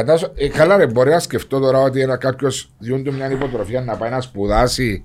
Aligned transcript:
Φαντάζω, 0.00 0.32
ε, 0.34 0.48
καλά 0.48 0.76
ρε, 0.76 0.86
μπορεί 0.86 1.10
να 1.10 1.18
σκεφτώ 1.18 1.58
τώρα 1.60 1.80
ότι 1.80 2.00
ένα 2.00 2.16
κάποιος 2.16 2.70
διούν 2.78 3.04
του 3.04 3.12
μια 3.14 3.30
υποτροφία 3.30 3.80
να 3.80 3.96
πάει 3.96 4.10
να 4.10 4.20
σπουδάσει 4.20 5.04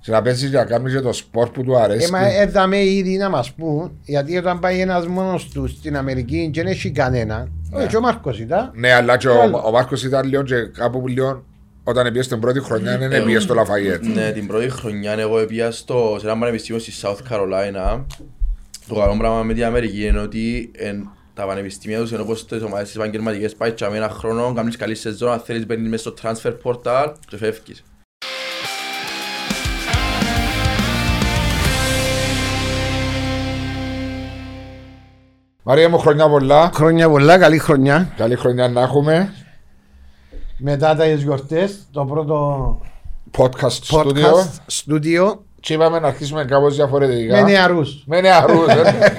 και 0.00 0.10
να 0.10 0.22
πέσεις 0.22 0.48
για 0.50 0.58
να 0.58 0.64
κάνεις 0.64 0.92
και 0.92 1.00
το 1.00 1.12
σπορ 1.12 1.48
που 1.50 1.62
του 1.62 1.78
αρέσει. 1.78 2.06
Ε, 2.06 2.10
μα 2.10 2.26
έδαμε 2.26 2.84
ήδη 2.84 3.16
να 3.16 3.28
μας 3.28 3.52
πούν, 3.52 3.98
γιατί 4.04 4.36
όταν 4.36 4.58
πάει 4.58 4.80
ένας 4.80 5.06
μόνος 5.06 5.48
τους 5.48 5.70
στην 5.70 5.96
Αμερική 5.96 6.50
και 6.52 6.62
δεν 6.62 6.72
έχει 6.72 6.90
κανένα, 6.90 7.48
Ναι. 7.70 7.86
και 7.86 7.96
ο 7.96 8.00
Μάρκος 8.00 8.40
ήταν, 8.40 8.70
Ναι, 8.74 8.92
αλλά 8.92 9.16
και 9.16 9.28
Άλλο. 9.28 9.56
ο, 9.56 9.66
ο 9.66 9.70
Μάρκος 9.70 10.04
ήταν 10.04 10.28
λίγο 10.28 10.42
και 10.42 10.54
κάπου 10.56 11.00
που 11.00 11.08
λίγο 11.08 11.44
όταν 11.84 12.04
πήγε 12.04 12.22
στην 12.22 12.40
πρώτη 12.40 12.60
χρονιά 12.60 12.98
δεν 12.98 13.24
πήγε 13.24 13.38
στο 13.38 13.54
Λαφαγέτ. 13.54 14.04
Ναι, 14.04 14.30
την 14.30 14.46
πρώτη 14.46 14.70
χρονιά 14.70 15.12
εγώ 15.12 15.44
πήγα 15.44 15.70
στο, 15.70 16.16
σε 16.20 16.26
ένα 16.26 16.38
πανεπιστήμιο 16.38 16.80
στη 16.80 16.92
South 17.02 17.32
Carolina. 17.32 18.04
Το 18.88 18.94
καλό 18.94 19.16
πράγμα 19.18 19.42
με 19.42 19.54
την 19.54 19.64
Αμερική 19.64 20.06
είναι 20.06 20.18
ότι 20.20 20.70
εν, 20.76 21.10
τα 21.36 21.46
πανεπιστήμια 21.46 21.98
τους 22.00 22.10
είναι 22.10 22.20
όπως 22.20 22.46
τις 22.46 22.62
ομάδες 22.62 22.86
τις 22.86 22.96
επαγγελματικές 22.96 23.54
πάει 23.54 23.72
και 23.72 23.88
με 23.88 23.96
ένα 23.96 24.08
χρόνο, 24.08 24.52
κάνεις 24.52 24.76
καλή 24.76 24.94
σεζόν, 24.94 25.30
αν 25.32 25.40
θέλεις 25.40 25.66
μπαίνεις 25.66 25.88
μέσα 25.88 26.02
στο 26.10 26.14
transfer 26.22 26.54
portal 26.62 27.12
και 27.28 27.36
φεύγεις. 27.36 27.84
Μαρία 35.62 35.88
μου, 35.88 35.98
χρονιά 35.98 36.28
πολλά. 36.28 36.70
χρόνια 36.74 37.08
πολλά, 37.08 37.38
καλή 37.38 37.58
χρονιά. 37.58 38.12
Καλή 38.16 38.36
χρονιά 38.36 38.68
να 38.68 38.80
έχουμε. 38.80 39.32
Μετά 40.58 40.94
τις 40.94 41.22
γιορτές, 41.22 41.86
το 41.90 42.04
πρώτο 42.04 42.80
Podcast 43.38 43.90
studio. 43.90 44.02
podcast 44.04 44.58
στούντιο 44.66 45.44
Και 45.60 45.74
είπαμε 45.74 45.98
να 45.98 46.06
αρχίσουμε 46.06 46.44
κάπως 46.44 46.76
διαφορετικά. 46.76 47.36
με 47.36 47.42
νεαρούς. 47.50 48.04
Με 48.06 48.20
νεαρούς. 48.20 48.66
ε. 48.68 49.16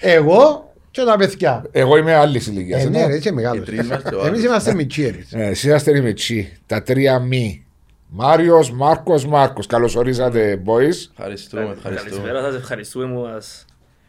Εγώ 0.16 0.69
και 0.90 1.02
τα 1.04 1.16
παιδιά. 1.16 1.64
Εγώ 1.70 1.96
είμαι 1.96 2.14
άλλης 2.14 2.46
ηλικίας. 2.46 2.84
Ε, 2.84 2.88
ναι, 2.88 3.06
ρε, 3.06 3.14
είσαι 3.16 3.28
Οι 3.28 3.32
μεγάλος. 3.32 3.64
τρεις 3.64 3.84
είμαστε 3.84 4.08
ο 4.14 4.18
Εμείς 4.18 4.28
άλλος. 4.28 4.42
είμαστε 4.44 4.74
μητσίερες. 4.74 5.32
Ε, 5.32 5.44
Εσείς 5.44 5.74
είστε 5.74 5.96
οι 5.96 6.00
μητσί. 6.00 6.52
Τα 6.66 6.82
τρία 6.82 7.18
μη. 7.18 7.64
Μάριος, 8.12 8.70
Μάρκος, 8.72 9.26
Μάρκος. 9.26 9.66
Καλώς 9.66 9.96
ορίσατε, 9.96 10.62
boys. 10.66 11.10
Ευχαριστούμε, 11.16 11.62
ευχαριστούμε. 11.76 12.10
Καλησπέρα 12.10 12.42
σας, 12.42 12.54
ευχαριστούμε 12.54 13.14
που 13.14 13.20
μας 13.20 13.64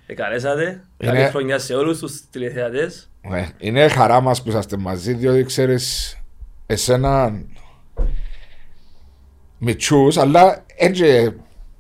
εκαλέσατε. 0.06 0.84
Είναι- 0.98 1.12
Καλή 1.14 1.24
χρονιά 1.30 1.60
σε 1.60 1.74
όλους 1.74 2.00
τους 2.00 2.22
τηλεθεατές. 2.30 3.10
Ε, 3.22 3.46
Είναι 3.58 3.88
χαρά 3.88 4.22
μας 4.22 4.44
που 4.44 4.50
είσαστε 4.50 4.78
μαζί, 4.78 5.14
διότι 5.14 5.44
ξέρεις 5.44 6.18
εσένα 6.66 7.42
μητσούς, 9.58 10.18
αλλά 10.18 10.66
έτσι 10.76 11.36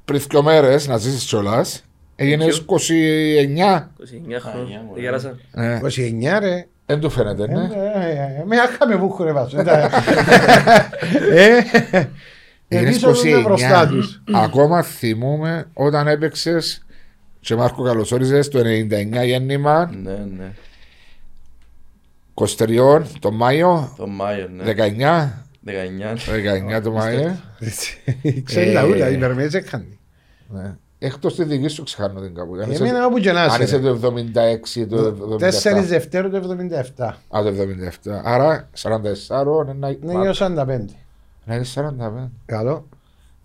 πριν 0.05 0.21
δύο 0.29 0.43
μέρες 0.43 0.87
να 0.87 0.97
ζήσεις 0.97 1.23
κιόλας, 1.23 1.83
έγινες 2.23 2.65
29. 2.65 2.73
29 2.73 2.79
χρόνια. 2.79 4.39
Χανιά, 4.39 4.81
μωρέ. 4.87 5.01
Γέρασα. 5.01 5.37
Ε, 5.53 5.79
29 5.79 6.39
ρε. 6.39 6.65
Δεν 6.85 6.99
του 6.99 7.09
φαίνεται, 7.09 7.47
ναι. 7.47 7.61
Ε, 7.61 8.09
ε, 8.09 8.39
ε, 8.39 8.43
Με 8.45 8.55
άκαμε 8.59 8.95
βούχο 8.95 9.23
ρε 9.23 9.31
βάσο. 9.31 9.57
Ε, 11.33 11.57
Έγινες 12.67 13.03
Εμείς 13.03 13.23
όλους 13.25 13.43
μπροστά 13.43 13.83
29. 13.85 13.87
τους. 13.87 14.21
Ακόμα 14.33 14.81
θυμούμε 14.81 15.67
όταν 15.73 16.07
έπαιξες 16.07 16.85
και 17.39 17.55
Μάρκο 17.55 17.83
καλώς 17.83 18.11
όριζες 18.11 18.47
το 18.47 18.59
99 18.59 19.25
γέννημα, 19.25 19.91
Ναι, 20.03 20.11
ναι. 20.37 20.51
23 22.33 23.01
το 23.19 23.31
Μάιο, 23.31 23.93
Το 23.97 24.07
Μάιο, 24.07 24.47
ναι. 24.55 24.63
19, 24.63 25.45
19. 25.65 26.17
19 26.77 26.81
το 26.83 26.91
Μάιο. 26.91 27.39
Ξέρει 28.43 28.69
Ε, 28.69 28.73
τα 28.73 28.85
ούλα, 28.85 29.09
οι 29.09 29.17
Μερμές 29.17 29.53
έκανε. 29.53 29.85
Εκτός 31.03 31.35
τη 31.35 31.43
δική 31.43 31.67
σου 31.67 31.83
ξεχάνω 31.83 32.21
την 32.21 32.35
κάπου. 32.35 32.55
Εμένα 32.55 33.05
όπου 33.05 33.19
και 33.19 33.31
να 33.31 33.45
είσαι. 33.45 33.55
Αν 33.55 33.61
είσαι 33.61 33.79
το 33.79 34.13
76, 34.79 34.85
το 34.89 35.15
77. 35.39 35.79
4 35.79 35.83
Δευτέρου 35.83 36.29
το 36.29 36.57
77. 36.97 37.03
Α, 37.03 37.43
το 37.43 37.53
77. 38.03 38.11
Άρα 38.23 38.69
44, 38.81 39.69
ένα. 39.69 39.95
Ναι, 40.01 40.13
γύρω 40.13 40.33
45. 40.33 40.55
Να 41.45 41.55
είναι 41.55 41.65
45. 41.75 42.29
Καλό. 42.45 42.87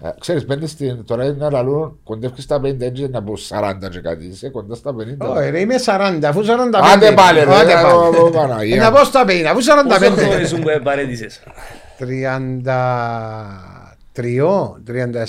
Ε, 0.02 0.08
ξέρεις, 0.20 0.46
μπαίνεις 0.46 0.70
στην, 0.70 1.04
τώρα 1.04 1.24
είναι 1.24 1.32
ένα 1.32 1.50
λαλού, 1.50 1.98
κοντεύχεις 2.04 2.44
στα 2.44 2.60
50, 2.60 2.80
έτσι 2.80 3.08
να 3.08 3.22
πω 3.22 3.32
40 3.48 3.74
και 3.90 4.00
κάτι, 4.00 4.26
είσαι 4.26 4.48
κοντά 4.48 4.74
στα 4.74 4.94
50. 4.94 5.36
Όχι 5.36 5.50
ρε, 5.50 5.60
είμαι 5.60 5.74
40, 5.84 6.20
αφού 6.24 6.40
45. 6.40 6.44
Άντε 6.94 7.12
πάλι 7.12 7.38
ρε, 7.38 7.54
άντε 7.54 7.72
πάλι. 8.32 8.74
Να 8.74 8.92
πω 8.92 9.04
στα 9.04 9.24
50, 9.26 9.42
αφού 9.44 9.60
45. 9.60 9.88
Πόσο 9.88 10.46
χρόνο 10.46 10.62
που 10.62 10.68
επαρέτησες. 10.68 11.40
30... 11.98 12.04
Τριό, 14.16 14.80
τριάντα 14.84 15.18
Ναι, 15.18 15.26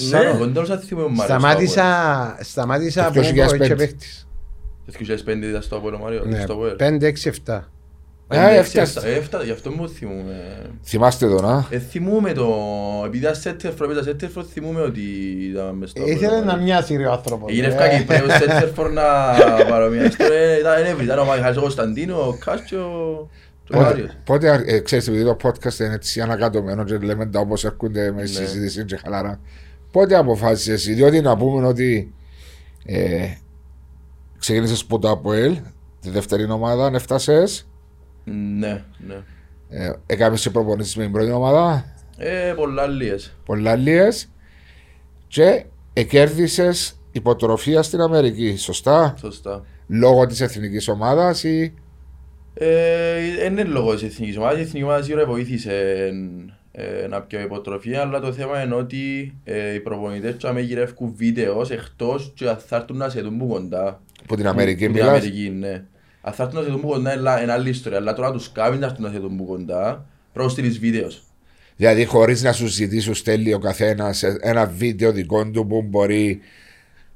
σταμάτησα, 1.24 2.38
σταμάτησα 2.42 3.08
από 3.08 3.22
το 3.22 3.76
παίχτης. 3.76 4.28
Στο 4.88 5.24
πέντε, 5.24 5.62
Μάριο, 6.02 6.24
ναι, 6.26 6.46
ε, 9.04 9.22
γι' 9.44 9.52
αυτό 9.52 9.72
μου 9.72 9.90
θυμούμε. 9.90 10.62
Θυμάστε 10.84 11.28
το, 11.28 11.42
να. 11.42 11.68
Ε, 11.70 11.80
θυμούμε 11.80 12.34
το, 12.34 12.54
επειδή 13.06 13.24
ήταν 13.24 13.36
σέντερφορ, 13.36 13.88
πέτα 13.88 14.04
σέντερφορ, 14.04 14.46
θυμούμε 14.52 14.82
ότι 14.82 15.02
ήταν 15.52 15.76
μες 15.76 15.90
στο 15.90 16.04
ε, 16.06 16.12
Ήθελε 16.12 16.40
να 16.40 16.56
μοιάσει 16.56 17.06
ο 17.06 17.12
άνθρωπος. 17.12 17.58
Ε. 17.58 18.04
Πρέπει 18.06 18.24
ο 18.24 18.90
να 18.90 19.34
ήταν 20.60 21.00
ήταν 21.04 21.20
ο 21.58 21.62
Κωνσταντίνο, 21.62 22.28
ο 22.28 22.38
Πότε, 23.68 23.84
Μάριος. 23.84 24.18
πότε 24.24 24.64
ε, 24.66 24.80
ξέρεις, 24.80 25.08
επειδή 25.08 25.24
το 25.24 25.38
podcast 25.44 25.80
είναι 25.80 25.94
έτσι 25.94 26.22
ανακατωμένο 26.22 26.84
και 26.84 26.98
λέμε 26.98 27.26
τα 27.26 27.40
όπως 27.40 27.66
έρχονται 27.66 28.12
με 28.12 28.22
Ναι. 28.22 28.26
συζήτηση 28.28 28.86
και 28.86 28.98
χαλαρά. 28.98 29.40
Πότε 29.92 30.16
αποφάσισες 30.16 30.74
εσύ, 30.74 30.94
διότι 30.94 31.22
να 31.22 31.38
πούμε 31.38 31.68
ότι 31.68 32.14
ε, 32.86 33.28
ξεκίνησες 34.40 34.82
από 34.82 35.00
το 35.00 35.10
ΑΠΟΕΛ, 35.10 35.58
τη 36.02 36.10
δεύτερη 36.10 36.52
ομάδα, 36.52 36.92
έφτασες, 36.94 37.68
Ναι, 38.60 38.84
ναι. 39.08 39.16
ε, 39.70 39.92
έκαμες 40.06 40.42
και 40.42 40.50
προπονήσεις 40.50 40.96
με 40.96 41.04
την 41.04 41.12
πρώτη 41.12 41.32
ομάδα, 41.32 41.86
Ε, 42.18 42.54
πολλά 42.56 42.88
λίες. 42.88 43.34
πολλά 43.46 43.76
λίγες 43.76 44.30
και 45.28 45.66
εκέρδισες 45.94 47.00
υποτροφία 47.12 47.82
στην 47.82 48.02
Αμερική, 48.02 48.56
σωστά, 48.58 49.14
Σωστά. 49.20 49.64
λόγω 49.88 50.26
της 50.26 50.42
εθνικής 50.42 50.88
ομάδας 50.88 51.44
ή... 51.44 51.74
Ε, 52.60 53.46
είναι 53.46 53.64
λόγω 53.64 53.94
της 53.94 54.04
εθνικής 54.04 54.38
ομάδας. 54.38 54.58
Η 54.58 54.62
εθνική 54.62 54.84
ομάδα 54.86 55.04
σίγουρα 55.04 55.26
βοήθησε 55.26 56.10
ε, 56.72 57.08
να 57.08 57.22
πιω 57.22 57.40
υποτροφία, 57.40 58.02
αλλά 58.02 58.20
το 58.20 58.32
θέμα 58.34 58.64
είναι 58.64 58.76
ότι 58.76 59.34
ε, 59.44 59.74
οι 59.74 59.80
προπονητές 59.80 60.36
και 60.38 60.52
με 60.52 60.62
γυρεύκουν 60.62 61.14
βίντεος 61.18 61.70
εκτός 61.72 62.32
και 62.36 62.50
αν 62.50 62.58
θα 62.68 62.76
έρθουν 62.76 62.98
να 62.98 63.10
σε 63.10 63.22
δουν 63.22 63.38
που 63.38 63.48
κοντά. 63.48 64.02
Από 64.24 64.36
την 64.36 64.48
Αμερική 64.48 64.86
Που- 64.86 64.92
που 64.92 64.98
την 64.98 65.06
μιλάς; 65.06 65.22
Αμερική, 65.22 65.50
ναι. 65.50 65.84
Αν 66.22 66.34
θα 66.34 66.44
έρθουν 66.44 66.60
να 66.60 66.66
σε 66.66 66.72
δουν 66.72 66.82
που 66.82 66.88
κοντά 66.88 67.14
είναι 67.14 67.22
λα- 67.22 67.42
είναι 67.42 67.52
άλλη 67.52 67.70
ιστορία, 67.70 67.98
αλλά 67.98 68.14
τώρα 68.14 68.32
τους 68.32 68.52
κάνεις 68.52 68.80
να 68.80 68.86
έρθουν 68.86 69.04
να 69.06 69.12
σε 69.12 69.18
δουν 69.20 69.38
που 69.38 69.46
κοντά, 69.46 70.06
πρέπει 70.34 70.46
να 70.48 70.52
στείλεις 70.52 70.80
βίντεος. 70.80 71.22
Δηλαδή, 71.76 72.06
χωρίς 72.06 72.44
να 72.44 72.52
σου 72.54 72.68
ζητήσει, 72.68 73.02
σου 73.06 73.14
στέλνει 73.14 73.54
ο 73.54 73.60
καθένας 73.60 74.24
ένα 74.24 74.66
βίντεο 74.66 75.12
δικό 75.12 75.50
του 75.52 75.68
που 75.68 75.82
μπορεί 75.82 76.40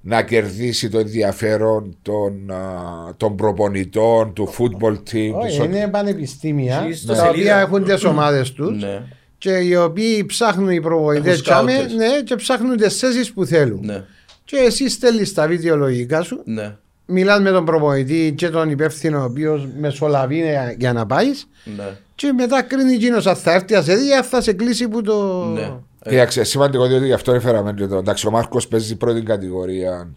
να 0.02 0.24
κερδίσει 0.24 0.90
το 0.90 1.00
ενδιαφέρον 1.00 1.98
των, 2.02 2.52
α, 2.52 3.14
των 3.18 3.36
προπονητών, 3.36 4.34
του 4.34 4.54
football 4.58 4.94
team. 5.12 5.32
Όχι, 5.44 5.58
του 5.60 5.64
είναι 5.64 5.88
πανεπιστήμια 5.92 6.74
Στη 6.76 6.84
τα 6.84 6.90
ιστοσελίδα. 6.90 7.30
οποία 7.30 7.58
έχουν 7.60 7.84
τις 7.84 8.04
ομάδες 8.04 8.52
τους 8.52 8.82
Ναι, 8.82 9.04
και 9.38 9.52
οι 9.52 9.76
οποίοι 9.76 10.26
ψάχνουν 10.26 10.70
οι 10.70 10.82
προβοητές 10.82 11.32
Έχουν 11.32 11.44
τσάμε, 11.44 11.72
scouters. 11.82 11.96
ναι, 11.96 12.22
και 12.24 12.36
ψάχνουν 12.36 12.78
τις 12.78 12.98
θέσεις 12.98 13.32
που 13.34 13.46
θέλουν. 13.46 13.80
ναι, 13.84 14.04
Και 14.46 14.56
εσύ 14.58 14.90
στέλνεις 14.90 15.34
τα 15.34 15.48
βιντεολογικά 15.48 16.22
σου, 16.22 16.42
ναι, 16.46 16.76
μιλάς 17.06 17.40
με 17.42 17.50
τον 17.52 17.66
προπονητή 17.66 18.34
και 18.38 18.50
τον 18.50 18.70
υπεύθυνο 18.70 19.20
ο 19.22 19.24
οποίος 19.24 19.68
μεσολαβεί 19.80 20.44
για 20.78 20.94
να 20.94 21.06
πάεις 21.06 21.48
ναι, 21.78 21.84
και 22.16 22.32
μετά 22.32 22.62
κρίνει 22.62 22.94
εκείνος 22.94 23.28
αν 23.28 23.36
θα 23.36 23.54
έρθει 23.54 23.74
να 23.74 23.82
σε 23.82 23.96
δει 23.96 24.08
ή 24.08 24.14
αν 24.14 24.24
θα 24.24 24.42
σε 24.42 24.54
κλείσει 24.54 24.88
που 24.88 25.02
το... 25.02 25.46
ναι. 26.06 26.12
Ε, 26.12 26.16
Κοίταξε, 26.16 26.44
σημαντικό 26.44 26.88
διότι 26.88 27.06
γι' 27.06 27.14
αυτό 27.14 27.34
έφεραμε 27.34 27.74
και 27.74 27.88
το. 27.88 27.98
Εντάξει, 27.98 28.28
ο 28.28 28.32
Μάρκος 28.32 28.68
παίζει 28.68 28.96
πρώτη 28.96 29.22
κατηγορία. 29.22 30.14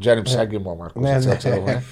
Τζάνι 0.00 0.22
ψάκι 0.22 0.58
μου 0.58 0.70
ο 0.70 0.74
Μάρκος. 0.74 1.02
Ναι, 1.02 1.18
ναι. 1.18 1.70
ε. 1.70 1.82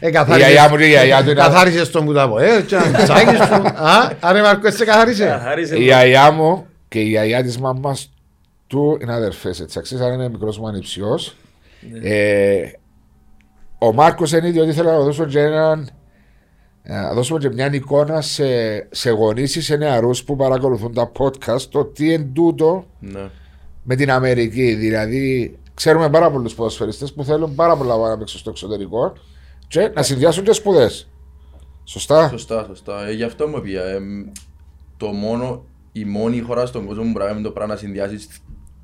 Ε, 0.00 0.08
Η 0.08 0.36
γιαγιά 0.36 0.68
μου 0.68 0.76
και 0.76 0.84
η 0.84 0.88
γιαγιά 0.88 1.22
του 1.22 1.30
είναι. 1.30 1.40
Καθάρισες 1.40 1.90
τον 1.90 2.04
που 2.04 2.12
τα 2.12 2.28
πω, 2.28 2.38
ε, 2.38 2.60
και 2.66 2.76
αν 2.76 2.92
ψάκεις 2.92 3.38
του. 3.38 3.66
Α, 3.66 4.12
άρα 4.20 4.40
Μάρκο, 4.42 4.70
σε 4.70 4.84
καθάρισε. 4.84 5.24
Καθάρισε 5.24 5.74
Η 5.74 5.76
το. 5.76 5.82
γιαγιά 5.82 6.30
μου 6.30 6.66
και 6.88 7.00
η 7.00 7.08
γιαγιά 7.08 7.42
της 7.42 7.58
μάμας 7.58 8.10
του 8.66 8.98
είναι 9.02 9.12
αδερφές. 9.12 9.60
Έτσι, 9.60 9.78
αξίζει, 9.78 10.02
αλλά 10.02 10.14
είναι 10.14 10.28
μικρός 10.28 10.58
μου 10.58 10.66
ανιψιός. 10.68 11.36
Ε, 12.02 12.62
ο 13.78 13.92
Μάρκος 13.92 14.32
είναι 14.32 14.48
ίδιο 14.48 14.62
ότι 14.62 14.70
ήθελα 14.70 14.92
να 14.92 15.00
δώσω 15.00 15.24
και 15.24 15.40
έναν. 15.40 15.90
Ε, 16.82 16.94
Να 16.94 17.14
δώσουμε 17.14 17.38
και 17.38 17.48
μια 17.48 17.72
εικόνα 17.72 18.20
σε, 18.20 18.44
σε 18.90 19.10
γονείς 19.10 19.56
ή 19.56 19.62
σε 19.62 19.76
νεαρούς 19.76 20.24
που 20.24 20.36
παρακολουθούν 20.36 20.94
τα 20.94 21.12
podcast 21.18 21.60
το 21.60 21.84
τι 21.84 22.12
εν 22.12 22.32
τούτο 22.32 22.86
ναι. 23.00 23.30
με 23.82 23.94
την 23.96 24.10
Αμερική. 24.10 24.74
Δηλαδή, 24.74 25.56
ξέρουμε 25.74 26.10
πάρα 26.10 26.30
πολλούς 26.30 26.54
ποδοσφαιριστές 26.54 27.12
που 27.12 27.24
θέλουν 27.24 27.54
πάρα 27.54 27.76
πολλά 27.76 28.08
να 28.08 28.18
παίξουν 28.18 28.40
στο 28.40 28.50
εξωτερικό 28.50 29.12
και 29.68 29.90
να 29.94 30.02
συνδυάσουν 30.02 30.44
και 30.44 30.52
σπουδές. 30.52 31.08
Σωστά; 31.84 32.28
Σωστά, 32.28 32.64
σωστά. 32.64 33.06
Ε, 33.08 33.12
γι' 33.12 33.22
αυτό 33.22 33.48
μου 33.48 33.60
πει. 33.60 33.72
το 34.96 35.06
μόνο, 35.06 35.64
η 35.92 36.04
μόνη 36.04 36.40
χώρα 36.40 36.66
στον 36.66 36.86
κόσμο 36.86 37.02
που 37.02 37.10
μπορεί 37.10 37.24
να 37.24 37.30
κάνει 37.30 37.42
το 37.42 37.50
πράγμα 37.50 37.74
να 37.74 37.78
συνδυάσεις 37.80 38.28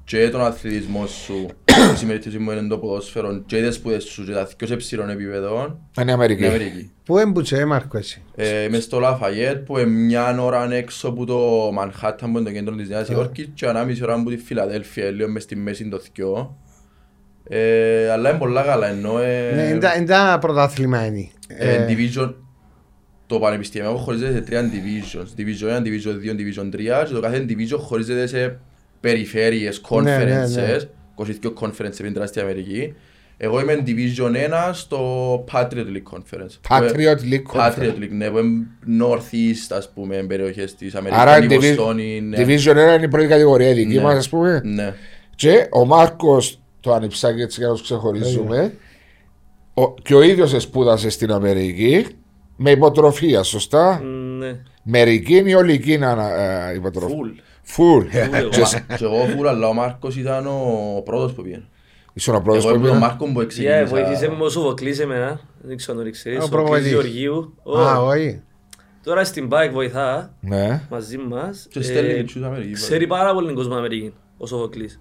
και 0.08 0.28
τον 0.28 0.40
αθλητισμό 0.40 1.06
σου, 1.06 1.46
η 1.94 1.96
συμμετοχή 1.96 2.38
μου 2.38 2.50
είναι 2.50 2.68
το 2.68 2.78
ποδόσφαιρο 2.78 3.42
και 3.46 3.62
τις 3.62 3.74
σπουδές 3.74 4.04
σου 4.04 4.24
και 4.24 4.32
τα 4.32 4.44
δυο 4.58 4.66
σε 4.66 4.76
ψηλών 4.76 5.10
επίπεδων, 5.10 5.78
Είναι 6.00 6.10
η 6.10 6.14
Αμερική. 6.14 6.44
είναι 6.44 6.54
Αμερική. 6.54 6.90
Πού 7.04 7.18
έμπουσε, 7.18 7.64
Μάρκο, 7.64 7.98
εσύ; 7.98 8.22
Ε, 8.34 8.62
Είμαι 8.62 8.80
στο 8.80 8.98
Λαφαγέτ 8.98 9.56
που 9.64 9.78
είναι 9.78 9.86
μια 9.90 10.40
ώρα 10.42 10.72
έξω 10.74 11.08
από 11.08 11.24
το 11.26 11.38
Μανχάταν 11.72 12.32
που 12.32 12.38
είναι 12.38 12.48
το 12.48 12.54
κέντρο 12.54 12.74
της 12.74 12.88
Νέας 12.88 13.08
Υόρκης 13.08 13.48
και 13.54 13.66
ανάμιση 13.66 14.02
ώρα 14.02 14.14
από 14.14 14.30
τη 14.30 14.36
Φιλαδέλφια, 14.36 15.10
λίγο 15.10 15.28
μες 15.28 15.42
στη 15.42 15.56
μέση 15.56 15.88
το 15.88 15.98
θκιό. 15.98 16.56
Ε, 17.50 18.10
αλλά 18.10 18.30
είναι 18.30 18.38
πολλά 18.38 18.62
καλά 18.62 18.86
ενώ 18.88 19.18
ε, 19.20 19.52
Ναι, 19.54 19.62
είναι 19.62 19.78
τα- 19.78 19.94
είναι 19.96 20.06
τα 20.06 20.38
πρωτάθλημα 20.40 21.06
είναι. 21.06 21.28
ε, 21.48 21.74
Ε, 21.74 21.86
division, 21.88 22.34
το 23.26 23.38
πανεπιστήμιο 23.38 23.96
χωρίζεται 23.96 24.32
σε 24.32 24.40
τρία 24.40 24.70
divisions. 24.70 25.40
Division 25.40 25.78
1, 25.78 25.82
Division 25.82 26.14
2, 26.14 26.34
Division 26.36 26.70
3 26.74 27.04
και 27.06 27.12
το 27.14 27.20
κάθε 27.20 27.44
division 27.48 27.78
χωρίζεται 27.78 28.26
σε 28.26 28.58
περιφέρειες, 29.00 29.80
Ναι, 30.02 30.16
ναι, 30.16 30.24
ναι. 30.24 30.44
conferences, 30.44 30.80
22 31.14 31.52
conferences 31.60 31.96
πριν 31.96 32.26
στην 32.26 32.42
Αμερική. 32.42 32.94
Εγώ 33.40 33.60
είμαι 33.60 33.82
Division 33.86 34.32
1 34.68 34.70
στο 34.72 35.44
Patriot 35.52 35.66
League 35.72 36.12
Conference. 36.12 36.58
Patriot 36.78 37.18
League 37.32 37.52
Patriot 37.54 37.74
Conference. 37.74 38.02
League, 38.02 38.10
ναι, 38.10 38.30
που 38.30 38.38
είναι 38.38 38.66
Northeast, 39.04 39.76
ας 39.76 39.90
πούμε, 39.92 40.16
περιοχές 40.16 40.74
της 40.74 40.94
Άρα 40.94 41.32
Αμερικής, 41.32 41.56
η 41.64 41.68
η 41.68 41.72
Divi- 41.72 41.76
Βοστόνη, 41.76 42.20
ναι. 42.20 42.36
Division 42.44 42.70
1 42.92 42.94
είναι 42.94 43.04
η 43.04 43.08
πρώτη 43.08 43.26
κατηγορία, 43.26 43.68
η 43.68 43.72
δική 43.72 43.94
Ναι. 43.96 44.02
μας 44.02 44.14
ας 44.16 44.28
πούμε. 44.28 44.60
Ναι. 44.64 44.94
Και 45.34 45.66
ο 45.70 45.84
Μάρκος, 45.86 46.60
το 46.80 46.92
ανιψάκι 46.92 47.40
έτσι 47.40 47.58
για 47.60 47.68
να 47.68 47.72
τους 47.74 47.82
ξεχωρίζουμε, 47.82 48.74
ο, 49.74 49.94
και 49.94 50.14
ο 50.14 50.22
ίδιος 50.22 50.62
σπούδασε 50.62 51.10
στην 51.10 51.30
Αμερική 51.32 52.06
με 52.56 52.70
υποτροφία, 52.70 53.42
σωστά. 53.42 54.00
Ναι. 54.38 54.56
Μερική 54.82 55.42
ή 55.46 55.54
ολική 55.54 55.92
ε, 55.92 56.74
υποτροφία. 56.74 57.16
Φουλ. 57.16 57.30
Φουλ. 57.70 58.04
Φουλ, 58.06 58.48
Και 58.48 58.60
εγώ. 58.60 58.66
Και 58.96 59.04
εγώ 59.04 59.24
φούρα, 59.36 59.50
αλλά 59.50 59.68
ο 59.68 59.72
Μάρκος 59.72 60.16
ήταν 60.16 60.46
ο 60.46 61.02
πρώτος 61.04 61.32
που 61.32 61.42
πήγαινε. 61.42 61.64
Ήσουν 62.12 62.34
ο 62.34 62.40
πρώτος 62.40 62.64
Εγώ 62.64 62.72
που 62.72 62.78
ήμουν 62.78 62.88
ο 62.88 62.92
πήγε. 62.92 63.04
Μάρκος 63.06 63.30
που 63.32 63.38
Yeah, 63.38 63.42
εξήγησα. 63.42 63.84
βοήθησε 63.84 64.28
με 64.28 64.44
ο 64.44 64.48
Σοφοκλής 64.48 64.98
εμένα. 64.98 65.40
Δεν 65.62 65.76
ξέρω 65.76 65.98
αν 65.98 66.04
το 66.04 66.10
ξέρεις. 66.10 66.38
Ο 66.38 66.44
Ο 66.44 66.48
προπονητής. 66.48 66.90
Σοφοκλής 66.90 67.14
Γεωργίου. 67.20 67.54
Ο- 67.62 67.78
Α, 67.78 67.98
όχι. 68.02 68.42
Τώρα 69.04 69.24
στην 69.24 69.48
bike 69.52 69.70
βοηθά 69.72 70.34
Ναι. 70.40 70.82
μαζί 70.90 71.18
μας. 71.18 71.66
Και 71.70 71.78
Ε, 71.78 71.82
στέλνει 71.82 72.14
μητσούς 72.14 72.42
Αμερική, 72.42 72.72
Ξέρει 72.72 73.06
πάρα 73.06 73.34
πολύ 73.34 73.52
κόσμο 73.52 73.74
Αμερική 73.74 74.12
ο 74.38 74.46
Σοφοκλής. 74.46 75.00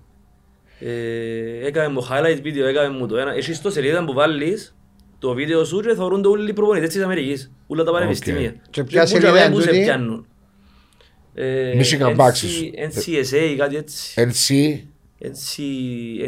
Ε, 0.80 1.66
Έκαμε 1.68 1.88
μου 1.94 2.08
highlight 2.10 2.46
video, 2.46 2.64
έκαμε 2.70 2.98
μου 2.98 3.08
το 3.08 3.18
ένα. 3.18 3.32
Έχεις 3.34 3.62
το 3.62 3.70
σελίδα 3.70 4.06
που 4.06 4.14
βάλεις 4.14 4.76
το 5.20 5.34
βίντεο 5.34 5.64
σου 5.64 5.80
και 5.80 5.96
θωρούν 5.96 6.22
το 6.22 6.30
όλοι 6.30 6.50
οι 6.50 6.54
προπονητές 6.54 6.90
της 6.90 7.04
Αμερικής. 7.04 7.52
Όλα 7.68 7.84
τα 7.84 7.92
πανεπιστήμια. 7.92 8.56
Και 8.70 8.84
ποια 8.84 9.02
που 9.02 9.08
σελίδα 9.08 9.30
για 9.32 9.40
είναι 9.46 9.50
μένα 9.50 9.56
που 9.56 9.62
σε 9.62 9.68
τούτη; 9.68 10.26
Πιάνουν. 11.38 11.80
Ε, 11.80 11.80
Michigan 11.80 12.16
NC 12.16 12.20
Bucks. 12.20 12.42
NCSA, 12.90 13.56
κάτι 13.58 13.76
έτσι. 13.76 14.14
NC, 14.18 14.52
NC, 15.26 15.60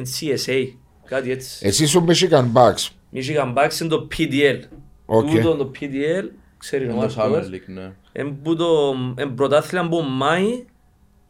NCSA, 0.02 0.68
κάτι 1.06 1.32
έτσι. 1.32 1.68
εσύ 1.68 1.84
ήσουν 1.84 2.08
Michigan 2.10 2.46
Bucks. 2.54 2.88
Michigan 3.14 3.54
Bucks 3.56 3.80
είναι 3.80 3.90
το 3.90 4.08
PDL. 4.18 4.60
Οκ. 5.06 5.30
Τούτο 5.30 5.56
το 5.56 5.72
PDL, 5.80 6.26
ξέρεις 6.58 6.88
ο 6.88 6.92
Είναι 6.92 7.06
το 7.08 7.14
Summer 7.18 7.30
Μάρκος. 7.30 7.50
League, 7.50 7.68
ναι. 7.68 7.92
Είναι 8.14 8.30
που 8.44 8.56
το 8.56 8.96
είναι 9.20 9.32
πρωτάθλημα 9.32 9.86
από 9.86 10.02
Μάη 10.02 10.66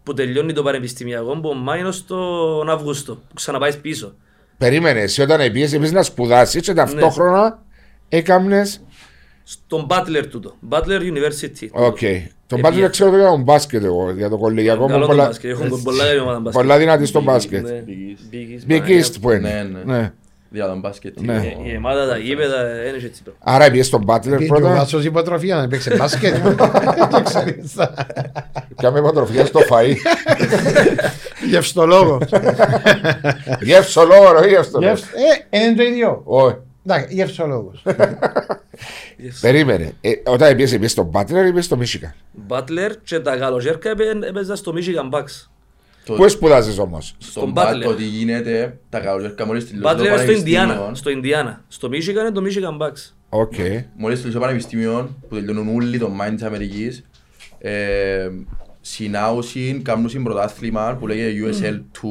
που 0.03 0.13
τελειώνει 0.13 0.53
το 0.53 0.63
πανεπιστημιακό 0.63 1.31
από 1.31 1.53
Μάη 1.53 1.81
ως 1.83 2.05
τον 2.05 2.69
Αύγουστο 2.69 3.15
που 3.15 3.33
ξαναπάεις 3.33 3.77
πίσω. 3.77 4.15
Περίμενε, 4.57 4.99
εσύ 4.99 5.21
όταν 5.21 5.51
πήγες 5.51 5.73
επίσης 5.73 5.93
να 5.93 6.03
σπουδάσεις 6.03 6.55
Ναι. 6.55 6.61
και 6.61 6.73
ταυτόχρονα 6.73 7.63
έκαμνες... 8.09 8.83
Στον 9.43 9.87
Butler 9.89 10.23
τούτο, 10.29 10.55
Butler 10.69 10.99
University. 11.01 11.67
Οκ. 11.71 11.97
Τον 12.49 12.57
Ε, 12.57 12.61
μπάσκετ 12.61 12.79
πήγα. 12.79 12.89
ξέρω 12.91 13.15
για 13.17 13.25
το 13.27 13.41
μπάσκετ 13.41 13.83
εγώ, 13.83 14.11
για 14.11 14.29
το 14.29 14.37
κολεγιακό 14.37 14.81
μου 14.81 14.87
Καλό 14.87 14.99
το 15.01 15.07
πολλά... 15.07 15.25
μπάσκετ, 15.25 15.51
έχουν 15.51 15.81
πολλά 15.83 16.05
καλή 16.05 16.19
ομάδα 16.19 16.39
μπάσκετ. 16.39 16.61
Πολλά 16.61 16.77
δυνατή 16.77 17.05
στο 17.05 17.21
μπάσκετ. 17.21 17.63
Ναι. 17.63 17.83
Big 17.87 18.33
Big 18.33 18.35
East, 18.35 18.71
Big 18.71 18.77
Παναγία. 18.77 19.05
East 19.05 19.13
που 19.21 19.31
είναι. 19.31 19.49
Ναι, 19.49 19.63
ναι. 19.83 19.93
Ναι. 19.97 20.11
Για 20.49 20.67
τον 20.67 20.79
μπάσκετ. 20.79 21.19
Ναι. 21.21 21.35
Ε, 21.35 21.71
Η 21.73 21.75
ομάδα, 21.77 22.07
τα 22.07 22.17
γήπεδα, 22.17 22.87
είναι 22.87 22.97
και 22.97 23.05
έτσι. 23.05 23.23
Άρα 23.39 23.71
πήγες 23.71 23.85
στον 23.85 24.03
Butler 24.07 24.21
Πήγε 24.37 24.43
ο 24.43 24.47
πρώτα 24.47 24.69
Βάσος 24.75 25.05
υποτροφία 25.05 25.55
να 25.55 25.67
παίξει 25.67 25.95
μπάσκετ. 25.95 26.35
Δεν 27.11 27.23
ξέρεις. 27.23 27.73
και 28.75 28.89
με 28.89 28.99
υποτροφία 28.99 29.45
στο 29.45 29.59
φαΐ. 29.69 29.93
Γευστολόγο. 31.49 32.17
Γεύσο 33.61 34.03
λόγο, 34.03 34.45
γεύσο 34.47 34.79
λόγο. 34.79 34.85
Γευς- 34.93 35.03
Ε, 35.51 35.57
είναι 35.59 35.75
το 35.75 35.83
ίδιο. 35.83 36.21
Όχι. 36.25 36.55
Εντάξει, 36.85 37.15
γευστολόγος. 37.15 37.83
Περίμενε. 39.41 39.93
Ε, 40.01 40.11
Όταν 40.25 40.55
πήγες, 40.55 40.71
πήγες 40.71 40.91
στον 40.91 41.11
Butler 41.13 41.29
ή 41.29 41.49
πήγες 41.49 41.65
στο 41.65 41.77
Michigan. 41.81 42.13
Butler 42.53 42.91
και 43.03 43.19
τα 43.19 43.37
καλοκαίρια 43.37 43.79
έπαι- 43.83 44.23
έπαιζα 44.23 44.55
στο 44.55 44.73
Michigan 44.75 45.17
Bucks. 45.17 45.47
Το- 46.05 46.13
Πού 46.13 46.29
σπουδάζεις 46.29 46.79
όμως; 46.79 47.15
Στον 47.17 47.31
Στον 47.41 47.53
Butler. 47.55 47.73
Butler. 47.75 47.83
Το 47.83 47.93
τι 47.95 48.03
γίνεται, 48.03 48.77
τα 48.89 48.99
καλοκαίρια 48.99 49.45
μόλις 49.45 49.69
τελειώσει 49.69 49.95
το 49.95 50.03
Butler 50.03 50.19
στο 50.19 50.31
Ινδιάνα. 50.31 50.65
πανεπιστήμιο. 50.67 50.95
Στο 50.95 51.09
Ινδιάνα. 51.09 51.63
Στο 51.67 51.87
Michigan 51.91 52.09
είναι 52.09 52.31
το 52.31 52.41
Michigan 52.45 52.85
Bucks. 52.85 53.13
Οκ. 53.29 53.53
Μόλις 53.95 54.17
τελειώσει 54.17 54.31
το 54.31 54.39
πανεπιστήμιο, 54.39 55.15
που 55.29 55.35
τελειώνουν 55.35 55.75
όλοι 55.75 55.97
το 55.99 56.11
main 56.21 56.31
της 56.33 56.43
Αμερικής, 56.43 57.03
ε, 57.59 58.29
συνάουσιν, 58.81 59.83
κάνουν 59.83 60.23
πρωτάθλημα 60.23 60.95
που 60.99 61.07
λέγεται 61.07 61.31
USL2, 61.31 62.01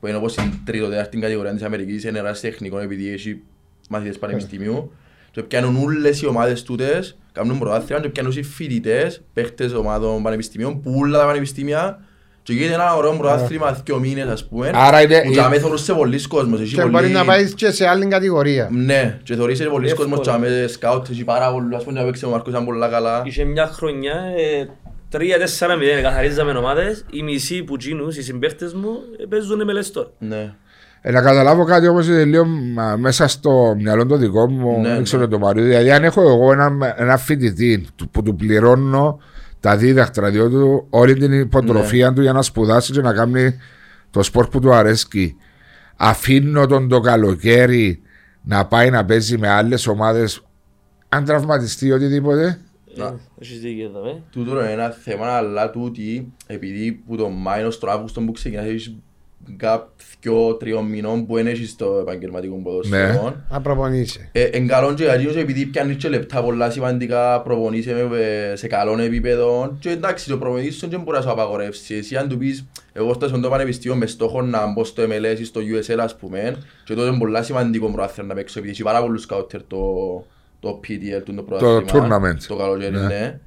που 0.00 0.06
είναι 0.06 0.16
όπως 0.16 0.36
η 0.36 0.60
τρίτο 0.64 0.88
τέταρτη 0.88 1.18
κατηγορία 1.18 1.52
της 1.52 1.62
Αμερικής, 1.62 2.04
είναι 2.04 2.18
ένας 2.18 2.40
τεχνικός 2.40 2.82
επειδή 2.82 3.12
έχει 3.12 3.40
μαθητές 3.88 4.18
πανεπιστημίου. 4.18 4.92
Και 5.32 5.42
πιάνουν 5.42 5.76
όλες 5.84 6.22
οι 6.22 6.26
ομάδες 6.26 6.62
τούτες, 6.62 7.18
κάνουν 7.32 7.58
πρωτάθλημα 7.58 8.00
και 8.00 8.08
πιάνουν 8.08 8.32
οι 8.36 8.42
φοιτητές, 8.42 9.22
παίχτες 9.32 9.72
ομάδων 9.72 10.22
πανεπιστημίων, 10.22 10.80
που 10.80 10.94
όλα 10.98 11.18
τα 11.18 11.24
πανεπιστήμια 11.26 11.98
και 12.42 12.52
γίνεται 12.52 12.74
ένα 12.74 12.94
ωραίο 12.96 13.12
πρωτάθλημα 13.16 13.80
δύο 13.84 13.98
μήνες 13.98 14.28
ας 14.28 14.48
πούμε. 14.48 14.70
Άρα 14.74 15.02
είναι- 15.02 15.22
Που 15.24 15.30
τζάμε 15.30 15.58
θεωρούσε 15.58 15.92
πολλοί 15.94 16.26
κόσμος. 16.26 16.60
έχει 16.60 16.74
Και 16.74 16.80
μπορεί 16.80 16.92
πολύ- 16.92 17.12
να 17.12 17.24
πάεις 17.24 17.54
και 17.54 17.70
σε 17.70 17.86
άλλη 17.86 18.06
κατηγορία. 18.06 18.68
ναι, 18.72 19.18
και 19.22 19.34
θεωρείς 19.34 19.60
είναι 19.60 19.68
πολλοί 19.68 19.86
Εύκολα. 19.88 20.08
κόσμος 20.08 20.26
τζάμε, 20.26 20.66
σκάουτ, 20.68 21.06
έχει 21.10 21.24
πάρα 21.24 21.52
πολλούς, 21.52 21.74
ας 21.76 21.84
πούμε, 21.84 22.00
να 22.00 22.04
παίξει 22.06 22.24
ο 22.24 22.28
Μάρκος 22.28 22.52
ήταν 22.52 22.64
πολλά 22.64 22.88
καλά. 22.88 23.22
Είχε 23.26 23.44
μια 23.44 23.66
χρονιά, 23.66 24.14
ε, 24.36 24.66
3-4-0, 25.08 26.00
καθαρίζαμε 26.02 26.52
ομάδες. 26.52 27.04
Οι 27.10 27.22
μισοί 27.22 27.62
που 27.62 27.76
γίνους, 27.80 28.16
οι 28.16 28.22
συμπαίχτες 28.22 28.74
μου, 28.74 28.88
ε, 29.20 29.24
παίζουν 29.24 29.64
με 29.64 29.72
λες 29.72 29.90
τώρα. 29.90 30.08
Ναι. 30.18 30.54
Ε, 31.04 31.10
να 31.10 31.22
καταλάβω 31.22 31.64
κάτι 31.64 31.88
όμως 31.88 32.06
είναι 32.08 32.24
λίγο 32.24 32.44
μα, 32.46 32.96
μέσα 32.96 33.28
στο 33.28 33.74
μυαλό 33.78 34.06
το 34.06 34.16
δικό 34.16 34.50
μου, 34.50 34.80
Ναι, 34.80 34.88
δεν 34.88 35.02
ξέρω 35.02 35.22
ναι. 35.22 35.28
το 35.28 35.38
Μαρίο. 35.38 35.64
Δηλαδή, 35.64 35.90
αν 35.90 36.04
έχω 36.04 36.20
εγώ 36.22 36.52
ένα, 36.52 36.94
ένα 36.96 37.16
φοιτητή 37.16 37.86
του- 37.96 38.08
που 38.08 38.22
του 38.22 38.36
πληρώνω 38.36 39.20
τα 39.60 39.76
δίδακτρα, 39.76 40.30
διότι 40.30 40.54
του 40.54 40.86
όλη 40.90 41.14
την 41.14 41.32
υποτροφία 41.32 42.08
Ναι. 42.08 42.14
του 42.14 42.22
για 42.22 42.32
να 42.32 42.42
σπουδάσει 42.42 42.92
και 42.92 43.00
να 43.00 43.12
κάνει 43.12 43.56
το 44.10 44.22
σπορ 44.22 44.48
που 44.48 44.60
του 44.60 44.72
αρέσκει, 44.74 45.36
αφήνω 45.96 46.66
τον 46.66 46.88
το 46.88 47.00
καλοκαίρι 47.00 48.02
να 48.42 48.66
πάει 48.66 48.90
να 48.90 49.04
παίζει 49.04 49.38
με 49.38 49.48
άλλες 49.48 49.86
ομάδες, 49.86 50.42
αν 51.08 51.24
τραυματιστεί 51.24 51.86
ή 51.86 51.92
οτιδήποτε. 51.92 52.58
Να. 52.96 53.04
Ε, 53.06 53.14
Έχεις 53.40 53.60
δίκιο 53.60 53.84
εδώ, 53.84 54.08
ε. 54.08 54.22
Τούτο 54.32 54.60
είναι 54.60 54.70
ένα 54.72 54.90
θέμα, 54.90 55.26
αλλά 55.26 55.70
τούτη, 55.70 56.32
επειδή 56.46 56.92
που 57.06 57.16
το 57.16 57.28
Μάιο 57.28 57.70
στον 57.70 57.88
Αύγουστο 57.90 58.20
που 58.20 58.32
ξεκινάς 58.32 58.64
έχεις 58.66 58.94
κάποιο 59.56 60.54
τριών 60.54 60.84
μηνών 60.86 61.26
που 61.26 61.34
δεν 61.34 61.46
έχεις 61.46 61.70
στο 61.70 61.98
επαγγελματικό 62.00 62.54
ποδοσφαιρό. 62.54 63.34
Να 63.50 63.60
προπονείσαι. 63.60 64.28
Ε, 64.32 64.42
εν 64.42 64.66
καλόν 64.66 64.94
και 64.94 65.04
γιατί 65.04 65.38
επειδή 65.40 65.66
πιάνεις 65.66 65.96
και 65.96 66.08
λεπτά 66.08 66.42
πολλά 66.42 66.70
σημαντικά 66.70 67.40
προπονείσαι 67.42 68.06
με- 68.10 68.52
σε 68.56 68.66
καλόν 68.66 69.00
επίπεδο 69.00 69.76
και 69.80 69.90
εντάξει 69.90 70.28
το 70.28 70.36
προπονητής 70.38 70.76
σου 70.76 70.88
δεν 70.88 71.00
μπορεί 71.00 71.16
να 71.16 71.22
σου 71.22 71.30
απαγορεύσει 71.30 71.94
εσύ 71.94 72.16
αν 72.16 72.28
του 72.28 72.38
πεις 72.38 72.64
εγώ 72.92 73.12
στο 73.14 73.28
στο 73.28 73.48
πανεπιστήμιο 73.48 73.96
με 73.96 74.06
στόχο 74.06 74.42
να 74.42 74.72
μπω 74.72 74.84
στο 74.84 75.02
MLS 75.02 75.38
ή 75.40 75.44
στο 75.44 75.60
USL 75.60 75.98
ας 75.98 76.16
πούμε 76.16 76.56
και 76.84 76.94
τότε 76.94 77.08
είναι 77.08 77.18
πολλά 77.18 77.42
σημαντικό 77.42 77.90
προάθλημα 77.90 78.28
να 78.28 78.34
παίξω 78.34 78.58
επειδή 78.58 78.72
έχει 78.74 78.82
πάρα 78.82 79.00
πολλούς 79.02 79.22
σκάουτερ 79.22 79.62
το, 79.66 79.78
το 80.60 80.80
PDL 80.88 81.22
το, 81.24 81.32
το 81.34 81.42
προάθλημα 81.42 82.18
tournament. 82.20 82.36
το 82.48 82.56
καλοκαίρι 82.56 82.92
Ναι. 82.92 83.00
ναι 83.06 83.38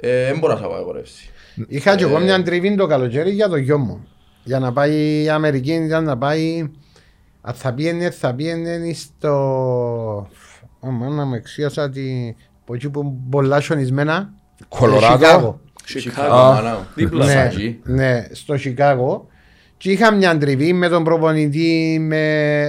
ε, 0.00 0.24
δεν 0.24 0.38
μπορεί 0.38 0.52
να 0.52 0.58
σου 0.58 0.66
απαγορεύσει 0.66 1.30
Είχα 1.68 1.96
και 1.96 2.04
εγώ 2.04 2.16
Ε, 2.16 2.20
μια 2.20 2.42
τριβή 2.42 2.76
το 2.76 2.86
καλοκαίρι 2.86 3.30
για 3.30 3.48
το 3.48 3.56
γιο 3.56 3.78
μου. 3.78 4.06
Για 4.44 4.58
να 4.58 4.72
πάει 4.72 5.22
η 5.22 5.28
Αμερική, 5.28 5.72
ήταν 5.72 6.04
να 6.04 6.18
πάει. 6.18 6.70
Αν 7.40 7.54
θα 7.54 7.74
πήγαινε, 7.74 8.10
θα 8.10 8.34
πήγαινε 8.34 8.92
στο. 8.94 9.34
Ω, 10.80 10.90
μάνα 10.90 11.24
μου 11.24 11.34
εξίασα 11.34 11.84
ότι. 11.84 12.36
Από 12.62 12.74
εκεί 12.74 12.90
που 12.90 13.00
είναι 13.00 13.12
πολλά 13.30 13.60
χιονισμένα. 13.60 14.32
Κολοράδο; 14.68 15.16
Σικάγο. 15.16 15.60
Chicago. 15.86 16.30
μάνα 16.30 16.72
μου. 16.72 16.86
Δίπλα. 16.94 17.24
Ναι, 17.26 17.32
Σάκη. 17.32 17.80
ναι, 17.84 18.26
στο 18.32 18.56
Σικάγο. 18.56 19.28
Και 19.76 19.90
είχα 19.90 20.14
μια 20.14 20.38
τριβή 20.38 20.72
με 20.72 20.88
τον 20.88 21.04
προπονητή, 21.04 21.98
με... 22.00 22.64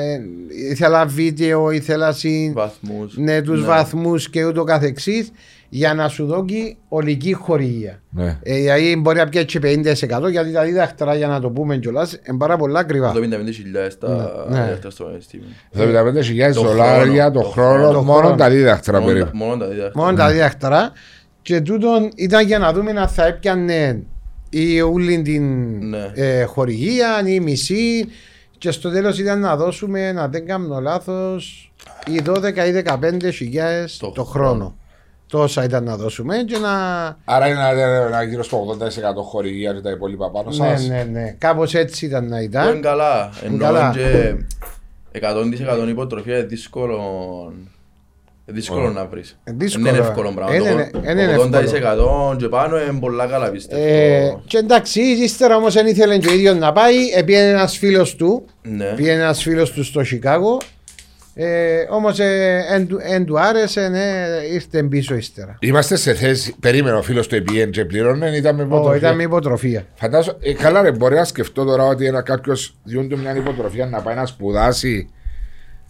ήθελα 0.71 1.05
βίντεο, 1.05 1.71
ήθελα 1.71 2.11
συν... 2.11 2.53
βαθμούς 2.53 3.17
ναι, 3.17 3.41
τους 3.41 3.65
βαθμούς 3.65 4.29
και 4.29 4.45
ούτω 4.45 4.63
καθεξής 4.63 5.31
για 5.73 5.93
να 5.93 6.07
σου 6.07 6.25
δώσει 6.25 6.77
ολική 6.89 7.33
χορηγία. 7.33 8.01
Ναι. 8.09 8.37
Ε, 8.43 8.55
δηλαδή 8.55 8.95
μπορεί 8.95 9.17
να 9.17 9.29
πιάσει 9.29 9.59
50% 9.61 10.29
γιατί 10.31 10.51
τα 10.51 10.63
δίδακτρα 10.63 11.15
για 11.15 11.27
να 11.27 11.39
το 11.39 11.49
πούμε 11.49 11.77
κιόλας 11.77 12.13
είναι 12.27 12.37
πάρα 12.37 12.57
πολλά 12.57 12.79
ακριβά. 12.79 13.13
75.000 13.15 13.97
τα 13.99 14.45
Ναι. 14.49 14.61
διδακτά 14.63 14.89
στο 14.89 15.03
πανεπιστήμιο 15.03 15.45
75.000 15.71 16.53
Το 16.53 16.61
δολάρια 16.61 17.23
χρόνο, 17.23 17.31
το 17.31 17.41
το 17.41 17.47
χρόνο, 17.49 17.83
χρόνο. 17.89 18.01
μόνο 18.01 18.29
Το 18.29 18.35
τα 18.35 18.49
δίδακτρα 18.49 18.99
Μόνο 18.99 19.11
τα- 19.11 19.17
περίπου. 19.19 19.37
μόνο 19.37 19.57
τα 19.57 19.67
διδακτά 19.67 19.99
Μόνο 19.99 20.17
τα 20.17 20.31
δίδακτρα 20.31 20.91
και 21.41 21.61
τούτον 21.61 22.09
ήταν 22.15 22.45
για 22.45 22.59
να 22.59 22.73
δούμε 22.73 22.91
αν 22.91 23.07
θα 23.07 23.25
έπιανε 23.25 24.03
η 24.49 24.81
όλη 24.81 25.21
την 25.21 25.43
Ναι. 25.89 26.11
ε, 26.13 26.43
χορηγία, 26.43 27.23
η 27.25 27.39
μισή. 27.39 28.07
Και 28.57 28.71
στο 28.71 28.89
τέλος 28.91 29.19
ήταν 29.19 29.39
να 29.39 29.55
δώσουμε, 29.55 30.11
να 30.11 30.27
δεν 30.27 30.45
κάνω 30.45 30.79
λάθος, 30.79 31.73
οι 32.07 32.21
12 32.25 32.65
ή 32.67 32.71
15 32.71 33.31
χιλιάδες 33.31 33.97
Το 33.97 34.11
το, 34.11 34.23
χρόνο. 34.23 34.75
Χρόνο. 35.31 35.45
Τόσα 35.45 35.63
ήταν 35.63 35.83
να 35.83 35.95
δώσουμε 35.97 36.35
και 36.47 36.57
να. 36.57 36.69
Άρα 37.25 37.47
είναι 37.47 37.59
ένα, 37.69 38.05
ένα 38.05 38.23
γύρω 38.23 38.43
στο 38.43 38.77
80% 38.79 39.23
χορηγία 39.23 39.73
και 39.73 39.79
τα 39.81 39.89
υπόλοιπα 39.89 40.31
πάνω 40.31 40.49
Ναι, 40.49 40.55
σας. 40.55 40.87
ναι, 40.87 41.07
ναι. 41.11 41.35
Κάπως 41.37 41.73
έτσι 41.73 42.05
ήταν 42.05 42.27
να 42.27 42.35
Είναι 42.35 42.45
ήταν. 42.45 42.81
καλά. 42.81 43.29
Ενώ 43.43 43.57
καλά. 43.57 43.91
και 43.95 44.35
100% 45.85 45.87
υποτροφία 45.89 46.37
είναι 46.37 46.45
δύσκολο, 46.45 46.95
είναι 48.45 48.57
δύσκολο 48.57 48.89
να 48.91 49.05
βρεις. 49.05 49.37
Ε, 49.43 49.51
δύσκολο. 49.55 49.87
Είναι 49.89 49.97
εύκολο 49.97 50.31
πράγμα. 50.35 50.55
Είναι- 50.55 50.89
Το 50.93 50.99
είναι 51.09 51.23
εύκολο. 51.23 51.49
80% 52.33 52.35
και 52.37 52.47
πάνω 52.47 52.81
είναι 52.81 52.99
πολλά 52.99 53.25
καλά 53.25 53.47
Ε, 53.47 53.49
πιστεύω. 53.49 54.41
και 54.47 54.57
εντάξει, 54.57 55.01
ύστερα 55.01 55.55
όμως 55.55 55.73
δεν 55.73 55.87
ήθελε 55.87 56.17
και 56.17 56.27
ο 56.29 56.33
ίδιος 56.33 56.57
να 56.57 56.71
πάει. 56.71 56.95
Επήγαινε 57.15 57.49
ένας 57.49 57.77
φίλος 57.77 58.15
του. 58.15 58.45
Ναι. 58.61 58.85
Πήγαινε 58.85 59.21
ένας 59.21 59.41
φίλος 59.41 59.71
του 59.71 59.83
στο 59.83 60.03
Σικάγο. 60.03 60.57
Ε, 61.33 61.85
Όμως 61.89 62.19
εν 63.09 63.25
του 63.25 63.39
άρεσε, 63.39 63.87
ναι, 63.87 63.99
ήρθε 64.53 64.83
πίσω 64.83 65.15
ύστερα. 65.15 65.57
Είμαστε 65.59 65.95
σε 65.95 66.13
θέση, 66.13 66.55
περίμενε 66.59 66.97
ο 66.97 67.01
φίλος 67.01 67.27
του 67.27 67.35
EPN 67.35 67.69
και 67.71 67.85
πλήρωνε, 67.85 68.29
ήταν 68.29 68.55
με 68.55 68.61
Ω, 68.61 68.65
υποτροφία. 68.65 68.97
ήταν 68.97 69.15
με 69.15 69.23
υποτροφία. 69.23 69.85
Φαντάζομαι, 69.95 70.37
ε, 70.41 70.53
καλά 70.53 70.81
ρε, 70.81 70.91
μπορεί 70.91 71.15
να 71.15 71.23
σκεφτώ 71.23 71.63
τώρα 71.65 71.85
ότι 71.85 72.05
ένα 72.05 72.21
κάποιος 72.21 72.75
διούν 72.83 73.09
του 73.09 73.17
μια 73.19 73.35
υποτροφία 73.35 73.85
να 73.85 74.01
πάει 74.01 74.15
να 74.15 74.25
σπουδάσει 74.25 75.09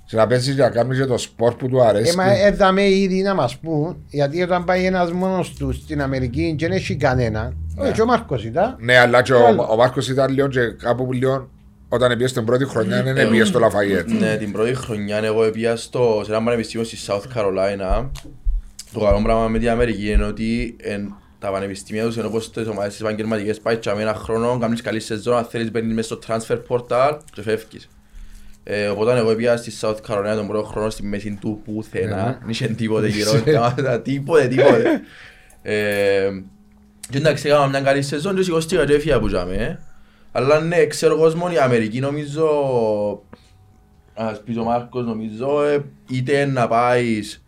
και 0.06 0.16
να 0.18 0.28
πέσεις 0.28 0.56
και 0.56 0.62
να 0.62 0.70
κάνεις 0.70 0.98
και 1.00 1.06
το 1.06 1.18
σπορ 1.18 1.54
που 1.56 1.68
του 1.68 1.84
αρέσει. 1.84 2.12
Ε, 2.12 2.16
μα 2.16 2.32
έδαμε 2.46 2.90
ήδη 2.90 3.22
να 3.22 3.34
μας 3.34 3.58
πούν, 3.58 4.04
γιατί 4.10 4.42
όταν 4.42 4.64
πάει 4.64 4.86
ένας 4.86 5.12
μόνος 5.12 5.54
τους 5.54 5.76
στην 5.76 6.02
Αμερική 6.02 6.56
και 6.58 6.68
δεν 6.68 6.76
έχει 6.78 6.96
κανένα. 6.96 7.54
Ναι. 7.76 7.92
Και 7.92 8.02
ο 8.02 8.06
Μάρκος 8.06 8.46
ήταν. 8.46 8.76
Ναι, 8.80 8.98
αλλά 8.98 9.22
και 9.22 9.34
Άλλο. 9.34 9.62
ο, 9.62 9.72
ο 9.72 9.76
Μάρκος 9.76 10.10
ήταν 10.10 10.34
λίγο 10.34 10.48
και 10.48 10.60
κάπου 10.84 11.06
που 11.06 11.14
λίγο 11.14 11.50
όταν 11.94 12.10
πήγε 12.10 12.28
στην 12.28 12.46
πρώτη 12.46 12.66
χρονιά 12.66 13.04
δεν 13.04 13.30
πήγε 13.30 13.44
στο 13.44 13.60
Λαφαγέτ. 13.60 14.10
Ναι, 14.12 14.36
την 14.36 14.52
πρώτη 14.52 14.74
χρονιά 14.76 15.18
εγώ 15.18 15.50
πήγα 15.50 15.76
στο, 15.76 16.22
σε 16.26 16.32
ένα 16.32 16.44
πανεπιστήμιο 16.44 16.86
στη 16.86 16.98
South 17.08 17.38
Carolina. 17.38 18.10
Το 18.94 19.00
καλό 19.00 19.22
πράγμα 19.24 19.48
με 19.48 19.60
την 19.60 19.70
Αμερική 19.70 20.12
είναι 20.12 20.24
ότι 20.24 20.76
εν, 20.82 21.16
τα 21.40 21.52
πανεπιστήμια 21.52 22.06
τους 22.06 22.16
είναι 22.16 22.26
όπως 22.26 22.52
τις 22.52 22.68
ομάδες 22.68 22.92
τις 22.92 23.02
επαγγελματικές 23.02 23.60
πάει 23.60 23.78
και 23.78 23.94
με 23.94 24.02
ένα 24.02 24.14
χρόνο, 24.14 24.58
κάνεις 24.58 24.82
καλή 24.82 25.00
σεζόν, 25.00 25.38
αν 25.38 25.46
θέλεις 25.46 25.72
μπαίνεις 25.72 25.94
μέσα 25.94 26.08
στο 26.08 26.20
transfer 26.28 26.60
portal 26.68 27.18
και 27.34 27.42
φεύγεις. 27.42 27.90
Ε, 28.64 28.88
οπότε 28.88 29.18
εγώ 29.18 29.36
πήγα 29.36 29.58
στη 29.58 29.72
South 29.82 29.98
Carolina 30.08 30.36
τον 30.36 30.48
πρώτο 30.48 30.64
χρόνο 30.64 30.90
στη 30.90 31.04
μέση 31.04 31.38
του 31.42 31.62
πουθενά, 31.66 32.38
δεν 32.42 32.50
είχε 32.50 32.68
τίποτε 32.68 33.08
γύρω, 33.08 33.32
τίποτε, 33.42 34.00
τίποτε, 34.04 34.48
τίποτε. 34.48 35.02
Ε, 35.62 36.30
και 37.10 37.18
εντάξει, 37.18 37.48
έκανα 37.48 37.68
μια 37.68 37.82
καλή 37.82 38.02
σεζόν 38.02 38.36
και 38.36 38.42
σηκωστήκα 38.44 38.86
και 38.86 38.94
έφυγα 38.94 39.20
που 39.20 39.28
τζάμε. 39.28 39.80
Αλλά 40.32 40.60
ναι, 40.60 40.86
ξέρω 40.86 41.16
εγώ 41.16 41.38
μόνο 41.38 41.54
η 41.54 41.58
Αμερική 41.58 42.00
νομίζω, 42.00 42.48
ας 44.14 44.42
πεις 44.44 44.58
ο 44.58 44.64
Μάρκος 44.64 45.06
νομίζω, 45.06 45.64
ε, 45.64 45.86
είτε 46.10 46.46
να 46.46 46.68
πάεις 46.68 47.44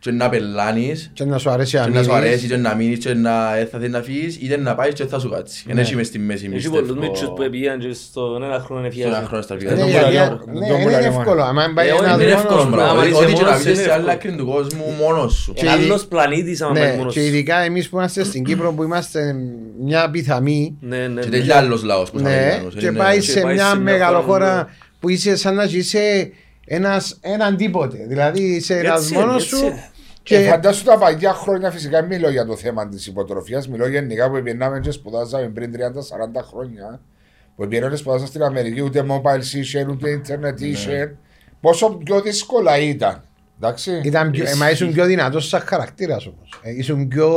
και 0.00 0.10
να 0.10 0.28
πελάνεις 0.28 1.10
Και 1.12 1.24
να 1.24 1.38
σου 1.38 1.50
αρέσει 1.50 1.70
και 1.70 1.78
να 1.78 1.88
να 1.88 2.02
σου 2.02 2.08
μείνεις. 2.10 2.26
αρέσει 2.26 2.46
και 2.46 2.56
να 2.56 2.74
μείνεις 2.74 2.98
και 2.98 3.14
να 3.14 3.56
ε, 3.56 3.64
θα 3.64 3.78
θέλεις 3.78 3.92
να 3.92 4.02
φύγεις 4.02 4.36
είτε 4.36 4.56
να 4.56 4.74
πάεις 4.74 4.94
και 4.94 5.04
θα 5.04 5.18
σου 5.18 5.28
κάτσεις. 5.30 5.64
Ναι. 5.66 5.74
Δεν 5.74 5.82
έχει 5.82 5.96
μες 5.96 6.06
στη 6.06 6.18
μέση 6.18 6.44
Έχει 6.44 6.54
πιστεύω. 6.54 6.74
πολλούς 6.80 6.96
μίτσους 6.96 7.28
που 7.28 7.48
πήγαν 7.50 7.78
και 7.78 7.92
στον 7.92 8.42
ένα 8.42 8.58
χρόνο 8.66 8.80
Σε 8.82 8.86
ένα 9.00 9.06
εφιάζουν. 9.06 9.26
χρόνο 9.28 9.42
στα 9.42 9.54
Ναι, 9.54 9.60
πήγα. 9.60 9.76
το 9.76 9.86
γιατί- 9.86 10.04
πουλάει, 10.06 10.28
ναι, 10.28 10.66
το 10.68 10.74
είναι 10.74 10.82
πουλάει, 10.84 11.04
εύκολο. 11.04 11.42
Αν 11.42 11.74
πάει 11.74 11.88
Ε, 11.88 11.92
όχι, 11.92 12.02
ένας 12.04 12.14
Είναι 12.14 12.22
είναι 12.24 12.32
μόνος 12.34 12.42
εύκολο 12.44 12.62
του. 12.64 12.70
πράγμα. 12.70 12.90
άμα 12.92 13.06
είσαι 13.06 13.14
Ό,τι 13.22 13.32
και 13.32 13.40
να 13.40 13.46
μόνος, 13.46 13.62
βγεις 13.62 13.66
είναι 13.74 13.82
σε 13.82 13.92
άλλη 13.92 14.08
εύκολο. 14.08 14.12
άκρη 14.12 14.32
του 14.36 14.46
κόσμου 14.46 14.84
μόνος 15.00 15.32
σου. 15.34 15.52
Και 15.52 15.66
Είναι 15.66 15.74
η- 15.74 15.84
άλλος 15.84 16.04
πλανήτης 16.06 16.60
άμα 16.62 16.72
πάει 16.72 16.90
Ναι, 16.90 16.96
μόνος 16.96 17.14
και 17.14 17.20
σου. 17.20 17.26
ειδικά 17.26 17.56
εμείς 17.58 17.88
που 17.88 17.96
είμαστε 17.96 18.24
στην 18.24 18.44
Κύπρο 18.44 18.72
που 18.72 18.82
είμαστε 18.82 19.34
μια 19.84 20.10
πιθαμή. 20.10 20.76
Ναι, 20.80 20.96
ναι, 20.96 21.20
Και 21.20 21.28
ναι. 21.28 21.36
τελειά 21.36 21.56
άλλος 21.56 21.82
λαός 21.82 22.10
που 22.10 22.18
θα 22.18 22.28
Ναι, 22.28 22.34
Αμερικάνος. 22.36 22.74
και 22.74 22.86
Είναι- 22.86 22.98
πάει 22.98 23.14
και 23.18 23.30
σε 23.30 23.40
πάει 23.40 23.54
μια 23.54 23.68
σε 23.68 23.74
μια 23.74 23.82
μεγάλη 23.92 24.14
χώρα 24.14 24.22
χώρα 24.26 24.64
που- 24.64 24.96
που 25.00 25.08
είσαι 25.08 25.36
σαν 25.36 25.54
να 25.54 25.64
είσαι 25.64 26.30
ένας, 26.68 27.18
έναν 27.20 27.56
τίποτε. 27.56 28.04
Δηλαδή 28.08 28.42
είσαι 28.42 28.78
ένας 28.78 29.00
Έτσι 29.00 29.14
είναι, 29.14 29.24
μόνος 29.24 29.42
έτσι 29.44 29.56
σου. 29.56 29.66
είναι. 29.66 29.90
Και 30.22 30.36
Και 30.38 30.48
φαντάσου 30.48 30.84
τα 30.84 30.98
παλιά 30.98 31.32
χρόνια 31.32 31.70
φυσικά 31.70 32.02
μιλώ 32.02 32.30
για 32.30 32.46
το 32.46 32.56
θέμα 32.56 32.88
της 32.88 33.06
υποτροφίας, 33.06 33.68
μιλώ 33.68 33.88
γενικά 33.88 34.30
που 34.30 34.42
πήγαμε 34.42 34.80
και 34.80 34.90
σπουδάζαμε 34.90 35.48
πριν 35.48 35.72
30-40 35.72 36.42
χρόνια 36.42 37.00
που 37.56 37.68
πήγαμε 37.68 37.90
και 37.90 37.96
σπουδάζαμε 37.96 38.28
στην 38.28 38.42
Αμερική 38.42 38.80
ούτε 38.80 39.06
mobile 39.08 39.54
είχε, 39.54 39.86
ούτε 39.90 40.20
internet 40.24 40.60
είχε, 40.60 41.16
πόσο 41.60 41.90
πιο 42.04 42.20
δύσκολα 42.20 42.78
ήταν. 42.78 43.22
Εντάξει, 43.60 44.00
ήταν 44.04 44.30
πιο, 44.30 44.44
ε, 44.48 44.54
μα 44.54 44.70
ήσουν 44.70 44.92
πιο 44.92 45.04
δυνατός 45.04 45.48
σαν 45.48 45.60
χαρακτήρας 45.60 46.26
όμως. 46.26 46.60
Ε, 46.62 46.70
ήσουν 46.76 47.08
πιο... 47.08 47.28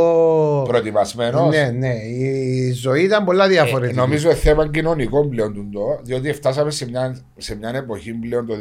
προετοιμασμένος. 0.68 1.50
Ναι, 1.56 1.70
ναι. 1.70 1.94
Η 1.94 2.72
ζωή 2.72 3.04
ήταν 3.04 3.26
πολλά 3.26 3.46
Ε, 3.46 3.48
διαφορετική. 3.48 3.98
νομίζω 3.98 4.30
είναι 4.30 4.38
θέμα 4.38 4.68
κοινωνικό 4.70 5.28
πλέον 5.28 5.54
τούτο, 5.54 6.00
διότι 6.04 6.34
φτάσαμε 6.34 6.72
σε 6.72 6.90
μια, 6.90 7.18
σε 7.38 7.56
μια 7.56 7.70
εποχή 7.70 8.14
πλέον 8.14 8.46
το 8.46 8.54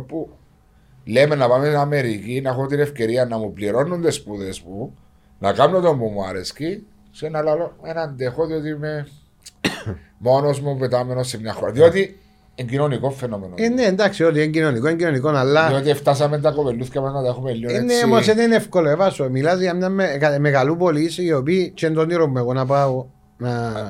2022 0.00 0.06
που 0.06 0.28
λέμε 1.04 1.34
να 1.34 1.48
πάμε 1.48 1.64
στην 1.66 1.78
Αμερική, 1.78 2.40
να 2.40 2.50
έχω 2.50 2.66
την 2.66 2.80
ευκαιρία 2.80 3.24
να 3.24 3.38
μου 3.38 3.52
πληρώνουν 3.52 4.02
τις 4.02 4.14
σπουδές 4.14 4.60
μου, 4.60 4.94
να 5.38 5.52
κάνω 5.52 5.80
το 5.80 5.94
που 5.96 6.04
μου 6.06 6.24
αρέσει, 6.26 6.86
σε 7.10 7.26
ένα 7.26 7.38
άλλο 7.38 7.76
ένα 7.84 8.00
αντέχω 8.00 8.46
διότι 8.46 8.68
είμαι 8.68 9.06
μόνος 10.18 10.60
μου 10.60 10.76
πετάμενος 10.76 11.28
σε 11.28 11.40
μια 11.40 11.52
χώρα. 11.52 11.72
Διότι 11.72 12.18
είναι 12.58 12.70
κοινωνικό 12.70 13.10
φαινόμενο. 13.10 13.52
Ε, 13.56 13.68
ναι, 13.68 13.82
εντάξει, 13.82 14.22
ότι 14.24 14.38
είναι 14.42 14.50
κοινωνικό, 14.50 14.88
είναι 14.88 14.96
κοινωνικό, 14.96 15.28
αλλά... 15.28 15.68
Διότι 15.68 15.94
φτάσαμε 15.94 16.38
τα 16.38 16.50
κοπελούθια 16.50 17.00
μας 17.00 17.12
να 17.12 17.22
τα 17.22 17.28
έχουμε 17.28 17.52
λίγο 17.52 17.72
Ε, 17.74 17.78
ναι, 17.78 17.92
έτσι. 17.92 18.04
όμως 18.04 18.24
δεν 18.26 18.38
είναι 18.38 18.54
εύκολο, 18.56 18.88
Εβάσο. 18.88 19.28
Μιλάς 19.30 19.60
για 19.60 19.74
μια 19.74 19.88
με, 19.88 20.16
κα- 20.20 20.38
μεγαλούπολη 20.40 21.10
οι 21.16 21.32
οποίοι 21.32 21.70
και 21.70 21.86
είναι 21.86 21.94
τον 21.94 22.10
ήρωα 22.10 22.26
μου 22.26 22.38
εγώ 22.38 22.52
να 22.52 22.66
πάω 22.66 22.94
να... 22.96 23.06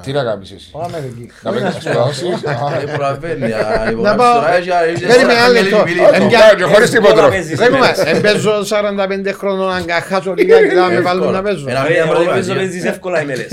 Τι 0.03 0.13
να 0.13 0.25
κάνεις 0.25 0.51
εσύ; 0.51 0.71
Πάω 0.71 0.83
Αμερική. 0.83 1.31
Να 1.43 1.51
παίρνεις 1.53 1.75
σπουδάσεις. 1.75 2.29
Δεν 2.41 2.89
προλαβαίνεις. 2.95 3.53
αν 3.55 3.85
Να 3.85 3.91
υπογράψεις 3.91 4.17
πάω- 4.23 4.35
τώρα, 4.35 4.55
έχει- 4.55 4.69
έχει- 4.93 5.07
Περίμενε 5.07 5.33
έχει- 5.33 5.43
άλλο 5.43 5.55
έχει- 5.59 5.63
λεπτό. 5.71 5.85
έχει- 5.87 5.99
Ε, 5.99 6.17
έχει- 6.17 6.27
για- 6.29 6.55
Και 6.57 6.63
χωρίς 6.63 6.93
Εύκολα 6.95 7.13
τίποτα. 7.13 7.29
παίζεις 7.29 7.59
Δεν 7.59 7.75
ημέρες. 7.75 7.99
πούμε, 8.05 8.21
παίζω 8.21 8.65
45 8.65 9.33
χρόνων 9.33 9.71
αν 9.73 9.85
καχάσω 9.85 10.35
λίγα 10.37 10.67
και 10.69 10.75
να 10.75 10.87
με 10.89 11.01
βάλουν 11.01 11.33
να 11.33 11.43
παίζω. 11.43 11.65
Ένα- 11.69 11.83
Ρε, 11.83 11.89
μια 11.89 11.99
εγώ 11.99 12.07
παίζω 12.13 12.23
προετοιμασία. 12.25 12.55
παίζεις 12.55 12.85
εύκολα 12.85 13.23
ημέρες. 13.23 13.49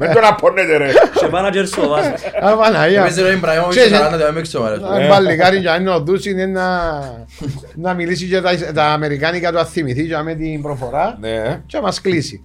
Μην 0.00 0.12
τον 0.12 0.24
απώνετε 0.24 0.76
ρε. 0.76 0.88
Και 1.20 1.26
μάνατζερ 1.30 1.66
στο 1.66 1.88
βάζεις. 1.88 2.12
Α, 2.42 2.56
Παναγία. 2.56 3.02
Παίζει 3.02 3.22
ο 3.22 3.30
Ιμπραήμοβιτς 3.30 3.76
Ξέρεις, 3.76 3.98
40 3.98 4.16
δεν 4.16 4.34
με 4.34 4.40
ξέρω, 4.40 4.68
ρε. 4.68 4.74
Αν 5.02 5.08
πάλι 5.08 5.36
κάτι 5.36 5.58
για 5.58 5.78
να 5.78 5.98
δούσει 5.98 6.30
είναι 6.30 6.46
να, 6.46 6.66
να 7.74 7.94
μιλήσει 7.94 8.24
για 8.24 8.42
τα, 8.42 8.50
τα 8.74 8.84
αμερικάνικα 8.84 9.52
του 9.52 9.58
αθυμηθεί 9.58 10.02
για 10.02 10.22
με 10.22 10.34
την 10.34 10.62
προφορά 10.62 11.16
Ναι. 11.20 11.60
και 11.66 11.76
να 11.76 11.82
μας 11.82 12.00
κλείσει. 12.00 12.42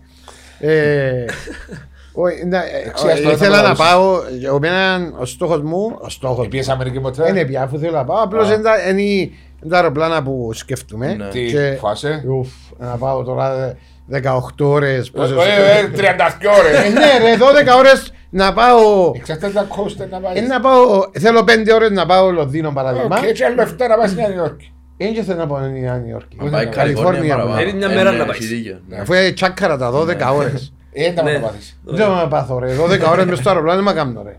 Ε, 2.18 2.22
ο- 2.22 2.48
να- 2.50 2.64
ε, 2.64 2.92
Ξέρεις, 2.94 3.20
ε, 3.20 3.24
τώρα 3.24 3.38
θα 3.38 3.46
Ήθελα 3.46 3.62
να 3.62 3.70
μιλάω. 3.70 3.76
πάω, 3.76 4.20
για 4.40 4.54
μένα 4.60 5.12
ο 5.20 5.26
στόχος 5.26 5.62
μου, 5.62 5.98
ο 6.02 6.10
στόχος 6.10 6.38
μου, 6.38 6.48
Πήγες 6.48 6.70
Αμερική 6.70 7.00
ποτέ; 7.00 7.30
είναι 7.30 7.46
πια 7.46 7.62
αφού 7.64 7.78
θέλω 7.80 7.92
να 7.92 8.04
πάω, 8.06 8.22
απλώς 8.24 8.50
Α. 8.50 8.54
είναι 8.54 8.64
τα- 8.64 8.90
είναι 8.90 9.02
η- 9.02 9.20
είναι 9.64 9.72
τα 9.72 9.76
αεροπλάνα 9.76 10.24
που 10.24 10.50
σκέφτομαι. 10.54 11.14
Ναι. 11.14 11.28
Τι 11.28 11.46
και- 11.46 11.78
φάσε. 11.82 12.24
Ουφ, 12.28 12.48
να 12.78 12.88
πάω 12.88 13.24
τώρα 13.24 13.76
18 14.08 14.70
ώρες. 14.70 15.12
πόσες- 15.12 15.38
Ε, 15.38 15.80
ε, 15.80 15.88
32 15.88 16.50
Ε, 16.50 16.60
ώρες. 16.60 16.94
Ναι 16.94 17.30
ρε, 17.30 17.38
12 17.38 17.76
ώρες 17.78 18.12
να 18.30 18.54
πάω, 18.54 19.12
Εξαρτάται 19.16 19.54
τα 19.54 19.62
κόστα 19.68 20.08
να 20.12 20.18
ε, 20.18 20.20
πάει. 20.20 20.42
να 20.48 20.60
πάω, 20.60 21.04
θέλω 21.20 21.44
5 21.44 21.74
ώρες 21.74 21.92
να 21.92 22.06
πάω 22.06 22.32
Λονδίνο 22.32 22.72
παράδειγμα. 22.72 23.20
Και 23.20 23.26
έτσι 23.28 23.44
άλλο 23.44 23.62
7 23.62 23.88
να 23.88 23.98
πάει 23.98 24.08
στη 24.08 24.16
Νέα 24.22 24.34
Υόρκη. 24.36 24.72
Δεν 24.98 25.14
και 25.14 25.22
θέλω 25.24 25.38
να 25.38 25.48
πάω 25.48 25.60
Νέα 25.60 26.04
Υόρκη. 26.10 26.38
Αν 26.42 26.50
πάει 26.50 26.66
Ναι, 26.66 26.72
Καλιφόρνια 26.72 26.74
Καλιφόρνια, 26.74 27.36
παραπάνω. 27.36 27.62
Είναι 27.62 27.74
μια 27.78 27.88
Ε, 27.92 27.96
μέρα 27.96 28.12
ναι, 28.12 28.18
να 28.18 28.24
έχει 28.24 28.32
πάεις. 28.32 28.48
δίκιο. 28.48 28.80
Ναι. 28.90 28.98
Αφού 29.00 29.14
είναι 29.14 29.32
τσάκαρα 29.32 29.78
τα 29.78 29.92
12 29.92 30.34
ώρες. 30.36 30.72
Ε, 31.00 31.14
δεν 31.14 31.24
Ναι. 31.24 31.32
θα 31.32 31.40
να 31.40 31.46
πάθεις. 31.48 31.80
Δεν 31.84 32.06
θα 32.08 32.28
πάθω 32.30 32.60
ρε, 32.60 32.76
12 32.76 33.10
ώρες 33.12 33.26
μες 33.26 33.38
στο 33.38 33.50
αεροπλάνο 33.50 33.84
δεν 33.84 33.94
με 33.94 34.00
κάνω 34.02 34.24
ρε. 34.24 34.36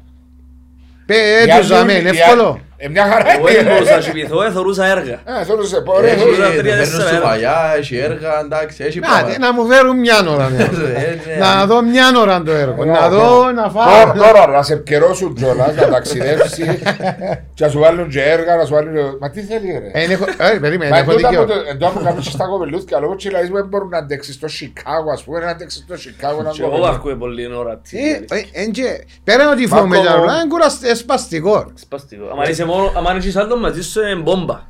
Πέ, 1.07 1.15
Για 1.45 1.55
έτσι 1.57 1.67
ζαμε, 1.69 1.91
ζωή- 1.93 2.01
είναι 2.01 2.11
για- 2.11 2.25
εύκολο. 2.25 2.61
Ε, 2.81 2.89
μια 2.89 3.05
χαρά 3.07 3.33
Εγώ 3.37 3.47
δεν 3.47 3.61
είναι. 3.61 3.73
μπορούσα 3.73 3.95
να 3.97 4.01
κοιμηθώ, 4.03 4.43
ε, 4.43 4.51
θωρούσα 4.51 4.87
έργα. 4.87 5.13
Ε, 5.41 5.45
θέλω 5.45 5.63
σε 5.63 5.81
πω, 5.81 6.01
ρε, 6.01 6.07
Έχει- 6.11 6.19
θέλω- 6.19 6.31
Έχει- 6.33 6.41
θα 6.43 6.49
τρία, 6.49 6.63
παίρνουν 6.63 6.79
τέσσερα 6.79 7.09
σουβαλιά, 7.09 7.57
έχει 7.79 7.97
έργα, 7.97 8.41
εντάξει, 8.41 8.85
έχει 8.85 8.99
Να, 9.01 9.09
πράγματα. 9.09 9.39
να 9.39 9.53
μου 9.53 9.67
φέρουν 9.67 9.99
μια 9.99 10.19
ώρα 10.29 10.49
ναι. 10.49 10.63
Ε, 11.03 11.19
ναι. 11.27 11.37
Να 11.45 11.67
δω 11.67 11.83
μια 11.83 12.07
ώρα 12.21 12.43
το 12.43 12.51
έργο, 12.53 12.85
να 12.85 12.93
Ωραία, 12.93 13.09
δω, 13.09 13.39
ωραία. 13.39 13.53
να 13.53 13.73
Τώρα- 13.73 13.85
φάω. 14.07 14.13
Τώρα 14.33 14.47
να 14.47 14.63
σε 14.63 14.73
επικαιρώσουν 14.73 15.35
κιόλας, 15.35 15.75
να 15.75 15.89
ταξιδεύσει 15.89 16.81
και 17.55 17.65
να 17.65 17.71
σου 17.71 17.79
βάλουν 17.79 18.09
και 18.09 18.23
έργα, 18.23 18.57
να 18.57 18.65
σου 18.65 18.75
βάλουν... 18.75 18.95
Μα 19.21 19.31
τι 19.31 19.41
θέλει 19.41 19.83
ρε; 19.93 20.01
Ε, 20.01 20.13
έχω- 20.13 20.25
ε, 20.55 20.59
Περίμενε, 20.59 20.91
Μα 20.91 20.99
έχω 20.99 21.11
εντός 21.11 21.23
δίκιο. 21.23 21.41
από 21.43 21.53
το- 21.53 21.65
εντός 21.71 21.89
από 21.89 22.01
κάνεις 22.05 22.27
στα 22.27 22.47
κοπελούθια, 22.47 22.99
λόγω 23.01 23.15
και 23.17 23.31
λαλείς 23.31 23.49
μου 23.51 23.55
δεν 23.57 23.67
μπορούν 23.69 23.89
να 23.89 23.99
αντέξεις 23.99 24.35
στο 24.35 24.49
Σικάγο, 24.49 25.11
ας 25.13 25.23
πούμε, 25.23 25.39
να 25.39 25.51
αντέξεις 25.51 25.83
στο 25.87 25.97
Σικάγο 25.97 26.41
ένα 26.41 26.51
Και 26.51 26.61
εγώ 26.61 26.71
κοπελούθι. 26.71 26.91
βαρκούε 26.93 27.15
πολύ 27.15 27.55
ώρα. 27.55 27.81
τι 27.91 27.99
Ε, 27.99 28.01
δηλαδή. 28.03 28.49
ε, 28.53 28.63
εν 28.63 28.71
και- 28.73 29.05
Πέραν 29.25 29.49
ότι 29.53 29.67
φοβούμαι 29.67 29.89
Μάρκο- 29.89 30.05
τα 30.05 30.11
αεροπλάνα, 30.11 30.41
είναι 30.41 30.49
κουρασ- 30.49 30.85
ε, 30.85 30.95
σπαστικό. 30.95 31.73
Σπαστικό. 31.75 32.25
Αν 32.45 32.51
είσαι 32.51 32.65
μόνο, 32.69 32.93
αν 33.09 33.17
είσαι 33.17 33.41
άλλο 33.41 33.57
μαζί 33.57 33.83
σου 33.83 34.01
είναι 34.01 34.15
μπόμπα. 34.15 34.61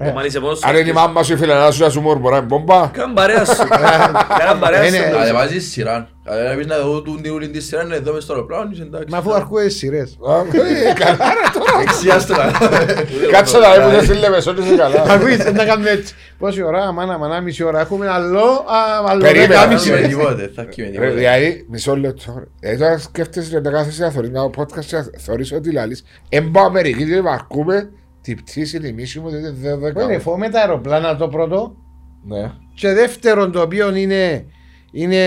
Ε. 0.00 0.12
Μα 0.12 0.20
αν 0.20 0.26
είσαι 0.26 0.40
μόνος 0.40 0.58
σου, 0.58 0.68
Αν 0.68 0.76
είναι 0.76 0.88
η 0.88 0.92
μάμα 0.92 1.22
σου 1.22 1.32
η 1.32 1.36
φιλανά 1.36 1.70
σου 1.70 1.82
να 1.82 1.88
σου 1.90 2.00
μορμωράει 2.00 2.40
μπόμπα. 2.40 2.86
Κάνε 2.86 3.12
παρέα 3.14 3.44
σου. 3.44 3.68
Κάνε 4.38 4.60
παρέα 4.60 4.86
Είναι- 4.86 4.96
σου. 4.96 5.16
Κατεβάζεις 5.18 5.70
σειρά. 5.70 6.08
Κατεβάζεις 6.24 6.66
να 6.66 6.78
δω 6.78 7.02
του 7.02 7.20
την 7.22 7.32
ούλη 7.32 7.48
της 7.48 7.66
σειρά, 7.66 7.82
είναι 7.82 7.94
εδώ 7.94 8.12
μες 8.12 8.22
στο 8.22 8.32
αεροπλάνο, 8.32 8.68
είσαι 8.72 8.82
εντάξει. 8.82 9.06
Μα 9.10 9.18
αφού 9.18 9.32
αρκούες 9.34 9.74
σειρές. 9.74 10.18
Α, 10.28 10.36
ε, 10.38 10.92
Καλά 10.92 11.16
ρε 11.16 11.58
τώρα. 11.58 11.78
Δεξιά 11.78 12.18
στο 12.18 12.34
Κάτσε 13.32 13.58
να 13.58 13.88
δούμε 13.88 14.02
σε 14.02 14.14
λέμε, 14.14 14.36
ότι 14.36 14.62
είσαι 14.62 14.76
καλά. 14.76 15.02
Ακούεις, 15.08 15.44
να 15.52 15.64
κάνουμε 15.64 15.90
έτσι. 15.90 16.14
Πόση 16.38 16.62
ώρα, 16.62 16.92
μάνα, 16.92 17.18
μάνα, 17.18 17.40
μισή 17.40 17.62
ώρα. 17.64 17.80
Έχουμε 17.80 18.08
άλλο, 18.08 18.38
α, 18.44 19.08
άλλο 19.08 19.20
Περίμενα, 19.20 19.48
δέκα, 19.48 19.60
Θα 19.60 19.66
μισή 19.66 19.90
με 19.90 19.96
ώρα. 19.98 20.06
τίποτε, 20.08 20.50
θα 20.54 20.62
με 20.62 20.68
Ρε, 20.76 20.82
τίποτε. 20.90 21.10
Δηλαδή, 21.10 21.66
μισό 21.70 21.96
λεπτό. 21.96 22.42
Ε, 22.60 22.76
τώρα 22.76 22.98
σκέφτεσαι 22.98 23.60
να 23.60 23.70
κάθεσαι 23.70 24.02
να 24.02 24.10
θωρείς 24.10 24.28
ένα 24.30 24.44
podcast 24.44 24.84
και 24.86 24.96
να 24.96 25.06
θωρείς 25.18 25.52
ότι 25.52 25.72
λαλείς. 25.72 26.04
Εμπά 26.28 26.62
Αμερική 26.62 27.04
δεν 27.04 27.22
βαρκούμε 27.22 27.90
την 28.34 28.44
πτήση 28.44 28.86
η 28.88 28.92
μίση 28.92 29.20
μου 29.20 29.30
δεν 29.30 29.42
δεν 29.42 29.78
δεν 29.78 29.90
Είναι 29.90 29.92
κάνω. 30.06 30.18
φόβο 30.20 30.38
με 30.38 30.48
τα 30.48 30.60
αεροπλάνα 30.60 31.16
το 31.16 31.28
πρώτο. 31.28 31.76
Ναι. 32.24 32.52
Και 32.74 32.92
δεύτερον 32.92 33.52
το 33.52 33.60
οποίο 33.60 33.94
είναι, 33.94 34.44
είναι 34.92 35.22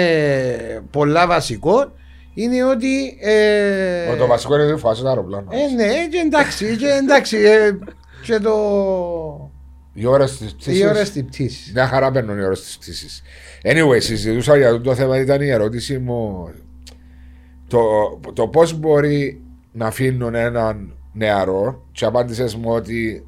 πολλά 0.92 1.28
βασικό 1.28 1.92
είναι 2.34 2.64
ότι 2.64 3.18
ε, 3.22 4.06
Μα 4.10 4.16
Το 4.16 4.28
βασικό 4.28 4.56
είναι 4.56 4.72
ότι 4.72 4.82
φάση 4.82 5.02
το 5.02 5.08
αεροπλάνο. 5.08 5.48
ε, 5.52 5.74
ναι, 5.76 6.08
και 6.08 6.18
εντάξει, 6.26 6.76
και 6.78 6.88
εντάξει 7.02 7.38
ε, 7.38 7.78
και 8.26 8.40
το 8.40 8.54
Οι 9.94 10.06
ώρες 10.06 10.38
της 10.38 10.52
οι 10.52 10.56
πτήσης. 10.56 10.84
ώρες 10.86 11.12
της 11.12 11.24
πτήσης. 11.24 11.72
Μια 11.74 11.88
χαρά 11.88 12.12
παίρνουν 12.12 12.38
οι 12.40 12.44
ώρες 12.44 12.62
της 12.62 12.78
πτήσης. 12.78 13.22
Anyway, 13.64 13.98
συζητούσα 14.02 14.58
για 14.58 14.68
αυτό 14.70 14.82
το 14.82 14.96
θέμα, 14.96 15.20
ήταν 15.20 15.42
η 15.42 15.50
ερώτηση 15.50 15.98
μου. 16.00 16.50
Το, 17.68 17.80
το 18.34 18.48
πώς 18.48 18.74
μπορεί 18.80 19.42
να 19.72 19.86
αφήνουν 19.88 20.36
έναν 20.36 20.96
νεαρό 21.14 21.88
και 21.92 22.06
απάντησες 22.06 22.56
μου 22.56 22.72
ότι 22.72 23.26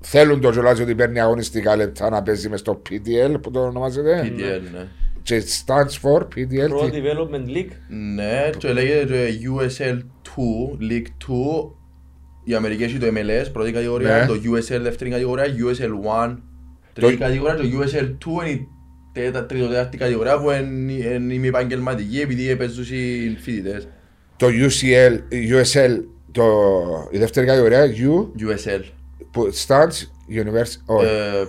θέλουν 0.00 0.40
το 0.40 0.50
Τζολάζι 0.50 0.82
ότι 0.82 0.94
παίρνει 0.94 1.20
αγωνιστικά 1.20 1.76
λεπτά 1.76 2.10
να 2.10 2.22
παίζει 2.22 2.48
μες 2.48 2.60
στο 2.60 2.82
PDL 2.90 3.36
που 3.42 3.50
το 3.50 3.60
ονομάζεται 3.60 4.22
PDL, 4.24 4.62
ναι. 4.72 4.86
και 5.22 5.42
stands 5.64 6.00
for 6.02 6.20
PDL 6.22 6.70
Pro 6.82 6.90
τι- 6.90 7.00
Development 7.02 7.56
League. 7.56 7.72
Ναι, 8.14 8.50
και 8.58 8.72
λέγεται 8.72 9.06
το 9.06 9.54
USL 9.56 9.98
2, 10.22 10.90
League 10.90 11.06
2. 11.28 11.70
Η 12.44 12.54
Αμερική 12.54 12.82
έχει 12.82 12.98
το 12.98 13.06
MLS, 13.06 13.46
πρώτη 13.52 13.72
κατηγορία, 13.72 14.18
Ναι. 14.18 14.26
το 14.26 14.34
USL 14.34 14.80
δεύτερη 14.82 15.10
κατηγορία, 15.10 15.44
USL 15.44 15.90
1 16.28 16.38
τρίτη 16.92 17.16
κατηγορία, 17.16 17.56
το 17.56 17.62
USL 17.62 18.16
2 18.18 18.42
είναι 18.46 18.50
η 18.50 18.68
τέτα- 19.12 19.46
τρίτο-τέταρτη 19.46 19.96
κατηγορία 19.96 20.38
που 20.40 20.50
είναι 20.50 20.92
είναι 20.92 21.34
ημιεπαγγελματική 21.34 22.20
επειδή 22.20 22.56
παίζουν 22.56 22.84
οι 22.90 23.36
φοιτητές. 23.40 23.88
το 24.36 24.46
UCL, 24.46 25.18
USL 25.30 26.00
το, 26.32 26.44
η 27.10 27.18
δεύτερη 27.18 27.46
κατηγορία 27.46 27.84
U 27.86 28.40
USL. 28.40 28.80
που 29.30 29.50
stands 29.66 30.06
University 30.44 30.82
όχι, 30.86 31.06
Ε, 31.06 31.44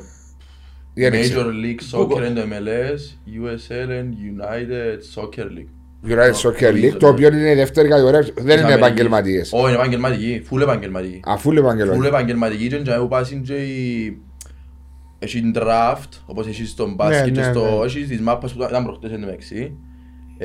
δεν 0.93 1.11
Major 1.13 1.15
ήξερα. 1.15 1.45
League 1.63 1.97
Soccer 1.97 2.21
and 2.21 2.37
MLS, 2.37 2.99
USL 3.27 3.89
and 3.89 4.09
United 4.33 4.97
Soccer 5.15 5.45
League. 5.45 5.69
United 6.07 6.35
Soccer 6.43 6.61
νομίζω, 6.63 6.87
League, 6.87 6.97
το 6.99 7.05
ναι. 7.05 7.11
οποίο 7.11 7.27
είναι 7.27 7.51
η 7.51 7.55
δεύτερη 7.55 7.87
κατηγορία, 7.87 8.19
δεν 8.21 8.33
είναι 8.35 8.43
Της 8.53 8.53
Αμερικής. 8.63 8.75
επαγγελματίες. 8.85 9.49
Όχι, 9.53 9.63
είναι 9.65 9.73
επαγγελματική, 9.73 10.41
φουλ 10.45 10.61
επαγγελματική. 10.61 11.19
Αφού 11.23 11.51
είναι 11.51 11.59
Φουλ 11.59 11.67
επαγγελματίες. 11.69 12.07
επαγγελματική 12.07 12.67
και 12.67 12.89
να 12.89 13.07
πας 13.07 13.31
είναι 13.31 13.41
και 13.45 13.55
η... 13.55 14.17
Έχεις 15.19 15.41
draft, 15.55 16.09
όπως 16.25 16.47
έχεις 16.47 16.69
στον 16.69 16.93
μπάσκετ 16.93 17.33
και 17.33 17.39
ναι, 17.39 17.51
στο... 17.51 17.77
ναι. 17.79 17.85
Έχεις 17.85 18.07
τις 18.07 18.21
μάπες 18.21 18.51
που 18.51 18.63
ήταν 18.63 18.83
προχτές 18.83 19.11
εν 19.11 19.19
τω 19.19 19.25
μεταξύ. 19.25 19.77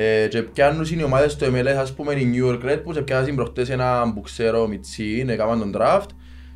Ε, 0.01 0.27
και 0.27 0.41
πιάνουν 0.41 0.85
οι 0.99 1.03
ομάδες 1.03 1.31
στο 1.31 1.47
MLS, 1.47 1.75
ας 1.77 1.93
πούμε 1.93 2.13
η 2.13 2.31
New 2.33 2.49
York 2.49 2.69
Red 2.69 2.77
Bulls, 2.77 2.93
και 2.93 3.01
πιάνουν 3.01 3.35
προχτές 3.35 3.69
έναν 3.69 4.13
που 4.13 4.21
ξέρω 4.21 4.67
Μιτσί, 4.67 5.25
έκαναν 5.27 5.59
τον 5.59 5.73
draft. 5.77 6.07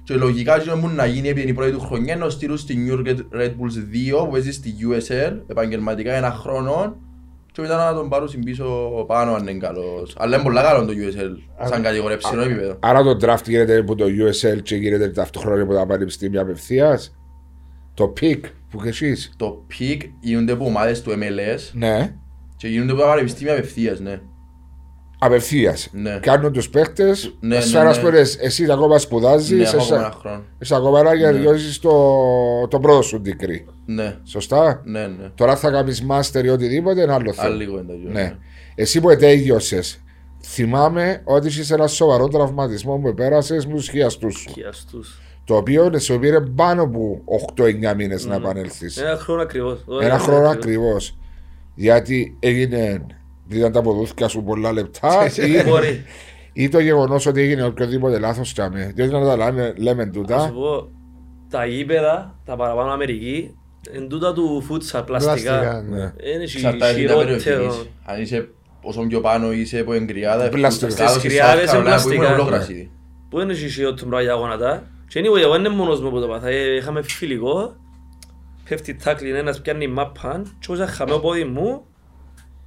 Και 0.04 0.14
λογικά 0.14 0.60
τι 0.60 0.70
μου 0.70 0.88
να 0.96 1.06
γίνει 1.06 1.28
επειδή 1.28 1.42
είναι 1.42 1.52
η 1.52 1.54
πρώτη 1.54 1.72
του 1.72 1.80
χρονιά 1.80 2.16
να 2.16 2.30
στείλουν 2.30 2.58
στη 2.58 2.78
New 2.88 2.94
York 2.94 3.08
Red 3.42 3.50
Bulls 3.50 4.14
2 4.14 4.26
που 4.26 4.32
παίζει 4.32 4.52
στη 4.52 4.76
USL 4.90 5.42
επαγγελματικά 5.48 6.14
ένα 6.14 6.32
χρόνο 6.32 6.98
και 7.52 7.62
μετά 7.62 7.92
να 7.92 7.94
τον 7.94 8.10
πάρουν 8.10 8.30
πίσω 8.46 8.90
πάνω 9.08 9.34
αν 9.34 9.48
είναι 9.48 9.60
καλός. 9.60 10.16
Αλλά 10.18 10.36
είναι 10.36 10.44
πολλά 10.44 10.62
καλό 10.62 10.86
το 10.86 10.94
USL 10.94 11.66
σαν 11.70 11.82
κατηγορία 11.82 12.18
ψηλό 12.18 12.42
επίπεδο. 12.42 12.78
Άρα 12.80 13.04
το 13.04 13.18
draft 13.22 13.48
γίνεται 13.48 13.78
από 13.78 13.96
το 13.96 14.06
USL 14.06 14.62
και 14.64 14.76
γίνεται 14.76 15.10
ταυτόχρονα 15.10 15.62
από 15.62 15.74
τα 15.74 15.86
πανεπιστήμια 15.86 16.42
απευθείας; 16.42 17.16
Το 17.94 18.14
pick 18.22 18.40
που 18.70 18.82
και 18.82 18.90
εσείς. 18.90 19.34
Το 19.38 19.66
pick 19.72 20.02
γίνονται 20.20 20.52
από 20.52 20.66
ομάδες 20.66 21.02
του 21.02 21.12
MLS 21.12 21.60
Ναι. 21.74 22.16
Και 22.64 22.70
γίνονται 22.70 22.92
από 22.92 23.02
τα 23.02 23.08
πανεπιστήμια 23.08 23.54
απευθείας, 23.54 24.00
ναι. 24.00 24.20
Απευθείας. 25.20 25.90
Ναι. 25.92 26.20
Κάνουν 26.22 26.52
τους 26.52 26.70
παίχτες. 26.70 27.36
Ναι, 27.40 27.58
Ναι, 27.58 27.66
ναι, 27.66 27.82
ναι, 27.94 28.10
ναι. 28.10 28.20
εσύ 28.40 28.72
ακόμα 28.72 28.98
σπουδάζεις. 28.98 29.50
Ναι, 29.58 29.64
είσαι 29.64 29.76
έχω 29.76 29.86
ακόμα 29.86 30.06
ένα 30.06 30.16
χρόνο. 30.20 30.44
είσαι 30.60 30.76
ακόμα 30.76 31.00
ένα 31.00 31.14
για 31.14 31.32
να 31.32 31.38
διώσει 31.38 31.82
το, 31.82 31.92
το 32.68 32.80
πρώτο 32.80 33.02
σου 33.02 33.22
degree. 33.26 33.74
Ναι, 33.86 34.18
Σωστά; 34.24 34.82
ναι, 34.86 35.08
ναι. 35.08 35.30
Τώρα 35.36 35.56
θα 35.56 35.72
κάνεις 35.72 36.06
master 36.10 36.44
ή 36.44 36.50
οτιδήποτε, 36.50 37.02
είναι 37.02 37.14
άλλο 37.14 37.34
θέμα. 37.34 37.48
Άλλη 37.48 37.66
κουβέντα. 37.68 37.94
Γιώργο, 37.94 38.20
Ναι. 38.20 38.36
Εσύ 38.76 39.02
που 39.02 39.10
ετέγιωσες, 39.10 40.04
θυμάμαι 40.44 41.22
ότι 41.24 41.48
είσαι 41.48 41.74
ένας 41.74 41.92
σοβαρός 41.92 42.30
τραυματισμός 42.30 43.00
που 43.02 43.14
πέρασες 43.14 43.66
με 43.66 43.74
τους 43.74 43.90
χιαστούς 43.90 44.38
σου. 44.38 44.52
Και 44.54 44.66
αυτούς. 44.68 45.22
Το 45.44 45.56
οποίο 45.56 46.00
σου 46.00 46.20
πήρε 46.20 46.42
πάνω 46.42 46.84
από 46.84 47.22
8-9 47.56 47.94
μήνες 47.96 48.26
να 48.26 48.36
επανέλθεις. 48.36 48.98
Ένα 48.98 49.18
χρόνο 49.18 49.42
ακριβώς. 49.42 49.86
Ένα 50.02 50.20
χρόνο 50.20 50.48
ακριβώς. 50.48 51.18
Γιατί 51.76 52.38
έγινε. 52.40 53.06
Ήταν 53.50 53.72
τα 53.72 53.82
ποδούθηκα 53.82 54.28
σου 54.28 54.44
πολλά 54.44 54.72
λεπτά 54.72 55.26
ή, 55.36 55.64
Μπορεί. 55.70 56.04
ή 56.54 56.70
το 56.70 56.80
γεγονός 56.80 57.26
ότι 57.26 57.42
έγινε 57.42 57.64
οποιοδήποτε 57.66 58.20
λάθος 58.20 58.54
τσάμε. 58.54 58.92
Διότι 58.96 59.12
να 59.14 59.26
τα 59.26 59.36
λέμε, 59.38 59.74
λέμε 59.78 60.06
Να 60.06 60.12
σου 60.14 60.20
τούτα. 60.20 60.52
πω, 60.54 60.88
τα 61.50 61.66
γήπεδα, 61.66 62.36
τα 62.46 62.56
παραπάνω 62.56 62.92
Αμερική, 62.92 63.56
εν 63.92 64.08
τούτα 64.10 64.34
του 64.34 64.62
φούτσα 64.62 65.04
Πλαστικά, 65.04 65.34
πλαστικά. 65.34 65.82
ναι. 65.90 66.14
Είναι 66.34 66.44
Εξαρτάται 66.44 66.94
την 66.94 67.08
τα 67.08 67.14
χειρότερος. 67.14 67.44
περιοχής. 67.44 67.90
Αν 68.06 68.22
είσαι 68.22 68.50
όσο 68.82 69.02
πιο 69.08 69.20
πάνω 69.22 69.52
είσαι 69.54 69.80
από 69.80 69.94
εγκριάδα, 69.94 70.50
Πλαστικά. 70.50 70.92
στους 70.92 70.94
Στις 71.10 71.16
South 71.18 71.28
κρυάδες 71.28 71.70
Carolina 71.72 71.74
είναι 71.74 71.84
που 71.84 72.10
ήμουν 72.10 72.18
πλαστικά. 72.24 72.34
όλο 72.34 72.44
γρασίδι. 72.44 72.92
Που 73.30 73.40
είναι 73.40 73.54
η 73.54 73.56
χειρότερο 73.70 74.08
πράγμα 74.10 74.22
για 74.26 74.34
γόνατα. 74.34 74.84
Και 75.08 75.20
anyway, 75.24 75.42
εγώ 75.42 75.56
είναι 75.56 75.70
μόνος 75.70 76.02
μου 76.02 76.10
που 76.10 76.20
το 76.20 76.28
πάθα. 76.28 76.48
Ε, 76.48 76.76
Είχαμε 76.76 77.02
φιλικό, 77.02 77.76
πέφτει 78.74 78.96
tackling 78.96 79.36
ένας 79.36 79.62
πιάνει 79.62 79.88
μάπαν 79.88 80.44
και 80.60 80.66
όπως 80.68 80.84
είχα 80.84 80.88
χαμένο 80.92 81.20
πόδι 81.20 81.44
μου, 81.44 81.86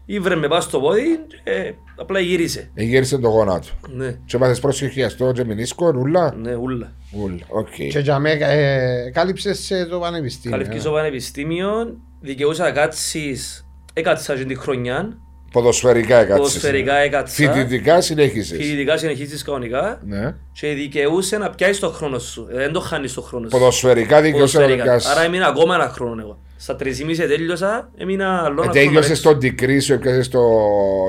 ήβρε 0.07 0.35
με 0.37 0.49
πάνω 0.49 0.61
στο 0.61 0.81
πόδι 0.81 1.03
και 1.45 1.75
απλά 1.97 2.21
γύρισε. 2.21 2.71
Εγύρισε 2.75 3.19
το 3.19 3.29
γόνατο. 3.29 3.69
Ναι, 3.89 4.19
Και 4.25 4.39
πάθες 4.39 4.61
πρόσθιο 4.61 4.99
χιαστό 4.99 5.33
και 5.33 5.45
μηνίσκο, 5.45 5.93
ούλα. 5.97 6.35
ναι, 6.35 6.55
ούλα. 6.55 6.93
Ούλα, 7.13 7.45
οκ. 7.49 7.75
Και 7.75 7.99
για 7.99 8.19
μέ 8.19 8.31
ε, 8.31 9.11
κάλυψες 9.11 9.59
σε 9.59 9.87
το 9.87 9.99
πανεπιστήμιο. 9.99 10.57
Καλύφκει 10.57 10.77
σε 10.77 10.81
στο 10.81 10.91
πανεπιστήμιο, 10.91 11.97
δικαιούσα 12.21 12.65
να 12.65 12.71
κάτσεις, 12.71 13.67
έκατσα 13.93 14.37
και 14.37 14.45
τη 14.45 14.55
χρονιά, 14.55 15.19
Ποδοσφαιρικά 15.53 16.17
έκατσε. 16.17 16.37
ποδοσφαιρικά 16.37 16.95
έκατσα, 16.97 17.35
Φοιτητικά 17.35 18.01
συνέχισε. 18.01 18.55
φοιτητικά 18.55 18.97
συνεχίζεις 18.97 19.43
κανονικά 19.43 20.01
Ναι. 20.07 20.35
και 20.53 20.69
δικαιούσαι 20.69 21.39
να 21.39 21.51
πιάσεις 21.51 21.79
το 21.79 21.89
χρόνο 21.89 22.19
σου, 22.19 22.47
Ε, 22.53 22.57
δεν 22.57 22.73
το 22.73 22.81
χάνεις 22.81 23.15
το 23.15 23.21
χρόνο 23.21 23.45
σου. 23.45 23.51
Ποδοσφαιρικά 23.59 24.21
δικαιούσαι 24.21 24.57
να 24.59 24.63
Ποδοσφαιρικά. 24.65 24.83
πιάσεις. 24.83 25.11
Άρα 25.11 25.23
έμεινα 25.23 25.47
ακόμα 25.47 25.75
ένα 25.75 25.89
χρόνο 25.89 26.21
εγώ. 26.23 26.39
Στα 26.59 26.77
3,5 26.77 27.27
τέλειωσα, 27.27 27.91
έμεινα 27.97 28.29
άλλο 28.39 28.47
ένα 28.47 28.55
χρόνο. 28.63 28.73
Τέλειωσε 28.73 29.11
έξω. 29.11 29.15
στο 29.15 29.31
degree 29.43 29.83
σου, 29.83 29.93
έπιασε 29.93 30.31
το 30.31 30.41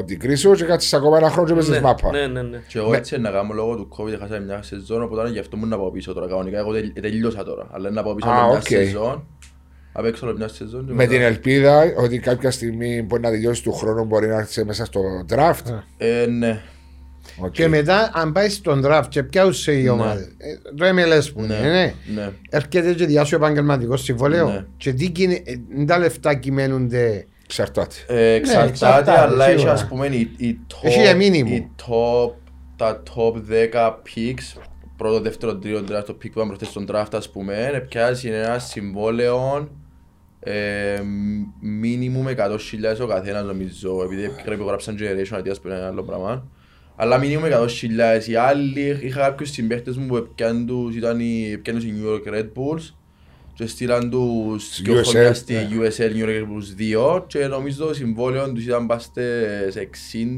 degree 0.09 0.37
σου 0.37 0.51
και 0.51 0.63
κάτσε 0.63 0.95
ακόμα 0.95 1.17
ένα 1.17 1.29
χρόνο 1.29 1.47
και 1.47 1.53
παίζεις 1.53 1.71
Ναι, 1.71 1.79
μάπα. 1.81 2.11
Ναι, 2.11 2.27
ναι, 2.27 2.41
ναι. 2.41 2.61
Και 2.67 2.77
εγώ 2.77 2.93
έτσι 2.93 3.17
να 3.19 3.29
κάνω 3.29 3.53
λόγω 3.53 3.75
του 3.75 3.87
COVID 3.97 4.11
έχασα 4.13 4.39
μια 4.39 4.61
σεζόν, 4.63 5.01
οπότε 5.03 5.29
γι' 5.29 5.39
αυτό 5.39 5.57
μου 5.57 5.65
να 5.65 5.77
πάω 5.77 5.91
πίσω 5.91 6.13
τώρα 6.13 6.27
κανονικά. 6.27 6.57
Εγώ 6.57 6.71
τελ- 6.73 7.01
τελείωσα 7.01 7.43
τώρα, 7.43 7.67
αλλά 7.71 7.89
να 7.89 8.03
πάω 8.03 8.15
πίσω 8.15 8.29
Α, 8.29 8.33
άλλο 8.37 8.47
μια 8.47 8.57
οκ. 8.57 8.65
σεζόν. 8.67 9.23
Να 9.97 10.03
παίξω 10.03 10.25
άλλο 10.25 10.35
μια 10.37 10.47
σεζόν. 10.47 10.85
και 10.85 10.91
Με 10.91 10.95
μετά- 10.95 11.09
την 11.11 11.21
ελπίδα 11.21 11.93
ότι 11.97 12.19
κάποια 12.19 12.51
στιγμή 12.51 13.01
μπορεί 13.01 13.21
να 13.21 13.29
τελειώσει 13.29 13.63
του 13.63 13.71
χρόνου 13.73 14.05
μπορεί 14.05 14.27
να 14.27 14.35
έρθει 14.37 14.65
μέσα 14.65 14.85
στο 14.85 15.01
draft. 15.29 15.79
Ε, 15.97 16.25
ναι. 16.25 16.61
Οκ. 17.39 17.51
Και 17.51 17.67
μετά, 17.67 18.11
αν 18.13 18.31
πάει 18.31 18.49
στον 18.49 18.81
draft 18.85 19.03
και 19.09 19.23
πιάσουσε 19.23 19.71
η 19.79 19.87
ομάδα, 19.87 20.19
ε, 20.19 20.71
το 20.75 20.85
MLS 20.85 21.33
που 21.33 21.43
είναι, 21.43 21.59
Ναι. 21.59 21.69
ναι. 21.69 21.93
Ναι. 22.15 22.29
έρχεται 22.49 22.93
και 22.93 23.05
διά 23.05 23.20
σου 23.20 23.35
επαγγελματικό 23.35 23.97
συμβόλαιο. 23.97 24.47
Ναι. 24.49 24.65
Και 24.77 24.93
τι 24.93 25.09
κινε- 25.09 25.47
ε, 25.49 25.53
είναι 25.75 25.85
τα 25.85 25.97
λεφτά 25.97 26.33
κυμαίνονται. 26.33 27.25
Εξαρτάται. 27.43 27.95
Ε, 28.07 28.33
Εξαρτάται, 28.33 28.67
εξαρτάται, 28.69 29.19
αλλά 29.19 29.45
έχει 29.45 29.53
σίγουρα. 29.57 29.73
ας 29.73 29.87
πούμε 29.87 30.07
η, 30.07 30.29
η 30.37 30.59
Έχει 30.81 30.97
top, 30.97 31.01
για 31.01 31.15
μήνυμο. 31.15 31.55
η 31.55 31.67
top, 31.87 32.31
τα 32.75 33.03
top 33.15 33.33
10 33.49 33.89
picks, 34.15 34.61
πρώτο, 34.97 35.19
δεύτερο, 35.21 35.55
τρίτο, 35.55 35.81
τέταρτο 35.83 36.13
pick 36.13 36.17
που 36.19 36.27
ήταν 36.35 36.47
προχτές 36.47 36.67
στον 36.67 36.87
draft 36.91 37.11
ας 37.13 37.29
πούμε, 37.29 37.85
πιάσει 37.89 38.27
ένα 38.29 38.59
συμβόλαιο 38.59 39.69
ε, 40.47 41.01
μίνιμουμ 41.61 42.25
100.000 42.27 43.01
ο 43.01 43.05
καθένας 43.07 43.45
νομίζω, 43.45 44.01
επειδή 44.03 44.29
πρέπει 44.45 44.63
γράψαν 44.63 44.97
generation 44.99 45.37
αντίας 45.37 45.59
που 45.59 45.67
είναι 45.67 45.77
ένα 45.77 45.87
άλλο 45.87 46.03
πράγμα. 46.03 46.47
Αλλά 46.95 47.17
μίνιμουμ 47.17 47.43
100.000. 47.45 48.27
Οι 48.27 48.35
άλλοι, 48.35 48.97
είχα 49.01 49.19
κάποιους 49.21 49.49
συμπαίχτες 49.51 49.97
μου 49.97 50.05
που 50.07 50.27
πιάνουν 50.35 50.65
τους, 50.67 50.95
ήταν 50.95 51.19
οι, 51.19 51.59
πιάνουν 51.61 51.81
οι 51.81 51.93
New 52.01 52.07
York 52.13 52.33
Red 52.37 52.45
Bulls 52.45 52.91
και 53.53 53.67
στείλαν 53.67 54.09
τους 54.09 54.81
δυο 54.81 54.99
USL, 54.99 55.03
χρόνια 55.03 55.33
στη 55.33 55.53
ναι. 55.53 55.67
USL 55.71 56.11
New 56.15 56.25
York 56.25 56.29
Red 56.29 56.43
Bulls 56.43 57.17
2 57.17 57.23
και 57.27 57.47
νομίζω 57.47 57.85
το 57.85 57.93
συμβόλαιο 57.93 58.51
τους 58.51 58.63
ήταν 58.65 58.87
πάστε 58.87 59.23
σε 59.71 59.89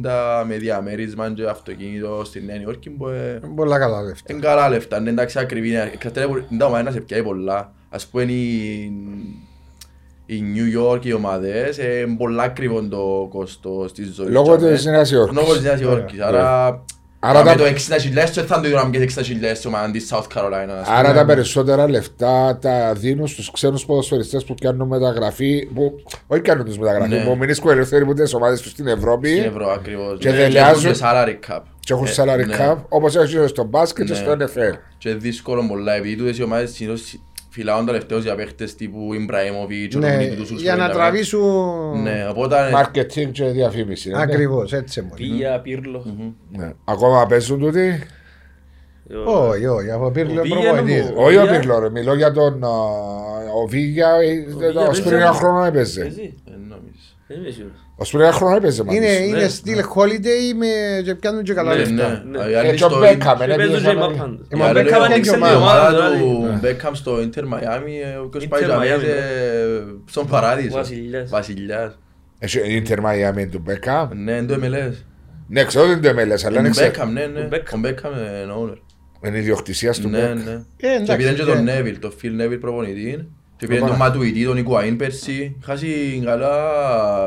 60 0.04 0.44
με 0.48 0.58
διαμέρισμα 0.58 1.34
και 1.34 1.44
αυτοκίνητο 1.48 2.22
στη 2.26 2.42
Νέα 2.44 2.62
Υόρκη 2.62 2.90
που 2.90 3.08
ε, 3.08 3.40
Πολλά 3.56 3.80
καλά 3.80 4.02
λεφτά. 4.02 4.34
είναι 4.34 4.42
καλά 4.42 4.70
λεφτά, 4.70 4.98
είναι 4.98 5.10
εντάξει 5.10 5.40
ακριβή, 5.40 5.68
είναι- 5.70 5.90
εξαρτάται 5.94 6.28
που- 6.28 6.46
είναι 6.50 6.60
τα 6.60 6.66
ομάδα 6.66 6.84
να 6.84 6.92
σε 6.92 7.00
πιάει 7.02 7.24
πολλά, 7.24 7.74
ας 7.90 8.08
πούμε 8.08 8.24
η, 10.32 10.36
η 10.36 10.44
New 10.56 10.80
York, 10.94 11.06
οι 11.06 11.14
ομάδες, 11.14 11.78
ε, 11.78 12.04
είναι 12.08 12.16
πολλά 12.18 12.44
ακριβό 12.44 12.82
το 12.88 13.28
κόστος 13.32 13.94
της 13.94 14.14
ζωής. 14.16 14.30
Λόγω 14.30 14.58
τζάμε. 14.58 14.74
της 14.74 14.86
Νέας 14.86 15.12
Υόρκης. 15.12 15.36
Λόγω 15.38 15.54
της 15.54 15.62
Νέας 15.64 15.80
Υόρκης. 15.82 16.20
Άρα, 16.22 16.66
Άρα 17.22 17.40
άρα 17.40 17.44
τα- 17.44 17.56
το 17.56 17.64
60.000 17.66 18.34
δεν 18.34 18.46
θα 18.46 18.60
το 18.62 18.68
είδαμε 18.68 18.90
και 18.98 19.00
60.000 19.00 19.56
στην 19.56 19.70
ομάδα 19.70 19.92
της 19.92 20.12
South 20.14 20.38
Carolina. 20.38 20.70
ας 20.82 20.88
Άρα 20.88 21.02
πούμε. 21.10 21.14
τα 21.14 21.26
περισσότερα 21.26 21.90
λεφτά 21.90 22.58
τα 22.62 22.94
δίνουν 22.94 23.28
στους 23.28 23.52
ξένους 23.52 23.86
ποδοσφαιριστές 23.86 24.44
που 24.44 24.56
κάνουν 24.62 24.88
μεταγραφή, 24.88 25.68
που 25.74 25.92
όχι 26.28 26.42
κάνουν 26.42 26.66
τους 26.66 26.78
μεταγραφή, 26.78 27.10
Ναι. 27.14 27.24
που 27.24 27.38
μείνουν 27.38 27.56
ελευθεροί 27.70 28.06
που 28.06 28.14
τις 28.14 28.34
ομάδες 28.34 28.62
τους 28.62 28.72
στην 28.72 28.88
Ευρώπη 28.88 29.30
Στην 29.30 29.44
Ευρώ 29.44 29.70
ακριβώς. 29.72 30.18
Και 30.20 30.30
Ναι, 30.30 30.36
δελεάζουν- 30.36 30.86
έχουν 30.86 30.94
και 30.94 31.00
salary 31.04 31.52
cap. 31.52 31.62
και 31.80 31.94
έχουν 31.94 32.06
Ε, 32.06 32.12
salary 32.16 32.46
ναι. 32.48 32.56
cap, 32.60 32.76
όπως 32.90 33.16
έχει 33.16 33.48
στο 33.48 33.64
μπάσκετ 33.64 34.06
και 34.06 34.12
Ναι. 34.12 34.18
στο 34.18 34.32
NFL. 34.32 34.76
Και 34.98 35.14
δύσκολο 35.14 35.66
πολλά, 35.68 35.94
επειδή 35.94 36.16
τούτες 36.16 36.38
οι 36.38 36.44
ομάδες 36.44 36.72
συνήθως 36.72 37.20
φυλάουν 37.50 37.86
τελευταίως 37.86 38.24
για 38.24 38.36
παίχτες 38.36 38.76
τύπου 38.76 39.14
Ιμπραήμοβιτς, 39.14 39.96
ο 39.96 40.00
Ναι, 40.00 40.08
Ντομινίκη 40.10 40.36
του 40.36 40.46
Σούλς, 40.46 40.62
για 40.62 40.76
να 40.76 40.78
που 40.78 40.84
είναι 40.90 40.94
τραβήσουν. 40.94 42.02
Ναι, 42.02 42.28
οπότε 42.30 42.56
Marketing 42.76 43.30
και 43.32 43.46
διαφήμιση. 43.46 44.10
ναι. 44.10 44.22
Ακριβώς, 44.22 44.74
έτσι 44.74 45.02
μπορεί. 45.02 45.28
Πία, 45.28 45.60
Πύρλο. 45.62 46.06
Ναι. 46.52 46.72
Ακόμα 46.86 47.26
παίζουν 47.26 47.60
τούτοι; 47.60 48.02
Όχι, 49.26 49.66
όχι, 49.66 49.92
από 49.92 50.12
πήρλο 50.12 50.40
Ο 50.40 50.44
Βίγια 50.44 50.58
προπονητής. 50.74 51.00
είναι 51.10 51.14
Όχι 51.18 51.38
ο 51.38 51.42
Βίγια. 51.42 51.60
Πίγλο, 51.60 51.80
ρε, 51.80 51.90
μιλώ 51.90 52.14
για 52.16 52.32
τον 52.32 52.64
α, 52.64 52.70
ο 53.64 53.68
Βίγια, 53.68 54.10
ε, 54.10 54.54
Βίγια 54.58 54.82
ως 54.88 55.00
πριν 55.02 55.10
παίζει. 55.10 55.16
ένα 55.26 55.34
χρόνο 55.34 55.64
έπαιζε. 55.64 56.02
Εσύ, 56.06 56.36
Ε, 56.48 56.52
νομίζω. 56.70 57.64
Δεν 58.00 58.08
είμαι 58.08 58.08
σίγουρος. 58.08 58.08
Ως 58.08 58.10
πριν 58.10 58.22
ένα 58.22 58.32
χρόνο 58.32 58.56
έπαιζε 58.56 58.84
μαζί 58.84 58.98
Είναι, 58.98 59.08
σου. 59.18 59.24
είναι 59.24 59.38
Ναι. 59.38 59.48
στυλ 59.48 59.80
holiday 59.96 60.56
με 60.58 60.68
και 61.04 61.16
πιάνουν 61.16 61.44
και 61.44 61.54
καλά 61.54 61.72
Ναι, 61.74 61.78
λεφτά. 61.80 62.24
ναι. 62.32 62.38
Ναι. 62.44 62.50
Οι 62.52 62.56
άλλοι 62.56 62.68
Ε, 62.70 62.74
και 62.76 62.84
ο 62.84 62.90
στο- 62.90 63.00
Μπέκαμ, 63.00 63.38
Και 63.38 63.44
ε, 63.44 63.48
παίζουν 63.48 63.58
πήγε 63.58 63.74
και 63.76 63.82
η 63.82 63.86
σαν- 63.86 63.98
Μαπάντα. 63.98 64.24
Ε, 64.50 64.56
οι 64.56 64.58
μα 64.60 64.66
άλλοι 64.66 64.74
Μπέκαμ 64.84 65.02
λένε 65.02 65.14
είναι 65.16 65.22
ότι 65.22 65.30
και 65.30 65.36
η 65.36 65.38
ομάδα 65.40 65.56
ομάδα 65.58 65.92
τώρα, 65.96 66.10
του 66.20 66.46
ναι. 66.52 66.58
Μπέκαμ 66.62 66.94
στο 66.94 67.22
Ιντερ 67.22 67.46
Μαϊάμι, 67.46 68.00
ε, 68.00 68.16
ο 68.18 68.24
οποίος 68.24 68.44
Ιντερ 68.44 68.58
πάει 68.60 68.68
για 68.68 68.78
Μαϊάμι, 68.78 69.04
μέσα 69.04 69.18
στον 70.06 70.28
παράδεισο. 70.28 70.76
Βασιλιάς. 70.78 71.30
Βασιλιάς. 71.30 72.00
Έχει 72.40 72.58
η 72.60 72.76
Ιντερ 72.76 73.00
Μαϊάμι 73.02 73.48
του 73.48 73.60
Μπέκαμ; 73.66 74.10
Ναι, 74.24 74.32
είναι 74.32 74.46
το 74.46 74.60
MLS. 74.64 74.94
Ναι, 75.48 75.64
ξέρω 75.64 75.84
ότι 75.86 75.94
είναι 75.94 76.02
το 76.02 76.10
MLS, 76.10 76.44
αλλά 76.46 76.54
Είναι 76.54 76.62
δεν 76.62 76.72
ξέρω. 76.72 76.88
Μπέκαμ, 76.90 77.12
ναι, 77.14 77.26
ναι. 77.26 77.40
Ο 77.42 77.48
Μπέκαμ. 77.48 77.80
Ο 77.80 77.82
Μπέκαμ 77.82 78.12
είναι 78.14 78.54
owner. 78.62 78.78
Είναι 79.28 79.38
ιδιοκτησίας 79.38 80.00
του 80.00 80.10
Ναι, 80.10 80.18
Μπέκ. 80.20 80.46
ναι. 80.46 80.52
Ε, 80.52 80.62
Και 80.78 80.88
εντάξει, 80.88 81.12
επειδή 81.14 81.30
και 81.30 81.44
και- 81.44 81.52
τον 81.52 81.64
Νέβιλ, 81.64 82.00
τον 82.00 82.14
Φιλ 82.18 82.36
Νέβιλ 82.36 82.58
προπονητή. 82.58 83.30
Και 83.60 83.66
επειδή 83.66 83.80
Οπα. 83.80 83.90
τον 83.90 83.98
Ματουιτή, 83.98 84.46
τον 84.46 84.66
Ικουαΐν 84.66 84.96
πέρσι. 84.98 85.56
Χάσει 85.64 86.22
καλά, 86.26 86.50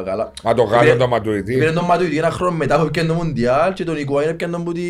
καλά. 0.04 0.32
Μα 0.44 0.54
το 0.54 0.62
Επειδή- 0.62 0.86
Γάλλο 0.86 0.96
το 0.96 1.08
Μαντουιτή. 1.08 1.54
Επειδή 1.54 1.72
τον 1.74 1.84
Ματουιτή 1.84 2.18
ένα 2.18 2.30
χρόνο 2.30 2.56
μετά 2.56 2.80
που 2.80 2.84
έπιανε 2.86 3.08
το 3.08 3.14
Μουντιάλ 3.14 3.72
και 3.72 3.84
τον 3.84 3.96
Ικουαΐν 3.96 4.26
έπιανε 4.28 4.52
τον 4.52 4.64
που 4.64 4.72
τη... 4.72 4.80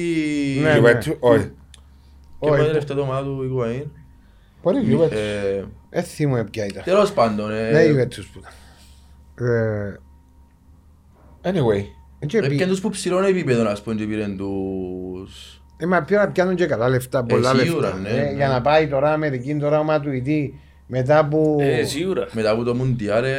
Ναι, 0.62 0.76
Juventus, 0.78 1.16
Όχι. 1.20 1.44
Και 2.40 2.48
Όχι. 2.48 2.58
πάει 2.58 2.66
τελευταία 2.66 2.96
το 2.96 3.02
ομάδα 3.02 3.22
του 3.22 3.50
Ικουαΐν. 3.52 3.86
Μπορεί 4.62 4.78
Juventus. 4.90 5.10
Ε, 5.12 5.62
Δεν 5.90 6.02
θυμούμαι 6.02 6.44
ποια 6.44 6.66
ήταν. 6.66 6.82
Τέλος 6.84 7.12
πάντων, 7.12 7.50
ε, 7.52 7.70
Ναι, 7.70 7.80
η 7.82 7.94
Juventus 7.96 8.24
που 8.32 8.40
ήταν. 8.40 9.48
Ε, 9.48 9.98
Anyway. 11.42 11.84
και 12.26 12.36
έπιανε 12.38 12.56
πει- 12.56 12.66
τους 12.66 12.80
που 12.80 12.88
ψηλών 12.90 13.24
επίπεδο, 13.24 13.68
ας 13.68 13.82
πούμε, 13.82 13.96
και 13.96 14.04
πήραν 14.04 14.36
τους... 14.36 15.60
Ε, 15.76 15.86
μα 15.86 16.02
πια 16.02 16.28
πιάνουν 16.28 16.54
και 16.54 16.66
καλά 16.66 16.88
λεφτά, 16.88 17.24
πολλά 17.24 17.54
σίγουρα, 17.54 17.86
λεφτά. 17.86 18.00
ναι, 18.00 18.08
Ε, 18.08 18.22
ναι. 18.22 18.32
Για 18.36 18.48
να 18.48 18.60
πάει 18.60 18.88
τώρα 18.88 19.12
Αμερική, 19.12 19.54
τώρα 19.56 19.78
ο 19.78 19.82
Ματουιτή, 19.84 20.60
μετά 20.94 21.26
που... 21.28 21.58
Ε, 21.60 21.84
σίγουρα. 21.84 22.26
Μετά 22.32 22.50
από 22.50 22.62
το 22.62 22.74
Μουντιάλ, 22.74 23.24
ε, 23.24 23.30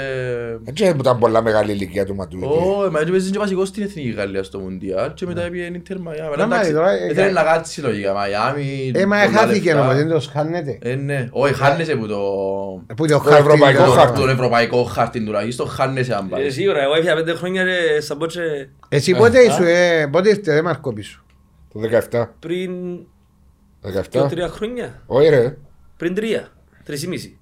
Έτσι 0.63 0.85
ήταν 0.99 1.19
πολλά 1.19 1.41
μεγάλη 1.41 1.71
ηλικία 1.71 2.05
του 2.05 2.15
Μαντουιτή. 2.15 2.45
Ω, 2.45 2.83
εμάς 2.85 3.01
έπαιζε 3.01 3.29
και 3.31 3.37
βασικός 3.37 3.67
στην 3.67 3.83
Εθνική 3.83 4.09
Γαλλία 4.09 4.43
στο 4.43 4.59
Μουντιάλ 4.59 5.13
και 5.13 5.25
μετά 5.25 5.41
πήγε 5.49 5.63
η 5.63 5.71
Ιντερ 5.73 5.99
Μαϊάμι. 5.99 6.35
Να, 6.37 6.43
Εντάξει, 6.43 6.71
μα, 6.73 6.77
τώρα, 6.79 6.91
ε, 6.91 7.05
Ήθελε 7.11 7.25
κα- 7.27 7.31
να 7.31 7.43
κάτσει 7.43 7.81
λογικά, 7.81 8.13
Μαϊάμι, 8.13 8.91
Ε, 8.95 9.05
μα 9.05 9.15
πολλά 9.25 9.37
χάθηκε 9.39 9.65
λεφτά. 9.73 9.81
όμως, 9.81 9.95
δεν 9.95 10.09
το 10.09 10.19
χάνεται. 10.31 10.77
Ε, 10.81 10.95
ναι. 10.95 11.27
Όχι, 11.31 11.53
χάνεσαι 11.53 11.95
που 11.95 12.07
το... 12.07 12.17
Που 12.95 13.05
το 13.07 13.19
Το 13.19 13.29
ευρωπαϊκό 13.35 13.83
ήταν- 13.83 13.93
χάρτη. 13.97 14.19
Τον 14.19 14.29
ευρωπαϊκό 14.29 14.83
χάρτη 14.83 15.23
τουλάχιστον 15.23 15.67
χάνεσαι 15.67 16.13
αν 16.15 16.25
Ε, 16.25 16.29
πάει. 16.29 16.49
Σίγουρα, 16.49 16.81
εγώ 16.83 16.93
έφυγα 16.95 17.15
πέντε 17.15 17.33
χρόνια 17.33 17.63
ρε, 17.63 18.01
στα 18.01 18.17
πότσε 18.17 18.69
Εσύ 18.89 19.15
πότε 19.15 19.39
ήσου, 19.39 19.63
ε, 19.63 20.07
πότε 20.11 20.29
ήρθε, 20.29 20.53
ρε 20.53 20.61
Μάρκο 20.61 20.93
πίσω. 20.93 21.23
Το 21.73 21.79
17. 22.11 22.25
πριν 22.39 22.71
17. 23.81 23.91
δύο-τρία 24.11 24.47
χρόνια. 24.47 25.01
Όχι 25.05 25.29
ρε. 25.29 25.57
Πριν 25.97 26.13
τρία, 26.15 26.47
τρεις 26.83 27.03
ή 27.03 27.07
μισή. 27.07 27.37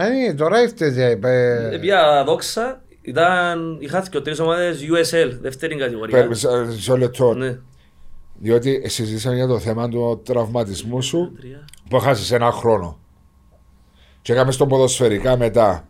Α, 0.00 0.08
ναι, 0.08 0.34
τώρα 0.34 0.62
ήρθε, 0.62 1.18
ε, 1.22 1.74
Επία 1.74 2.24
δόξα, 2.26 2.82
ήταν, 3.02 3.78
είχα 3.80 4.06
και 4.10 4.20
τρεις 4.20 4.38
ομάδες 4.40 4.80
USL, 4.82 5.38
δεύτερη 5.40 5.76
κατηγορία. 5.76 6.18
Παίρνεις, 6.18 6.44
ε, 6.44 6.64
Μισό 6.66 6.96
λεπτό. 6.96 7.34
Ναι. 7.34 7.58
Διότι 8.40 8.88
συζήτησαμε 8.88 9.34
για 9.34 9.46
το 9.46 9.58
θέμα 9.58 9.88
του 9.88 10.20
τραυματισμού 10.24 11.02
σου 11.02 11.32
Τρία. 11.40 11.64
που 11.88 11.96
έχασες 11.96 12.30
ένα 12.30 12.50
χρόνο. 12.50 12.98
Και 14.22 14.32
έκαμε 14.32 14.52
στο 14.52 14.66
ποδοσφαιρικά 14.66 15.36
μετά. 15.36 15.88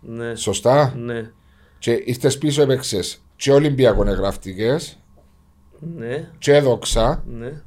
Ναι. 0.00 0.34
Σωστά; 0.34 0.94
Ναι. 0.96 1.30
Και 1.78 2.02
ήρθες 2.04 2.38
πίσω 2.38 2.62
έπαιξες 2.62 3.22
και 3.36 3.52
Ολυμπιακό 3.52 4.08
εγγραφτικές 4.08 4.98
Ναι. 5.96 6.30
και 6.38 6.60
δόξα 6.60 7.22
Ναι. 7.26 7.62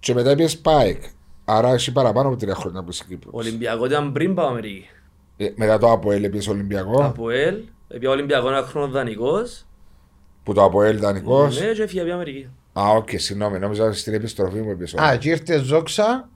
και 0.00 0.14
μετά 0.14 0.34
πήγες 0.34 0.58
ΠΑΕΚ. 0.58 1.02
Άρα 1.50 1.72
έχει 1.72 1.92
παραπάνω 1.92 2.28
από 2.28 2.36
τρία 2.36 2.54
χρόνια 2.54 2.82
που 2.82 2.90
είσαι 2.90 3.02
Ο 3.06 3.08
Κύπρος. 3.08 3.34
Ολυμπιακός 3.34 3.88
ήταν 3.88 4.12
πριν 4.12 4.34
πάω 4.34 4.46
Αμερική. 4.46 4.88
Ε, 5.36 5.48
μετά 5.56 5.78
το 5.78 5.90
ΑΠΟΕΛ 5.90 6.20
πήγες 6.20 6.48
Ολυμπιακό. 6.48 7.04
Από 7.04 7.30
ΕΛ, 7.30 7.56
επία 7.88 8.10
Ολυμπιακός 8.10 8.50
ένα 8.50 8.62
χρόνος 8.62 8.90
δανεικός. 8.90 9.66
Που 10.42 10.52
το 10.52 10.64
ΑΠΟΕΛ 10.64 10.98
δανεικός. 10.98 11.60
Ναι, 11.60 11.72
και 11.72 11.82
έφυγε 11.82 12.00
από 12.00 12.12
Αμερική. 12.12 12.48
Α, 12.72 12.88
οκ, 12.90 13.08
συγγνώμη, 13.14 13.58
νόμιζα 13.58 13.92
στην 13.92 14.14
επιστροφή 14.14 14.60
μου 14.60 14.76
πήγες. 14.76 14.94
Α, 14.94 15.16
και 15.16 15.28
ήρθες 15.28 15.58
Δόξα, 15.58 16.28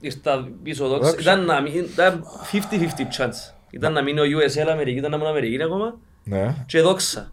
Ήρθα 0.00 0.48
πίσω 0.62 0.88
Δόξα. 0.88 1.10
Δόξα. 1.10 1.32
Ήταν 1.32 1.44
να 1.44 1.60
μην, 1.60 1.74
ήταν 1.74 2.24
50-50 2.52 3.18
chance. 3.18 3.54
Ήταν 3.70 3.92
να 3.92 4.02
μείνει 4.02 4.20
ο 4.20 4.24
USL 4.24 4.68
Αμερική, 4.70 4.98
ήταν 4.98 5.10
να 5.10 5.16
μείνω 5.16 5.28
Αμερική 5.28 5.62
ακόμα. 5.62 5.98
Ναι. 6.24 6.54
Και 6.66 6.80
Δόξα. 6.80 7.32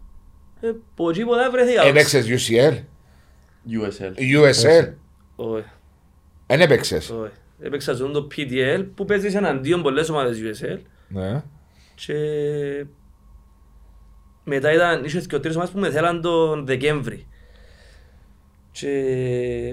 Ε, 0.60 0.68
από 0.68 1.10
εκεί 1.10 1.24
ποτέ 1.24 1.50
βρέθηκα. 1.50 1.82
Έπαιξες 1.82 2.26
UCL, 2.28 2.74
USL. 3.70 4.12
USL. 4.38 4.92
Όχι, 5.36 5.64
Δεν 6.46 6.60
έπαιξες. 6.60 7.10
όχι. 7.10 7.32
Έπαιξα 7.60 7.94
στον 7.94 8.12
το 8.12 8.26
PDL 8.36 8.86
που 8.94 9.04
παίζεις 9.04 9.34
εναντίον 9.34 9.82
πολλές 9.82 10.08
ομάδες 10.08 10.38
USL. 10.42 10.78
Ναι. 11.08 11.42
Και 11.94 12.14
μετά 14.44 14.72
ήταν, 14.72 15.04
είχε 15.04 15.20
και 15.20 15.38
τρεις 15.38 15.54
ομάδες 15.54 15.72
που 15.74 15.80
με 15.80 15.90
θέλαν 15.90 16.20
τον 16.20 16.66
Δεκέμβρη. 16.66 17.26
Και 18.70 18.88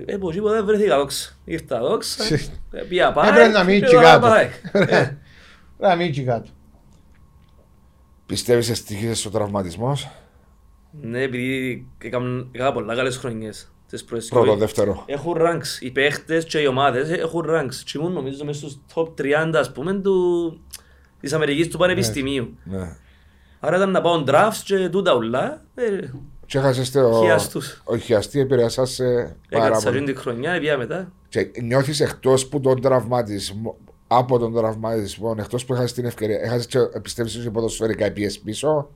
ε, 0.06 0.14
από 0.14 0.30
εκεί 0.30 0.40
ποτέ 0.42 0.62
βρέθηκα 0.62 0.98
δόξα. 0.98 1.38
Ήρθα 1.46 1.80
δόξα, 1.80 2.24
ε, 2.72 2.82
πήγα 2.82 3.12
πάει. 3.12 3.30
Έπρεπε 3.30 3.48
να 3.48 3.64
μείνει 3.64 3.80
και 3.80 3.86
και 3.86 3.92
τώρα 3.94 4.10
κάτω. 4.10 4.28
πάει. 4.28 4.50
Ε, 4.98 5.18
να 5.88 5.96
μην 5.96 6.08
εκεί 6.08 6.24
κάτω. 6.24 6.50
Πιστεύεις 8.26 8.70
ευτυχής 8.70 9.20
στο 9.20 9.30
τραυματισμός; 9.30 10.10
Ναι, 11.02 11.22
επειδή 11.22 11.88
έκανα 11.98 12.48
έκανα 12.52 12.72
πολλά 12.74 12.96
καλές 12.96 13.18
χρονιές. 13.18 13.71
Τις 13.92 14.04
πρώτες 14.04 14.28
Πρώτο, 14.28 14.52
και- 14.54 14.60
δεύτερο. 14.60 15.04
Έχουν 15.06 15.36
ranks. 15.40 15.80
Οι 15.82 15.92
παίχτες 15.92 16.46
και 16.46 16.60
οι 16.60 16.66
ομάδες 16.68 17.10
έχουν 17.10 17.46
ranks. 17.50 17.76
Και 17.86 17.98
ήμουν 17.98 18.12
νομίζω 18.14 18.46
μέσα 18.46 18.58
στους 18.60 18.80
top 18.94 19.08
30 19.22 19.52
ας 19.56 19.72
πούμε 19.72 19.94
του... 19.94 20.60
της 21.20 21.34
Αμερικής 21.34 21.68
του 21.68 21.78
Πανεπιστημίου. 21.78 22.58
Ναι. 22.64 22.96
Άρα 23.60 23.76
ήταν 23.76 23.92
να 23.92 24.02
πάω 24.02 24.24
drafts 24.28 24.62
και 24.66 24.90
τούτα 24.90 25.16
ουλά. 25.16 25.62
Ε, 25.76 25.84
Και 26.46 26.58
έχασες 26.58 26.92
το... 26.92 27.20
Χιαστούς. 27.24 27.82
Ο 27.86 27.98
χιαστή 27.98 28.40
επηρεασάς 28.40 28.90
σε 28.92 29.04
πάρα 29.50 29.66
Έκατσα 29.66 29.90
πολύ. 29.92 30.04
την 30.04 30.14
τη 30.14 30.20
χρονιά, 30.22 30.60
πήγα 30.60 30.78
μετά. 30.78 31.12
Και 31.30 31.52
νιώθεις 31.62 32.00
εκτός 32.00 32.48
που 32.48 32.60
τον 32.60 32.82
τραυματισμό, 32.82 33.78
από 34.08 34.40
τον 34.40 34.54
τραυματισμό, 34.56 35.36
εκτός 35.40 35.66
που 35.66 35.74
έχασες 35.74 35.94
την 35.94 36.06
ευκαιρία, 36.06 36.40
έχασες 36.42 36.66
και 36.66 36.80
πιστεύεις 37.02 37.36
ότι 37.38 37.50
ποδοσφαιρικά 37.50 38.12
πιες 38.12 38.40
πίσω; 38.40 38.90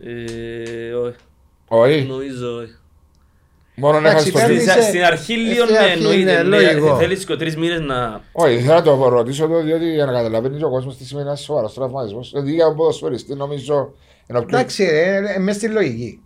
Ε, 0.00 0.92
όχι. 0.92 1.16
Όχι; 1.68 2.02
Νομίζω 2.02 2.56
όχι. 2.56 2.74
Μόνο 3.78 3.96
Εντάξει, 3.96 4.10
έχασες 4.16 4.32
το 4.32 4.38
παίρνεις- 4.38 4.58
δι- 4.62 4.70
Στην, 4.70 4.82
σε- 4.82 4.88
στην 4.88 5.02
αρχή 5.04 5.34
λίγο 5.36 5.62
στην 5.64 5.74
ναι, 5.74 5.78
αρχή, 5.80 5.92
εννοείται. 5.98 6.32
ναι, 6.42 6.42
Ναι, 6.56 6.56
λογικό. 6.72 6.96
θέλεις 6.96 7.24
και 7.24 7.36
τρεις 7.36 7.56
μήνες 7.56 7.80
να... 7.80 8.20
Όχι, 8.32 8.58
θέλω 8.58 8.74
να 8.74 8.82
το 8.82 9.08
ρωτήσω 9.08 9.46
το, 9.46 9.62
διότι 9.62 9.84
για 9.92 10.04
να 10.06 10.12
καταλαβαίνεις 10.12 10.58
και 10.58 10.64
ο 10.64 10.70
κόσμος 10.70 10.96
τι 10.96 11.04
σημαίνει 11.04 11.26
ένας 11.26 11.40
σοβαρός 11.40 11.74
τραυματισμός. 11.74 12.30
Δηλαδή 12.32 12.52
για 12.52 12.64
τον 12.64 12.76
ποδοσφαιριστή 12.76 13.34
νομίζω 13.34 13.94
ενώ 14.26 14.42
πιο... 14.42 14.58
Εντάξει, 14.58 14.84
ρε, 14.84 15.32
ε, 15.34 15.38
μες 15.38 15.56
στη 15.56 15.68
λογική. 15.68 16.20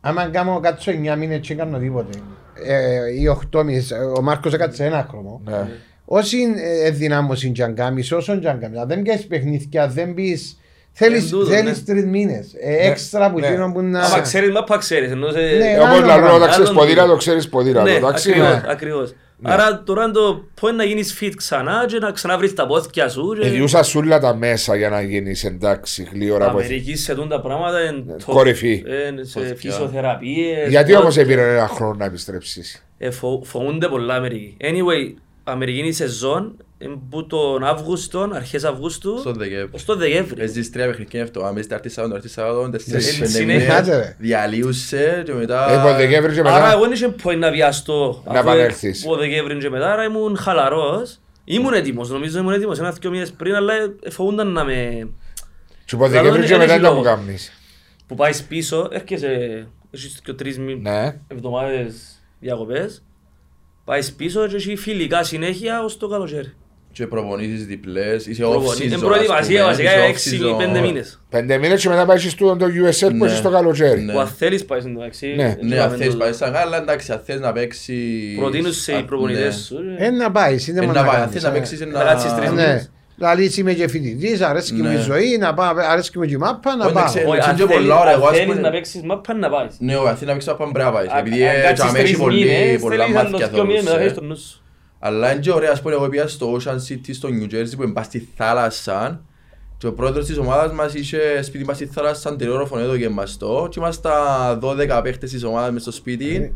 Άμα 0.00 0.24
κάνω 0.28 0.60
κάτσω 0.60 0.92
9 0.92 1.16
μήνες 1.18 1.38
και 1.40 1.54
κάνω 1.54 1.78
τίποτε. 1.78 2.18
Ε, 2.66 3.12
ή 3.20 3.38
8 3.52 3.62
μήνες, 3.64 3.90
ε, 3.90 3.94
ο 3.96 4.22
Μάρκος 4.22 4.52
έκατσε 4.52 4.84
ένα 4.84 5.06
χρόνο. 5.10 5.40
Ναι. 5.44 5.68
Όση 6.04 6.38
ε, 6.56 6.86
ενδυνάμωση 6.86 7.50
και 7.50 7.62
αν 7.62 7.74
κάνεις, 7.74 8.12
όσον 8.12 8.40
και 8.40 8.48
αν 8.48 8.60
κάνεις. 8.60 8.78
Αν 8.78 8.88
δεν 8.88 9.04
κάνεις 9.04 9.26
παιχνίδια, 9.26 9.88
δεν 9.88 10.14
πεις... 10.14 10.58
Θέλεις, 10.98 11.22
Εν 11.24 11.30
τούτο, 11.30 11.46
θέλεις 11.46 11.78
ναι. 11.78 11.84
τρεις 11.94 12.04
μήνες. 12.04 12.54
Ε, 12.60 12.86
έξτρα 12.88 13.30
που 13.30 13.38
ναι. 13.38 13.48
γίνον 13.48 13.72
που 13.72 13.80
να... 13.82 14.00
Άμα 14.00 14.20
ξέρεις, 14.20 14.50
μα 14.50 14.64
πα 14.64 14.76
ξέρεις. 14.76 15.10
Ενώ 15.10 15.30
σε... 15.30 15.38
Ναι, 15.38 15.46
Ε, 15.72 15.78
Όπως 15.78 15.88
άλλο 15.96 16.06
λαλό, 16.06 16.20
πράγμα. 16.20 16.32
όταν 16.36 16.48
ξέρεις 16.48 16.68
Άλλον 16.68 16.80
ποδήλατο, 16.80 17.06
τούτο. 17.06 17.18
ξέρεις 17.18 17.48
ποδήλατο, 17.48 17.88
Ναι, 17.90 17.94
εντάξει. 17.96 18.30
ακριβώς, 18.30 18.48
ναι. 18.54 18.62
ακριβώς. 18.72 19.14
Άρα 19.42 19.82
τώρα 19.82 20.10
το 20.10 20.44
πώς 20.60 20.72
να 20.72 20.84
γίνεις 20.84 21.18
fit 21.20 21.32
ξανά 21.36 21.84
και 21.88 21.98
να 21.98 22.10
ξαναβρεις 22.10 22.54
τα 22.54 22.66
πόθηκια 22.66 23.08
σου 23.08 23.36
και... 23.40 23.46
Ε, 23.46 23.50
διούσα 23.50 23.82
σούλα 23.82 24.20
τα 24.20 24.34
μέσα 24.34 24.76
για 24.76 24.88
να 24.88 25.02
γίνεις 25.02 25.44
εντάξει 25.44 26.08
γλύωρα 26.12 26.44
από 26.46 26.58
Αμερική 26.58 26.96
σε 26.96 27.14
τούν 27.14 27.28
τα 27.28 27.40
πράγματα 27.40 27.80
είναι 27.84 28.16
το- 28.26 28.32
κορυφή. 28.32 28.82
ε, 28.86 29.24
σε 29.24 29.38
Φωτιά. 29.38 29.54
φυσιοθεραπείες. 29.56 30.68
Γιατί 30.68 30.92
ό,τι- 30.92 31.02
όμως 31.02 31.16
έπαιρνε 31.16 31.42
ένα 31.42 31.68
χρόνο 31.68 31.94
να 31.98 32.04
επιστρέψεις. 32.04 32.84
Ε, 32.98 33.10
φο- 33.10 33.42
φοβούνται 33.44 33.88
πολλά 33.88 34.14
Αμερική. 34.14 34.56
Anyway, 34.60 35.14
Αμερική 35.44 35.78
είναι 35.78 35.88
η 35.88 35.92
σεζόν, 35.92 36.42
είναι 36.42 36.54
που 37.10 37.26
τον 37.26 37.64
Αύγουστο, 37.64 38.28
αρχές 38.34 38.64
Αυγούστου, 38.64 39.18
Στο 39.18 39.32
Δεκέμβρη. 39.32 39.78
στο 39.78 39.96
Δεκέμβρη. 39.96 40.36
Παίζεις 40.36 40.70
τρία 40.70 40.86
παιχνίδια 40.86 41.22
αυτό, 41.22 41.40
αν 41.40 41.46
παίζεις 41.48 41.66
Τετάρτη 41.66 41.88
Σάββατο, 41.88 42.14
Τετάρτη 42.14 42.40
Σάββατο, 42.40 42.70
τέσσερις, 42.70 43.08
Ε, 43.08 43.18
πέντε 43.18 43.30
συνέχεια, 43.30 43.80
μήνες, 43.82 43.88
ρε. 43.96 44.16
διαλύουσε 44.18 45.22
και 45.26 45.32
μετά... 45.32 45.70
Ε, 45.70 45.76
από 45.76 45.94
Δεκέμβρη 45.96 46.32
και 46.34 46.40
Άρα 46.40 46.52
μετά. 46.52 46.72
εγώ 46.72 46.80
δεν 46.82 46.92
είχε 46.92 47.14
point 47.24 47.38
να 47.38 47.50
βιαστώ. 47.50 48.22
Να 48.26 48.32
αφού 48.40 48.48
επανέλθεις. 48.48 49.04
Από 49.04 49.16
Δεκέμβρη 49.16 49.58
και 49.58 49.70
μετά, 49.70 49.92
άρα 49.92 50.04
ήμουν 50.04 50.36
χαλαρός. 50.36 51.18
Ήμουν 51.44 51.72
έτοιμος, 51.72 52.08
νομίζω 52.10 52.38
ήμουν 52.38 52.52
έτοιμος 52.52 52.78
ένα 52.78 52.90
δυο 52.90 53.10
μήνες 53.10 53.32
πριν, 53.32 53.54
αλλά 53.54 53.74
ε, 54.02 54.10
φοβούνταν 54.10 54.52
να 54.52 54.64
με... 54.64 55.08
Και 55.84 55.94
από 55.94 56.08
Δηλαδή, 56.08 56.26
Δεκέμβρη 56.28 56.40
και 56.42 56.48
δεν 56.48 56.58
μετά 56.58 56.72
έχει 56.72 56.82
να 56.82 56.88
μου 56.92 57.02
λόγο. 57.02 57.06
κάνεις. 57.16 57.52
Που 58.06 58.14
πάεις 58.14 58.42
πίσω, 58.42 58.88
έρχεσαι, 58.92 59.66
έχεις 59.90 60.20
και 60.24 60.32
τρεις 60.32 60.58
μη- 60.58 60.80
Ναι. 60.82 61.16
εβδομάδες 61.28 62.22
διακοπές. 62.40 63.02
Πάεις 63.84 64.12
πίσω 64.12 64.46
και 64.46 64.56
έχει 64.56 64.76
φιλικά 64.76 65.22
συνέχεια 65.22 65.82
ως 65.82 65.96
το 65.96 66.08
καλοκαίρι. 66.08 66.52
Και 66.96 67.06
προπονήσεις 67.06 67.66
διπλές, 67.66 68.26
είσαι 68.26 68.42
Προπονή- 68.42 68.68
off-season, 68.70 68.82
Είναι 68.84 68.98
προετοιμασία 68.98 69.60
ας 69.62 69.66
βασικά 69.68 69.90
πούμε, 69.90 70.02
για 70.02 70.08
είσαι 70.08 70.36
6 70.36 70.42
off-season. 70.42 70.58
πέντε 70.58 70.80
μήνες. 70.80 71.20
Πέντε 71.28 71.58
μήνες 71.58 71.82
και 71.82 71.88
μετά 71.88 72.04
πάει 72.06 72.18
στο 72.18 72.56
το 72.56 72.66
USL 72.66 73.08
που 73.10 73.16
Ναι. 73.16 73.26
είσαι 73.26 73.36
στο 73.36 73.50
καλοκαίρι. 73.50 74.00
Ναι. 74.00 74.12
Που 74.12 74.18
αν 74.18 74.26
θέλεις 74.26 74.64
πάει 74.64 74.80
στην 74.80 74.98
ταξί. 74.98 75.26
Ναι. 75.36 75.56
Ναι, 75.62 75.78
αν 75.80 75.90
θέλεις 75.90 76.16
πάει 76.16 76.32
σαν 76.32 76.52
καλά, 76.52 76.76
εντάξει, 76.76 77.12
αν 77.12 77.20
θες 77.24 77.40
να 77.40 77.52
παίξεις... 77.52 78.36
Προτείνουν 78.38 78.72
σε 78.72 78.92
οι 78.92 78.94
Α, 78.94 79.04
προπονητές 79.04 79.44
ναι. 79.44 79.50
σου. 79.50 79.76
Ε, 79.98 80.10
να 80.10 80.30
πάει, 80.30 80.56
είναι 80.68 80.78
Ε, 80.78 80.86
μόνο 80.86 80.92
να 81.00 81.04
πάει, 81.06 81.14
αν 81.14 81.20
κάνεις, 81.20 81.32
θες 81.34 81.42
να 81.42 81.48
ε. 81.48 81.52
παίξεις 81.52 81.80
Να 81.80 82.02
κάτσεις 82.04 82.32
τρεις 82.34 82.48
ένα... 82.48 82.54
μήνες. 82.56 82.66
Ναι. 82.66 82.88
Δηλαδή 83.16 83.50
είμαι 83.60 83.72
και 83.72 83.88
φοιτητής, 83.88 84.40
αρέσκει 84.40 84.82
μου 84.82 84.90
η 84.90 84.94
Ναι. 84.94 85.00
ζωή, 85.00 85.36
να 85.40 85.54
πάω, 85.54 85.72
αρέσκει 85.90 86.18
μου 86.18 86.24
και 86.24 86.32
η 86.34 86.36
μάπα, 86.36 86.76
να 86.76 86.84
Όχι, 86.84 86.94
πάω. 86.94 87.04
ξέρω. 87.04 87.28
Όχι, 87.28 87.36
είναι 87.38 87.46
αν 87.46 87.56
και 87.56 87.62
θέλεις- 87.62 87.76
πολλά 87.76 88.00
ωραία, 88.00 88.12
εγώ, 88.12 88.22
αν 88.26 88.30
ας 88.32 88.36
θέλεις 88.38 88.52
πούμε- 88.52 88.66
να 88.66 88.70
παίξεις 88.70 89.02
μάπα 89.02 89.34
να 89.34 89.50
πάεις. 89.50 89.74
Ναι, 89.78 89.96
ο 89.96 90.08
Αθήνας 90.08 90.34
παίξει 90.34 90.54
πάμε 90.56 90.72
πρέπει 90.72 90.88
να 90.88 90.94
πάει. 90.94 91.06
Αν- 91.10 91.18
Επειδή 91.26 91.46
αν 91.48 91.54
ε, 91.56 91.60
κάτσεις 91.60 91.84
τζαμέ 91.84 91.98
έχει 91.98 92.06
τρεις 92.08 92.18
πολύ- 92.18 92.44
μήνες, 92.44 92.80
πολλά 92.80 92.96
θέλεις 93.04 93.14
να 93.14 93.22
μάτια 93.22 93.46
το 93.48 93.54
δυο 93.54 93.64
μήνες, 93.64 93.82
μετά 93.82 93.90
θεωρούσε. 93.96 94.10
έχεις 94.10 94.18
το 94.18 94.24
νους 94.24 94.40
σου. 94.40 94.60
Αλλά 94.98 95.30
είναι 95.32 95.40
και 95.40 95.52
ωραία, 95.52 95.70
ας 95.72 95.80
πούμε, 95.82 95.94
εγώ 95.94 96.08
πήγα 96.08 96.28
στο 96.28 96.56
Ocean 96.60 96.74
City 96.88 97.10
στο 97.12 97.28
New 97.28 97.54
Jersey 97.54 97.76
που 97.76 97.82
είναι 97.82 97.92
πας 97.92 98.06
στη 98.06 98.28
θάλασσα 98.36 99.20
και 99.78 99.86
ο 99.86 99.92
πρόεδρος 99.92 100.26
της 100.26 100.38
ομάδας 100.38 100.72
μας 100.72 100.94
είχε 100.94 101.42
σπίτι 101.42 101.64
μας 101.64 101.76
στη 101.76 101.86
θάλασσα 101.86 102.36
τηλεόροφωνο 102.36 102.82
εδώ 102.82 102.96
και 102.96 103.08
μας 103.08 103.36
το 103.36 103.66
και 103.70 103.78
ήμασταν 103.80 104.12
12 104.62 105.00
παίχτες 105.02 105.30
της 105.30 105.44
ομάδας 105.44 105.70
μες 105.70 105.82
στο 105.82 105.90
σπίτι 105.92 106.52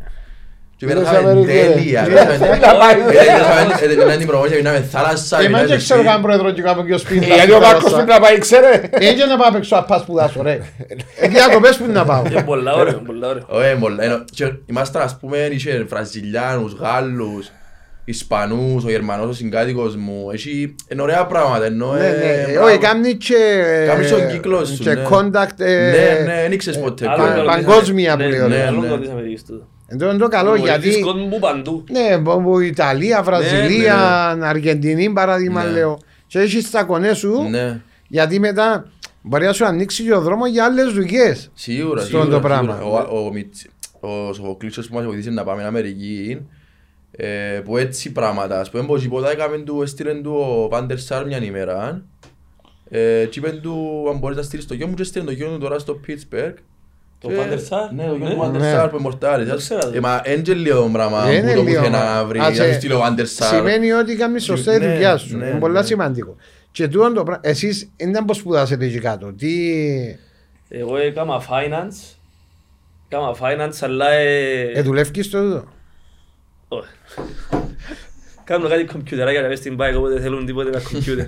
και 0.77 0.85
Είδες 0.85 0.97
πέρασαμε 1.03 1.29
Αμερική, 1.31 1.51
ρε. 1.51 1.67
τέλεια. 1.73 2.03
Τι 2.03 2.09
πέρασαμε 2.11 2.47
να 2.47 2.59
τέλεια. 2.59 2.77
πάει. 2.77 2.99
Ε, 2.99 3.03
τέλειωσαμε- 3.03 3.81
ε, 3.81 3.87
τελειώσαμε 3.87 4.17
την 4.17 4.27
προμήθεια, 4.27 4.55
μείναμε 4.57 4.81
θάλασσα, 4.81 5.37
Και 5.39 5.45
εμάς 5.45 5.61
μείναμε 5.61 5.67
δεν 5.67 5.79
στο 5.79 5.83
ξέρω 5.83 5.99
σπίτι. 5.99 6.13
καν 6.13 6.21
πρόεδρο 6.21 6.51
και 6.51 6.61
κάπου 6.61 6.85
και 6.85 6.93
ο 6.93 6.97
σπίτι. 6.97 7.31
Ε, 7.31 7.33
Γιατί 7.35 7.51
ο 7.51 7.59
Μάρκος 7.59 7.93
πρέπει 7.93 8.09
να 8.09 8.19
πάει, 8.19 8.37
ξέρε. 8.37 8.89
Έτσι 8.91 9.27
να 9.27 9.37
πάω 9.37 9.51
παίξω 9.51 9.75
απάς 9.75 10.01
σπουδάσω 10.01 10.41
ρε. 10.41 10.59
Ε, 11.15 11.27
Διακοπές 11.27 11.77
που 11.77 11.91
να 11.91 12.05
πάω. 12.05 12.23
Είναι 12.31 12.43
πολλά 12.43 12.73
ωραίο, 12.73 13.01
πολλά 13.05 13.27
ωραίο. 13.27 13.45
Ωραία, 13.47 13.75
πολλά. 13.77 14.03
Ενώ- 14.03 14.23
και 14.31 14.51
Ήμασταν 14.65 15.01
ας 15.01 15.17
πούμε, 15.19 15.37
είχε 15.37 15.83
Βραζιλιάνους, 15.89 16.73
Γάλλους, 16.73 17.51
Ισπανούς, 18.05 18.83
ο 18.83 18.89
Γερμανός, 18.89 19.29
ο 19.29 19.33
συγκάτοικος 19.33 19.95
μου. 19.95 20.29
Έχει, 20.33 20.75
είναι 20.91 21.01
ωραία 21.01 21.25
πράγματα, 21.25 21.65
ενώ... 21.65 21.93
Ναι, 21.93 22.05
ε, 22.07 22.11
ναι, 22.47 22.51
μπράβο. 22.53 22.67
όχι, 22.67 22.77
κάνει 22.77 23.13
και... 23.15 23.35
Κάνεις 23.87 24.09
τον 24.09 24.27
κύκλος 24.29 24.69
σου, 24.69 24.83
Και 24.83 24.93
ναι. 24.93 25.03
contact... 25.09 25.59
ε, 25.59 25.89
Ναι, 25.89 26.23
ναι, 26.25 26.41
δεν 26.41 26.51
ήξερες 26.51 26.79
ποτέ. 26.79 27.07
Άλλο 27.09 27.23
ποιο 27.23 27.25
το 27.33 27.39
είναι. 27.41 27.45
πα- 27.49 27.55
της 27.57 27.65
παγκόσμια 27.65 28.13
Αμερικής. 28.13 28.41
που 28.41 28.47
λέει, 28.47 28.57
Ναι, 28.57 28.63
ναι, 28.63 28.67
άλλο 28.69 28.81
ναι. 28.81 28.87
το 28.87 28.99
της 28.99 29.09
Αμερικής 29.09 29.43
τούτο. 29.45 29.67
Εδώ 29.87 30.09
είναι 30.09 30.17
το 30.17 30.27
καλό 30.27 30.49
Πολιτής 30.49 30.69
γιατί... 30.83 30.99
κόσμου 31.01 31.29
που 31.29 31.39
παντού. 31.39 31.83
Ναι, 31.91 32.13
από 32.31 32.59
Ιταλία, 32.59 33.21
Βραζιλία, 33.23 33.97
Αργεντινή 34.41 35.09
παράδειγμα 35.09 35.63
Ναι. 35.63 35.71
λέω. 35.71 35.99
Και 36.27 36.39
έχεις 36.39 36.71
τα 36.71 36.83
κονέ 36.83 37.13
σου, 37.13 37.47
Ναι, 37.49 37.81
γιατί 38.07 38.39
μετά 38.39 38.85
μπορεί 39.21 39.45
να 39.45 39.53
σου 39.53 39.65
ανοίξει 39.65 40.03
και 40.03 40.13
ο 40.13 40.21
δρόμος 40.21 40.49
για 40.49 40.65
άλλες 40.65 40.93
δουλειές. 40.93 41.49
σίγουρα, 41.53 42.01
Στον 42.01 42.19
σίγουρα. 42.21 42.35
το 42.39 42.47
πράγμα. 42.47 42.77
σίγουρα. 42.81 43.07
Ο- 43.07 43.25
ο 43.25 43.31
Μιτς- 43.33 43.67
Ο 43.99 44.33
Σοφοκλήσιος 44.33 44.87
που 44.87 44.95
μας 44.95 45.05
βοηθήσε 45.05 45.29
να 45.29 45.43
πάμε 45.43 45.55
στην 45.61 45.67
Αμερική, 45.75 46.41
ε, 47.23 47.61
που 47.65 47.77
έτσι 47.77 48.11
πράγματα, 48.11 48.59
ας 48.59 48.69
πούμε, 48.69 48.83
πως 48.85 49.01
τίποτα 49.01 49.31
έκαμε 49.31 49.57
του, 49.57 49.81
έστειλε 49.81 50.13
του 50.13 50.33
ο 50.63 50.67
Πάντερ 50.67 50.97
Σάρ 50.99 51.25
μια 51.25 51.43
ημέρα, 51.43 52.03
ε, 52.89 53.25
και 53.29 53.39
είπε 53.39 53.49
του 53.51 54.05
αν 54.09 54.17
μπορείς 54.17 54.37
να 54.37 54.43
στείλεις 54.43 54.65
το 54.67 54.73
γιο 54.73 54.87
μου 54.87 54.93
και 54.93 55.01
έστειλε 55.01 55.25
το 55.25 55.31
γιο 55.31 55.47
του 55.47 55.57
τώρα 55.57 55.79
στο 55.79 55.99
Pittsburgh. 56.07 56.53
Το 57.19 57.27
Και- 57.27 57.35
Van 57.37 57.53
der 57.53 57.57
Sar? 57.57 57.89
Ναι, 57.95 58.07
το 58.07 58.15
γιο 58.15 58.25
Ναι. 58.27 58.33
του 58.33 58.39
Πάντερ 58.39 58.61
Ναι. 58.61 58.69
Σάρ 58.71 58.87
που 58.89 58.95
είναι 58.95 59.03
μορτάρης. 59.03 59.47
Δεν 59.47 59.57
ξέρω. 59.57 59.91
Ε, 59.93 59.99
μα 59.99 60.21
είναι 60.25 60.41
και 60.41 60.53
λίγο 60.53 60.89
πράγμα 60.93 61.25
Δεν 61.25 61.39
που 61.41 61.45
είναι 61.47 61.55
το 61.55 61.61
λίγο. 61.61 61.77
πουθενά 61.79 62.15
να 62.15 62.25
βρει, 62.25 62.39
Ας, 62.39 62.57
να 62.57 62.63
ε, 62.63 62.67
σου 62.67 62.73
στείλει 62.73 62.93
ο 62.93 62.99
Πάντερ 62.99 63.27
Σάρ. 63.27 63.53
Σημαίνει 63.55 63.91
ότι 63.91 64.15
κάνεις 64.15 64.43
σωστά 64.43 64.73
τη 64.79 64.85
Ναι, 64.85 64.91
δουλειά 64.93 65.17
σου. 65.17 65.37
ναι, 65.37 65.45
Είναι 65.45 65.59
πολύ 65.59 65.73
ναι. 65.73 65.83
σημαντικό. 65.83 66.35
Και 66.71 66.87
τούτο 66.87 67.13
το 67.13 67.23
πράγμα, 67.23 67.41
εσείς 67.43 67.89
δεν 67.97 68.09
ήταν 68.09 68.25
πως 68.25 68.37
σπουδάσετε 68.37 68.85
εκεί 68.85 68.99
κάτω. 68.99 69.33
Τι... 69.33 69.49
Εγώ 70.69 70.97
έκανα 70.97 71.41
finance. 71.41 72.15
Έκανα 73.09 73.35
finance, 73.41 73.77
αλλά... 73.81 74.11
ε, 74.11 74.61
Ε, 74.73 74.81
δουλεύκεις 74.81 75.25
στο 75.25 75.41
τούτο; 75.43 75.63
Όχι. 76.77 76.89
Κάνω 78.43 78.67
κάτι 78.69 78.85
κομπιουτεράκια 78.85 79.41
να 79.41 79.47
πες 79.47 79.57
στην 79.57 79.77
bike, 79.79 79.93
οπότε 79.97 80.19
θέλουν 80.19 80.45
τίποτε 80.45 80.69
με 80.69 80.81
κομπιούτερ. 80.91 81.25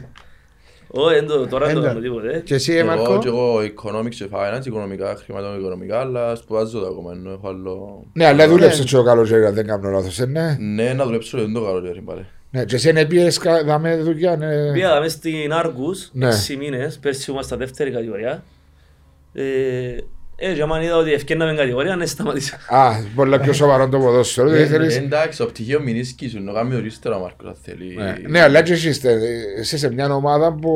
Όχι, 0.96 1.16
εν 1.16 1.28
το- 1.28 1.48
τώρα 1.48 1.66
δεν 1.66 1.74
το 1.76 1.80
Έντα. 1.80 1.88
κάνω 1.90 2.00
τίποτε. 2.02 2.42
Και 2.46 2.54
εσύ, 2.54 2.74
ε, 2.74 2.78
Εγώ 2.78 2.88
Μάρκο; 2.88 3.18
και 3.20 3.28
εγώ 3.28 3.58
economics 3.60 4.10
και 4.16 4.28
finance, 4.32 4.66
οικονομικά, 4.66 5.16
χρηματοοικονομικά, 5.16 6.00
αλλά 6.00 6.36
σπουδάζω 6.36 6.80
το 6.80 6.86
ακόμα, 6.88 7.12
ενώ 7.12 7.32
έχω 7.32 7.48
άλλο... 7.48 8.06
Ναι, 8.14 8.26
αλλά 8.26 8.48
δούλεψες 8.48 8.86
και 8.86 8.98
ο 8.98 9.04
καλοκαίρι, 9.04 9.46
αν 9.46 9.54
δεν 9.54 9.66
κάνω 9.68 9.90
λάθος, 9.90 10.20
ε, 10.20 10.26
ναι. 10.26 10.58
Ναι, 10.60 10.94
να 10.94 11.06
δουλέψω 11.06 11.38
δεν 11.38 11.54
το 11.54 11.62
καλοκαίρι 11.66 12.02
πάλι. 12.02 12.26
Ναι, 12.52 12.66
και 12.66 12.76
εσύ 12.76 12.90
είναι 12.90 13.06
πιες 13.06 13.40
δάμε 13.66 13.98
δουλειά, 13.98 14.36
ναι. 14.38 14.72
Πήγα 14.72 15.00
μέσα 15.00 15.16
στην 15.18 15.52
Argus, 15.64 16.10
Ναι. 16.12 16.30
6 16.50 16.56
μήνες, 16.56 16.98
πέρσι 17.02 17.32
ήμασταν 17.32 17.58
δεύτερη 17.60 17.92
κατηγορία. 17.92 18.44
Ε, 20.36 20.50
ε, 20.52 20.54
και 20.54 20.62
άμα 20.62 20.84
είδα 20.84 20.98
ότι 20.98 21.14
ευκαιρνάμε 21.14 21.54
κατηγορία, 21.56 21.96
ναι, 21.96 22.06
σταματήσα. 22.06 22.58
Α, 22.68 22.92
πολλά 23.16 23.40
πιο 23.40 23.54
σοβαρό 23.54 23.90
το 23.90 24.00
ποδόσφαιρο, 24.00 24.50
δεν 24.50 24.62
Ε, 24.62 24.66
θέλεις. 24.66 24.98
Εντάξει, 24.98 25.42
ο 25.42 25.46
πτυχίο 25.46 25.82
μηνίσκει 25.82 26.28
σου, 26.30 26.44
να 26.44 26.54
κάνει 26.54 26.76
ορίστερα 26.76 27.16
ο 27.16 27.20
Μάρκος, 27.20 27.48
αν 27.48 27.56
θέλει. 27.62 27.96
Ναι, 27.96 28.16
Ναι, 28.28 28.42
αλλά 28.42 28.62
και 28.62 28.74
εσύ 28.74 28.90
είστε, 28.90 29.20
εσύ 29.60 29.78
σε 29.78 29.94
μια 29.94 30.16
ομάδα 30.16 30.54
που 30.54 30.72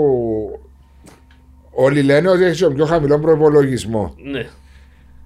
όλοι 1.71 2.01
λένε 2.01 2.29
ότι 2.29 2.43
έχει 2.43 2.61
τον 2.61 2.73
πιο 2.73 2.85
χαμηλό 2.85 3.19
προπολογισμό. 3.19 4.15
Ναι. 4.31 4.45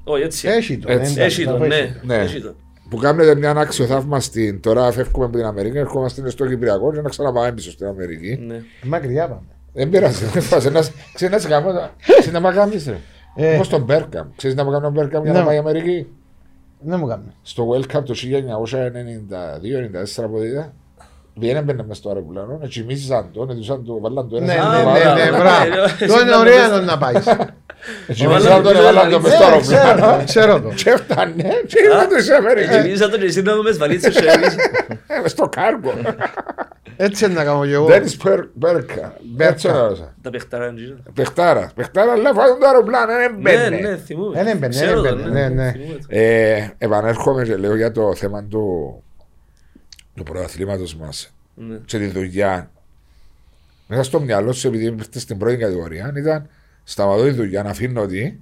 Όχι, 0.03 0.23
έτσι. 0.23 0.47
Έχει 0.47 0.77
το. 0.77 0.91
Έτσι. 0.91 1.11
εντάξει, 1.13 1.21
Έχει 1.41 1.43
θα 1.43 1.51
το, 1.51 1.57
πω 1.57 1.65
ναι. 1.65 1.75
έτσι. 1.75 1.99
Ναι. 2.03 2.15
Έχει 2.15 2.41
το. 2.41 2.55
Που 2.89 2.97
κάνετε 2.97 3.35
μια 3.35 3.51
αξιοθαύμαστη. 3.51 4.59
Τώρα 4.59 4.91
φεύγουμε 4.91 5.25
από 5.25 5.35
την 5.37 5.45
Αμερική, 5.45 5.77
ερχόμαστε 5.77 6.29
στο 6.29 6.47
Κυπριακό 6.47 6.93
και 6.93 7.01
να 7.01 7.09
ξαναπάμε 7.09 7.51
πίσω 7.51 7.71
στην 7.71 7.85
Αμερική. 7.87 8.39
Ναι. 8.47 8.61
Μακριά 8.83 9.27
πάμε. 9.27 9.41
Δεν 9.73 9.89
πειράζει, 9.89 10.25
δεν 10.25 10.41
φάση. 10.41 10.71
Ξέρεις 11.13 11.33
να 11.35 11.39
σε 11.39 11.47
κάνω, 11.47 11.89
ξέρεις 12.01 12.31
να 12.31 12.39
με 12.39 12.51
κάνεις 12.53 12.85
ρε. 12.87 12.97
Ε. 13.35 13.55
Όπως 13.55 13.69
τον 13.69 13.81
Μπέρκαμ. 13.83 14.27
Ξέρεις 14.35 14.55
να 14.55 14.63
με 14.63 14.69
κάνω 14.71 14.81
τον 14.83 14.91
Μπέρκαμ 14.91 15.23
για 15.23 15.33
να 15.33 15.39
Ναι. 15.39 15.45
πάει 15.45 15.55
η 15.55 15.59
Αμερική; 15.59 16.07
Δεν 16.79 16.99
μου 16.99 17.07
κάνουμε. 17.07 17.33
Στο 17.41 17.67
World 17.69 17.97
Cup 17.97 18.03
το 18.05 18.13
1992-94 18.13 20.23
από 20.23 20.43
είδα. 20.43 20.73
Βγαίνε 21.35 21.61
μπαίνε 21.61 21.83
μες 21.83 21.97
στο 21.97 22.09
αεροπλάνο, 22.09 22.57
να 22.61 22.67
τσιμίζαν 22.67 23.29
τον, 23.33 23.49
έδωσαν 23.49 23.85
το, 23.85 23.99
βάλαν 23.99 24.29
το 24.29 24.35
ένα 24.35 24.45
Ναι, 24.45 24.53
σαν 24.53 24.71
ναι, 24.71 24.83
το 24.83 24.89
ναι, 24.89 24.99
βάλαν. 24.99 25.17
ναι, 25.17 25.29
μπράβο. 25.37 25.69
μπράβο. 25.69 25.83
Ε, 26.03 26.07
Το 26.07 26.13
είναι 26.19 26.31
εσύ 26.31 26.39
ωραία 26.39 26.67
να 26.67 26.79
το 26.79 26.85
να 26.85 26.97
πάεις. 26.97 27.25
Τσιμίζαν 28.13 28.63
τον, 28.63 28.75
έβαλαν 28.75 29.09
το 29.11 29.19
μες 29.19 29.31
στο 29.33 29.49
Ναι, 29.49 29.59
ξέρω, 29.61 29.81
αεροπλάνο. 29.81 30.23
Ξέρω 30.25 30.61
το. 30.61 30.69
Και 30.75 30.89
έφτανε 30.89 31.33
και 31.67 31.79
ήρθαν 31.83 32.07
το 32.09 32.19
στην 32.21 32.33
Αμερικής; 32.33 32.75
Εμείς 32.75 32.99
το 32.99 33.17
εσύ 33.21 33.41
να 33.41 33.55
δούμε 33.55 33.71
βαλίτσες 33.71 34.19
και 34.19 34.25
εμείς. 34.27 34.55
Ε, 35.07 35.19
μες 35.21 35.31
στο 35.31 35.49
κάργο. 35.49 35.93
Έτσι 36.97 37.25
είναι 37.25 37.33
να 37.33 37.43
κάνω 37.43 37.65
και 37.65 37.71
εγώ. 37.73 37.85
Ντένις 37.87 38.17
Μπέρκα. 38.53 39.13
Έτσι 39.37 39.67
όνοσα. 39.67 40.13
Τα 40.21 40.29
παιχταρά 40.29 40.67
είναι 40.67 40.79
γύρω. 40.81 40.95
Παιχτάρα. 41.13 41.71
Παιχτάρα, 41.75 42.11
αλλά 42.11 42.33
φάνε 42.33 42.55
το 42.59 42.67
αεροπλάνο, 42.67 43.11
δεν 43.13 43.31
Ναι, 43.31 43.37
μπαίνε. 43.41 43.89
ναι, 43.89 43.97
θυμούμαι. 43.97 44.39
Ε, 44.39 44.43
ναι, 44.43 44.55
μπαινε, 44.55 44.67
Ξέρω 44.67 45.01
ναι, 45.01 45.09
το, 45.09 45.15
μπαινε, 45.15 45.29
ναι, 45.29 45.47
ναι. 45.63 45.71
θυμούμαι 45.71 45.93
το. 45.97 46.05
Ε, 46.09 46.73
επανέρχομαι 46.77 47.43
και 47.43 47.55
λέω 47.55 47.75
για 47.75 47.91
το 47.91 48.15
θέμα 48.15 48.43
του, 48.43 48.95
του 50.15 50.23
πρωταθλήματο 50.23 50.83
μας 50.99 51.33
Ναι. 51.53 51.77
και 51.85 51.97
τη 51.97 52.05
δουλειά. 52.07 52.71
Μέσα 53.87 54.03
στο 54.03 54.19
μυαλό 54.19 54.51
σου, 54.51 54.67
επειδή 54.67 54.85
ήρθες 54.85 55.21
στην 55.21 55.37
πρώτη 55.37 55.57
κατηγορία, 55.57 56.13
ήταν 56.17 56.49
σταματώ 56.83 57.23
τη 57.23 57.31
δουλειά, 57.31 57.63
να 57.63 57.69
αφήνω 57.69 58.01
ότι 58.01 58.41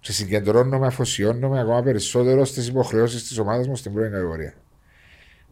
και 0.00 0.12
συγκεντρώνομαι, 0.12 0.86
αφοσιώνομαι 0.86 1.60
ακόμα 1.60 1.82
περισσότερο 1.82 2.44
στις 2.44 2.68
υποχρεώσεις 2.68 3.28
της 3.28 3.38
ομάδας 3.38 3.66
μου 3.66 3.76
στην 3.76 3.92
πρώτη 3.92 4.10
κατηγορία. 4.10 4.54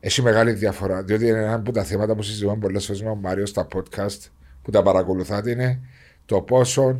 Έχει 0.00 0.22
μεγάλη 0.22 0.52
διαφορά, 0.52 1.02
διότι 1.02 1.26
είναι 1.26 1.38
ένα 1.38 1.54
από 1.54 1.72
τα 1.72 1.84
θέματα 1.84 2.14
που 2.14 2.22
συζητούμε 2.22 2.56
πολλές 2.56 2.86
φορές 2.86 3.02
με 3.02 3.08
τον 3.08 3.18
Μάριο 3.18 3.46
στα 3.46 3.66
podcast 3.74 4.18
που 4.62 4.70
τα 4.70 4.82
παρακολουθάτε 4.82 5.50
είναι 5.50 5.80
το 6.26 6.40
πόσο 6.40 6.98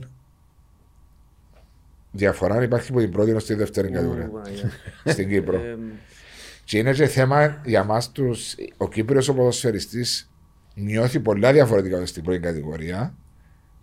διαφορά 2.11 2.63
υπάρχει 2.63 2.91
από 2.91 3.01
την 3.01 3.11
πρώτη 3.11 3.33
ως 3.33 3.45
τη 3.45 3.55
δεύτερη 3.55 3.91
κατηγορία 3.91 4.27
Ου, 4.27 4.33
Παναγία. 4.33 4.71
στην 5.13 5.29
Κύπρο. 5.29 5.57
Ε, 5.57 5.79
Και 6.65 6.79
είναι 6.79 6.93
και 6.93 7.07
θέμα 7.07 7.61
για 7.65 7.85
μας 7.85 8.13
τους, 8.13 8.55
ο 8.77 8.89
Κύπριος 8.89 9.29
ο 9.29 9.35
ποδοσφαιριστής 9.35 10.31
νιώθει 10.75 11.21
πολλά 11.21 11.53
διαφορετικά 11.53 12.07
στην 12.07 12.23
πρώτη 12.23 12.39
κατηγορία 12.39 13.15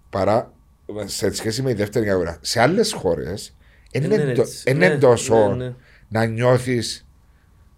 παρά 0.10 0.54
σε 1.06 1.34
σχέση 1.34 1.62
με 1.62 1.70
τη 1.70 1.76
δεύτερη 1.76 2.06
κατηγορία. 2.06 2.38
Σε 2.42 2.62
άλλες 2.62 2.94
χώρες 2.94 3.56
είναι 3.92 4.06
είναι, 4.16 4.34
το- 4.34 4.42
έτσι. 4.42 4.72
είναι 4.72 4.88
Ναι, 4.88 4.98
τόσο 4.98 5.56
ναι, 5.56 5.66
ναι. 5.66 5.74
να 6.08 6.26
νιώθεις 6.26 7.06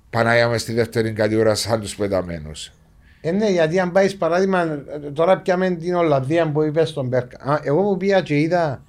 Παναγία 0.10 0.48
με 0.48 0.58
στη 0.58 0.74
δεύτερη 0.74 1.12
κατηγορία 1.12 1.56
σαν 1.56 1.80
τους 1.82 1.96
πεταμένους. 1.96 2.72
Ε, 3.22 3.32
ναι, 3.32 3.50
γιατί 3.50 3.80
αν 3.80 3.92
πάεις 3.92 4.16
παράδειγμα, 4.18 4.84
τώρα 5.14 5.38
πιάμε 5.40 5.70
την 5.70 5.96
Ολλανδία 5.96 6.52
που 6.52 6.64
είπες 6.64 6.90
στον 6.90 7.08
Μπέρκα. 7.08 7.38
Α, 7.52 7.60
Εγώ 7.64 7.82
που 7.84 7.98
πήγα 7.98 8.22
και 8.22 8.40
είδα 8.40 8.84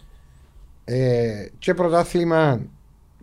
ε, 0.85 1.47
και 1.59 1.75
πρωτάθλημα 1.75 2.61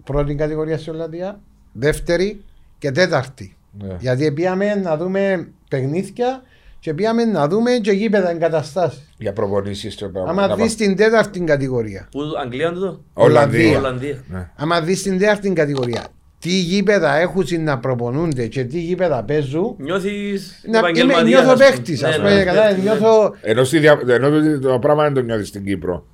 πρώτη 0.04 0.36
κατηγορία 0.36 0.78
στην 0.78 0.94
Ολλανδία, 0.94 1.40
δεύτερη 1.72 2.44
και 2.78 2.92
τέταρτη. 2.92 3.56
Ναι. 3.72 3.96
Γιατί 4.00 4.32
πήγαμε 4.32 4.76
να 4.76 4.98
δούμε 4.98 5.48
παιχνίδια 5.70 6.44
και 6.86 6.94
πήγαμε 6.94 7.26
να 7.26 7.48
δούμε 7.48 7.72
και 7.72 7.92
γήπεδα 7.92 8.30
εγκαταστάσεις. 8.30 9.10
Για 9.18 9.34
προπονήσεις 9.34 9.96
και 9.96 10.06
πράγματα. 10.06 10.44
Άμα 10.44 10.56
δεις 10.56 10.76
την 10.76 10.96
τέταρτη 10.96 11.40
κατηγορία, 11.40 12.08
Πού, 12.12 12.20
Αγγλία 12.44 12.68
είναι 12.68 12.80
το. 12.80 13.02
Ολλανδία. 13.14 13.78
Ολλανδία. 13.78 14.24
Ναι. 14.28 14.50
άμα 14.56 14.82
δεις 14.82 15.02
την 15.02 15.18
τέταρτη 15.20 15.50
κατηγορία, 15.50 16.08
τι 16.40 16.50
γήπεδα 16.50 17.16
έχουν 17.16 17.46
να 17.60 17.80
προπονούνται 17.80 18.48
και 18.48 18.64
τι 18.64 18.80
γήπεδα 18.80 19.24
παίζουν, 19.24 19.76
Νιώθεις 19.78 20.62
να, 20.64 20.70
είμαι, 20.70 20.78
επαγγελματίας, 20.78 21.24
νιώθω 21.28 21.48
ας 21.52 21.54
πούμε. 21.54 21.66
παίχτης, 21.70 22.02
Ναι, 22.02 22.08
ας 22.08 22.18
ναι, 22.18 22.24
πούμε, 22.30 22.44
κατά, 22.44 22.62
παίχτης, 22.62 22.84
ναι. 22.84 22.90
νιώθω... 22.92 23.36
Ενώ, 23.42 23.64
στη 23.64 23.80
δια... 23.80 24.00
ενώ 24.08 24.30
το, 24.30 24.60
το 24.60 24.80
πράγμα 24.80 25.04
δεν 25.04 25.14
το 25.14 25.22
νιώθεις 25.22 25.48
στην 25.48 25.66
Κύπρο. 25.66 26.06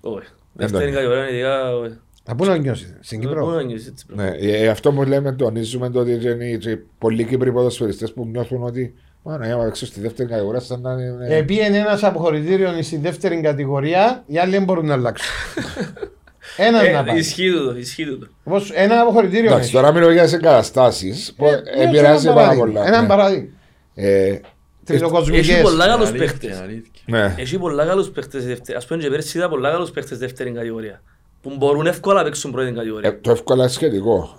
Όχι. 0.00 0.26
Δεύτερη 0.52 0.84
το- 0.90 0.92
κατηγορία, 0.92 1.28
ειδικά, 1.30 1.76
όχι. 1.76 1.94
Να 2.24 2.34
πού 2.34 2.44
να 2.44 2.56
νιώσεις, 2.56 2.94
στην 3.00 3.20
Πού 3.20 3.26
Κύπρο. 3.26 3.46
να 3.50 3.62
νιώσεις 3.62 3.86
έτσι, 3.88 4.06
bro. 4.10 4.14
Ναι, 4.14 4.30
ε, 4.40 4.68
αυτό 4.68 4.92
που 4.92 5.02
λέμε, 5.02 5.32
τονίζουμε 5.32 5.90
το 5.90 6.00
ότι 6.00 6.10
είναι 6.12 6.56
και 6.56 6.78
πολλοί 6.98 7.24
Κύπροι 7.24 7.52
ποδοσφαιριστές 7.52 8.12
που 8.12 8.26
νιώθουν 8.26 8.62
ότι 8.62 8.94
Μα 9.22 9.36
για 9.46 9.56
να 9.56 9.64
παίξω 9.64 9.86
στη 9.86 10.00
δεύτερη 10.00 10.28
κατηγορία 10.28 10.60
σαν 10.60 10.80
να 10.80 10.92
είναι... 10.92 11.26
Ε, 11.36 11.42
πήγαινε 11.42 11.76
ένας 11.78 12.02
αποχωρητήριο 12.04 12.82
στη 12.82 12.96
δεύτερη 12.96 13.40
κατηγορία, 13.40 14.22
οι 14.26 14.38
άλλοι 14.38 14.50
δεν 14.50 14.64
μπορούν 14.64 14.86
να 14.86 14.94
αλλάξουν. 14.94 15.30
Ένας 16.56 16.82
να 16.82 16.98
Ε, 16.98 17.02
πάει. 17.06 17.18
Ισχύει 17.18 17.50
τούτο, 17.52 17.76
ισχύει 17.76 18.04
τούτο. 18.06 18.26
Όπως 18.44 18.70
ένα 18.74 19.00
αποχωρητήριο 19.00 19.46
Εντάξει, 19.46 19.64
έχει. 19.64 19.72
τώρα 19.72 19.92
μιλώ 19.92 20.12
για 20.12 20.22
τις 20.22 20.32
εγκαταστάσεις 20.32 21.34
που 21.36 21.44
Ε, 21.46 21.50
ναι, 21.50 21.84
επηρεάζει 21.84 22.26
ένα 22.26 22.34
πάρα 22.34 22.46
παράδειγμα, 22.48 22.64
πολλά. 22.80 22.86
Έναν 22.86 23.02
ναι. 23.02 23.08
παράδειγμα. 23.08 23.48
Ε, 23.94 24.40
Τριτοκοσμικές. 24.84 25.48
Έχει 25.48 25.62
πολλά 25.62 25.86
καλούς 25.86 26.08
Αλήθεια, 26.08 26.26
παίχτες. 26.26 26.60
αλήθεια. 26.60 26.90
ναι. 27.06 27.34
Έχει 27.38 27.58
πολλά 27.58 27.86
καλούς 27.86 28.08
παίχτες 28.10 28.40
στη 28.42 28.50
δεύτερη. 28.50 28.78
Ας 28.78 28.86
πούμε 28.86 29.02
και 29.02 29.08
πέρσι 29.08 29.38
είδα 29.38 29.48
πολλά 29.48 29.70
καλούς 29.70 29.90
παίχτες 29.90 30.16
στη 30.16 30.26
δεύτερη 30.26 30.50
κατηγορία. 30.50 31.02
Που 31.42 31.54
μπορούν 31.56 31.86
εύκολα 31.86 32.18
να 32.18 32.22
παίξουν 32.24 32.50
πρώτη 32.52 32.68
Ε, 32.68 32.72
κατηγορία. 32.72 33.20
το 33.20 33.30
εύκολα 33.30 33.62
είναι 33.62 33.72
σχετικό. 33.72 34.38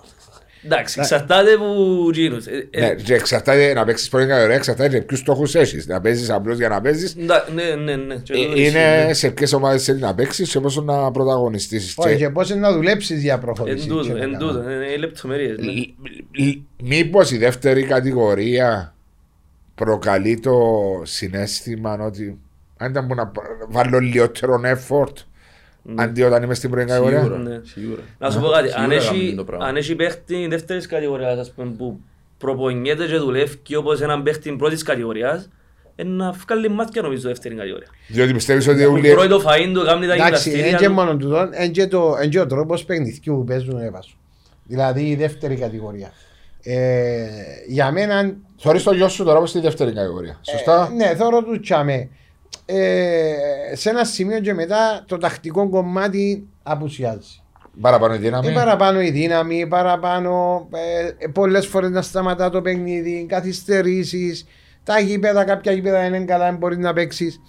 Εντάξει, 0.64 1.00
εξαρτάται 1.00 1.56
που 1.56 2.10
γίνουν. 2.12 2.42
Ε, 2.70 2.78
ε, 2.84 2.86
Ναι, 2.88 2.94
και 2.94 3.14
εξαρτάται 3.14 3.72
να 3.72 3.84
παίξεις 3.84 4.08
πρώτη 4.08 4.26
κατηγορία, 4.26 4.56
εξαρτάται 4.56 4.98
και 4.98 5.04
ποιους 5.04 5.18
στόχους 5.18 5.54
έχεις. 5.54 5.86
Να 5.86 6.00
παίζεις 6.00 6.30
απλώς 6.30 6.56
για 6.58 6.68
να 6.68 6.80
παίζεις. 6.80 7.14
εντά- 7.18 7.48
Ναι, 7.54 7.62
ναι, 7.74 7.96
ναι. 7.96 8.14
Και 8.14 8.32
Ε, 8.32 8.36
τούτο 8.36 8.56
ισχύει, 8.56 8.68
Είναι 8.68 9.04
ναι. 9.06 9.12
σε 9.12 9.30
ποιες 9.30 9.52
ομάδες 9.52 9.84
θέλεις 9.84 10.00
να 10.00 10.14
παίξεις 10.14 10.50
και 10.52 10.60
πόσο 10.60 10.80
να 10.82 11.10
πρωταγωνιστήσεις. 11.10 11.94
Όχι, 11.96 12.08
Και- 12.08 12.16
και 12.16 12.30
πώς 12.30 12.50
είναι 12.50 12.60
να 12.60 12.72
δουλέψεις 12.72 13.22
για 13.22 13.32
Εν 13.34 13.40
προχωρήσεις. 13.40 13.86
τούτο, 13.86 14.02
και 14.02 14.12
να 14.12 14.18
εν 14.18 14.20
κάνεις. 14.32 14.38
τούτο. 14.38 14.62
Είναι 14.70 14.72
είναι 14.86 14.96
λεπτομέρειες. 14.96 15.58
ναι. 15.58 15.64
Λ- 15.72 16.46
λ- 16.46 16.58
Μήπως 16.82 17.30
η 17.30 17.38
δεύτερη 17.38 17.82
κατηγορία 17.82 18.94
προκαλεί 19.74 20.40
το 20.40 20.58
συνέστημα 21.02 21.98
ότι 22.00 22.38
αν 22.76 22.90
ήταν 22.90 23.06
που 23.06 23.14
να 23.14 23.26
π- 23.26 23.38
βάλω 23.68 23.98
λιγότερο 23.98 24.60
effort 24.64 25.12
αντί 25.96 26.22
όταν 26.22 26.42
είμαι 26.42 26.54
στην 26.54 26.70
πρώτη 26.70 26.86
κατηγορία. 26.86 27.20
Σίγουρα, 27.20 27.38
Ναι. 27.38 27.60
σίγουρα. 27.62 28.00
Να 28.18 28.30
σου 28.30 28.40
πω 28.40 28.46
κάτι, 28.48 28.68
Σίγουρα 28.68 28.84
αν 28.84 28.90
κάνουν 28.90 29.14
έχει, 29.22 29.34
το 29.36 29.44
πράγμα. 29.44 29.66
αν 29.66 29.76
έχει 29.76 29.94
παίχτη 29.94 30.46
δεύτερης 30.50 30.86
κατηγορίας 30.86 31.38
ας 31.38 31.50
πούμε, 31.52 31.70
που 31.78 32.00
προπονιέται 32.38 33.06
και 33.06 33.16
δουλεύει 33.16 33.76
όπως 33.76 34.00
έναν 34.00 34.22
παίχτη 34.22 34.52
πρώτης 34.56 34.82
κατηγορίας, 34.82 35.48
ε, 35.96 36.04
να 36.04 36.30
βγάλει 36.32 36.68
μάτια 36.68 37.02
νομίζω 37.02 37.28
δεύτερη 37.28 37.54
κατηγορία. 37.54 37.86
Διότι 38.08 38.32
πιστεύεις 38.32 38.68
ότι 38.68 38.84
Που 38.84 38.92
όλοι... 38.92 39.10
τρώει 39.10 39.28
το 39.28 39.38
φαΐν 39.46 39.70
του, 39.74 39.82
κάνει 39.84 40.06
τα 40.06 40.12
Εντάξει, 40.14 40.24
γυμναστήρια 40.24 40.66
είναι 40.66 40.76
και 40.76 40.86
του. 40.86 40.92
μόνο 40.92 41.16
τούτο, 41.16 41.48
είναι 41.56 41.68
και 41.68 41.86
το- 41.86 42.14
είναι 42.18 42.26
και 42.30 42.40
ο 42.40 42.46
τρόπος 42.46 42.84
παιχνιδιού 42.84 43.34
που 43.36 43.44
παίζουν 43.44 43.80
έβασο. 43.80 44.16
Δηλαδή 44.64 45.02
η 45.08 45.14
δεύτερη 45.16 45.56
κατηγορία. 45.56 46.12
Ε, 46.62 47.26
για 47.68 47.90
μένα, 47.92 48.34
Θωρείς 48.62 48.82
το 48.82 48.92
γιο 48.92 49.08
σου 49.08 49.24
τώρα 49.24 49.38
όπως 49.38 49.50
στη 49.50 49.60
δεύτερη 49.60 49.92
κατηγορία. 49.92 50.38
Σωστά; 50.42 50.88
ε, 50.92 50.94
ναι, 50.94 51.14
θέλω 51.14 51.42
του 51.44 51.60
τσάμε. 51.60 52.08
Ε, 52.72 53.74
σε 53.76 53.90
ένα 53.90 54.04
σημείο 54.04 54.40
και 54.40 54.54
μετά 54.54 55.04
το 55.06 55.18
τακτικό 55.18 55.68
κομμάτι 55.68 56.46
απουσιάζει. 56.62 57.42
Παραπάνω 57.80 58.14
η 58.14 58.18
δύναμη. 58.18 58.46
Ε, 58.48 58.52
παραπάνω 58.52 59.00
η 59.00 59.10
δύναμη, 59.10 59.66
παραπάνω 59.66 60.66
ε, 61.20 61.26
πολλές 61.26 61.66
φορές 61.66 61.90
να 61.90 62.02
σταματά 62.02 62.50
το 62.50 62.60
παιχνίδι, 62.62 63.26
καθυστερήσεις, 63.28 64.46
τα 64.84 65.00
γήπεδα, 65.00 65.44
κάποια 65.44 65.72
γήπεδα 65.72 66.04
είναι 66.04 66.24
καλά, 66.24 66.44
δεν 66.44 66.56
μπορείς 66.56 66.78
να 66.78 66.92
παίξεις 66.92 67.40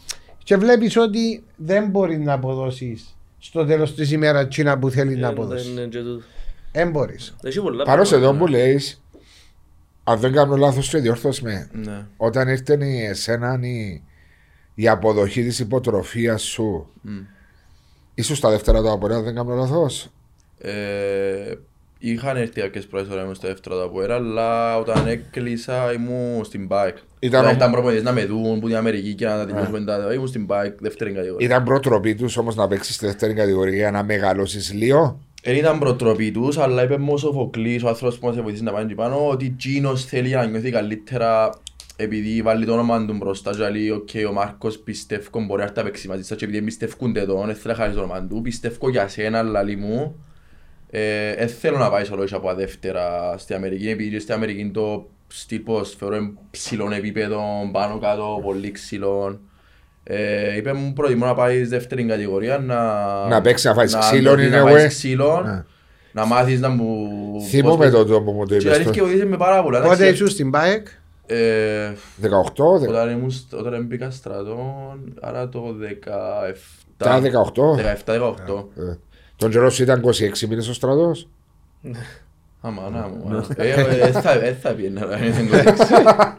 και 0.43 0.57
βλέπεις 0.57 0.97
ότι 0.97 1.43
δεν 1.55 1.87
μπορείς 1.89 2.17
να 2.19 2.33
αποδώσεις 2.33 3.17
στο 3.39 3.65
τέλος 3.65 3.95
της 3.95 4.11
ημέρας 4.11 4.47
τσίνα 4.47 4.77
που 4.77 4.89
θέλεις 4.89 5.17
να 5.17 5.27
Ε, 5.27 5.29
αποδώσεις. 5.29 5.73
ναι, 5.73 5.81
ναι, 5.81 5.87
και 5.87 5.99
τούτο. 5.99 6.23
Δεν 6.71 6.89
μπορείς. 6.89 7.35
Έχει 7.43 7.61
πολλά 7.61 7.83
Πάνω 7.83 8.03
σε 8.03 8.15
εδώ 8.15 8.23
πράγματα. 8.23 8.45
που 8.45 8.51
λέεις, 8.51 9.01
αν 10.03 10.19
δεν 10.19 10.31
κάνω 10.33 10.55
λάθος 10.55 10.89
και 10.89 10.97
διόρθως 10.97 11.41
με, 11.41 11.69
Ναι. 11.73 12.05
όταν 12.17 12.47
ήρθε 12.47 12.85
η 12.85 13.05
εσένα 13.05 13.59
η, 13.61 14.01
η 14.75 14.87
αποδοχή 14.87 15.43
της 15.43 15.59
υποτροφίας 15.59 16.41
σου, 16.41 16.87
Μμ. 17.01 17.11
ήσουν 18.15 18.35
στα 18.35 18.49
δεύτερα 18.49 18.81
του 18.81 18.91
απορία, 18.91 19.17
αν 19.17 19.23
δεν 19.23 19.35
κάνω 19.35 19.55
λάθος. 19.55 20.09
Ε, 20.59 21.53
Είχαν 22.03 22.37
έρθει 22.37 22.61
κάποιες 22.61 22.85
πρώτες 22.87 23.07
φορές 23.07 23.23
μου 23.25 23.33
στο 23.33 23.47
δεύτερο 23.47 23.75
το 23.75 23.83
απόερα, 23.83 24.15
αλλά 24.15 24.77
όταν 24.77 25.07
έκλεισα 25.07 25.93
ήμουν 25.93 26.43
στην 26.45 26.67
bike. 26.71 26.93
Ήταν 27.19 27.41
Ήταν, 27.41 27.45
ο- 27.45 27.49
ήταν 27.51 27.71
προπονητές 27.71 28.03
να 28.03 28.11
με 28.11 28.25
δουν 28.25 28.59
που 28.59 28.67
την 28.67 28.75
Αμερική 28.75 29.13
και 29.13 29.25
να 29.25 29.45
τελειώσουμε 29.45 29.81
τα... 29.83 30.13
Ήμουν 30.13 30.27
στην 30.27 30.47
bike, 30.49 30.73
δεύτερη 30.79 31.11
κατηγορία. 31.11 31.47
Ήταν 31.47 31.63
προτροπή 31.63 32.15
τους 32.15 32.37
όμως 32.37 32.55
να 32.55 32.67
παίξεις 32.67 32.95
στη 32.95 33.05
δεύτερη 33.05 33.33
κατηγορία 33.33 33.75
για 33.75 33.91
να 33.91 34.03
μεγαλώσεις 34.03 34.73
λίγο; 34.73 35.19
Δεν 35.43 35.55
ήταν 35.55 35.79
προτροπή 35.79 36.31
τους, 36.31 36.57
αλλά 36.57 36.83
είπε 36.83 36.97
μου 36.97 37.13
ο 37.13 37.17
Σοφοκλής, 37.17 37.83
ο 37.83 37.87
άνθρωπος 37.87 38.17
που 38.19 38.25
μας 38.27 38.35
βοηθήσει 38.41 38.63
να 38.63 38.71
πάνε 38.71 38.85
εκεί 38.85 38.93
πάνω, 38.95 39.27
ότι 39.29 39.49
Τζίνος 39.49 40.05
θέλει 40.05 40.27
για 40.27 40.37
να 40.37 40.45
νιώθει 40.45 40.71
καλύτερα 40.71 41.49
επειδή 42.01 42.41
βάλει 42.41 42.65
το 42.65 42.73
όνομα 42.73 43.05
του 43.05 43.13
μπροστά 43.13 43.51
και 43.51 43.69
λέει 43.69 43.89
«ΟΚ, 43.89 44.09
ο 44.29 44.33
Μάρκος 44.33 44.77
πιστεύω 44.77 45.29
μπορεί 45.45 45.57
να 45.57 45.63
έρθει 45.63 45.77
να 45.77 45.83
παίξει 45.83 46.07
μαζί 46.07 46.23
σας 46.23 46.37
και 46.37 46.45
επειδή 46.45 46.61
πιστεύκονται 46.61 47.25
τον, 47.25 47.45
δεν 47.45 47.55
θέλω 47.55 47.73
να 47.73 47.79
χάσεις 47.79 47.95
το 47.95 48.01
όνομα 48.01 48.23
του, 48.23 48.41
πιστεύω 48.41 48.89
για 48.89 49.07
σένα, 49.07 49.41
λαλή 49.41 49.75
μου, 49.75 50.15
ε, 50.89 51.35
δεν 51.35 51.47
θέλω 51.47 51.77
να 51.77 51.89
πάεις 51.89 52.11
σolo 52.13 52.27
από 52.31 52.53
δεύτερα 52.53 53.35
στην 53.37 53.55
Αμερική, 53.55 53.89
επειδή 53.89 54.09
και 54.09 54.19
στην 54.19 54.33
Αμερική 54.33 54.69
το 54.73 55.09
στυλ 55.27 55.59
ποδοσφαίρο 55.59 56.15
είναι 56.15 56.31
ψηλών 56.51 56.91
επίπεδο, 56.91 57.41
πάνω 57.71 57.97
κάτω, 57.99 58.39
πολύ 58.43 58.71
ξυλών. 58.71 59.39
Ε, 60.03 60.55
είπε 60.57 60.73
μου 60.73 60.93
προτιμώ 60.93 61.25
να 61.25 61.33
πάεις 61.33 61.67
στη 61.67 61.75
δεύτερη 61.75 62.03
κατηγορία 62.03 62.57
να... 62.57 62.77
Να 63.27 63.41
παίξεις, 63.41 63.65
να 63.65 63.73
φάεις 63.73 63.95
ξύλο, 63.95 64.35
να, 64.35 64.43
είναι 64.43 64.57
να 64.57 64.61
φάεις 64.69 64.83
we. 64.85 64.87
ξύλο, 64.87 65.41
Ναι. 65.45 65.63
να 66.11 66.25
μάθεις 66.25 66.59
να 66.59 66.69
μου... 66.69 67.07
Θυμούμαι 67.49 67.75
πώς- 67.89 67.93
το 67.93 68.05
τρόπο 68.05 68.31
που 68.31 68.37
μου 68.37 68.45
το 68.45 68.57
Και 68.57 68.65
είπες. 68.67 68.75
αλήθεια 68.75 68.93
το- 69.01 69.03
βοήθησε 69.07 69.25
με 69.25 69.37
πάρα 69.37 69.63
πολλά. 69.63 69.81
Πότε 69.81 69.93
εντάξει, 69.93 70.13
ήσουν 70.13 70.27
στην 70.27 70.51
ΠΑΕΚ, 70.51 70.87
ε, 71.25 71.91
18, 72.21 72.79
δε- 72.79 72.87
Όταν 72.87 73.09
ήμουν 73.09 73.31
στο- 73.31 73.57
όταν 73.57 73.85
μπήκα 73.85 74.09
στρατόν, 74.11 75.13
άρα 75.21 75.49
το 75.49 75.63
17... 75.79 76.53
τα 76.97 77.21
18. 77.21 77.75
17-18. 78.05 78.65
Ε, 78.77 78.97
Τον 79.35 79.51
καιρό 79.51 79.69
σου 79.69 79.83
ήταν 79.83 80.01
26 80.05 80.47
μήνες 80.47 80.67
ο 80.67 80.73
στρατός; 80.73 81.27
Άμα, 82.61 82.89
να 82.89 83.07
μου. 83.07 83.45
Ε, 83.55 83.69
ε, 83.69 84.05
ε, 84.07 84.11
θα- 84.11 84.31
ε, 84.45 84.53
θα 84.61 84.73
πιένα, 84.73 85.05
ρε, 85.05 85.25
είναι 85.25 85.63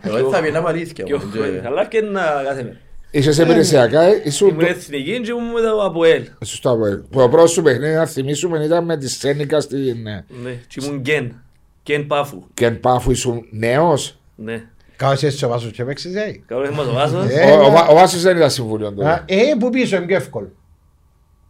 Εγώ 0.02 0.14
δεν 0.16 0.28
θα 0.32 0.40
πιένα 0.40 0.58
από 0.58 0.68
αλήθεια. 0.68 1.04
Και 1.04 1.14
μου, 1.14 1.20
ο- 1.32 1.36
και- 1.36 1.66
Αλλά 1.66 1.86
και 1.86 2.00
να 2.00 2.20
κάθε 2.44 2.62
μέρα. 2.62 2.76
Είσαι 3.10 3.32
σε 3.32 3.42
υπηρεσιακά, 3.42 4.24
ήσουν 4.24 4.48
Ήμουν 4.48 4.60
εθνική 4.64 5.20
και 5.20 5.30
ήμουν 5.30 5.52
μετά 5.52 5.84
από 5.84 6.04
ΕΛ. 6.04 6.24
Σωστά, 6.44 6.70
ε. 6.70 6.94
Που 7.10 7.18
το 7.18 7.28
πρώτος 7.28 7.50
σου 7.50 7.62
παιχνίδι, 7.62 7.94
να 7.94 8.06
θυμίσουμε, 8.06 8.64
ήταν 8.64 8.84
με 8.84 8.96
τη 8.96 9.08
Σένικα 9.08 9.60
στην 9.60 10.06
ε, 10.06 10.24
Ναι, 10.42 10.50
και 10.68 10.80
ήμουν 10.84 11.00
Γκέν. 11.00 11.42
Γκέν 11.84 12.06
Πάφου. 12.06 12.42
Κεν 12.54 12.80
Πάφου, 12.80 13.10
ήσουν 13.10 13.44
νέος; 13.50 14.20
Ναι. 14.34 14.64
κάπως 14.96 15.22
έτσι 15.22 15.44
ο 15.44 15.48
Βάσος 15.48 15.72
και 15.72 15.84
παίξεις, 15.84 16.14
ε. 16.14 16.40
Καλό 16.46 16.64
είναι 16.64 16.74
μας 16.74 16.86
ο 16.86 16.92
Βάσος. 16.92 17.26
Ε, 17.30 17.50
Ο- 17.50 17.60
ο 17.60 17.62
να- 17.62 17.70
Βα- 17.70 17.86
Ο 17.86 17.94
Βάσος 17.94 18.22
δεν 18.22 18.36
ήταν 18.36 18.50
συμβούλιο 18.50 18.86
Α, 18.86 18.94
τότε. 18.94 19.22
Ε, 19.26 19.54
που 19.58 19.70
πίσω 19.70 19.96
είναι 19.96 20.06
πιο 20.06 20.16
εύκολο. 20.16 20.52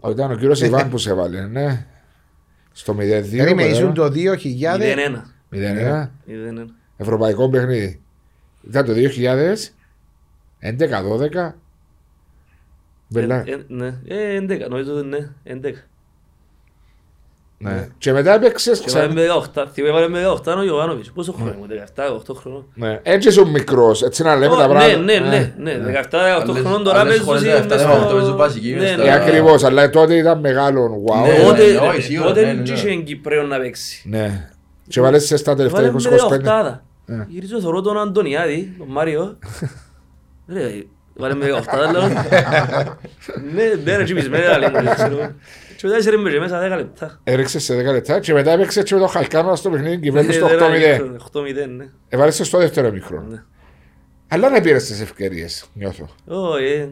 Ο- 0.01 0.11
Ήταν 0.11 0.31
ο 0.31 0.35
κύριος 0.35 0.61
Ιβάν 0.61 0.91
που 0.91 0.99
σε 0.99 1.11
έβαλε, 1.11 1.47
ναι. 1.47 1.87
Στο 2.73 2.95
0-2. 2.95 3.37
Περίμενε, 3.37 3.69
πέρα. 3.69 3.79
ήσουν 3.79 3.95
το 3.95 4.09
2000. 4.09 4.79
0-1. 4.79 5.35
0-1. 5.49 6.11
0-1. 6.27 6.67
Ευρωπαϊκό 6.97 7.49
παιχνίδι. 7.49 8.01
Ήταν 8.69 8.85
το 8.85 8.93
2011-12. 8.93 11.55
Μπελά. 13.09 13.45
Ε, 13.47 13.51
ε, 13.53 13.65
Ναι, 13.69 13.95
ε, 14.09 14.35
11, 14.37 14.69
νομίζω 14.69 14.95
ότι 14.97 15.07
ναι, 15.07 15.29
11. 15.45 15.73
Ναι. 17.65 17.89
Και 17.99 18.13
μετά 18.13 18.35
έπαιξες 18.35 18.79
Και 18.79 18.85
έβαλε 18.91 19.07
ξανά. 19.09 19.21
με 19.21 19.43
18, 19.65 19.67
θυμάμαι 19.73 19.91
έβαλε 19.99 20.09
με 20.09 20.23
18 20.45 20.57
ο 20.59 20.63
Ιωάννοβιτς. 20.63 21.11
Πόσο 21.13 21.33
χρόνο 21.33 21.53
ήμουν, 21.53 21.69
17, 21.69 22.03
18 22.07 22.35
χρονών. 22.35 22.65
Ναι. 22.75 23.01
Έτσι 23.03 23.29
ήσουν 23.29 23.49
μικρός, 23.51 24.03
έτσι 24.03 24.23
να 24.23 24.37
λέμε 24.37 24.55
Ω, 24.55 24.57
τα 24.57 24.67
Ναι, 24.67 24.75
πράγματα. 24.75 24.99
ναι, 25.01 25.19
ναι, 25.19 25.53
ναι, 25.73 25.73
17-18 25.87 26.49
Άλλες- 26.51 26.61
χρονών 26.63 26.85
τώρα 26.85 26.99
άλλες 27.01 27.09
παίζουν 27.17 27.27
χώρες 27.27 27.43
μες 27.43 27.53
17-18 27.61 28.05
στο- 28.07 28.15
παίζουν 28.17 28.37
βασική, 28.37 28.71
Ναι, 28.71 28.77
μες 28.81 28.91
ναι. 28.97 29.03
στα- 29.03 29.05
Ε, 29.05 29.13
ακριβώς, 29.13 29.65
αλλά 29.65 29.91
τότε 29.91 30.15
ήταν 30.17 30.41
μεγάλο. 30.41 31.05
Wow. 31.07 31.23
Ναι, 31.27 31.45
Τότε 31.45 31.67
ναι, 31.73 31.79
όχι, 31.79 32.03
σίγουρα, 32.03 32.29
τότε 32.29 32.41
ναι, 32.41 32.47
δεν 32.47 32.57
ναι, 32.57 32.73
είχε 32.73 32.87
ναι. 32.87 32.93
εν 32.93 33.05
Κυπρέο 33.05 33.43
να 33.43 33.59
παίξει; 33.59 34.03
Ναι. 34.09 34.49
Και 34.89 35.01
βάλες 35.01 35.27
σε 35.27 35.37
στα 35.37 35.55
τελευταία 35.57 35.81
Βάλε 35.81 35.93
με 35.93 35.99
20-25. 35.99 36.73
18. 36.73 36.81
Ναι. 37.07 37.25
Γυρίζω 37.29 37.61
θωρώ 37.61 37.81
τον 37.81 37.99
Αντωνιάδη, 37.99 38.75
τον 38.79 38.87
Μάριο. 38.91 39.39
Ρε, 40.53 40.83
βάλε 41.15 41.35
με 41.35 41.47
18 41.47 41.93
λέω. 41.93 42.03
Ναι, 43.55 43.63
ναι 43.85 43.97
ρε 43.97 44.05
τσιπισμένοι 44.05 44.45
άλλοι 44.45 44.65
μου, 44.71 44.95
ξέρω. 44.95 45.31
Και 45.83 45.89
μετά 45.89 45.99
είσαι 46.01 46.11
ρε 46.11 46.39
μέσα 46.39 46.61
10 46.73 46.77
λεπτά. 46.77 47.21
Έριξε 47.25 47.59
σε 47.59 47.75
10 47.75 47.85
λεπτά 47.85 48.21
και 48.21 48.33
μετά 48.33 48.51
έπαιξε 48.51 48.83
και 48.83 48.95
με 48.95 49.01
το 49.01 49.07
Χαλκάμα 49.07 49.57
στο 49.57 49.71
παιχνίδι 49.71 49.99
κυβέρνηση 49.99 50.39
στο 50.39 50.47
Ε, 50.47 50.57
δεν 50.57 50.71
8-0. 50.73 50.77
ήταν 50.95 51.21
8-0, 51.33 51.69
ναι. 51.77 51.85
Έβαλες 52.09 52.41
στο 52.43 52.59
δεύτερο 52.59 52.91
μικρό. 52.93 53.25
Ναι. 53.31 53.43
Αλλά 54.29 54.51
να 54.51 54.61
πήρες 54.61 54.85
τις 54.85 55.01
ευκαιρίες, 55.01 55.65
νιώθω. 55.75 56.09
Όχι, 56.27 56.65
ε, 56.65 56.89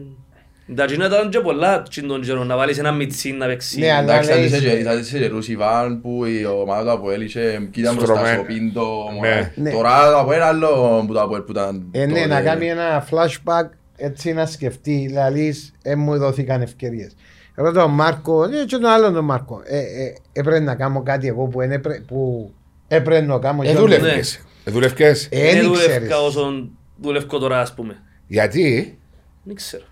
Τα 0.75 0.85
κοινά 0.85 1.05
ήταν 1.05 1.29
και 1.29 1.39
πολλά 1.39 1.83
τσιν 1.83 2.07
τον 2.07 2.21
καιρό, 2.21 2.43
να 2.43 2.55
βάλεις 2.57 2.77
ένα 2.77 2.91
μιτσί 2.91 3.31
να 3.31 3.45
παίξει. 3.45 3.79
Ναι, 3.79 3.91
αλλά- 3.91 4.13
Εντάξει, 4.13 4.29
λέει- 4.29 4.45
ήταν 4.47 4.59
σε- 4.61 4.77
ήταν 4.79 5.03
σε 5.03 5.17
καιρούς 5.17 5.47
Ιβάν 5.47 6.01
που 6.01 6.25
η 6.25 6.45
ομάδα 6.45 6.83
του 6.83 6.91
Αποέλ 6.91 7.21
είχε 7.21 7.67
κοίτα 7.71 7.93
μπροστά 7.93 8.13
Στρωμένο. 8.13 8.43
στο 8.43 8.53
πίντο. 8.53 8.87
Ναι. 9.21 9.51
Ναι. 9.55 9.71
Τώρα 9.71 10.11
το 10.11 10.17
Αποέλ 10.19 10.41
άλλο 10.41 11.03
που 11.07 11.13
το 11.13 11.21
Αποέλ 11.21 11.41
που 11.41 11.51
ήταν 11.51 11.87
Ε, 11.91 12.05
ναι, 12.05 12.13
τότε. 12.13 12.25
να 12.25 12.41
κάνει 12.41 12.67
ένα 12.67 13.07
flashback 13.11 13.69
έτσι 13.95 14.33
να 14.33 14.45
σκεφτεί, 14.45 15.05
δηλαδή 15.07 15.55
ε, 15.81 15.95
μου 15.95 16.17
δόθηκαν 16.17 16.61
ευκαιρίες. 16.61 17.15
Εγώ 17.61 17.71
τον 17.71 17.91
Μάρκο, 17.91 18.43
ε, 18.43 18.47
και 18.65 18.77
τον 18.77 18.85
άλλον 18.85 19.13
τον 19.13 19.25
Μάρκο, 19.25 19.61
ε, 19.65 19.77
ε, 19.77 20.15
έπρεπε 20.33 20.59
να 20.59 20.75
κάνω 20.75 21.03
κάτι 21.03 21.27
εγώ 21.27 21.45
που, 21.45 21.61
εν 21.61 21.71
έπρε- 21.71 22.01
που 22.01 22.51
έπρεπε 22.87 23.21
να 23.25 23.39
κάνω. 23.39 23.61
Ε, 23.63 23.65
και 23.65 23.73
δούλευκες. 23.75 24.39
Ε, 24.63 24.71
δούλευκες. 24.71 25.27
Ε, 25.31 25.41
Δεν 25.41 25.53
δεν 25.55 25.63
δούλευκα 25.63 25.87
ξέρεις. 25.91 26.11
όσον 26.11 26.69
δουλεύω 27.01 27.37
τώρα 27.39 27.59
ας 27.59 27.73
πούμε. 27.73 28.01
Γιατί; 28.27 28.97
Δεν 29.43 29.55
ξέρω. 29.55 29.83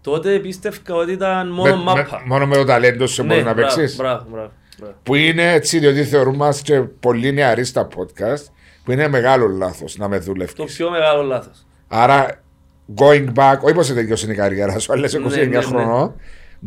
Τότε 0.00 0.38
πίστευκα 0.38 0.94
ότι 0.94 1.12
ήταν 1.12 1.48
μόνο 1.52 1.76
Με- 1.76 1.82
μάπα. 1.82 2.00
με- 2.10 2.22
Μόνο 2.26 2.46
με 2.46 2.56
το 2.56 2.64
ταλέντο 2.64 3.06
σου 3.06 3.24
μπορείς 3.24 3.44
να 3.44 3.52
μπράβο, 3.54 3.74
παίξεις. 3.76 3.96
Μπράβο, 3.96 4.26
μπράβο. 4.30 4.50
μπράβο. 4.78 4.94
Που 5.02 5.14
είναι 5.14 5.52
έτσι, 5.52 5.78
διότι 5.78 6.04
θεωρούμαστε 6.04 6.80
πολύ 7.00 7.32
νεαροί 7.32 7.64
στα 7.64 7.88
podcast, 7.96 8.42
που 8.84 8.92
είναι 8.92 9.08
μεγάλο 9.08 9.46
λάθος 9.46 9.96
να 9.96 10.08
με 10.08 10.18
Το 10.18 10.24
δουλεύει. 10.24 10.64
πιο 10.64 10.90
μεγάλο 10.90 11.22
λάθος. 11.22 11.66
Άρα, 11.88 12.42
going 12.96 13.26
back, 13.34 13.56
όχι 13.60 13.74
πώ 13.74 13.84
τελειώσει 13.84 14.30
η 14.30 14.34
καριέρα 14.34 14.78
σου, 14.78 14.92
αλλά 14.92 15.06
είσαι 15.06 15.16
29 15.18 15.36
Ναι, 15.36 15.44
ναι, 15.44 15.56
ναι. 15.56 15.62
χρονών. 15.62 16.14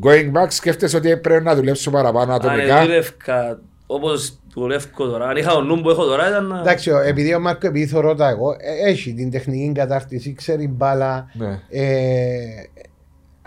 Going 0.04 0.32
back, 0.32 0.48
σκέφτεσαι 0.48 0.98
ότι 0.98 1.18
πρέπει 1.18 1.44
να 1.44 1.56
δουλέψει 1.56 1.90
παραπάνω 1.90 2.34
Αν 2.34 2.42
ατομικά; 2.46 2.82
δούλευκα 2.82 3.60
όπως 3.88 4.40
δουλεύω 4.54 4.88
τώρα, 4.98 5.28
αν 5.28 5.38
είχα 5.38 5.52
τον 5.52 5.66
νου 5.68 5.82
που 5.82 5.90
έχω 5.90 6.04
τώρα 6.06 6.28
ήταν 6.30 6.46
να... 6.48 6.60
Εντάξει, 6.60 6.92
ο- 6.92 7.00
επειδή 7.00 7.34
ο 7.34 7.40
Μάρκο, 7.40 7.68
επειδή 7.68 7.86
θωρώ 7.88 8.16
τα 8.16 8.30
εγώ, 8.30 8.52
ε, 8.52 8.90
έχει 8.90 9.14
την 9.14 9.32
τεχνική 9.32 9.72
κατάρτιση, 9.76 10.34
ξέρει 10.34 10.68
μπάλα. 10.68 11.30
Ναι. 11.34 11.60
Ε, 11.70 12.46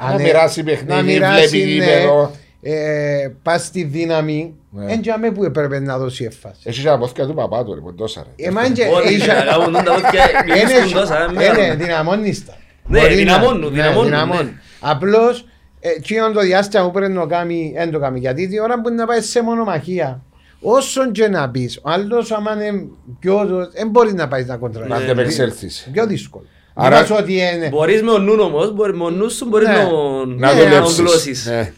Να 0.03 0.05
αν- 0.09 0.21
μοιράσει 0.23 0.63
παιχνίδι, 0.63 0.93
να 0.93 1.03
μοιράσει, 1.03 1.49
βλέπει 1.49 1.65
ναι, 1.65 1.71
γήπεδο. 1.73 2.31
ε, 2.63 3.29
πας 3.43 3.65
στη 3.65 3.83
δύναμη, 3.85 4.55
Ναι. 4.71 4.93
εν 4.93 5.01
τζάμε 5.01 5.31
που 5.31 5.45
έπρεπε 5.45 5.79
να 5.81 5.99
δώσει 5.99 6.25
έφαση. 6.25 6.61
Έχεις 6.65 6.83
και 6.83 6.89
τα 6.89 6.99
πόθηκα 6.99 7.27
του 7.27 7.35
παπά 7.35 7.65
του, 7.65 7.75
λοιπόν, 7.75 7.97
τόσα 7.97 8.25
ρε. 8.37 8.47
Εμάν 8.49 8.73
και 8.73 8.85
Ό,τι 8.97 9.15
είχε- 9.15 9.33
να 9.33 9.45
κάνουν 9.45 9.73
τα 9.73 9.83
πόδια, 9.83 10.11
Είναι- 10.47 10.65
μιλήσουν 10.65 10.93
τόσα, 11.01 11.21
ε, 11.21 11.25
είναι 11.25 11.33
μεγάλο. 11.33 11.75
δυναμώνεις 11.75 12.45
τα. 12.47 12.57
Ναι, 12.87 12.99
Μπορεί 13.01 13.11
να- 13.11 13.17
δυναμώνουν, 13.17 13.61
ναι, 13.61 13.69
δυναμώνουν, 13.69 14.05
δυναμώνουν. 14.11 14.45
ναι. 14.45 14.53
Απλώς, 14.81 15.41
ε, 15.41 15.45
εκείνο 15.81 16.33
το 16.33 16.41
διάστημα 16.41 16.85
που 16.85 16.91
πρέπει 16.91 17.13
να 17.13 17.27
κάνει, 17.27 17.73
δεν 17.77 17.91
το 17.91 17.99
κάνει. 17.99 18.19
Γιατί 18.19 18.49
την 18.49 18.59
ώρα 18.59 18.81
που 18.81 18.89
είναι 18.89 18.97
να 18.97 19.07
πάει 19.07 19.21
σε 19.21 19.43
μονομαχία, 19.43 20.23
όσον 20.61 21.13
και 21.13 21.29
να 21.29 21.51
πεις, 21.51 21.77
ο 21.83 21.91
άλλος 21.91 22.33
άμα 22.33 22.53
είναι 22.53 22.87
πιο, 23.19 23.69
δεν 23.73 23.89
μπορεί 23.91 24.13
να 24.13 24.29
πάει 24.29 24.41
να 24.45 24.47
Να 24.53 24.57
κοντράρει. 24.57 24.89
Ναι, 24.89 24.95
αντεπεξέλθεις. 24.97 25.89
Πιο 25.93 26.07
δύσκολο. 26.07 26.45
Άρα- 26.75 26.99
Άρα... 26.99 27.17
ότι 27.17 27.33
είναι... 27.33 27.69
Μπορείς 27.71 28.03
με 28.03 28.11
ο 28.11 28.19
νου 28.19 28.37
όμως, 28.41 28.73
μπορεί- 28.75 28.97
με 28.97 29.05
ο 29.05 29.11
νους 29.11 29.35
σου 29.35 29.47
μπορείς 29.49 29.69
Ναι. 29.69 29.75
να 29.75 30.27
Να 30.27 30.55
Ναι, 30.55 30.63
δουλέψεις. 30.63 30.99
γλώσεις. 30.99 31.47
Ναι. 31.47 31.73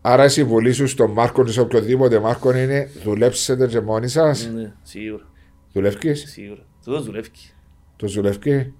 Άρα 0.00 0.24
η 0.24 0.28
συμβουλή 0.28 0.72
σου 0.72 0.86
στον 0.86 1.10
Μάρκο 1.10 1.44
ή 1.46 1.50
σε 1.50 1.60
οποιοδήποτε 1.60 2.18
Μάρκο 2.18 2.56
είναι 2.56 2.90
δουλέψετε 3.04 3.66
και 3.66 3.80
μόνοι 3.80 4.08
σας. 4.08 4.50
Ναι, 4.54 4.72
σίγουρα, 4.82 5.22
Δουλεύει. 5.72 6.14
σίγουρα. 6.14 6.60
Τούτος 6.84 7.04
δουλεύει. 7.04 7.28
Το 7.96 8.06
δουλεύει. 8.06 8.74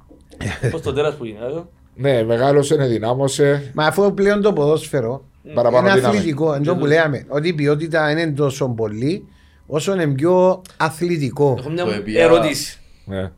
Πώς 0.71 0.81
το 0.83 0.93
τέρας 0.93 1.15
που 1.15 1.25
γίνεται. 1.25 1.65
Ε. 1.97 2.01
Ναι, 2.03 2.25
μεγάλωσε, 2.25 2.75
ενδυνάμωσε. 2.75 3.71
Μα 3.75 3.85
αφού 3.87 4.15
πλέον 4.15 4.43
το 4.43 4.53
ποδόσφαιρο 4.53 5.25
Παραπάνω 5.55 5.87
είναι 5.89 5.97
δύναμη. 5.97 6.17
αθλητικό, 6.17 6.55
εντό 6.55 6.77
που 6.77 6.87
λέμε, 6.87 7.25
ότι 7.29 7.49
η 7.49 7.53
ποιότητα 7.53 8.11
είναι 8.11 8.27
τόσο 8.33 8.69
πολύ, 8.69 9.29
όσο 9.67 9.93
είναι 9.93 10.07
πιο 10.07 10.63
αθλητικό. 10.77 11.57
Έχω 11.59 11.71
μια 11.71 11.85
Το 11.85 11.91
επία- 11.91 12.23
ερώτηση. 12.23 12.79
Ναι. 13.05 13.31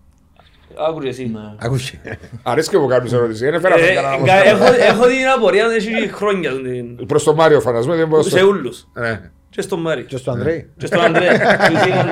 Άκουρε 0.88 1.08
εσύ. 1.08 1.32
Ακούσε. 1.58 2.00
Αρέσει 2.42 2.70
και 2.70 2.78
που 2.78 2.86
κάνεις 2.86 3.12
ερώτηση. 3.12 3.44
Δεν 3.44 3.54
έφερα 3.54 3.74
Ε, 3.74 3.94
κανένα 3.94 4.24
κα- 4.26 4.44
έχω- 4.44 4.64
Έχω 4.64 5.06
την 5.06 5.26
απορία 5.36 5.66
να 5.66 5.74
έχει 5.74 6.08
χρόνια 6.12 6.50
την- 6.50 7.06
Προς 7.06 7.24
τον 7.24 7.34
Μάριο 7.34 7.60
φαντασμένο 7.60 7.98
δεν 7.98 8.08
μπορώ 8.08 8.22
σε 8.22 8.28
στο... 8.38 8.46
ούλους. 8.46 8.88
Ναι. 8.92 9.30
Και 9.50 9.60
στον 9.62 9.80
Μάρι. 9.80 10.04
Και 10.04 10.16
στο 10.16 10.30
Ανδρέη. 10.30 10.70
Και 10.76 10.86
στον 10.86 11.00
Ανδρέα. 11.00 11.32
Τους 11.70 11.84
είχαν. 11.86 12.08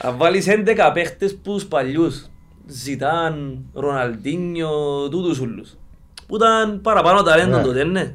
Αν 0.00 0.16
βάλεις 0.16 0.46
11 0.48 0.90
παίχτες 0.94 1.34
που 1.42 1.52
τους 1.52 1.64
παλιούς 1.66 2.26
ζητάν 2.68 3.58
Ροναλντίνιο, 3.74 4.70
τούτους 5.10 5.38
ούλους. 5.38 5.76
Που 6.26 6.36
ήταν 6.36 6.80
παραπάνω 6.82 7.22
ταλέντο 7.22 7.56
Ναι. 7.56 7.62
τότε, 7.62 7.84
ναι. 7.84 8.12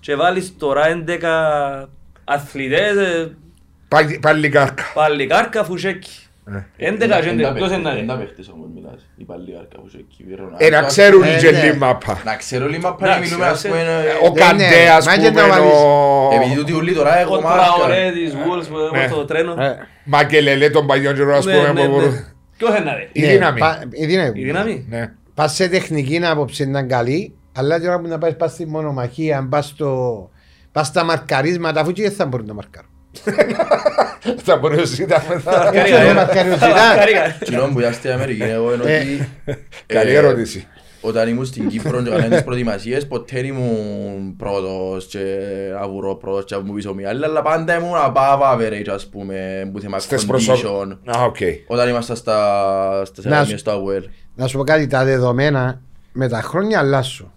Και 0.00 0.14
βάλεις 0.16 0.54
τώρα 0.58 0.86
11 0.86 1.88
αθλητές, 2.24 2.96
ε, 2.96 3.36
Πάλι- 3.88 4.18
Πάλι 4.18 4.48
κάρκα. 4.48 4.82
πάλι 4.94 5.26
κάρκα 5.26 5.64
φουσέκι. 5.64 6.10
Ναι. 6.44 6.66
11 6.76 7.20
και 7.20 7.28
11, 7.28 7.52
ποιος 7.54 7.68
είναι 7.68 7.76
να 7.82 7.94
Δεν 7.94 8.06
τα 8.06 8.14
είναι. 8.14 8.24
παίχτες 8.24 8.48
όμως 8.54 8.68
μιλάς. 8.74 9.08
Η 9.16 9.24
Παλαιάρκα 9.24 9.76
που 9.78 9.84
είσαι 9.86 9.96
εκεί, 9.98 10.24
η 10.30 10.34
Ρονάλντο. 10.34 10.56
Ε, 10.64 10.68
να 10.70 10.82
ξέρουν 10.82 11.22
Ε, 11.22 11.28
οι 11.28 11.30
ναι. 11.32 11.38
γελοί 11.38 11.76
μάπα. 11.78 12.20
Να 12.24 12.36
ξέρω 12.36 12.68
λίγο 12.68 12.88
μα 12.88 12.96
Εντάξει, 13.06 13.20
μιλούμε 13.30 13.46
ας 13.46 13.62
πούμε. 13.62 13.78
Ο 14.22 14.28
ναι, 14.32 14.40
Καντέ 14.40 14.88
ας 14.96 15.06
μα 15.06 15.16
και 15.16 15.28
πούμε, 15.28 15.40
να 15.40 15.48
βάλεις- 15.48 15.72
ο... 15.72 16.30
Επειδή 16.34 16.54
τούτοι 16.54 16.72
ούλοι 16.72 16.92
τώρα 16.92 17.16
Ο 17.16 17.18
έχω 17.20 17.38
Τραωρέ 17.38 18.02
μάρκα. 18.02 18.12
της 18.12 18.32
Wolves 18.32 18.66
που 18.68 18.76
Ναι. 18.76 18.82
έχουμε 18.84 19.06
στο 19.10 19.24
τρένο. 19.24 19.52
Ε, 19.62 19.76
Μακελελέ 20.04 20.70
των 20.70 20.86
παλιών 20.86 21.14
καιρών 21.14 21.34
ας 21.34 21.44
Ναι, 21.44 21.52
πούμε. 21.72 22.34
Ναι, 22.70 22.76
που 22.78 22.84
ναι. 22.84 22.90
μπορούν- 22.90 22.90
Ποιος 22.90 22.90
είναι 22.90 22.90
να 22.90 22.96
είναι. 22.96 23.08
Η 23.12 23.20
ναι, 23.20 23.32
δύναμη. 23.32 23.58
πα- 23.60 23.84
Η 23.90 24.06
δύναμη. 24.06 24.40
Η 24.40 24.44
δύναμη. 24.44 24.86
Ναι. 24.88 25.10
Πας 25.34 25.54
σε 25.54 25.68
τεχνική 25.68 26.20
άποψη 26.24 26.66
να 26.66 26.78
είναι 26.78 26.88
καλή, 26.88 27.34
αλλά 27.56 27.78
την 27.80 27.88
ώρα 27.88 28.00
που 28.00 28.08
να 28.08 28.18
πάει 28.18 28.34
πας 28.34 28.52
στη 28.52 28.66
μονομαχία, 28.66 29.46
πας 29.50 29.66
στο... 29.66 30.30
Πας 30.72 30.86
στα 30.86 31.04
μαρκαρίσματα, 31.04 31.80
αφού 31.80 31.92
και 31.92 32.02
δεν 32.02 32.12
θα 32.12 32.26
μπορούν 32.26 32.46
να 32.46 32.54
μαρκάρουν. 32.54 32.90
Θα 34.44 34.56
μπορεί 34.56 34.76
να 34.76 34.84
ζητά 34.84 35.24
μετά. 35.28 35.70
Έτσι 35.74 35.92
είναι 35.94 36.12
μαρκαριοζητά. 36.14 36.94
Καρίκα. 36.96 37.36
Κοινό 37.44 37.68
που 37.72 37.78
για 37.80 37.92
στη 37.92 38.10
Αμερική 38.10 38.42
εγώ 38.42 38.74
είναι 38.74 38.82
Ε, 38.92 38.98
ότι 39.00 39.28
Καλή 39.86 40.10
ε, 40.10 40.16
ερώτηση. 40.16 40.66
Όταν 41.04 41.28
ήμουν 41.28 41.44
στην 41.44 41.68
Κύπρο 41.68 42.02
και 42.02 42.08
έκανα 42.10 42.28
τις 42.28 42.44
προετοιμασίες 42.44 43.06
ποτέ 43.06 43.36
δεν 43.36 43.44
ήμουν 43.44 44.36
πρώτος 44.36 45.06
και 45.06 45.36
αβουρό 45.80 46.14
πρώτος 46.16 46.44
και 46.44 46.56
μου 46.64 46.72
πίσω 46.72 46.94
μία 46.94 47.08
άλλη 47.08 47.24
αλλά 47.24 47.42
πάντα 47.42 47.76
ήμουν 47.78 47.92
above 48.06 48.40
average 48.54 48.88
ας 48.94 49.06
πούμε 49.08 49.68
που 49.72 49.80
θέμα 49.80 49.98
Στες 49.98 50.22
condition 50.22 50.26
προσωπ... 50.28 50.66
Α, 51.16 51.22
οκ. 51.24 51.36
όταν 51.66 51.88
ήμασταν 51.88 52.16
στα 52.16 53.02
στις 53.04 53.24
Να 53.24 53.30
ακαδημίες 53.30 53.58
σου- 53.60 53.66
του 53.66 53.72
ΑΒΟΕΛ. 53.72 54.02
Να 54.34 54.46
σου 54.46 54.56
πω 54.58 54.64
κάτι, 54.64 54.86
τα 54.86 55.04
δεδομένα 55.04 55.80
με 56.12 56.28
τα 56.28 56.40
χρόνια 56.42 56.78
αλλάσουν. 56.78 57.32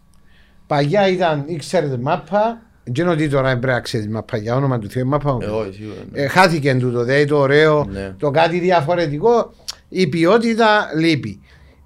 Παγιά 0.67 1.07
ήταν, 1.07 1.43
ήξερες 1.47 1.97
μάπα, 1.97 2.61
δεν 2.83 2.93
είναι 3.05 3.09
ότι 3.13 3.29
τώρα 3.29 3.49
πρέπει 3.49 3.65
να 3.67 3.79
ξέρεις 3.79 4.07
μάπα, 4.07 4.37
για 4.37 4.55
όνομα 4.55 4.79
του 4.79 4.89
Θεού 4.89 5.01
η 5.05 5.09
μάπα. 5.09 5.31
μου. 5.33 5.39
Εγώ 5.41 5.65
σίγουρα. 5.71 5.95
ναι. 6.11 6.21
Ε, 6.21 6.27
χάθηκε 6.27 6.75
τούτο, 6.75 7.03
δηλαδή 7.03 7.25
το 7.25 7.37
ωραίο, 7.37 7.85
Ναι. 7.91 8.13
το 8.19 8.31
κάτι 8.31 8.59
διαφορετικό, 8.59 9.53
η 9.89 10.07
ποιότητα 10.07 10.91
λείπει. 10.97 11.39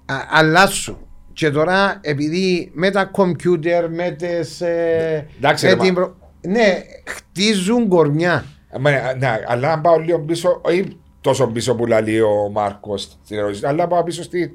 Α, 0.06 0.14
αλλάσουν. 0.30 0.96
Και 1.40 1.50
τώρα 1.50 1.98
επειδή 2.02 2.70
με 2.74 2.90
τα 2.90 3.04
κομπιούτερ, 3.04 3.90
με 3.90 4.10
τις... 4.10 4.60
ε, 4.60 5.26
Εντάξει, 5.36 5.66
με 5.66 5.70
ρε, 5.72 5.76
την 5.78 5.86
μα- 5.86 5.94
προ- 5.94 6.16
Ναι, 6.46 6.82
χτίζουν 7.06 7.88
κορμιά. 7.88 8.44
Μα, 8.80 8.90
Ναι, 8.90 9.38
αλλά 9.46 9.72
αν 9.72 9.80
πάω 9.80 9.98
λίγο 9.98 10.20
πίσω, 10.20 10.60
όχι 10.64 10.98
τόσο 11.20 11.46
πίσω 11.46 11.74
που 11.74 11.86
λέει 11.86 12.20
ο 12.20 12.48
Μάρκος 12.52 13.02
στην 13.24 13.38
ερώτηση, 13.38 13.66
αλλά 13.66 13.86
πάω 13.86 14.02
πίσω 14.02 14.22
στη, 14.22 14.50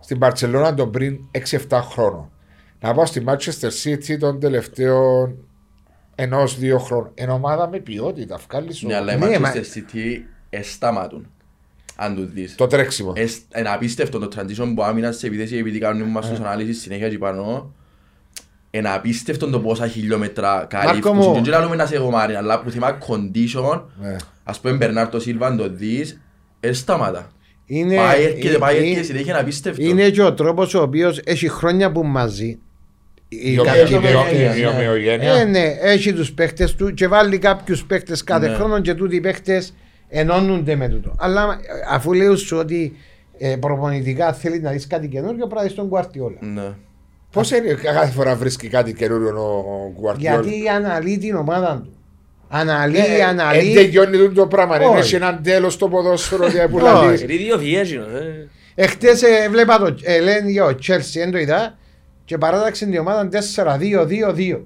στην 0.00 0.18
Παρσελόνα 0.18 0.74
τον 0.74 0.90
πριν 0.90 1.18
6-7 1.68 1.80
χρόνων. 1.90 2.30
Να 2.80 2.94
πάω 2.94 3.06
στη 3.06 3.24
Manchester 3.26 3.68
City 3.84 4.16
των 4.18 4.40
τελευταίων 4.40 5.36
ενό-δύο 6.14 6.78
χρόνων. 6.78 7.10
Εν 7.14 7.30
ομάδα 7.30 7.68
με 7.68 7.78
ποιότητα, 7.78 8.38
βγάλεις 8.48 8.76
σου 8.76 8.86
Ναι, 8.86 8.94
αλλά 8.94 9.12
οι 9.12 9.18
Ναι, 9.18 9.38
μα- 9.38 9.52
Manchester 9.52 9.56
City 9.76 10.20
εσταματούν. 10.50 11.30
Αν 12.00 12.14
το 12.16 12.22
δεις. 12.34 12.54
το 12.54 12.66
τρέξιμο. 12.66 13.12
Εσ- 13.16 13.42
Είναι 13.58 13.68
απίστευτο 13.70 14.18
το 14.18 14.28
transition 14.36 14.72
που 14.74 14.82
άμυνας 14.82 15.16
σε 15.16 15.26
επίθεση 15.26 15.56
επειδή 15.56 15.78
κάνουμε 15.78 16.10
μας 16.10 16.28
τους 16.28 16.38
ανάλυσεις 16.38 16.80
συνέχεια 16.80 17.06
εκεί 17.06 17.18
πάνω. 17.18 17.72
Είναι 18.70 18.88
απίστευτο 18.90 19.50
το 19.50 19.60
πόσα 19.60 19.86
χιλιόμετρα 19.88 20.66
Μάρκο 20.72 21.14
μου. 21.14 21.20
καλύφουν. 21.22 21.44
Δεν 21.44 21.60
λέμε 21.60 21.76
να 21.76 21.86
σε 21.86 21.96
γομάρει, 21.98 22.34
αλλά 22.34 22.60
που 22.62 22.70
θέμα 22.70 22.98
condition, 23.06 23.82
Ναι. 24.00 24.16
ας 24.44 24.60
πούμε 24.60 24.74
Μπερνάρτο 24.74 25.20
Σίλβα 25.20 25.46
αν 25.46 25.56
το 25.56 25.68
δεις, 25.68 26.20
ε, 26.60 26.72
σταματά. 26.72 27.30
Είναι, 27.66 27.96
Πάει 27.96 28.22
έρχεται, 28.24 28.58
πάει 28.58 28.76
είναι- 28.76 28.84
έρχεται, 28.86 29.02
συνέχεια 29.04 29.32
είναι 29.32 29.40
απίστευτο. 29.40 29.82
είναι 29.82 30.10
και 30.10 30.22
ο 30.22 30.34
τρόπος 30.34 30.74
ο 30.74 30.82
οποίος 30.82 31.20
έχει 31.24 31.48
χρόνια 31.48 31.92
που 31.92 32.04
μαζί. 32.04 32.58
Η 33.28 33.52
Η 33.52 33.56
κάποιοι 33.56 33.82
ομοιογένεια, 33.96 34.22
παίκτες. 34.22 34.56
ναι. 34.56 34.62
Ε, 34.62 34.66
ομοιογένεια. 34.66 35.44
ναι, 35.44 35.76
έχει 35.80 36.12
τους 36.12 36.32
παίχτες 36.32 36.74
του 36.74 36.94
και 36.94 37.08
βάλει 37.08 37.38
κάποιους 37.38 37.84
παίχτες 37.84 38.24
κάθε 38.24 38.48
Ναι. 38.48 38.54
χρόνο 38.54 38.80
και 38.80 38.94
τούτοι 38.94 39.16
οι 39.16 39.20
παίχτες 39.20 39.74
ενώνονται 40.08 40.74
με 40.76 40.88
τούτο. 40.88 41.14
Αλλά 41.18 41.42
ε, 41.42 41.56
αφού 41.90 42.12
λέω 42.12 42.36
σου 42.36 42.56
ότι 42.56 42.96
ε, 43.38 43.56
προπονητικά 43.56 44.32
θέλεις 44.32 44.60
να 44.60 44.70
δεις 44.70 44.86
κάτι 44.86 45.08
καινούργιο, 45.08 45.46
πρέπει 45.46 45.54
να 45.54 45.62
δεις 45.62 45.74
τον 45.74 45.88
Κουαρτιόλα. 45.88 46.36
Ναι. 46.40 46.72
Πώς 47.32 47.50
είναι 47.50 47.72
κάθε 47.72 48.10
φορά 48.10 48.34
βρίσκει 48.34 48.68
κάτι 48.68 48.92
καινούριο 48.94 49.38
ο 49.38 49.92
Γκουαρτιόλα. 50.00 50.40
Γιατί 50.40 50.68
αναλύει 50.68 51.18
την 51.18 51.34
ομάδα 51.34 51.80
του. 51.84 51.92
Αναλύει, 52.48 53.00
Δεν 53.00 53.26
αναλύει. 53.26 53.74
τελειώνει 53.74 54.28
το 54.28 54.46
πράγμα. 54.46 54.78
Δεν 54.78 54.88
Όχι. 54.88 54.98
έχει 54.98 55.14
έναν 55.14 55.40
τέλος 55.42 55.76
το 55.76 55.88
ποδόσφαιρο 55.88 56.44
που 56.70 56.76
Όχι. 56.76 56.84
λαλείς. 56.84 57.20
Είναι 57.22 57.34
δύο 57.34 57.58
φυγές, 57.58 57.92
ε. 57.92 58.48
Εχθές 58.74 59.22
ε, 59.22 59.48
βλέπα 59.50 59.78
το, 59.78 59.94
ε, 60.02 60.20
λένε 60.20 60.50
για 60.50 60.64
ο 60.64 60.68
Chelsea, 60.68 61.12
δεν 61.14 61.30
το 61.30 61.38
είδα, 61.38 61.78
και 62.24 62.38
παράταξε 62.38 62.84
την 62.86 62.98
ομάδα 62.98 63.28
4-2-2-2. 63.54 64.60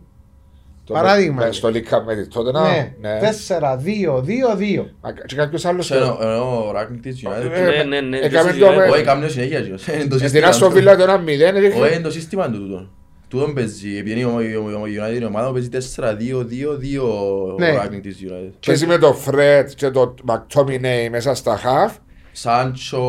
Το- 0.85 0.93
Παράδειγμα. 0.93 1.45
ναι, 1.47 1.53
Στο 1.53 1.69
Λίκα 1.71 2.03
με 2.03 2.15
τη 2.15 2.29
τότε 2.29 2.51
να. 2.51 2.63
Ναι, 2.63 2.95
ναι. 3.01 3.19
4-2-2-2. 3.21 4.87
Μα 5.01 5.13
Και 5.27 5.37
κάποιος 5.37 5.65
άλλος. 5.65 5.85
Ξέρω, 5.91 6.19
ενώ 6.23 6.67
ο 6.69 6.73
Ράκνικ 6.73 7.03
της 7.03 7.23
United. 7.27 7.51
Ε, 7.53 7.71
Ναι, 7.73 7.83
ναι, 7.83 8.01
ναι. 8.01 8.17
έκαμε 8.19 8.31
το 8.31 8.43
το 8.43 8.49
σύστημα, 8.53 8.71
με- 8.75 8.89
Όχι, 8.91 9.01
έκαμε 9.01 9.29
συνέχεια. 9.29 9.59
εκείνος. 9.59 9.87
Είναι 9.87 9.97
το 9.97 10.05
Στην 10.17 10.19
σύστημα 10.19 10.47
Άστον 10.47 10.69
του. 10.69 10.75
Βίλα 10.75 10.97
το 10.97 11.03
1-0. 11.03 11.45
Όχι, 11.45 11.57
έδειχνε- 11.57 11.93
είναι 11.93 12.01
το 12.03 12.11
σύστημα 12.11 12.51
του 12.51 12.59
τούτο. 12.59 12.89
Τούτον 13.29 13.55
παίζει, 13.55 13.97
επειδή 13.99 14.21
είναι 14.21 14.25
ο- 14.31 14.63
ο- 14.65 14.79
ο 14.81 14.83
United 14.85 15.15
είναι 15.17 15.25
ομάδα 15.25 15.47
που 15.47 15.53
παίζει 15.53 15.69
4-2-2-2 15.69 17.03
ο 17.03 17.55
Ναι. 17.59 17.75
ranking 17.83 18.01
της 18.03 18.17
United. 18.29 18.53
Παίζει 18.67 18.87
με 18.87 18.99
το 18.99 19.15
Φρέτ 19.15 19.71
και 19.77 19.91
το 19.91 20.15
McTominay 20.29 21.09
μέσα 21.11 21.35
στα 21.35 21.59
half. 21.65 21.91
Σάντσο, 22.33 23.03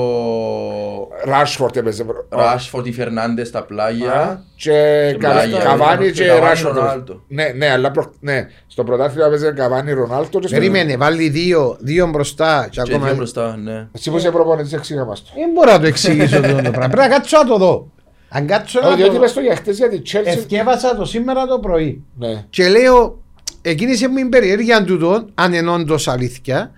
Ράσφορτ 1.25 1.75
έπαιζε. 1.75 2.03
προ- 2.03 2.25
Ράσφορτ, 2.29 2.85
η 2.87 2.91
Φερνάντες 2.93 3.47
στα 3.47 3.63
πλάγια. 3.63 4.43
Και 4.55 4.71
Κα- 5.19 5.29
Πλάγια, 5.31 5.59
Καβάνι 5.59 6.05
και 6.05 6.11
και 6.11 6.25
Καβάνι, 6.25 6.45
Ράσφορτ. 6.45 6.75
Ρονάλντο. 6.75 7.21
Ναι, 7.27 7.45
ναι, 7.55 7.69
αλλά 7.69 7.91
προ- 7.91 8.13
ναι, 8.19 8.47
στο 8.67 8.83
πρωτάθλημα 8.83 9.25
έπαιζε 9.25 9.51
Καβάνι 9.51 9.91
Ρονάλτο. 9.93 10.39
και 10.39 10.47
στο- 10.47 10.57
Περίμενε, 10.57 10.97
βάλει 10.97 11.29
δύο, 11.29 11.77
δύο 11.79 12.07
μπροστά 12.07 12.67
και 12.71 12.81
Και 12.83 12.91
ακόμα... 12.91 13.05
δύο 13.07 13.15
μπροστά, 13.15 13.57
ναι. 13.57 13.87
Εσύ 13.91 14.11
που 14.11 14.17
είσαι 14.17 14.31
προπονητής 14.31 14.73
εξήγα 14.73 15.05
μας 15.05 15.23
το. 15.23 15.29
Δεν 15.35 15.49
μπορώ 15.53 15.71
να 15.71 15.79
το 15.79 15.85
εξηγήσω 15.85 16.37
αυτό 16.37 16.55
το 16.55 16.61
πράγμα. 16.61 16.87
Πρέπει 16.87 16.97
να 16.97 17.07
κάτσω 17.07 17.37
να 17.37 17.45
το 17.45 17.57
δω. 17.57 17.87
Αν 18.29 18.47
κάτσω 18.47 18.79
Όχι, 18.79 18.89
να 18.89 18.95
διότι 18.95 19.11
το 19.11 19.17
είπες 19.17 19.33
το 19.33 19.39
για 19.41 19.55
χτες 19.55 19.77
για 19.77 19.89
τη 19.89 20.01
Chelsea. 20.11 20.21
Ευκέβασα 20.25 20.95
το 20.95 21.05
σήμερα 21.05 21.45
το 21.45 21.59
πρωί. 21.59 22.03
Ναι. 22.17 22.43
Και 22.49 22.67
λέω, 22.67 23.21
εκκίνησε 23.61 24.07
μου 24.07 24.17
η 24.17 24.25
περιέργεια 24.25 24.83
τούτο, 24.83 25.25
αν 25.33 25.53
είναι 25.53 25.69
όντως 25.69 26.07
αλήθεια, 26.07 26.71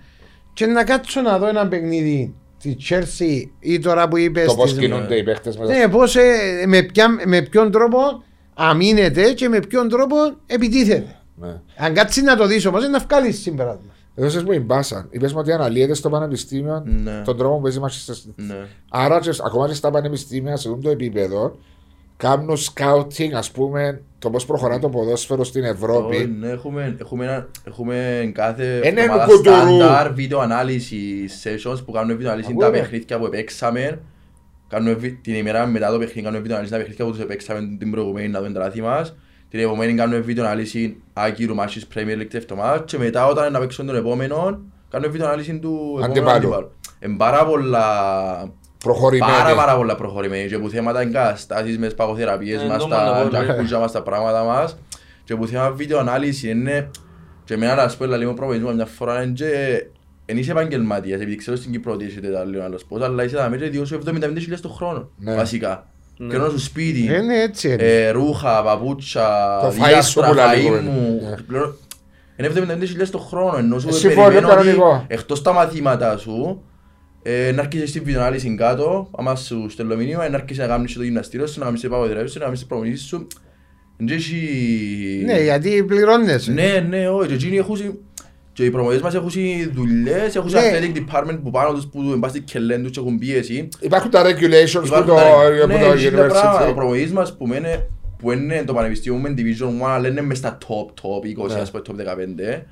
και 0.56 0.66
να 0.66 0.84
κάτσω 0.84 1.20
να 1.20 1.38
δω 1.38 1.48
ένα 1.48 1.68
παιχνίδι 1.68 2.34
τη 2.62 2.76
Chelsea 2.88 3.42
ή 3.60 3.78
τώρα 3.78 4.08
που 4.08 4.16
είπες... 4.16 4.46
Το 4.46 4.54
πώς 4.54 4.70
της- 4.70 4.78
κινούνται 4.80 5.16
οι 5.16 5.22
παίχτες 5.22 5.56
μέσα. 5.56 5.76
Ναι, 5.76 5.88
πώς, 5.88 6.16
ε, 6.16 6.64
με, 6.66 6.82
ποια, 6.82 7.08
με 7.26 7.42
ποιον 7.42 7.70
τρόπο 7.70 7.98
αμήνεται 8.54 9.32
και 9.32 9.48
με 9.48 9.60
ποιον 9.60 9.88
τρόπο 9.88 10.16
επιτίθεται. 10.46 11.16
Ναι. 11.36 11.60
Αν 11.76 11.94
κάτσεις 11.94 12.22
να 12.22 12.36
το 12.36 12.46
δεις 12.46 12.66
όμως, 12.66 12.80
είναι 12.82 12.90
να 12.90 13.04
βγάλεις 13.08 13.40
συμπεράσμα. 13.40 13.92
Έδωσες 14.14 14.42
μου 14.42 14.52
η 14.52 14.58
μπάσα. 14.60 15.06
Είπες 15.10 15.32
μου 15.32 15.38
ότι 15.40 15.52
αναλύεται 15.52 15.94
στο 15.94 16.08
πανεπιστήμιο 16.10 16.82
Ναι. 17.04 17.22
τον 17.24 17.36
τρόπο 17.36 17.56
που 17.56 17.62
παίζει 17.62 17.78
η 17.78 17.82
Manchester 17.84 18.12
City. 18.12 18.32
Ναι. 18.36 18.66
Άρα 18.90 19.20
και, 19.20 19.30
ακόμα 19.46 19.68
και 19.68 19.74
στα 19.74 19.90
πανεπιστήμια 19.90 20.56
σε 20.56 20.68
αυτό 20.68 20.80
το 20.80 20.90
επίπεδο 20.90 21.58
κάνουν 22.16 22.56
scouting 22.56 23.30
ας 23.34 23.50
πούμε 23.50 24.02
το 24.18 24.30
πώς 24.30 24.46
προχωρά 24.46 24.78
το 24.78 24.88
ποδόσφαιρο 24.88 25.44
στην 25.44 25.62
Όχι, 25.62 25.70
Ευρώπη. 25.72 26.36
ναι, 26.40 26.48
έχουμε, 26.48 26.96
έχουμε, 27.00 27.24
ένα- 27.24 27.48
έχουμε 27.64 28.30
κάθε 28.34 28.80
Είναι 28.84 29.00
εβδομάδα 29.00 29.24
κουτουρού. 29.24 29.54
στάνταρ 29.56 30.12
βίντεο 30.12 30.38
ανάλυση 30.38 31.24
sessions 31.42 31.84
που 31.84 31.92
κάνουμε 31.92 32.12
βίντεο 32.14 32.28
ανάλυση 32.30 32.54
τα 32.58 32.66
Ακούω. 32.66 32.80
παιχνίδια 32.80 33.18
που 33.18 33.26
επέξαμε. 33.26 34.00
Κάνουμε 34.68 34.94
βι- 34.94 35.22
την 35.22 35.34
ημέρα 35.34 35.66
μετά 35.66 35.90
το 35.90 35.98
παιχνίδι 35.98 36.20
κάνουμε 36.22 36.38
βίντεο 36.40 36.54
ανάλυση 36.56 36.72
τα 36.72 36.78
παιχνίδια 36.78 37.04
που 37.04 37.10
τους 37.10 37.20
επέξαμε 37.20 37.76
την 37.78 37.90
προηγουμένη 37.90 38.28
να 38.28 38.40
δούμε 38.40 38.52
τα 38.52 38.58
λάθη 38.60 38.80
μας. 38.80 39.16
Την 39.48 39.60
επόμενη 39.60 39.94
κάνουμε 39.94 40.18
βίντεο 40.20 40.44
ανάλυση 40.44 40.96
Άκυρου 41.12 41.54
Μάσης 41.54 41.86
Premier 41.94 42.20
League 42.20 42.34
εβδομάδα 42.34 42.84
και 42.86 42.98
μετά 42.98 43.26
όταν 43.26 43.52
να 43.52 43.58
παίξουμε 43.58 43.86
τον 43.92 43.96
επόμενο 44.00 44.60
κάνουμε 44.90 45.10
βίντεο 45.10 45.26
ανάλυση 45.26 45.58
του 45.58 45.68
επόμενου 45.98 46.04
Αντιπάλου. 46.04 46.36
αντιπάλου. 46.36 46.70
Είναι 47.00 47.16
πάρα 47.16 47.46
πολλά 47.46 47.86
Προχωρημένοι. 48.78 49.32
Πάρα 49.32 49.54
πάρα 49.54 49.76
πολλά 49.76 49.94
προχωρημένοι 49.96 50.48
και 50.48 50.58
που 50.58 50.68
θέματα 50.68 51.00
εγκαταστάσεις 51.00 51.78
μες 51.78 51.92
σπαγωθεραπείες 51.92 52.62
Ε, 52.62 52.66
μας, 52.66 52.82
το 52.82 52.88
τα 52.88 52.96
μόνο 52.98 53.10
να 53.12 53.18
πω, 53.18 53.36
ναι. 53.36 53.44
τζακούζια 53.44 53.78
μας, 53.78 53.92
τα 53.92 54.02
πράγματα 54.02 54.44
μας 54.44 54.76
και 55.24 55.36
που 55.36 55.46
θέμα 55.46 55.70
βίντεο 55.70 55.98
ανάλυση 55.98 56.50
είναι 56.50 56.90
και 57.44 57.54
εμένα 57.54 57.74
να 57.74 57.88
σου 57.88 57.96
πω 57.98 58.04
λίγο 58.04 58.34
προβολισμό 58.34 58.72
μια 58.72 58.86
φορά 58.86 59.22
είναι 59.22 59.32
και 59.32 59.50
εν 60.26 60.36
είσαι 60.38 60.50
επαγγελματίας 60.50 61.20
επειδή 61.20 61.36
ξέρω 61.36 61.56
στην 61.56 61.72
Κύπρο 61.72 61.92
ότι 61.92 62.04
έχετε 62.04 62.28
τα 62.28 62.44
λίγο 62.44 62.62
άλλος 62.62 62.84
πώς 62.84 63.02
αλλά 63.02 63.24
είσαι 63.24 63.36
τα 63.36 63.48
μέτρα 63.48 63.68
διώσου 63.68 63.98
75.000 64.06 64.60
το 64.62 64.68
χρόνο 64.68 65.08
Ναι. 65.18 65.34
βασικά 65.34 65.86
Ναι. 66.16 66.28
και 66.28 66.36
ενώ 66.36 66.48
σου 66.48 66.58
σπίτι, 66.60 67.00
Είναι 67.04 67.40
έτσι. 67.42 67.72
είναι. 67.72 67.82
ε, 67.82 68.10
ρούχα, 68.10 68.62
παπούτσια, 68.62 69.58
Το 69.62 69.66
φαΐ 69.68 70.02
σου 70.02 70.20
διάφορα 70.20 70.28
που 70.28 70.34
λέει 70.34 70.44
φαΐ 70.52 70.56
λίγο, 70.62 70.74
μου 70.90 71.20
ναι. 71.30 71.36
πλέον- 71.46 71.74
είναι 72.36 72.48
75.000 72.48 73.10
το 73.10 73.18
χρόνο 73.18 73.56
ενώ 73.58 73.78
σου 73.78 73.88
Ε, 73.88 73.92
συμφωνώ, 73.92 74.26
περιμένω 74.26 74.46
ότι 74.52 74.56
κανονικό. 74.56 75.04
εκτός 75.08 75.42
τα 75.42 75.52
μαθήματα 75.52 76.16
σου 76.16 76.62
ε, 77.28 77.52
να 77.52 77.62
έρχεσαι 77.62 77.86
στην 77.86 78.02
βιντεοανάλυση 78.04 78.54
κάτω, 78.54 79.10
άμα 79.18 79.36
σου 79.36 79.66
στέλνω 79.70 79.96
μήνυμα, 79.96 80.28
να 80.28 80.36
έρχεσαι 80.36 80.60
να 80.60 80.66
κάνεις 80.66 80.92
το 80.94 81.02
γυμναστήριο 81.02 81.46
σου, 81.46 81.58
να 81.58 81.64
κάνεις 81.64 81.84
επαγωδρεύσεις 81.84 82.32
σου, 82.32 82.38
να 82.38 82.44
κάνεις 82.44 82.58
τις 82.58 82.68
προμονήσεις 82.68 83.06
σου. 83.06 83.26
Δεν 83.96 84.16
έχει... 84.16 84.36
Ναι, 85.24 85.42
γιατί 85.42 85.84
πληρώνεσαι. 85.86 86.52
Ναι, 86.52 86.86
ναι, 86.88 87.08
όχι, 87.08 87.28
και 87.28 87.34
εκείνοι 87.34 87.56
έχουν 87.56 87.76
και 88.52 88.64
οι 88.64 88.70
προμονήσεις 88.70 89.02
μας 89.02 89.14
έχουν 89.14 89.30
δουλειές, 89.72 90.34
έχουν 90.36 90.50
Ναι. 90.50 90.60
athletic 90.60 90.96
department 90.96 91.38
που 91.42 91.50
πάνω 91.50 91.72
τους 91.72 91.86
που 91.86 92.10
εν 92.12 92.18
πάση 92.20 92.40
κελέν 92.40 92.82
τους 92.82 92.90
και 92.90 93.00
έχουν 93.00 93.18
πίεση. 93.18 93.68
Υπάρχουν 93.80 94.10
τα 94.10 94.22
regulations 94.24 94.80
που 94.80 94.86
Υπάρχουν 94.86 95.06
το, 95.06 95.14
τα- 95.14 95.32
που 95.60 95.66
ναι, 95.66 95.78
το 95.80 95.92
έχει 95.92 96.10
τα 96.10 96.26
πράγματα. 96.26 96.64
Ο 96.66 96.70
university. 96.70 96.74
προμονητής 96.74 97.12
μας 97.12 97.36
που 97.36 97.46
είναι, 97.54 97.88
που 98.18 98.32
είναι 98.32 98.62
το 98.66 98.74
πανεπιστήμιο 98.74 99.18
με 99.20 99.34
division 99.36 99.84
1 99.84 99.88
αλλά 99.88 100.08
είναι 100.08 100.20
μες 100.20 100.38
στα 100.38 100.58
top, 100.68 100.86
top 101.02 101.44
20, 101.44 101.54
Ναι. 101.54 101.60
ας 101.60 101.70
πούμε, 101.70 101.82
top 101.88 101.92
15. 101.92 102.64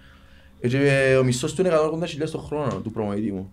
Ε, 0.61 0.69
Και 0.69 1.17
ο 1.21 1.25
μισθός 1.25 1.55
του 1.55 1.61
είναι 1.61 1.71
180.000 1.71 2.31
το 2.31 2.39
χρόνο 2.39 2.81
του 2.85 2.91
προμονητή 2.91 3.33
μου. 3.33 3.53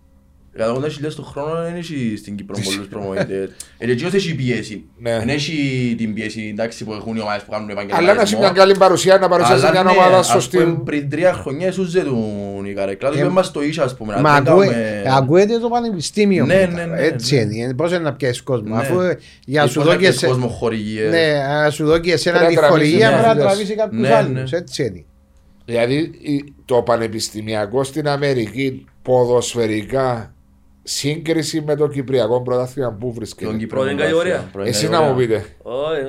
180.000 0.58 1.12
το 1.16 1.22
χρόνο 1.22 1.62
δεν 1.62 1.74
έχει 1.76 2.14
στην 2.16 2.36
Κύπρο 2.36 2.56
πολλούς 2.64 2.88
προμονητές. 2.88 3.48
Ε, 3.78 3.86
και 3.86 3.92
εκείνος 3.92 4.12
έχει 4.14 4.34
πίεση. 4.34 4.84
Ναι. 4.98 5.18
Δεν 5.18 5.28
έχει 5.28 5.54
την 5.98 6.14
πίεση 6.14 6.48
εντάξει, 6.52 6.84
που 6.84 6.92
έχουν 6.92 7.16
οι 7.16 7.20
ομάδες 7.20 7.42
που 7.42 7.50
κάνουν 7.50 7.70
Αλλά 7.70 7.74
να 7.76 7.82
έχει 7.82 7.92
επαγγελματισμό. 7.94 8.38
μια 8.38 8.50
καλή 8.50 8.76
παρουσία 8.76 9.18
να 9.18 9.28
παρουσιάσει 9.28 9.66
Αλλά 9.66 9.70
μια 9.72 9.82
ναι, 9.82 9.90
ομάδα 9.98 10.18
ας 10.18 10.26
πούμε, 10.28 10.40
σωστή. 10.40 10.80
Πριν 10.84 11.10
τρία 11.10 11.32
χρονιά 11.32 11.66
έσουζε 11.66 12.00
τον 12.02 12.64
η 12.64 12.72
καρεκλά 12.72 13.08
τους 13.10 13.18
Ε, 13.18 13.22
και 13.22 13.28
μας 13.28 13.50
το 13.50 13.62
είσαι 13.62 13.82
ας 13.82 13.96
πούμε. 13.96 14.20
Μα 14.20 14.30
αν 14.32 14.44
δεν 14.44 14.52
ακούε- 14.52 14.68
κάνουμε- 14.70 15.02
ακούεται 15.16 15.58
το 15.58 15.68
πανεπιστήμιο. 15.68 16.44
Ναι, 16.46 16.54
μετά. 16.54 16.72
ναι, 16.72 16.84
ναι, 16.84 17.00
Έτσι 17.02 17.34
ναι. 17.44 17.56
είναι. 17.56 17.74
Πώς 17.74 17.90
είναι 17.90 17.98
να 18.00 18.12
πιάσει 18.12 18.42
κόσμο. 18.42 18.74
Ναι. 18.74 18.80
Αφού 18.80 18.94
για 19.44 19.62
Ε, 19.62 19.66
σου 19.66 19.74
πώς 19.74 19.84
να 19.84 19.90
δω 19.90 19.92
και 19.92 19.98
πιέσεις 19.98 20.20
σε. 20.20 20.26
κόσμο 20.26 20.46
χορηγίες. 20.48 21.10
Ναι, 21.10 21.32
να 21.62 21.70
σου 21.70 21.84
δω 21.86 21.98
και 21.98 22.12
εσένα 22.12 22.38
Πρέπει 22.38 22.54
τη 22.54 22.60
να 22.60 22.66
τραβήσει 22.66 22.84
χορηγία 22.90 23.08
μια 23.08 23.16
πρέπει 23.16 23.26
να 23.28 23.32
δουλειά. 23.34 23.48
τραβήσει 23.48 23.74
κάποιους 23.74 24.00
Ναι, 24.00 24.14
άλλους. 24.14 24.50
ναι. 24.50 24.58
Έτσι 24.58 24.84
είναι. 24.84 25.04
Δηλαδή 25.64 25.94
η- 26.22 26.52
το 26.64 26.82
πανεπιστημιακό 26.82 27.84
στην 27.84 28.08
Αμερική 28.08 28.84
ποδοσφαιρικά 29.02 30.34
σύγκριση 30.82 31.60
με 31.66 31.76
το 31.76 31.86
Κυπριακό 31.88 32.42
πρωτάθλημα 32.42 32.90
που 32.92 32.98
Τον 33.06 33.12
βρίσκεται. 33.12 33.56
Κύπρο 33.56 33.80
Πρώτη 33.80 33.94
πρωτάθλημα, 33.94 34.02
κατηγορία. 34.22 34.48
πρώτη 34.52 34.68
Εσύ 34.68 34.88
να 34.88 35.00
μου 35.00 35.06
κατηγορία. 35.08 35.38
πείτε. 35.38 35.54
Όχι, 35.62 36.00
ε, 36.00 36.04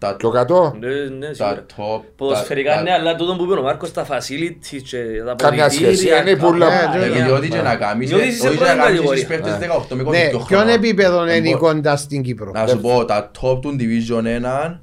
Τα- 0.00 0.16
Πιο 0.16 0.30
κατώ; 0.30 0.76
ναι, 0.80 0.88
ναι, 0.88 1.32
σίγουρα. 1.32 1.54
τα 1.54 1.66
top. 1.76 2.02
Ποδοσφαιρικά 2.16 2.74
τα- 2.74 2.82
ναι, 2.82 2.92
αλλά 2.92 3.16
τούτο 3.16 3.36
που 3.36 3.44
είπε 3.44 3.52
ο 3.52 3.62
Μάρκος, 3.62 3.92
τα 3.92 4.06
facilities 4.06 4.80
και 4.90 4.98
τα 5.26 5.34
Καμιά 5.38 5.68
σχέση, 5.70 5.84
πολιτήρια, 5.84 6.20
είναι 6.20 6.36
τα 6.36 6.46
πουλα. 6.46 6.66
πάντα, 6.68 6.98
Ναι, 6.98 7.04
Ε, 7.04 7.08
ναι. 7.08 7.24
Διότι 7.24 7.48
και 7.48 7.60
να 7.60 7.76
κάνεις, 7.76 8.10
Νιώθεις 8.10 8.40
σε 8.40 8.46
όχι 8.48 8.56
και 8.56 8.62
πρώτη 8.64 8.76
να 8.76 8.82
κάνεις 8.82 8.84
κατηγορία. 8.98 9.12
εσείς 9.12 9.26
παίχτες 9.28 9.52
Ναι. 9.52 9.58
18 9.58 9.94
με 9.94 10.02
22 10.02 10.10
Ναι, 10.10 10.28
χρόνια. 10.28 10.46
ποιον 10.46 10.68
επίπεδο 10.68 11.24
Δεν 11.24 11.44
είναι 11.44 11.50
μπο- 11.56 11.58
κοντά 11.58 11.96
στην 11.96 12.22
Κύπρο; 12.22 12.50
Να 12.50 12.66
σου 12.66 12.80
πω, 12.80 13.04
τα 13.04 13.30
top 13.40 13.60
του 13.62 13.76
Division 13.80 14.24
1 14.26 14.80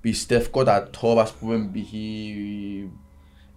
πιστεύω 0.00 0.62
τα 0.64 0.90
top 1.00 1.16
ας 1.20 1.32
πούμε 1.32 1.70
π.χ. 1.72 1.92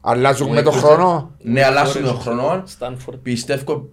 Αλλάζουν 0.02 0.50
με 0.52 0.60
Ε, 0.60 0.62
το 0.64 0.72
ε, 0.76 0.78
χρόνο; 0.80 1.32
Ναι, 1.42 1.64
αλλάσουν 1.64 2.04
τον 2.04 2.20
χρόνο. 2.20 2.64
Στάνφορντ. 2.66 3.18
Πιστεύω 3.18 3.90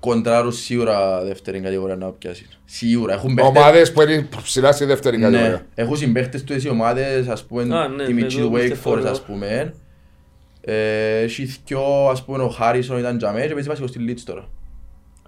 κοντράρουν 0.00 0.52
σίγουρα 0.52 1.24
δεύτερη 1.24 1.60
κατηγορία 1.60 1.96
να 1.96 2.06
πιάσει. 2.10 2.46
Σίγουρα. 2.64 3.12
Έχουν 3.12 3.34
παίχτες- 3.34 3.56
Ομάδες 3.56 3.92
που 3.92 4.02
είναι 4.02 4.28
ψηλά 4.42 4.72
στη 4.72 4.84
δεύτερη 4.84 5.16
Ναι, 5.16 5.22
κατηγορία. 5.24 5.66
έχουν 5.74 5.96
συμπαίχτες 5.96 6.44
του 6.44 6.54
οι 6.64 6.68
ομάδες, 6.68 7.28
ας 7.28 7.44
πούμε, 7.44 7.62
Α, 7.76 7.88
ναι, 7.88 8.04
τη 8.04 8.12
ναι, 8.12 8.20
Μιτσί 8.20 8.36
το 8.38 8.48
του 8.48 8.54
Wake 8.54 8.58
πιστεύω 8.60 8.94
Forest, 8.94 8.98
εγώ. 8.98 9.08
ας 9.10 9.22
πούμε. 9.22 9.74
Ε, 10.60 11.18
Έχει 11.22 11.44
δυο, 11.66 12.08
ας 12.10 12.24
πούμε, 12.24 12.42
ο 12.42 12.48
Χάρισον 12.48 12.98
ήταν 12.98 13.18
τζαμέ 13.18 13.46
και 13.46 13.52
παίζει 13.54 13.68
βασικό 13.68 13.86
στη 13.86 14.04
Leeds 14.08 14.20
τώρα. 14.24 14.48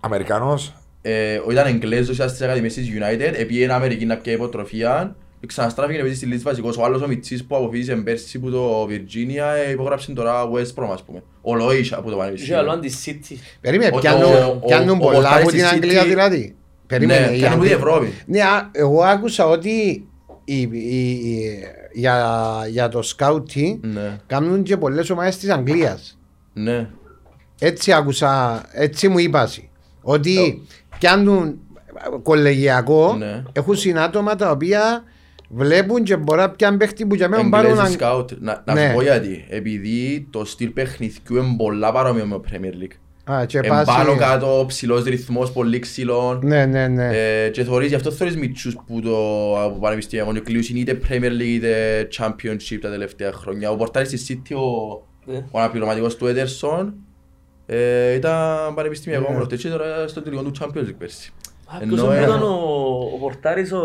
Αμερικανός. 0.00 0.74
Ε, 1.02 1.36
ο 1.46 1.50
ήταν 1.50 1.66
Εγγλέζος, 1.66 2.16
ήταν 2.16 2.28
στις 2.28 2.40
Ακαδημίες 2.42 2.74
της 2.74 2.88
United, 2.88 3.32
επήγαινε 3.38 3.72
Αμερική 3.72 4.04
να 4.04 4.16
πιέει 4.16 4.34
υποτροφία 4.34 5.16
και 5.18 5.21
ξαναστράφηκε 5.46 5.98
να 5.98 6.04
παίζει 6.04 6.18
στη 6.18 6.28
Leeds 6.32 6.42
βασικός. 6.42 6.76
Ο 6.76 6.84
άλλος 6.84 7.02
ο 7.02 7.06
Μιτσής 7.06 7.44
που 7.44 7.56
αποφύγησε 7.56 7.94
πέρσι 7.94 8.38
που 8.38 8.50
το 8.50 8.84
Virginia 8.84 9.66
ε, 9.66 9.70
υπογράψε 9.70 10.12
τώρα 10.12 10.42
West 10.50 10.74
Brom, 10.82 10.88
ας 10.92 11.02
πούμε. 11.02 11.22
Ο 11.42 11.54
Λόισα 11.54 11.96
που 11.96 12.02
το 12.02 12.08
Είχε 12.08 12.18
πανεπιστήμιο. 12.18 12.58
άλλο 12.60 12.70
αντι-city. 12.70 13.36
Περίμενε, 13.60 13.96
Ο- 13.96 13.98
πιάνουν- 13.98 14.24
ο- 14.24 14.58
ο- 14.62 14.66
πιάνουν 14.66 14.88
ο 14.96 14.98
πολλά 14.98 15.16
από 15.16 15.20
Πορτάρης 15.22 15.46
την 15.46 15.58
της 15.58 15.70
Αγγλία 15.72 16.02
City- 16.02 16.06
δηλαδή. 16.08 16.54
Περίμενε. 16.86 17.26
Ναι, 17.26 17.32
η 17.32 17.38
πιάνουν 17.38 17.58
από 17.58 17.62
την 17.64 17.74
Αγγλία- 17.74 17.92
Ευρώπη. 17.92 18.14
Ναι, 18.26 18.40
α, 18.42 18.68
εγώ 18.72 19.02
άκουσα 19.02 19.46
ότι 19.46 20.06
η- 20.44 20.60
η- 20.60 21.10
η- 21.10 21.58
για, 21.92 22.26
για 22.68 22.88
το 22.88 23.02
σκάουτι 23.02 23.80
Ναι, 23.82 24.18
κάνουν 24.26 24.62
και 24.62 24.76
πολλές 24.76 25.10
ομάδες 25.10 25.36
της 25.38 25.50
Αγγλίας. 25.50 26.18
ναι. 26.52 26.88
Έτσι 27.60 27.92
άκουσα, 27.92 28.62
έτσι 28.72 29.08
μου 29.08 29.18
είπασαι. 29.18 29.62
Ότι 30.02 30.62
πιάνουν 30.98 31.58
κολεγιακό, 32.22 33.14
Ναι. 33.18 33.42
έχουν 33.52 33.76
συνάτομα 33.76 34.36
τα 34.36 34.50
οποία 34.50 35.02
βλέπουν 35.54 36.02
και 36.02 36.16
μπορεί 36.16 36.40
να 36.40 36.50
πιάνουν 36.50 36.78
παίχτη 36.78 37.06
που 37.06 37.14
για 37.14 37.28
μένα 37.28 37.48
πάρουν... 37.48 37.70
Εγγλέζοι 37.70 37.86
αν- 37.86 37.92
σκάουτ. 37.92 38.30
Να, 38.38 38.62
να 38.66 38.74
Ναι. 38.74 38.86
σου 38.88 38.94
πω 38.94 39.02
γιατί. 39.02 39.44
Επειδή 39.48 40.26
το 40.30 40.44
στυλ 40.44 40.68
παιχνιδιού 40.68 41.36
είναι 41.36 41.54
πολλά 41.56 41.92
παρόμοιο 41.92 42.26
με 42.26 42.34
το 42.34 42.42
Premier 42.52 42.82
League. 42.82 42.96
Α, 43.32 43.44
και 43.44 43.58
Εν 43.58 43.68
πάση- 43.68 43.84
πάνω 43.86 44.16
κάτω, 44.16 44.64
ψηλός 44.68 45.04
ρυθμός, 45.04 45.52
πολύ 45.52 45.78
ξύλο. 45.78 46.40
Ναι, 46.42 46.66
ναι, 46.66 46.88
ναι. 46.88 47.08
Ε, 47.44 47.48
και 47.50 47.64
θωρείς, 47.64 47.88
γι' 47.88 47.94
αυτό 47.94 48.10
θωρείς 48.10 48.36
μητσούς 48.36 48.76
που 48.86 49.00
το 49.00 49.16
από 49.62 49.78
πανεπιστήμιο 49.78 50.42
κλείους 50.44 50.68
είναι 50.68 50.78
είτε 50.78 51.00
Premier 51.08 51.30
League 51.30 51.40
είτε 51.40 52.08
Championship 52.18 52.78
τα 52.80 52.90
τελευταία 52.90 53.32
χρόνια. 53.32 53.70
Ο 53.70 53.76
πορτάρης 53.76 54.08
της 54.08 54.26
City, 54.30 54.56
ο, 54.56 55.02
Ναι. 55.32 55.44
ο 55.50 55.58
αναπληρωματικός 55.58 56.16
του 56.16 56.26
Ederson, 56.26 56.92
ε, 57.66 58.12
ήταν 58.14 58.74
πανεπιστήμιακο 58.74 59.30
Ναι. 59.30 59.36
όμως 59.36 59.56
και 59.62 59.68
τώρα 59.68 60.08
στο 60.08 60.22
τελικό 60.22 60.42
του 60.42 60.52
Champions 60.60 60.86
League 60.88 60.94
πέρσι. 60.98 61.32
Α, 61.66 61.78
Ενώ, 61.82 61.94
ποιος 61.94 62.14
ε, 62.16 62.22
ήταν 62.22 62.42
ο- 62.42 63.10
ο 63.14 63.18
πορτάρης, 63.20 63.72
ο... 63.72 63.82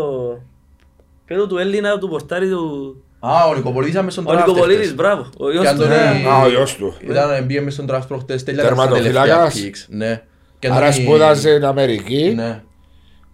Πέτω 1.28 1.46
του 1.46 1.58
Έλληνα, 1.58 1.98
του 1.98 2.08
πορτάρι 2.08 2.48
του... 2.48 2.96
Α, 3.20 3.46
ο 3.48 3.54
Νικοπολίδης 3.54 3.92
ήταν 3.92 4.04
μες 4.04 4.12
στον 4.12 4.26
Ο 4.26 4.30
draft 4.30 4.36
Νικοπολίδης, 4.36 4.80
εχθές. 4.80 4.94
μπράβο. 4.94 5.26
Ο 5.38 5.50
γιος 5.50 5.62
Και 5.68 5.74
του. 5.74 5.82
αν 5.82 5.88
τον- 5.88 5.88
ναι. 5.88 6.28
Α, 6.28 6.42
ο 6.42 6.48
γιος 6.48 6.76
του. 6.76 6.94
Ήταν 7.08 7.44
μπήκε 7.44 7.60
μες 7.60 7.72
στον 7.72 7.86
draft 7.90 8.02
προχτές, 8.08 8.42
τέλεια 8.44 8.62
τα 8.62 8.68
Τερματοφυλάκας. 8.68 9.52
τελευταία 9.54 9.70
picks. 9.72 9.86
Ναι. 9.88 10.22
Και 10.58 10.68
Άρα 10.68 10.86
Αντώνη- 10.86 10.94
σπούδασε 11.06 11.50
στην 11.50 11.64
Αμερική. 11.64 12.32
Ναι. 12.36 12.62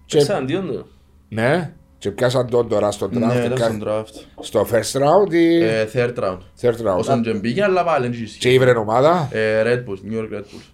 Και- 0.07 0.17
Παίξαν 0.17 0.37
αντίον 0.37 0.67
του. 0.67 0.87
Ναι. 1.29 1.73
Και 1.99 2.11
πιάσαν 2.11 2.49
τον 2.51 2.69
τώρα 2.69 2.91
στο 2.91 3.07
draft. 3.07 3.19
Ναι, 3.19 3.35
ήταν 3.35 3.55
κα- 3.55 3.65
στον 3.65 3.83
draft. 3.87 4.25
Στο 4.41 4.67
first 4.73 4.99
round 5.01 5.33
ή 5.35 5.63
Ε, 5.63 5.89
Third 5.95 6.15
round. 6.25 6.39
third 6.61 6.75
round. 6.93 6.97
Όσον 6.99 7.23
και 7.23 7.33
μπήκε, 7.33 7.63
αλλά 7.63 7.85
πάλι 7.85 8.09
δεν 8.09 8.29
Και 8.39 8.53
ήβρε 8.53 8.71
ομάδα 8.71 9.29
Ε, 9.33 9.63
Red 9.63 9.79
Bulls, 9.79 10.13
New 10.13 10.19
York 10.21 10.35
Red 10.39 10.41
Bulls. 10.43 10.71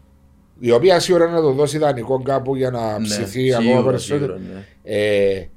η 0.61 0.71
οποία 0.71 1.01
σίγουρα 1.01 1.31
να 1.31 1.41
το 1.41 1.53
δώσει 1.53 1.77
ιδανικό 1.77 2.23
κάπου 2.23 2.57
για 2.57 2.71
να 2.71 2.99
Ναι, 2.99 3.05
ψηθεί 3.07 3.53
ακόμα 3.55 3.68
σίγουρα, 3.71 3.91
περισσότερο. 3.91 4.21
σίγουρα, 4.37 4.39
ναι. 4.85 5.49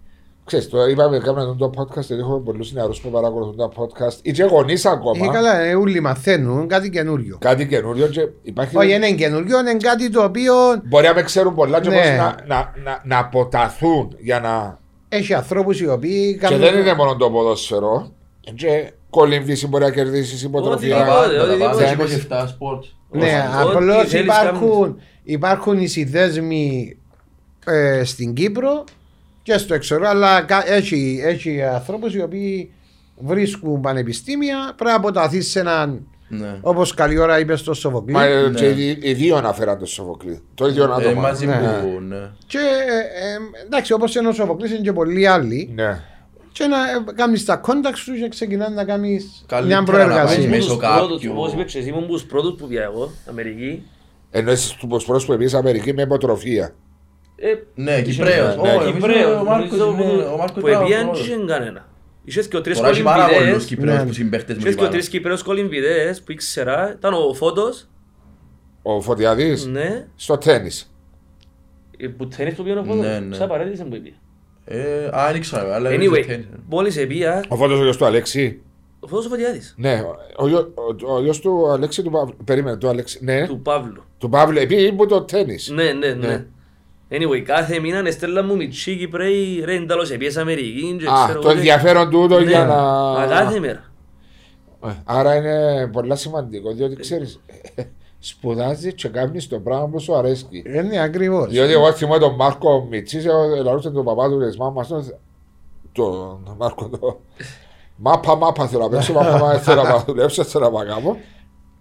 Ε, 0.43 0.45
Ξέρεις, 0.45 0.69
το 0.69 0.85
είπαμε, 0.85 1.17
κάνουμε 1.17 1.55
το 1.57 1.71
podcast, 1.77 2.01
γιατί 2.01 2.21
έχουμε 2.21 2.39
πολλούς 2.39 2.71
νεαρούς 2.73 3.01
που 3.01 3.09
παρακολουθούν 3.09 3.55
τα 3.57 3.69
podcast 3.75 4.17
ή 4.21 4.31
και 4.31 4.43
γονείς 4.43 4.85
Ε, 4.85 4.89
ακόμα. 4.89 5.27
καλά, 5.33 5.59
ε, 5.59 5.75
όλοι 5.75 5.99
μαθαίνουν 5.99 6.67
κάτι 6.67 6.89
καινούριο. 6.89 7.37
Κάτι 7.39 7.67
καινούριο 7.67 8.07
και 8.07 8.27
υπάρχει... 8.41 8.77
Όχι, 8.77 8.93
είναι 8.93 9.11
καινούριο, 9.11 9.59
είναι 9.59 9.73
κάτι 9.73 10.09
το 10.09 10.23
οποίο 10.23 10.53
Μπορεί 10.83 11.05
να 11.07 11.13
με 11.13 11.21
ξέρουν 11.21 11.55
πολλά 11.55 11.81
και 11.81 11.89
Ναι. 11.89 11.95
πώς 11.95 12.05
να, 12.05 12.35
να, 12.47 12.73
να, 12.83 13.01
να 13.03 13.17
αποταθούν 13.19 14.15
για 14.19 14.39
να... 14.39 14.79
έχει 15.09 15.33
ανθρώπους 15.33 15.79
οι 15.81 15.87
οποίοι 15.87 16.37
Και 16.47 16.55
δεν 16.57 16.77
είναι 16.79 16.93
μόνο 16.93 17.15
το 17.15 17.29
ποδόσφαιρο. 17.31 18.11
Και 18.55 18.91
κολυμβήσει 19.09 19.67
μπορεί 19.67 19.83
να 19.83 19.91
κερδίσεις 19.91 20.41
Τα 20.41 20.47
υποτροφία. 20.47 20.97
Ό,τι 20.97 21.05
πάντα, 21.09 21.35
τα 21.37 21.43
οτιδήποτε. 21.43 21.75
πάντα, 21.75 21.95
Θέλεις. 21.95 22.27
27 22.29 22.43
sports. 22.43 22.87
Ναι, 23.09 23.49
Ό,τι 23.63 23.69
απλώς 23.77 24.07
θέλεις 24.09 24.25
υπάρχουν, 24.25 24.99
υπάρχουν 25.23 25.77
οι 25.81 25.87
συνδέσμοι 25.87 26.97
ε, 27.65 28.03
στην 28.03 28.33
Κύπρο 28.33 28.83
και 29.43 29.57
στο 29.57 29.73
εξωτερικό, 29.73 30.09
αλλά 30.11 30.41
κα- 30.41 30.71
έχει, 30.71 31.21
έχει 31.23 31.61
ανθρώπους 31.61 32.13
οι 32.15 32.21
οποίοι 32.21 32.73
βρίσκουν 33.17 33.81
πανεπιστήμια. 33.81 34.57
Πρέπει 34.75 34.89
να 34.89 34.95
αποταθείς 34.95 35.49
σε 35.49 35.59
έναν, 35.59 36.07
Ναι. 36.27 36.57
όπως 36.61 36.93
καλή 36.93 37.17
ώρα 37.17 37.39
είπες 37.39 37.59
στο 37.59 37.73
Σοφοκλή. 37.73 38.13
Μα 38.13 38.23
ε, 38.25 38.41
Ναι. 38.47 38.59
και 38.59 38.65
οι, 38.69 38.97
οι 39.01 39.13
δύο 39.13 39.35
αναφέραν 39.35 39.79
το 39.79 39.85
Σοφοκλή. 39.85 40.41
Το 40.53 40.67
ίδιο 40.67 40.83
Ε, 40.83 40.93
άτομο. 40.93 41.21
μαζί 41.21 41.45
Ναι. 41.45 41.53
που, 41.81 41.99
ναι. 42.01 42.29
Και 42.47 42.57
ε, 42.57 43.27
ε, 43.33 43.65
εντάξει, 43.65 43.93
όπως 43.93 44.15
είναι 44.15 44.27
ο 44.27 44.31
Σοφοκλή, 44.31 44.67
είναι 44.69 44.77
και 44.81 44.93
πολλοί 44.93 45.27
άλλοι. 45.27 45.71
Ναι. 45.75 45.99
Και 46.51 46.65
να 46.67 46.77
ε, 46.77 47.13
κάνεις 47.15 47.45
τα 47.45 47.61
contacts 47.65 47.95
σου 47.95 48.13
και 48.13 48.29
ξεκινάς 48.29 48.69
να 48.71 48.83
κάνεις 48.85 49.43
Καλύτερα 49.47 49.81
μια 49.81 49.91
να 49.93 49.97
πάεις 49.97 50.13
προεργασία. 50.15 50.49
μέσω 50.49 50.65
Ήμουν 50.65 50.79
τους 50.79 50.87
πρώτους, 50.97 51.21
κάποιου. 51.21 51.31
Όπως 51.37 51.53
είπες 51.53 51.71
και 51.71 51.79
εσύ, 51.79 51.89
ήμουν 51.89 52.07
τους 52.07 52.23
πρώτους 52.23 52.55
που 52.59 52.67
πια 52.67 52.81
εγώ, 52.83 53.11
Αμερική. 53.29 53.83
Εννοείς 54.31 54.69
τους 54.69 54.87
προσωπικούς 54.89 55.25
που 55.25 55.37
πήγες 55.37 55.53
Αμερική 55.53 55.93
με 55.93 56.01
υποτροφία. 56.01 56.73
Ε, 57.45 57.55
Ναι, 57.75 58.01
Κυπρέος. 58.01 58.55
Ναι, 58.55 58.69
Ω, 58.71 58.81
εμείς 58.81 58.93
Κυπρέος, 58.93 59.41
ο 59.41 59.43
Μάρκος 59.43 59.77
νομίζω 59.79 60.03
είναι- 60.13 60.23
που- 60.23 60.29
ο 60.33 60.37
Μάρκος 60.37 60.61
που 60.61 60.67
ήταν 60.67 60.81
ο 60.81 60.85
επίαν 60.85 61.03
πρώτος. 61.03 61.21
και 61.27 61.31
είχαν 61.33 61.47
κανένα. 61.47 61.87
Είχες 62.25 62.47
και 62.47 62.57
ο 62.57 62.61
τρεις 62.61 62.77
Τώρα 62.77 62.89
έχει 62.89 63.01
πάρα 63.03 63.23
πολλούς 63.23 63.37
κολυμβητές, 63.37 63.65
Κυπρέους 63.65 63.99
Ναι. 63.99 64.05
που 64.05 64.13
συμπαίχτες 64.13 64.55
μου 64.55 64.61
είχες 64.61 64.73
και 64.75 64.79
ο 64.81 64.83
είπαν. 64.83 64.95
τρεις 64.95 65.09
Κυπρέους 65.09 65.43
κολυμβητές 65.43 66.21
που 66.21 66.31
ήξερα, 66.31 66.93
ήταν 66.97 67.13
ο 67.13 67.33
Φώτος, 67.33 67.87
Ο 68.81 69.01
Φωτιαδής; 69.01 69.65
Ναι, 69.65 70.07
στο 70.15 70.37
τέννις. 70.37 70.93
ε, 71.97 72.07
που 72.07 72.27
τένις 72.27 72.53
που 72.53 72.63
πήγαινε 72.63 72.79
ο 72.81 72.83
Φώτος, 72.83 73.01
Ναι, 73.05 73.19
ναι. 73.19 73.35
σαν 73.35 73.47
παρέτησε 73.47 73.83
που 73.83 73.95
είπε. 73.95 74.13
Ε, 74.65 75.05
Α, 75.17 75.27
δεν 75.27 75.35
ήξερα, 75.35 75.75
αλλά... 75.75 75.89
Anyway, 75.93 76.43
μόλις 76.69 76.97
επία, 76.97 77.43
Ο 77.47 77.55
Φώτος 77.55 77.79
ο 77.79 77.83
γιος 77.83 77.97
του 77.97 78.05
Αλέξη. 78.05 78.61
ο 78.99 79.07
Φώτος 79.07 79.25
ο 79.25 79.29
Φωτιάδης, 79.29 79.73
Ναι, 79.77 80.01
ο, 80.37 80.47
γιο- 80.47 80.71
ο, 81.07 81.13
ο 81.15 81.21
γιος 81.21 81.39
του 81.39 81.69
Αλέξη 81.71 82.01
του 82.03 82.11
Παύλου. 82.11 82.35
Περίμενε, 82.45 82.77
του 82.77 82.87
Αλέξη. 82.87 83.19
Ναι, 83.23 83.47
του, 83.47 83.53
του 83.55 83.61
Παύλου. 83.61 84.03
Παύλου. 84.29 84.57
Επειδή 84.59 84.83
ήμουν 84.83 85.07
το 85.07 85.21
τένις. 85.21 85.69
Ναι, 85.69 85.91
ναι, 85.91 86.07
Ναι. 86.13 86.45
Ναι. 87.09 87.17
Anyway, 87.17 87.39
κάθε 87.39 87.79
μήνα 87.79 88.07
έστελνα 88.07 88.43
μου 88.43 88.55
μητσί 88.55 88.97
Κυπρέοι, 88.97 89.61
ρε, 89.65 89.75
εντάλλως 89.75 90.11
επίες 90.11 90.37
Αμερική 90.37 90.95
και 90.99 91.07
Α, 91.09 91.23
ξέρω 91.25 91.39
το 91.39 91.47
εγώ 91.47 91.51
τι. 91.51 91.57
ενδιαφέρον 91.57 92.09
τούτο 92.09 92.39
Ναι, 92.39 92.49
για 92.49 92.65
να... 92.65 92.75
μα 92.75 93.25
κάθε 93.29 93.59
μέρα. 93.59 93.91
Ε, 94.85 94.89
Άρα 95.03 95.35
είναι 95.35 95.87
πολύ 95.91 96.17
σημαντικό, 96.17 96.71
διότι 96.73 96.95
ξέρεις, 96.95 97.39
σπουδάζεις 98.19 98.93
και 98.93 99.07
κάνεις 99.07 99.47
το 99.47 99.59
πράγμα 99.59 99.87
που 99.87 99.99
σου 99.99 100.15
αρέσει. 100.15 100.45
Ε, 100.65 100.81
ναι, 100.81 100.99
ακριβώς. 101.01 101.49
Διότι 101.49 101.71
εγώ 101.71 101.91
θυμάμαι 101.93 102.19
τον 102.19 102.35
Μάρκο 102.35 102.87
Μιτσής, 102.89 103.25
λαρούσε 103.63 103.89
τον 103.89 104.05
παπά 104.05 104.29
του 104.29 104.39
της 104.39 104.57
μάμας 104.57 104.87
του, 104.87 105.17
τον 105.91 106.55
Μάρκο 106.57 106.89
το... 106.89 107.19
Μάπα, 107.95 108.35
μάπα 108.35 108.67
θέλω 108.67 108.83
να 108.83 108.89
παίξω, 108.89 109.13
μάπα, 109.13 109.31
μάπα 109.31 109.59
θέλω 109.59 109.83
να 109.83 109.97
δουλέψω, 109.99 110.43
θέλω 110.43 110.69
να 110.69 110.85
κάνω. 110.85 111.17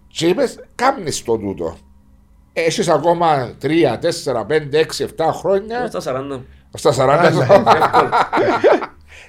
Και 0.07 0.27
είπες, 0.27 0.59
κάμνεις 0.75 1.23
το 1.23 1.37
τούτο. 1.37 1.75
Έχεις 2.53 2.87
ακόμα 2.89 3.51
3, 3.61 3.97
4, 3.97 4.45
5, 4.45 4.79
6, 4.79 5.03
7 5.03 5.31
χρόνια, 5.33 5.87
Στα 5.87 5.99
40. 6.01 6.39
στα 6.73 6.93
40 6.93 7.31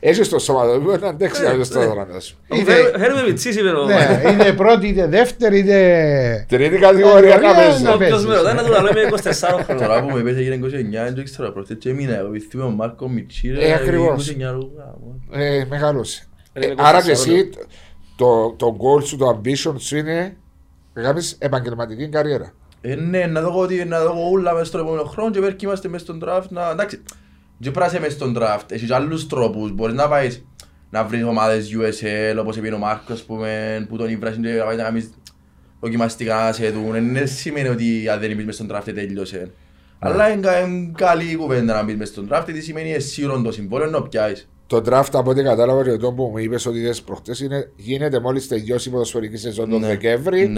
Έχεις 0.00 0.28
το 0.28 0.38
σωματοποιό 0.38 0.96
να 0.96 1.08
αντέξει 1.08 1.42
Ναι, 1.42 1.52
να 1.52 1.64
στα 1.64 1.78
ναι. 1.84 1.86
40 2.16 2.20
σου. 2.22 2.36
Είτε- 2.54 2.72
Φέρ- 2.72 2.98
Φέρουμε 2.98 3.22
μητσίς 3.22 3.56
είπε 3.56 3.68
ο 3.68 3.84
Ναι, 3.84 4.22
είτε 4.32 4.52
πρώτη, 4.52 4.86
είτε 4.88 5.06
δεύτερη, 5.06 5.58
είτε. 5.58 6.46
Τρίτη 6.48 6.76
κατηγορία 6.78 7.34
Ε, 7.34 7.38
να 7.38 7.48
ναι, 7.52 7.54
παίζει. 7.54 7.82
ναι. 7.82 7.90
Όποιος 7.92 8.26
με 8.26 8.34
ρωτάει 8.36 8.54
να 8.54 8.62
του 8.64 8.70
λέω 8.70 8.80
είμαι 8.80 9.00
24 9.00 9.64
Τώρα 9.66 9.74
χρόνια. 9.78 10.00
που 10.02 10.10
με 10.10 10.18
είπες 10.20 10.36
έγινε 10.36 10.54
29, 10.54 11.14
δεν 11.14 11.24
ξέρω, 11.24 11.52
προχτές 11.52 11.76
και 11.80 11.88
έμεινα 11.90 12.16
εγώ, 12.18 12.26
επειδή 12.26 12.60
ο 12.60 12.68
Μάρκο 12.70 13.08
Μιτσί, 13.08 13.48
ρε, 13.50 13.66
Ε, 13.68 13.72
ακριβώς. 13.74 14.28
29 14.30 14.36
λόγου, 14.52 14.72
γάμο. 14.78 15.20
Ε, 15.32 15.64
μεγάλωσε. 15.68 16.26
Ρε, 16.54 16.64
Ε, 16.66 16.70
είναι 16.70 16.82
Άρα 16.84 17.02
και 17.02 17.10
24 17.10 17.12
εσύ 17.12 17.50
το, 18.16 18.50
το 18.56 18.76
goal 18.80 19.04
σου, 19.06 19.16
το 19.16 19.40
ambition 19.40 19.74
σου 19.78 19.96
είναι 19.96 20.36
να 20.92 21.02
κάνεις 21.02 21.36
επαγγελματική 21.38 22.08
καριέρα. 22.08 22.52
Ε, 22.86 22.94
ναι, 22.94 23.26
να 23.26 23.40
δω 23.40 23.58
ότι 23.60 23.84
να 23.84 24.02
δω 24.04 24.28
ούλα 24.32 24.54
μες 24.54 24.66
στον 24.66 24.80
επόμενο 24.80 25.02
χρόνο 25.04 25.30
και 25.30 25.40
πέρα 25.40 25.56
είμαστε 25.62 25.88
μες 25.88 26.00
στον 26.00 26.22
draft 26.24 26.48
να... 26.48 26.70
Εντάξει, 26.70 26.96
και 27.60 27.70
πρέπει 27.70 27.78
να 27.78 27.86
είσαι 27.86 28.00
μες 28.00 28.12
στον 28.12 28.36
draft, 28.38 28.64
έχεις 28.72 28.88
και 28.88 28.94
άλλους 28.94 29.26
τρόπους, 29.26 29.72
μπορείς 29.72 29.94
να 29.94 30.08
πάεις 30.08 30.44
να 30.90 31.04
βρεις 31.04 31.24
ομάδες 31.24 31.70
USL 31.76 32.36
όπως 32.40 32.56
είπε 32.56 32.68
ο 32.68 32.78
Μάρκος 32.78 33.22
που, 33.22 33.34
με, 33.34 33.86
που 33.88 33.96
τον 33.96 34.08
ήβρασαν 34.08 34.42
και 34.42 34.48
να 34.52 34.64
πάεις 34.64 34.78
να 34.78 34.84
κάνεις 34.84 35.10
δοκιμαστικά 35.80 36.34
να 36.44 36.52
σε 36.52 36.70
δουν, 36.70 37.12
δεν 37.12 37.28
σημαίνει 37.28 37.68
ότι 37.68 38.08
αν 38.08 38.20
δεν 38.20 38.30
είπες 38.30 38.44
μες 38.44 38.54
στον 38.54 38.68
draft 38.72 38.92
τέλειωσε. 38.94 39.50
Αλλά 39.98 40.28
είναι 40.30 40.40
κα- 40.40 40.58
είναι 40.60 40.92
καλή 40.96 41.36
κουβέντα 41.36 41.74
να 41.74 41.82
μπεις 41.82 41.96
μες 41.96 42.08
στον 42.08 42.28
draft, 42.32 42.42
τι 42.46 42.60
σημαίνει 42.60 42.92
εσύρον 42.92 43.42
το 43.42 43.52
συμβόλαιο 43.52 43.90
να 43.90 44.02
πιάσεις. 44.02 44.48
Το 44.66 44.82
draft 44.86 45.08
από 45.12 45.30
ό,τι 45.30 45.42
κατάλαβα 45.42 45.82
και 45.82 45.96
το 45.96 46.12
που 46.12 46.24
μου 46.24 46.38
είπες 46.38 46.66
ότι 46.66 46.78
είδες 46.78 47.02
προχτές 47.02 47.40
είναι, 47.40 47.70
γίνεται 47.76 48.20
μόλις 48.20 48.48
τελειώσει 48.48 48.88
η 48.88 48.92
ποδοσφαιρική 48.92 49.36
σεζόν 49.36 49.70
τον 49.70 49.80
Ναι. 49.80 49.86
Δεκέμβρη 49.86 50.48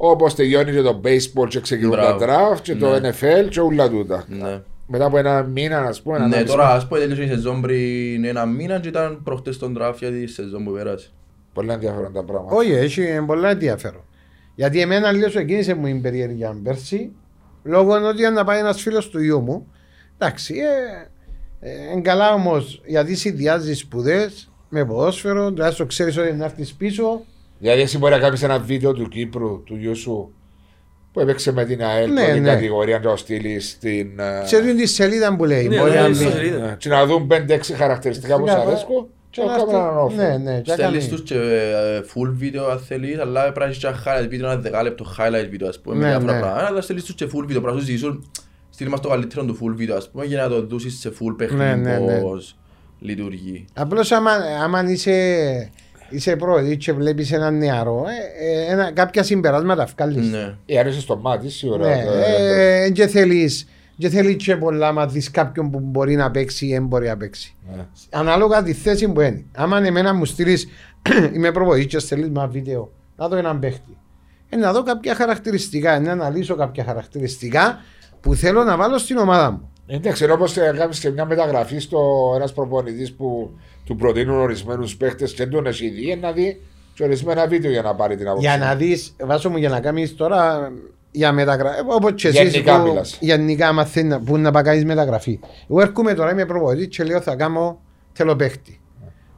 Ναι, 0.00 0.08
όπως 0.10 0.34
τελειώνει 0.34 0.72
και 0.72 0.82
το 0.82 1.00
baseball 1.04 1.48
και 1.48 1.60
ξεκινούν 1.60 1.96
τα 1.96 2.16
Μπράβο. 2.18 2.54
draft 2.54 2.60
και 2.62 2.74
το 2.76 3.00
Ναι. 3.00 3.10
NFL 3.10 3.48
και 3.48 3.60
όλα 3.60 3.88
τούτα. 3.88 4.24
ναι. 4.28 4.60
Μετά 4.88 5.04
από 5.04 5.18
ένα 5.18 5.42
μήνα 5.42 5.78
ας 5.78 6.02
πούμε. 6.02 6.16
ένα 6.16 6.26
Ναι, 6.26 6.34
μισή 6.36 6.46
τώρα 6.48 6.62
μήνα. 6.64 6.74
ας 6.76 6.86
πω 6.88 6.96
τέλειωσε 6.96 7.22
η 7.22 7.28
σεζόν 7.28 7.60
πριν 7.60 8.24
ένα 8.24 8.46
μήνα 8.46 8.80
και 8.80 8.88
ήταν 8.88 9.20
προχτές 9.24 9.54
στον 9.54 9.76
draft 9.80 9.94
για 9.98 10.10
τη 10.10 10.26
σεζόν 10.26 10.64
που 10.64 10.72
πέρασε. 10.72 11.08
Πολλά 11.52 11.72
ενδιαφέρον 11.74 12.12
τα 12.12 12.24
πράγματα. 12.24 12.54
Όχι, 12.54 12.72
έχει 12.72 13.02
πολλά 13.26 13.50
ενδιαφέρον. 13.50 14.00
Γιατί 14.54 14.80
εμένα 14.80 15.12
λίγο 15.12 15.28
σου 15.28 15.38
εκείνησε 15.38 15.74
μου 15.74 15.86
η 15.86 15.94
περιέργεια 15.94 16.56
πέρσι, 16.62 17.12
λόγω 17.62 17.92
ότι 18.08 18.22
να 18.28 18.44
πάει 18.44 18.58
ένας 18.58 18.80
φίλος 18.80 19.08
του 19.10 19.20
γιού 19.22 19.40
μου. 19.40 19.66
Εντάξει, 20.18 20.54
ε, 21.60 21.70
ε, 21.70 21.92
εν 21.92 22.02
καλά 22.02 22.32
όμως, 22.32 22.82
γιατί 22.86 23.14
συνδυάζει 23.14 23.74
σπουδές 23.74 24.50
με 24.68 24.84
ποδόσφαιρο, 24.84 25.52
τουλάχιστον 25.52 25.86
ξέρεις 25.86 26.16
ότι 26.18 26.32
να 26.32 26.44
έρθεις 26.44 26.74
πίσω. 26.74 27.24
Δηλαδή 27.58 27.80
εσύ 27.80 27.98
μπορεί 27.98 28.12
να 28.12 28.18
κάνεις 28.18 28.42
ένα 28.42 28.58
βίντεο 28.58 28.92
του 28.92 29.08
Κύπρου, 29.08 29.62
του 29.62 29.76
γιού 29.76 29.96
σου 29.96 30.30
που 31.12 31.20
έπαιξε 31.20 31.52
με 31.52 31.64
την 31.64 31.82
ΑΕΛ 31.84 32.12
Ναι, 32.12 32.24
πρώτη 32.24 32.40
ναι. 32.40 32.48
κατηγορία 32.48 32.98
να 32.98 33.10
το 33.10 33.16
στείλεις 33.16 33.70
στην... 33.70 34.18
ε, 34.18 34.40
Ξέρεις 34.44 34.74
τη 34.76 34.86
σελίδα 34.86 35.36
που 35.36 35.44
λέει. 35.44 35.68
Ναι, 35.68 35.78
μπορεί 35.78 35.90
ναι, 35.90 36.00
να 36.08 36.14
στο 36.14 36.24
μπει. 36.24 36.30
σελίδα. 36.30 36.64
ε, 36.70 36.76
και 36.78 36.88
να 36.88 37.06
δουν 37.06 37.28
5-6 37.30 37.60
χαρακτηριστικά 37.76 38.34
που 38.38 38.46
σου 38.48 38.54
Φυσικά, 38.54 38.70
αρέσκουν 38.70 39.06
και 39.30 39.40
και 39.42 39.46
να 39.48 39.52
να 39.52 39.56
κάνουμε 39.56 39.76
έναν 39.78 39.86
έρθει- 39.88 40.04
όφελο. 40.04 40.28
Ναι, 40.28 40.50
ναι, 40.52 40.60
και 40.60 40.70
να 40.70 40.76
Στέλνεις 40.76 41.04
κάνει. 41.04 41.16
τους 41.20 41.22
και 41.30 41.34
ε, 41.34 42.00
full 42.14 42.30
βίντεο 42.32 42.66
αν 42.68 42.78
θέλεις, 42.78 43.18
αλλά 43.18 43.40
πρέπει 43.42 43.58
να 43.58 43.64
έχεις 43.64 43.78
και 43.78 43.86
ένα 43.86 44.02
highlight 44.04 44.28
βίντεο, 44.28 44.50
ένα 44.50 44.60
δεκάλεπτο 44.60 45.04
highlight 45.18 45.46
βίντεο 45.50 45.68
ας 45.68 45.80
πούμε, 45.80 45.96
με 45.96 46.02
Ναι, 46.04 46.08
διάφορα 46.10 46.32
ναι. 46.32 46.40
πράγματα. 46.40 46.66
Αλλά 46.66 46.80
στέλνεις 46.80 47.04
τους 47.04 47.14
και 47.14 47.24
full 47.24 47.44
βίντεο, 47.46 47.60
πρέπει 47.60 47.74
να 47.74 47.80
σου 47.80 47.86
ζητήσουν, 47.86 48.30
στείλει 48.70 48.90
μας 48.90 49.00
το 49.00 49.08
καλύτερο 49.08 49.44
του 49.44 49.58
full 49.62 49.72
βίντεο 49.76 49.96
ας 49.96 50.10
πούμε, 50.10 50.24
για 50.24 50.42
να 50.42 50.48
το 50.48 50.66
δούσεις 50.66 50.98
σε 51.00 51.08
full 51.08 51.26
Ναι, 51.30 51.32
παιχνίδι 51.34 51.80
ναι, 51.80 51.98
ναι. 51.98 52.20
πώς 52.20 52.56
λειτουργεί. 52.98 53.64
Απλώς 53.74 54.12
άμα, 54.12 54.30
άμα 54.62 54.90
είσαι, 54.90 55.12
είσαι 56.08 56.36
πρόεδρος 56.36 56.76
και 56.76 56.92
βλέπεις 56.92 57.32
έναν 57.32 57.58
νεαρό, 57.58 58.04
ε, 58.38 58.46
ε, 58.46 58.72
ένα, 58.72 58.92
κάποια 58.92 59.22
συμπεράσματα 59.22 59.88
βγάλεις. 59.96 60.30
Ναι. 60.30 60.54
Η 60.66 60.78
αρέσει 60.78 61.00
στο 61.00 61.16
μάτι 61.16 61.50
σίγουρα. 61.50 61.86
Ναι, 61.88 62.04
ε, 62.38 62.82
ε, 62.84 62.90
και 62.90 63.06
θέλεις 63.06 63.66
και 63.98 64.08
θέλεις 64.08 64.36
και 64.36 64.56
πολλά 64.56 64.92
να 64.92 65.06
δεις 65.06 65.30
κάποιον 65.30 65.70
που 65.70 65.80
μπορεί 65.80 66.16
να 66.16 66.30
παίξει 66.30 66.66
ή 66.66 66.72
δεν 66.72 66.86
μπορεί 66.86 67.06
να 67.06 67.16
παίξει. 67.16 67.54
ναι. 67.76 67.86
Ανάλογα 68.10 68.62
τη 68.62 68.72
θέση 68.72 69.08
που 69.08 69.20
είναι. 69.20 69.44
Άμα 69.56 69.86
εμένα 69.86 70.14
μου 70.14 70.24
στείλεις 70.24 70.68
είμαι 71.34 71.52
προβοής 71.52 71.86
και 71.86 71.98
στέλνεις 71.98 72.28
ένα 72.28 72.46
βίντεο 72.46 72.92
να 73.16 73.28
δω 73.28 73.36
έναν 73.36 73.58
παίχτη. 73.58 73.96
Ε, 74.48 74.56
να 74.56 74.72
δω 74.72 74.82
κάποια 74.82 75.14
χαρακτηριστικά, 75.14 76.00
να 76.00 76.12
αναλύσω 76.12 76.54
κάποια 76.54 76.84
χαρακτηριστικά 76.84 77.78
που 78.20 78.34
θέλω 78.34 78.64
να 78.64 78.76
βάλω 78.76 78.98
στην 78.98 79.16
ομάδα 79.16 79.50
μου. 79.50 79.70
Εντάξει, 79.86 80.24
ενώ 80.24 80.32
όπως 80.34 80.52
κάνεις 80.52 81.00
και 81.00 81.10
μια 81.10 81.24
μεταγραφή 81.24 81.78
στο 81.78 82.32
ένας 82.36 82.52
προπονητής 82.52 83.12
που 83.14 83.50
του 83.84 83.96
προτείνουν 83.96 84.36
ορισμένους 84.40 84.96
παίχτες 84.96 85.30
και 85.32 85.42
δεν 85.42 85.50
τον 85.52 85.66
έχει 85.66 85.88
δει, 85.88 86.18
να 86.20 86.32
δει 86.32 86.62
και 86.94 87.02
ορισμένα 87.04 87.46
βίντεο 87.46 87.70
για 87.70 87.82
να 87.82 87.94
πάρει 87.94 88.16
την 88.16 88.26
άποψη. 88.28 88.46
Για 88.48 88.58
να 88.58 88.74
δεις, 88.74 89.16
βάσο 89.24 89.50
μου 89.50 89.56
για 89.56 89.68
να 89.68 89.80
κάνεις 89.80 90.14
τώρα 90.16 90.72
για 91.10 91.32
μεταγραφή, 91.32 91.80
όπως 91.88 92.12
και 92.14 92.28
εσείς 92.28 92.50
Γενικά 92.52 92.82
που, 92.82 92.88
μιλάς. 92.88 93.18
γενικά 93.20 93.72
μαθαίνει 93.72 94.08
να- 94.08 94.20
που 94.20 94.36
να 94.36 94.50
πάει 94.50 94.62
κάνεις 94.62 94.84
μεταγραφή. 94.84 95.40
Εγώ 95.70 95.80
έρχομαι 95.80 96.14
τώρα, 96.14 96.30
είμαι 96.32 96.46
προβοητής 96.46 96.96
και 96.96 97.04
λέω 97.04 97.20
θα 97.20 97.36
κάνω, 97.36 97.80
θέλω 98.12 98.36
παίχτη. 98.36 98.80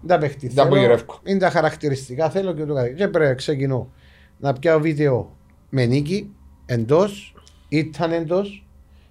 Δεν 0.01 0.09
τα 0.09 0.19
παίχτη 0.19 0.47
Τα 0.47 0.53
θέλω, 0.63 0.67
απογειρεύω. 0.67 1.21
είναι 1.25 1.39
τα 1.39 1.51
χαρακτηριστικά 1.51 2.31
θέλω 2.31 2.53
και 2.55 2.63
ούτω 2.63 2.75
καθεξής. 2.75 2.99
Και 2.99 3.09
πρέπει 3.09 3.29
να 3.29 3.35
ξεκινώ 3.35 3.91
να 4.39 4.53
πιάω 4.53 4.81
βίντεο 4.81 5.37
με 5.69 5.87
νίκη, 5.87 6.31
εντός, 6.67 7.35
ήταν 7.69 8.13
εντός, 8.13 8.67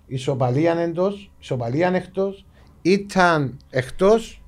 ισοπαλία 0.08 0.80
εντός, 0.80 1.32
ισοπαλία 1.40 1.92
εκτός, 1.94 2.46
ήταν 2.82 3.58
εκτός 3.70 4.42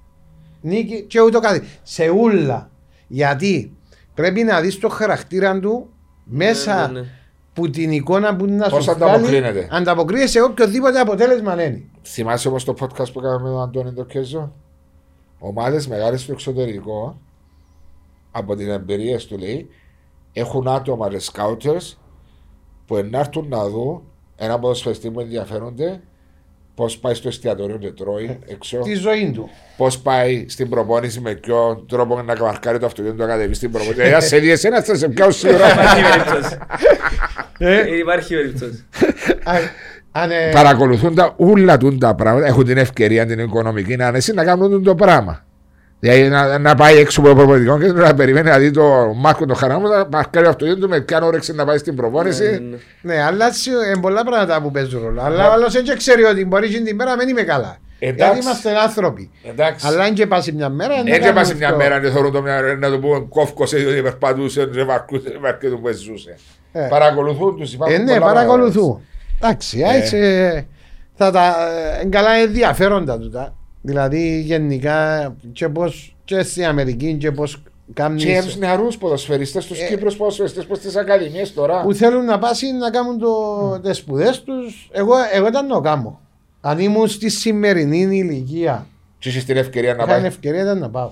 νίκη 0.62 1.02
και 1.04 1.22
ούτω 1.22 1.40
κάτι. 1.40 1.68
Σε 1.84 2.10
ούλα. 2.10 2.70
Γιατί 3.08 3.74
πρέπει 4.14 4.44
να 4.44 4.62
δεις 4.62 4.80
το 4.80 4.90
χαρακτήρα 4.90 5.60
του 5.60 5.90
μέσα 6.24 6.88
Ναι, 6.88 6.94
ναι, 6.94 7.00
ναι. 7.00 7.08
που 7.54 7.70
την 7.70 7.92
εικόνα 7.92 8.36
που 8.36 8.46
να 8.46 8.70
Πώς 8.70 8.84
σου 8.84 8.94
βγάλει. 8.94 9.12
ανταποκρίνεται; 9.12 9.68
Ανταποκρίνεται 9.72 10.28
σε 10.28 10.42
οποιοδήποτε 10.42 11.00
αποτέλεσμα 11.00 11.54
είναι. 11.54 11.84
Θυμάσαι 12.04 12.48
όμως 12.48 12.64
το 12.64 12.76
podcast 12.80 13.12
που 13.14 13.20
έκαναμε 13.20 13.44
με 13.44 13.50
τον 13.50 13.62
Αντώνη 13.62 13.92
Ντοκέζο; 13.92 14.54
Ομάδες 15.40 15.88
μεγάλες 15.88 16.22
στο 16.22 16.32
εξωτερικό, 16.32 17.20
από 18.32 18.56
την 18.56 18.70
εμπειρία 18.70 19.18
του 19.18 19.38
λέει, 19.38 19.70
έχουν 20.34 20.68
άτομα 20.68 21.10
ρε 21.10 21.18
scouters 21.32 21.94
που 22.86 22.96
ενάρτουν 22.98 23.48
να 23.48 23.70
δουν 23.70 24.02
ένα 24.40 24.60
ποδοσφαιριστή 24.60 25.10
που 25.10 25.20
ενδιαφέρονται 25.20 26.00
πώς 26.76 26.98
πάει 26.98 27.14
στο 27.14 27.28
εστιατόριο 27.28 27.78
και 27.78 27.92
τρώει 27.92 28.40
έξω, 28.48 28.78
Τη 28.78 28.94
ζωή 28.94 29.32
του. 29.36 29.50
πώς 29.78 30.00
πάει 30.00 30.46
στην 30.50 30.70
προπόνηση 30.70 31.20
με 31.20 31.34
ποιον 31.36 31.86
τρόπο 31.88 32.22
να 32.22 32.34
καμαρκάρει 32.34 32.80
το 32.80 32.86
αυτοκίνητο 32.86 33.22
του 33.22 33.28
να 33.28 33.34
κατεβεί 33.36 33.54
στην 33.54 33.72
προπόνηση. 33.72 34.02
Ε, 34.02 34.20
σε 34.20 34.38
δει 34.38 34.52
εσένα 34.52 34.82
θα 34.82 34.96
σε 34.96 35.08
πιάω 35.10 35.32
σίγουρα. 35.32 35.72
Υπάρχει 35.72 36.02
περίπτωση. 36.12 36.58
Ε, 37.58 37.98
Υπάρχει 37.98 38.34
περίπτωση. 38.36 38.86
Α- 39.44 39.88
αν, 40.12 40.32
ε, 40.32 40.50
Παρακολουθούν 40.54 41.16
τα 41.16 41.34
ούλα 41.38 41.78
του 41.78 41.98
τα 41.98 42.16
πράγματα, 42.16 42.46
έχουν 42.46 42.66
την 42.66 42.78
ευκαιρία 42.78 43.26
την 43.26 43.40
οικονομική 43.40 43.96
να 43.96 44.08
είναι 44.08 44.20
να 44.34 44.44
κάνουν 44.44 44.84
το 44.84 44.96
πράγμα. 44.96 45.46
Δηλαδή 46.00 46.30
να, 46.30 46.58
να 46.58 46.76
πάει 46.76 46.98
έξω 46.98 47.20
από 47.20 47.30
το 47.30 47.36
προπονητικό 47.36 47.80
και 47.80 47.88
να 47.92 48.14
περιμένει 48.14 48.50
να 48.50 48.58
δει 48.58 48.72
το 48.72 49.14
Μάρκο 49.16 49.46
το 49.46 49.54
χαράμο, 49.54 49.88
να 49.88 50.06
παρκάρει 50.06 50.46
το 50.46 50.52
αυτοκίνητο 50.52 50.88
με 50.88 51.00
ποια 51.02 51.22
όρεξη 51.22 51.54
να 51.54 51.66
πάει 51.66 51.78
στην 51.78 51.94
Ναι, 51.94 52.00
προπόνηση. 52.02 52.44
ναι. 53.02 53.14
Ναι, 53.14 53.24
αλλά 53.24 53.46
είναι 53.92 54.00
πολλά 54.02 54.24
πράγματα 54.24 54.62
που 54.62 54.72
παίζουν 54.72 55.02
ρόλο. 55.04 55.22
Αλλά 55.22 55.50
ο 55.50 55.52
άλλος 55.52 55.74
δεν 55.74 55.98
ξέρει 55.98 56.24
ότι 56.24 56.46
μπορεί 56.46 56.70
και 56.70 56.80
την 56.80 56.96
μέρα 56.96 57.10
να 57.10 57.16
μην 57.16 57.30
είμαι 57.30 57.42
καλά. 57.42 57.78
Εντάξει. 58.00 58.24
Γιατί 58.34 58.46
είμαστε 58.46 58.80
άνθρωποι. 58.80 59.32
Εντάξει. 59.44 59.88
Αλλά 59.88 60.04
αν 60.04 60.14
και 60.14 60.28
πάσει 60.28 60.52
μια 60.52 60.70
μέρα. 60.70 60.90
να 60.94 61.00
Έτσι 61.00 61.12
κάνουμε 61.12 61.30
έπασε 61.30 61.56
μια 61.56 61.66
αυτό. 61.68 61.78
μέρα 61.80 62.00
και 62.02 62.10
θεωρούν 62.10 62.32
το 62.32 62.42
μια 62.42 62.62
να 62.80 62.90
το 62.90 63.00
πούμε 63.00 63.26
κόφκωσε 63.30 63.78
διότι 63.78 64.02
περπατούσε 64.02 64.66
και 64.74 64.84
βαρκούσε 64.84 65.38
βαρκούσε 65.42 65.76
που 65.76 65.90
ζούσε. 65.92 66.36
Ε. 66.72 66.88
Παρακολουθούν 66.90 67.56
τους 67.58 67.72
Ε, 67.72 67.76
υπάρχουν 67.76 68.04
ναι, 68.04 68.14
πολλά 68.20 68.34
παρακολουθούν. 68.34 69.02
Εντάξει, 69.42 69.80
Ε. 69.80 69.98
έτσι. 69.98 70.18
ε, 70.18 70.66
Θα 71.16 71.32
τα. 71.32 71.56
ε, 71.98 72.00
είναι 72.02 72.10
καλά 72.10 72.32
ενδιαφέροντα 72.32 73.20
τούτα. 73.20 73.54
Δηλαδή 73.82 74.42
γενικά 74.42 75.36
και 75.54 75.70
πώς 75.70 76.16
και 76.26 76.42
στην 76.44 76.66
Αμερική 76.66 77.14
και 77.14 77.32
πώς 77.32 77.64
κάνουν. 77.94 78.18
Και 78.18 78.42
τους 78.46 78.58
νεαρούς 78.58 78.98
ποδοσφαιριστές, 78.98 79.66
τους 79.66 79.80
Ε. 79.80 79.86
Κύπρους 79.88 80.16
ποδοσφαιριστές 80.16 80.66
που 80.66 80.76
στις 80.76 80.96
ακαδημίες 80.96 81.54
τώρα. 81.54 81.82
που 81.82 81.94
θέλουν 81.94 82.26
να 82.26 82.40
πάσει 82.40 82.72
να 82.72 82.90
κάνουν 82.90 83.20
το, 83.20 83.80
τις 83.84 83.98
σπουδές 83.98 84.44
τους 84.44 84.90
εγώ, 84.92 85.14
εγώ 85.34 85.48
ήταν 85.48 85.68
να 85.68 85.74
το 85.74 85.82
κάνω 85.82 86.20
αν 86.62 86.80
ήμουν 86.80 87.08
στη 87.08 87.30
σημερινή 87.30 87.98
ηλικία 88.18 88.88
Και 89.20 89.30
έχεις 89.30 89.46
την 89.46 89.58
ευκαιρία 89.58 89.90
να 89.96 90.04
είχα 90.04 90.12
την 90.14 90.22
πάει. 90.22 90.26
ευκαιρία 90.32 90.62
ήταν 90.62 90.78
να 90.80 90.90
πάω 90.90 91.12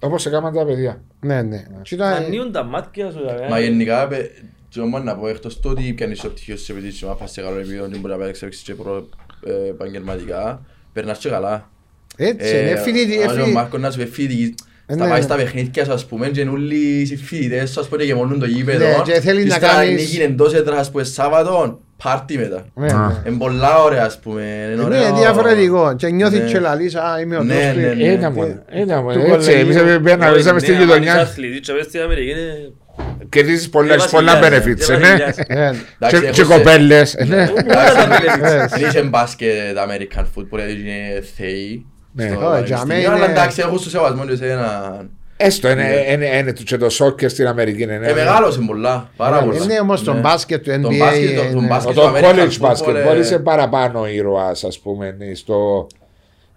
Όπως 0.00 0.26
έκαναν 0.26 0.52
τα 0.54 0.64
παιδιά. 0.64 1.00
ναι 1.20 1.42
ναι 1.42 1.64
Και 1.82 1.94
ήταν- 1.94 2.12
Ανοίγουν 2.24 2.52
τα 2.52 2.62
μάτια 2.64 3.10
σου. 3.10 3.18
ε. 3.44 3.48
Μα 3.48 3.60
γενικά, 3.60 4.08
παι- 4.08 4.30
τι 4.74 4.80
όμως 4.80 5.02
να 5.04 5.16
πω, 5.16 5.28
εκτός 5.28 5.60
το 5.60 5.68
ότι 5.68 5.92
πιάνεις 5.92 6.20
το 6.20 6.28
πτυχίο 6.28 6.56
σου 6.56 6.72
επειδή 6.72 6.90
σου 6.90 7.06
μάθας 7.06 7.30
σε 7.30 7.40
καλό 7.42 7.58
επίπεδο 7.58 7.88
και 7.88 7.98
μπορεί 7.98 8.18
να 8.18 8.24
παίξεις 8.24 8.62
και 8.62 8.74
προ 8.74 9.08
ε, 9.46 9.68
επαγγελματικά, 9.68 10.62
περνάς 10.92 11.18
και 11.18 11.28
καλά. 11.28 11.68
Έτσι 12.16 12.58
είναι 12.58 12.76
φοιτητή 12.84 13.22
αν 13.28 13.40
ο 13.40 13.46
Μάρκος 13.46 13.80
να 13.80 13.90
σου 13.90 13.98
πει 13.98 14.06
φοιτητής, 14.06 14.54
Ε, 14.86 14.94
θα 14.96 15.02
ναι, 15.04 15.08
πάει 15.10 15.18
ναι. 15.18 15.24
στα 15.24 15.34
παιχνίδια 15.36 15.84
σου 15.84 15.92
ας 15.92 16.04
πούμε 16.06 16.28
και 16.28 16.40
όλοι 16.40 16.76
οι 17.10 17.16
φοιτητές 17.16 17.70
σου 17.70 17.80
ας 17.80 17.88
πούμε 17.88 18.02
γεμονούν 18.04 18.38
το 18.40 18.46
γήπεδο 18.46 18.86
Ναι, 18.86 18.96
και 19.04 19.20
θέλει 19.20 19.42
και 19.42 19.48
να 19.48 19.54
ύστερα 19.54 19.72
κάνεις- 19.72 20.00
νίκη 20.12 20.22
εντός 20.22 20.54
έδρας 20.54 20.78
ας 20.78 20.90
πούμε 20.90 21.04
Σάββατο, 21.04 21.80
πάρτι 22.02 22.38
μετά. 22.38 22.64
ναι, 22.74 22.86
Α. 22.92 23.06
ναι. 23.24 23.28
Είναι 23.30 23.38
πολλά 23.38 23.82
ωραία 23.82 24.04
ας 24.04 24.18
πούμε, 24.18 24.42
είναι 24.66 24.74
Ναι, 24.74 24.82
ωραίο. 24.82 25.14
διαφορετικό 25.16 25.94
και 25.96 26.08
νιώθεις 26.10 26.38
Ναι. 26.38 26.44
και 26.46 26.58
λαλείς 26.58 26.94
α 26.94 27.20
είμαι 27.22 27.36
ο 27.36 27.42
Ναι, 27.42 27.54
τρόπος 27.54 27.76
ναι, 27.82 27.90
του- 27.90 27.96
ναι. 27.96 28.04
Ένα 28.12 28.30
μόνο. 28.30 28.62
Ένα 28.70 29.02
μόνο. 29.02 29.24
του 29.24 29.32
Έτσι, 29.34 29.50
εμείς 29.52 29.76
κολεγίου. 29.76 30.00
πήγαμε 30.00 30.24
Όχι, 30.30 30.34
στη 30.40 30.44
ναι, 30.44 30.50
άμα 30.50 30.58
είσαι 30.62 30.72
γειτονιά 30.84 31.14
αθλητής 31.20 31.60
και 31.60 31.72
πες 31.72 31.84
στην 31.84 32.00
Αμερική 32.00 32.30
είναι... 32.30 32.72
κερδίζεις 33.28 33.68
πολλά, 33.68 33.94
είναι 33.94 34.02
πολλά 34.10 34.40
βασιλιάς, 34.40 34.64
benefits. 34.64 34.88
είναι 34.88 35.06
ε, 35.06 35.16
ναι. 35.16 35.24
βασιλιάς. 35.24 35.38
Ε, 35.38 35.54
Εντάξει, 35.98 36.20
Και- 36.20 36.26
έχω 36.26 36.26
Και 36.34 36.44
σε- 36.44 36.54
κοπέλες. 36.54 37.14
ε, 37.14 37.24
ναι. 37.24 37.50
Όλα 37.54 37.94
τα 37.94 38.08
benefits. 38.08 38.78
Δεν 38.78 38.88
είχε 38.88 39.02
μπάσκετ 39.02 39.50
American 39.76 40.20
football 40.22 40.56
γιατί 40.56 40.72
είναι 40.72 41.22
θεοί. 41.36 41.86
Ναι. 42.16 42.24
στο 42.26 42.34
Όχι, 42.34 42.44
πανεπιστήμιο, 42.44 42.98
για 42.98 43.10
μένα 43.10 43.14
Αλλά 43.14 43.24
είναι- 43.24 43.32
εντάξει, 43.40 43.60
έχω 43.66 43.78
στο 43.78 43.88
σεβασμό 43.90 44.26
και 44.26 44.36
σε 44.36 44.50
ένα... 44.50 45.00
Έστω, 45.36 45.68
είναι- 45.70 46.04
είναι 46.10 46.26
είναι 46.36 46.52
το- 46.52 46.62
και 46.62 46.76
το 46.76 46.88
σόκερ 46.90 47.30
στην 47.30 47.46
Αμερική. 47.46 47.82
είναι- 47.82 47.94
Ε, 48.02 48.12
μεγάλωσε 48.14 48.60
πολλά, 48.66 49.10
πάρα 49.16 49.42
πολλά. 49.42 49.62
είναι 49.62 49.78
όμως 49.80 50.02
το 50.04 50.12
Ναι. 50.12 50.20
μπάσκετ 50.20 50.62
του 50.64 50.80
Το 50.82 50.88
NBA 50.88 50.98
μπάσκετ, 50.98 51.36
το- 51.36 51.42
το 51.42 51.48
είναι- 51.58 51.66
μπάσκετ 51.66 51.94
Το 51.94 52.00
στο 52.00 52.12
American 52.14 52.24
college 52.24 52.60
football, 52.60 52.88
basketball 53.10 53.14
ε, 53.16 53.18
είσαι 53.18 53.38
παραπάνω 53.38 54.06
ήρωας, 54.08 54.64
ας 54.64 54.78
πούμε, 54.78 55.16
στο, 55.34 55.86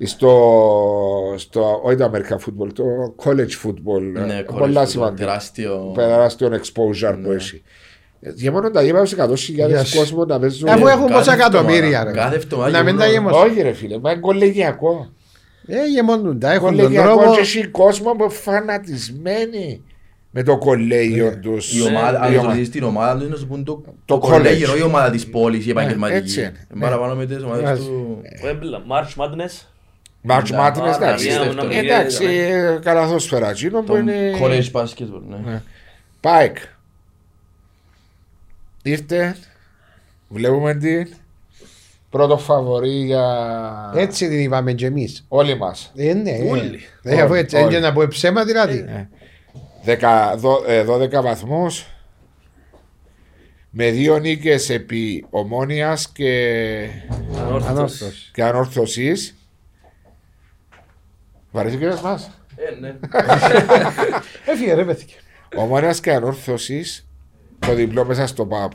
στο, 0.03 1.33
στο, 1.35 1.81
όχι 1.83 1.95
το 1.95 2.11
American 2.13 2.35
football, 2.35 2.67
το 2.73 2.83
college 3.23 3.67
football. 3.67 4.01
Ναι, 4.13 4.33
ε, 4.33 4.39
college 4.49 4.57
πολλά 4.57 4.83
football, 4.83 4.87
σημαντικό. 4.87 5.25
τεράστιο. 5.25 5.91
Τεράστιο 5.95 6.47
exposure 6.51 7.15
που 7.23 7.29
Ναι. 7.29 7.35
έχει. 7.35 7.61
Γεμώνουν 8.19 8.71
τα 8.71 8.81
γήπεδα 8.81 9.05
σε 9.05 9.15
100.000 9.15 9.81
Yes. 9.81 9.95
κόσμος 9.97 10.25
να 10.27 10.39
παίζουν. 10.39 10.69
Αφού 10.69 10.87
έχουν 10.87 11.07
Κάθε 11.07 11.13
πόσα 11.19 11.31
εβδομάδα, 11.33 11.57
εκατομμύρια 11.57 12.03
ρε 12.03 12.11
κάθε 12.11 12.35
εβδομάδα 12.35 12.69
να 12.69 12.83
μην 12.83 12.97
τα 12.97 13.05
γεμονούν. 13.07 13.31
γεμώσουν 13.37 13.51
Όχι 13.57 13.61
ρε 13.61 13.73
φίλε, 13.73 13.99
μα 13.99 14.11
είναι 14.11 14.19
κολεγιακό. 14.19 15.07
Ε 15.67 15.85
γεμώνουν 15.85 16.39
τα 16.39 16.51
έχουν 16.51 16.67
τον 16.67 16.77
Κολεγιακό 16.77 17.15
τρόπο 17.17 17.33
και 17.33 17.39
έχει 17.39 17.67
κόσμο 17.67 18.11
που 18.11 18.29
φανατισμένοι 18.29 19.81
με 20.31 20.43
το 20.43 20.57
κολέγιο 20.57 21.39
τους. 21.39 21.73
Η 21.77 21.81
ομάδα, 21.81 22.29
Η 22.31 22.33
αν 22.33 22.37
ομάδα. 22.39 22.53
δεις 22.55 22.69
την 22.69 22.83
ομάδα 22.83 23.19
του, 23.23 23.29
να 23.29 23.35
σου 23.35 23.47
πούν 23.47 23.63
το, 23.63 23.73
Το 23.75 23.93
το 24.05 24.17
κολέγιο, 24.17 24.67
college. 24.67 24.71
όχι 24.71 24.79
η 24.79 24.83
ομάδα 24.83 25.09
της 25.09 25.27
πόλης, 25.27 25.55
η 25.57 25.59
έτσι 25.59 25.69
επαγγελματική. 25.69 26.39
είναι. 26.39 26.53
Είναι 26.73 26.83
παραπάνω 26.83 27.15
με 27.15 27.25
τις 27.25 27.43
ομάδες 27.43 27.69
Έτσι. 27.69 27.83
του... 27.83 28.21
Wembley, 28.43 28.91
March 28.91 29.23
Madness. 29.23 29.65
March 30.29 30.49
Ναι, 30.51 30.57
Madness, 30.57 30.81
άρα, 30.81 30.95
εντάξει. 30.95 31.25
μια 31.27 31.37
δεύτερο. 31.39 31.53
μονομιλία 31.55 31.79
Εντάξει, 31.97 32.23
είδαμε. 32.23 32.79
καλαθόσφαιρα. 32.83 33.49
Εκείνο 33.49 33.79
που 33.79 33.85
Το 33.85 33.97
είναι... 33.97 34.31
college 34.41 34.71
basketball, 34.71 35.21
ναι. 35.29 35.37
Ναι. 35.45 35.61
Πάικ. 36.21 36.57
Ήρθε. 38.83 39.35
Βλέπουμε 40.29 40.73
την. 40.75 41.07
Πρώτο 42.17 42.37
φαβορή 42.37 42.89
για 43.05 43.91
έτσι 43.95 44.27
την 44.29 44.39
είπαμε 44.39 44.73
και 44.73 44.85
εμείς 44.85 45.25
όλοι 45.27 45.57
μας. 45.57 45.91
Ε, 45.95 46.13
ναι. 46.13 46.31
Όλοι. 46.49 46.79
Ε, 47.03 47.21
αφού 47.21 47.33
έτσι, 47.33 47.55
Όλοι. 47.55 47.65
έγινε 47.65 47.79
να 47.79 47.93
πω 47.93 48.07
ψέμα 48.07 48.43
δηλαδή. 48.45 48.85
Δεκα- 49.83 50.35
δω- 50.37 50.63
ε, 50.67 50.83
12 50.83 51.21
βαθμούς 51.21 51.85
με 53.69 53.89
δύο 53.89 54.17
νίκες 54.19 54.69
επί 54.69 55.25
ομόνιας 55.29 56.09
και, 56.09 56.89
Ανόρθωτος. 57.37 57.67
Ανόρθωσης. 57.69 58.31
και 58.33 58.43
ανόρθωσης. 58.43 59.35
Βαρύθηκες 61.51 62.01
μας. 62.01 62.31
Ε, 62.55 62.79
ναι. 62.79 62.95
Έφυγε 64.51 64.73
ρε 64.73 64.85
πέθηκε. 64.85 65.13
Ομόνιας 65.55 65.99
και 65.99 66.11
ανόρθωσης 66.13 67.07
το 67.59 67.73
διπλό 67.73 68.05
μέσα 68.05 68.27
στο 68.27 68.45
ΠΑΠ. 68.45 68.71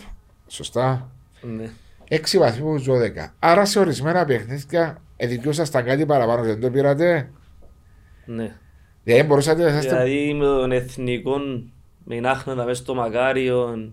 Σωστά. 0.46 1.10
Ναι. 1.40 1.70
6 2.12 2.38
βαθμούς 2.38 2.84
12. 2.88 2.90
Άρα 3.38 3.64
σε 3.64 3.78
ορισμένα 3.78 4.24
παιχνίδια 4.24 5.02
εδικιούσασταν 5.16 5.84
κάτι 5.84 6.06
παραπάνω, 6.06 6.42
δεν 6.42 6.60
το 6.60 6.70
πήρατε; 6.70 7.30
Ναι. 8.24 8.56
Δηλαδή 9.04 9.22
μπορούσατε 9.22 9.62
να 9.62 9.68
είσαστε. 9.68 9.88
Δηλαδή 9.88 10.34
με 10.34 10.44
τον 10.44 10.72
εθνικό, 10.72 11.36
με 12.04 12.14
την 12.14 12.26
Άχναντα 12.26 12.64
μέσα 12.64 12.82
στο 12.82 12.94
Μακάριο 12.94 13.88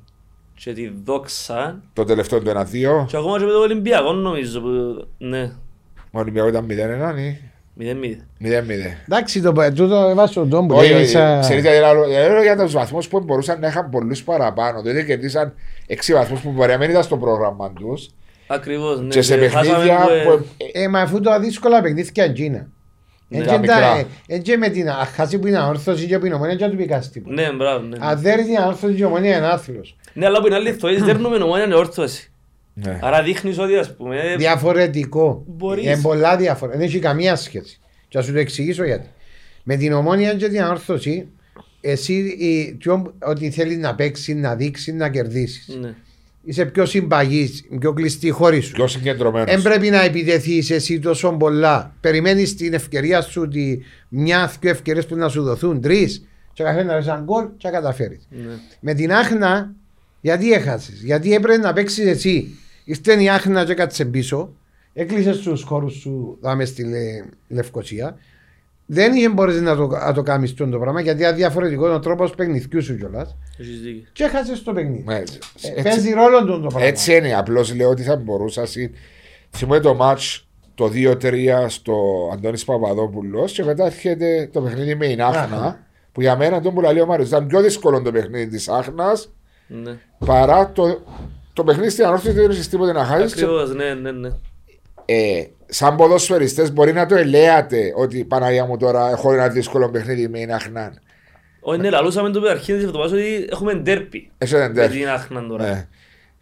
και 0.54 0.74
τη 0.74 0.92
Δόξα 1.04 1.82
Το 1.94 2.04
τελευταίο 2.04 2.40
του 2.40 2.50
1-2. 2.50 3.06
και 3.08 3.18
ακόμα 3.18 3.38
και 3.40 3.46
με 3.46 3.52
το 3.52 3.60
Ολυμπιακό 3.60 4.14
νομίζω 4.14 4.62
που... 4.62 5.08
Ναι, 5.18 5.52
Ο 6.12 6.20
Ολυμπιακό 6.20 6.48
ήταν 6.48 6.66
0-1 6.66 6.70
ή; 6.70 6.72
0-0. 6.72 6.78
0-0. 6.78 7.49
Εντάξει, 9.08 9.42
το 9.42 9.54
τούτο 9.76 9.96
έβασε 10.10 10.34
τον 10.34 10.50
τόμπο. 10.50 10.76
Όχι, 10.78 10.94
όχι, 10.94 11.02
Ίσα- 11.04 11.40
ξέρετε 11.40 11.70
γιατί 11.70 11.84
άλλο- 11.84 12.08
γιατί 12.08 12.32
λέω 12.32 12.42
για 12.42 12.58
τους 12.58 12.74
βαθμούς 12.74 13.08
που 13.08 13.20
μπορούσαν 13.20 13.60
να 13.60 13.68
είχαν 13.68 13.90
πολλούς 13.90 14.24
παραπάνω. 14.24 14.82
Δηλαδή 14.82 15.06
κερδίσαν 15.06 15.54
6 15.88 16.14
βαθμούς 16.14 16.40
που 16.42 16.52
μπορεί 16.52 16.72
να 16.72 16.78
μην 16.78 16.90
ήταν 16.90 17.04
στο 17.04 17.18
πρόγραμμα 17.18 17.72
τους. 17.74 18.10
Ακριβώς, 18.48 19.02
ναι. 19.02 19.08
Και 19.08 19.22
σε 19.22 19.38
Και 19.38 19.48
χάσαμε 19.50 19.78
παιχνίδια 19.78 19.98
που, 20.06 20.10
ε, 20.12 20.24
που. 20.36 20.46
ε, 20.74 20.84
Ε, 20.84 20.88
μα 20.88 21.00
αφού 21.00 21.22
το 21.22 21.40
δύσκολα 21.40 21.82
παιχνίδια 21.82 22.24
Αγγίνα. 22.24 22.68
Ναι, 23.28 23.44
τα 23.44 23.58
μικρά. 23.58 24.04
Έτσι 24.28 24.58
με 24.58 24.70
την 24.70 24.90
αχάση 24.90 25.40
που 25.40 25.48
είναι 25.48 25.58
αόρθωση 25.58 26.06
και 26.06 26.20
που 26.20 26.26
είναι 26.26 26.36
ομόνια 26.36 26.56
και 26.56 26.66
να 26.66 26.72
του 26.72 26.78
πικάς 26.78 27.10
τίποτα. 27.10 27.34
Ναι, 27.42 27.52
μπράβο, 27.52 27.86
ναι. 27.86 27.98
Αν 28.02 28.20
δεν 28.20 28.40
είναι 28.48 28.62
αόρθωση 28.64 28.94
και 28.94 29.06
ομόνια 29.06 29.38
είναι 29.38 29.48
άθλος. 29.48 29.96
Ναι, 30.14 30.26
αλλά 30.26 30.40
που 30.40 30.46
είναι 30.48 30.56
αλήθεια, 30.56 30.90
εσείς 30.90 31.04
δέρνουμε 31.04 31.36
ομόνια 31.44 31.66
είναι 31.66 31.76
όρθωση. 31.76 32.32
Ναι. 32.86 33.00
Άρα 33.02 33.24
δείχνεις 33.24 33.60
ότι 33.60 33.76
ας 33.76 33.96
πούμε... 33.96 34.36
Διαφορετικό. 34.38 35.44
Μπορείς. 35.48 35.84
Είναι 35.86 36.00
πολλά 36.02 36.38
διαφορετικό. 36.38 36.80
Δεν 36.84 36.88
έχει 36.92 37.00
καμία 37.00 37.36
σχέση. 37.36 37.80
Και 38.08 38.18
θα 38.18 38.24
σου 38.24 38.32
το 38.34 38.40
εξηγήσω 38.40 38.84
γιατί. 38.86 39.08
Με 39.64 39.76
την 39.76 39.94
ομόνια 39.94 40.34
και 40.34 40.48
την 40.48 40.62
αόρθωση, 40.62 41.28
εσύ 41.82 42.14
η- 42.14 42.76
ποιον- 42.80 43.14
ότι 43.22 43.50
θέλεις 43.50 43.78
να 43.78 43.96
παίξεις, 43.96 44.36
να 44.36 44.56
δείξεις, 44.56 44.94
να 44.94 45.10
κερδίσεις. 45.10 45.78
Ναι. 45.82 45.94
Είσαι 46.44 46.66
πιο 46.66 46.86
συμπαγής, 46.86 47.66
πιο 47.80 47.94
κλειστή 47.94 48.30
χώρη 48.30 48.60
σου. 48.60 48.72
Πιο 48.72 48.88
συγκεντρωμένος. 48.88 49.52
Δεν 49.52 49.62
πρέπει 49.62 49.90
να 49.90 50.02
επιτεθείς 50.02 50.70
εσύ 50.70 51.00
τόσο 51.00 51.32
πολλά. 51.32 51.96
Περιμένεις 52.02 52.56
την 52.56 52.74
ευκαιρία 52.74 53.22
σου, 53.22 53.48
τη 53.48 53.78
μια-δυο 54.10 54.70
ευκαιρίες 54.70 55.06
που 55.06 55.16
να 55.16 55.30
σου 55.30 55.44
δοθούν, 55.44 55.82
τρεις, 55.82 56.28
και 56.54 56.64
καθένας 56.64 57.06
να 57.06 57.12
ένα 57.14 57.22
γκολ 57.24 57.46
και 57.58 57.68
να 57.68 57.74
καταφέρεις. 57.74 58.28
Ναι. 58.30 58.54
Με 58.80 58.94
την 58.94 59.14
Άχνα, 59.14 59.74
γιατί 60.22 60.52
έχασες, 60.52 61.02
Γιατί 61.04 61.34
έπρεπε 61.34 61.58
να 61.58 61.74
παίξεις 61.74 62.06
εσύ; 62.06 62.58
Ήρθε 62.84 63.24
η 63.24 63.30
Άχνα 63.30 63.66
και 63.66 63.74
κάτσε 63.74 64.06
πίσω, 64.06 64.54
έκλεισε 64.94 65.32
του 65.44 65.60
χώρους 65.66 65.94
σου, 65.94 66.38
δάμε 66.42 66.66
στη 66.66 66.84
Λε- 66.84 67.24
Λευκοσία. 67.48 68.18
δεν 68.86 69.14
είχε 69.14 69.30
μπορείς 69.30 69.62
να 69.62 69.76
το, 69.76 69.88
να 69.88 70.14
το 70.14 70.22
κάνεις 70.22 70.54
το 70.54 70.66
πράγμα 70.68 71.02
γιατί 71.02 71.22
είναι 71.24 71.32
διαφορετικό 71.34 71.88
ο 71.90 72.00
τρόπος 72.00 72.36
παιχνιδιού 72.36 72.84
σου 72.84 72.98
κιόλας 72.98 73.36
Έχεις 73.58 73.82
δίκιο. 73.82 74.04
και 74.14 74.24
έχασες 74.24 74.64
το 74.64 74.74
παιχνίδι. 74.74 75.04
Ναι, 75.08 75.16
Ε, 75.16 75.20
έτσι- 75.20 75.42
Παίζει 75.84 76.12
ρόλο 76.12 76.40
του 76.46 76.62
το 76.62 76.68
πράγμα. 76.68 76.88
Έτσι 76.88 77.16
είναι, 77.16 77.34
απλώς 77.36 77.76
λέω 77.76 77.90
ότι 77.90 78.04
θα 78.04 78.16
μπορούσα. 78.16 78.66
συ- 78.66 78.94
Θυμούμαι 79.50 79.80
το 79.80 79.98
match 80.02 80.42
το 80.76 80.88
2-3 80.90 81.66
στο 81.70 81.96
Αντώνης 82.34 82.64
Παπαδόπουλος 82.66 83.52
και 83.52 83.64
μετά 83.64 83.86
έρχεται 83.86 84.50
το 84.54 84.62
παιχνίδι 84.62 84.96
με 84.96 85.08
την 85.08 85.22
Άχνα. 85.22 85.42
Άχνα. 85.42 85.80
Που 86.12 86.22
για 86.22 86.38
μένα 86.38 86.62
τον 86.62 86.74
που 86.74 86.82
λέει 86.82 87.00
ο 87.00 87.06
Μάριος 87.06 87.28
ήταν 87.28 87.48
πιο 87.48 87.62
δύσκολο 87.62 88.02
το 88.02 88.12
παιχνίδι 88.12 88.48
της 88.48 88.68
Άχνα 88.70 89.12
Ναι. 89.68 89.98
παρά 90.26 90.72
το, 90.72 91.02
το 91.60 91.66
παιχνίδι 91.66 91.90
στην 91.90 92.06
Ανόρθωση 92.06 92.32
δεν 92.32 92.50
έχει 92.50 92.70
τίποτε 92.70 92.92
να 92.92 93.06
χάσεις. 93.06 93.32
Ακριβώς, 93.34 93.76
ναι, 93.76 93.94
ναι, 93.94 94.12
ναι. 94.12 94.30
Ε, 95.06 95.44
σαν 95.66 95.96
ποδοσφαιριστές 95.96 96.74
μπορεί 96.74 96.94
να 96.94 97.06
το 97.06 97.16
ελέατε 97.16 97.94
ότι 97.96 98.24
Παναγία 98.24 98.66
μου 98.66 98.78
τώρα 98.78 99.10
έχω 99.10 99.34
ένα 99.34 99.48
δύσκολο 99.50 99.90
παιχνίδι 99.90 100.28
με 100.28 100.40
την 100.40 100.54
Άχνα. 100.54 100.94
Όχι, 101.60 101.80
ναι, 101.80 101.90
λαλούσαμε 101.90 102.30
το 102.30 102.50
αρχή 102.50 102.74
της 102.74 102.84
εβδομάδας 102.84 103.12
ότι 103.12 103.48
έχουμε 103.52 103.74
ντέρπι. 103.74 104.32
Εσύ 104.38 104.56
δεν 104.56 104.68
Με 104.68 104.74
τέρφει. 104.74 104.98
την 105.00 105.10
Άχνα 105.10 105.48
τώρα. 105.48 105.64
Ναι. 105.70 105.88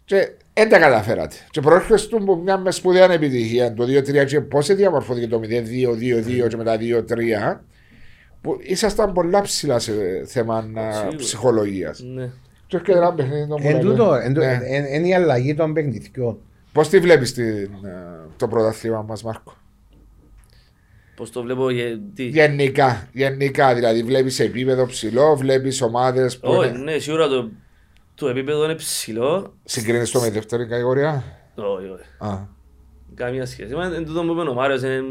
Και 0.04 0.28
δεν 0.52 0.68
τα 0.68 0.78
καταφέρατε. 0.78 1.34
Και 1.50 1.60
προέρχεστε 1.60 2.16
από 2.16 2.36
μια 2.36 2.58
μες 2.58 2.74
σπουδαία 2.74 3.12
επιτυχία. 3.12 3.74
Το 3.74 3.84
2-3 3.84 4.24
και 4.26 4.40
πώ 4.40 4.60
διαμορφώθηκε 4.60 5.26
το 5.26 5.40
0-2-2-2 5.44 6.48
και 6.48 6.56
μετά 6.56 6.76
2-3. 6.76 7.60
Που 8.40 8.56
ήσασταν 8.60 9.12
πολλά 9.12 9.40
ψηλά 9.42 9.78
σε 9.78 9.92
θέμα 10.26 10.60
Σίγουρα. 10.62 11.16
ψυχολογίας. 11.16 12.00
Ναι. 12.14 12.30
Και 12.68 12.76
έρχεται 12.76 12.98
ένα 12.98 13.14
παιχνίδι 13.14 13.48
το 13.48 13.56
Εν 13.60 13.80
τούτο, 13.80 14.14
εν 14.14 14.34
τούτο, 14.34 14.46
Ναι. 14.46 14.58
εν- 14.62 14.84
εν 14.88 15.04
η 15.04 15.14
αλλαγή 15.14 15.54
των 15.54 15.72
παιχνιδιών. 15.72 16.38
Πώς 16.72 16.88
τη 16.88 16.98
βλέπεις 17.00 17.34
το 18.36 18.48
πρωταθλήμα 18.48 19.02
μας, 19.02 19.22
Μάρκο; 19.22 19.54
Πώς 21.16 21.30
το 21.30 21.42
βλέπω, 21.42 21.70
γιατί... 21.70 22.24
Γενικά, 22.24 23.08
γενικά 23.12 23.74
δηλαδή 23.74 24.02
βλέπεις 24.02 24.40
επίπεδο 24.40 24.86
ψηλό, 24.86 25.36
βλέπεις 25.36 25.80
ομάδες 25.82 26.38
που 26.38 26.50
Όχι, 26.50 26.68
είναι... 26.68 26.78
ναι, 26.78 26.98
σίγουρα 26.98 27.28
το, 27.28 27.50
το 28.14 28.28
επίπεδο 28.28 28.64
είναι 28.64 28.74
ψηλό. 28.74 29.54
συγκρίνεις 29.64 30.10
το 30.10 30.20
με 30.20 30.30
δεύτερη 30.30 30.66
κατηγορία; 30.66 31.24
Όχι, 31.54 31.86
όχι. 31.88 32.04
Α, 32.32 32.46
Καμία 33.14 33.46
σχέση. 33.46 33.74
Μα 33.74 33.84
εν 33.94 34.04
τούτο 34.04 34.22
που 34.24 34.32
είπε 34.32 34.40
ο 34.50 34.54
Μάριος 34.54 34.82
είναι 34.82 35.02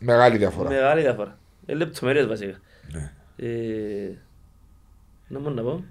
μεγάλη 0.00 0.36
διαφορά. 0.36 0.68
μεγάλη 0.68 1.00
διαφορά. 1.00 1.38
Είναι 1.66 1.78
λεπτομέρειες 1.78 2.26
βασικά. 2.26 2.54
Ναι. 2.92 3.12
Ε, 3.36 4.18
Να 5.28 5.38
μόνο 5.40 5.54
να 5.54 5.62
πω. 5.62 5.84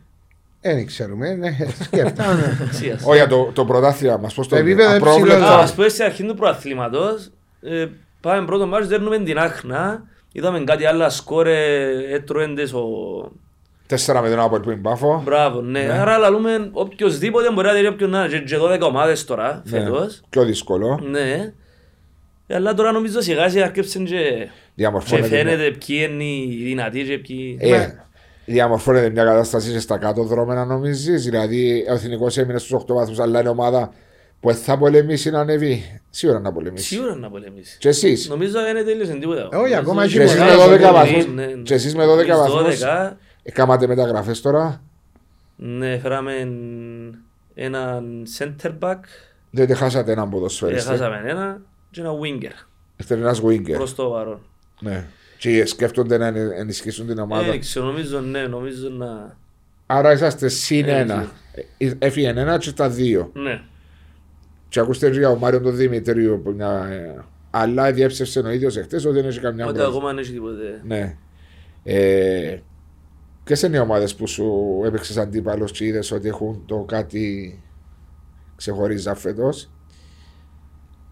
Δεν 0.73 0.85
ξέρουμε, 0.85 1.33
ναι, 1.33 1.55
σκέφτομαι. 1.83 2.57
Αξίας. 2.67 3.03
Όχι, 3.05 3.15
για 3.17 3.27
το, 3.27 3.51
το 3.53 3.65
πρωτάθλημα 3.65 4.17
μα, 4.17 4.27
πώ 4.35 4.41
το 4.41 4.47
Το 4.49 4.55
επίπεδο 4.55 4.87
είναι 4.87 4.95
απρόβλεπτο. 4.97 5.41
ψηλό. 5.43 5.45
Α, 5.57 5.59
ας 5.59 5.73
πούμε 5.73 5.87
στην 5.87 6.05
αρχή 6.05 6.23
του 6.23 6.35
προαθλήματος, 6.35 7.31
ε, 7.61 7.85
πάμε 8.21 8.45
πρώτο 8.45 8.65
μάτς, 8.67 8.87
δέρνουμε 8.87 9.17
την 9.19 9.37
Άχνα, 9.37 10.03
είδαμε 10.31 10.63
κάτι 10.63 10.85
άλλα 10.85 11.09
σκόρ, 11.09 11.47
ε, 11.47 12.13
έτρωέντες 12.13 12.73
ο... 12.73 12.83
Τέσσερα 13.87 14.21
με 14.21 14.29
τον 14.29 14.39
Άπολ 14.39 14.59
που 14.59 14.71
είναι 14.71 14.81
πάφο. 14.81 15.21
Μπράβο, 15.25 15.61
ναι. 15.61 15.79
Άρα 15.79 16.17
λαλούμε 16.17 16.69
οποιοςδήποτε 16.71 17.51
μπορεί 17.51 17.67
να 17.67 17.73
δει 17.73 17.87
όποιον 17.87 18.09
να 18.09 18.19
είναι, 18.19 18.27
και- 18.27 18.39
και 18.39 18.57
12 18.61 18.79
ομάδες 18.81 19.25
τώρα, 19.25 19.61
Ναι. 19.65 19.79
φέτος. 19.79 20.21
Πιο 20.29 20.43
δύσκολο. 20.45 20.99
Ναι. 21.09 21.53
Ε, 22.47 22.55
Αλλά 22.55 22.73
τώρα 22.73 22.91
νομίζω 22.91 23.21
σιγά 23.21 23.49
σιγά 23.49 23.63
αρκέψαν 23.65 24.05
και, 24.05 24.13
και 24.15 24.49
Διαμορφώνεται. 24.75 25.27
φαίνεται 25.27 25.75
ποιοι 25.85 26.09
είναι 26.11 26.23
οι 26.23 26.61
δυνατοί 26.63 27.03
και 27.03 27.17
ποιοι... 27.17 27.57
Ε, 28.45 28.51
διαμορφώνεται 28.53 29.09
μια 29.09 29.23
κατάσταση 29.23 29.71
και 29.71 29.79
στα 29.79 29.97
κάτω 29.97 30.23
δρόμενα 30.23 30.65
νομίζεις; 30.65 31.23
Δηλαδή, 31.23 31.85
ο 31.89 31.93
Εθνικός 31.93 32.37
έμεινε 32.37 32.59
στους 32.59 32.73
8 32.73 32.93
βαθμούς, 32.93 33.19
αλλά 33.19 33.39
είναι 33.39 33.49
ομάδα 33.49 33.93
που 34.39 34.47
δεν 34.51 34.57
θα 34.57 34.77
πολεμήσει 34.77 35.29
να 35.29 35.39
ανεβεί. 35.39 35.99
Σίγουρα 36.09 36.39
να 36.39 36.51
πολεμήσει. 36.51 36.85
Σίγουρα 36.85 37.15
να 37.15 37.29
πολεμήσει. 37.29 37.77
Και 37.77 37.87
εσείς; 37.89 38.29
Νομίζω 38.29 38.61
δεν 38.61 38.85
τέλειωσε 38.85 39.13
τίποτα. 39.13 39.47
Όχι, 39.47 39.55
Νομίζω 39.55 39.75
ακόμα 39.79 40.03
ότι 40.03 40.17
έχει 40.17 40.17
Και 40.17 40.23
εσείς 40.23 40.35
με 40.39 40.45
μεγάλο 40.45 40.63
12 40.63 40.67
πολύ, 40.79 40.91
βαθμούς. 40.91 41.27
Ναι, 41.27 41.45
ναι. 41.45 41.61
Και 41.61 41.73
εσείς 41.73 41.95
με 41.95 42.05
12 42.05 42.09
Εμείς 42.17 42.35
βαθμούς. 42.37 42.79
12, 42.83 43.17
Έκανατε 43.43 43.87
μεταγραφές 43.87 44.41
τώρα; 44.41 44.81
Ναι, 45.55 45.97
φέραμε 45.97 46.31
έναν 47.55 48.23
center 48.39 48.71
back, 48.79 48.99
Διότι 49.51 49.73
χάσατε 49.73 50.11
έναν 50.11 50.27
ε, 50.27 50.29
ποδοσφαιριστή. 50.31 50.89
χάσαμε 50.89 51.21
ένα 51.25 51.61
και 51.91 52.01
ένα 52.01 52.11
winger 52.11 52.65
Είστε 52.97 53.13
ένας 53.15 53.41
winger. 53.43 53.73
προς 53.73 53.95
το 53.95 54.05
παρόν. 54.05 54.39
Ναι. 54.79 55.05
Και 55.45 55.65
σκέφτονται 55.65 56.17
να 56.17 56.25
ενε- 56.27 56.51
ενισχύσουν 56.59 57.07
την 57.07 57.19
ομάδα. 57.19 57.53
Ε, 57.53 57.57
ξέρω, 57.57 57.85
νομίζω, 57.85 58.19
ναι, 58.19 58.41
νομίζω 58.47 58.89
να... 58.89 59.37
Άρα 59.85 60.11
είσαστε 60.11 60.47
συν 60.47 60.85
Ε, 60.87 60.99
ένα. 60.99 61.31
Ε, 61.77 61.91
Έφυγε 61.99 62.27
ένα 62.29 62.57
και 62.57 62.69
στα 62.69 62.89
δύο. 62.89 63.29
Ναι, 63.33 63.61
Και 64.69 64.79
ακούστε 64.79 65.09
για 65.09 65.29
ο 65.29 65.35
Μάριο 65.37 65.61
τον 65.61 65.75
Δημητρίου 65.75 66.41
που 66.43 66.51
μια. 66.51 66.85
ε, 66.91 67.23
Αλλά 67.51 67.91
διέψευσε 67.91 68.39
ο 68.39 68.49
ίδιος 68.49 68.77
εχθές 68.77 69.05
ότι 69.05 69.15
δεν 69.15 69.25
έχει 69.25 69.39
καμιά 69.39 69.65
ότι 69.65 69.73
πρόβλημα. 69.77 69.97
ακόμα 69.97 70.13
δεν 70.13 70.23
έχει 70.23 70.31
τίποτε. 70.33 70.81
Ναι. 70.83 71.17
Ε, 71.83 72.57
Ποιες 73.43 73.61
είναι 73.61 73.77
οι 73.77 73.79
ομάδες 73.79 74.15
που 74.15 74.27
σου 74.27 74.81
έπαιξες 74.85 75.17
αντίπαλος 75.17 75.71
και 75.71 75.85
είδες 75.85 76.11
ότι 76.11 76.27
έχουν 76.27 76.63
το 76.65 76.83
κάτι 76.87 77.59
ξεχωρίζα 78.55 79.15
φέτο. 79.15 79.49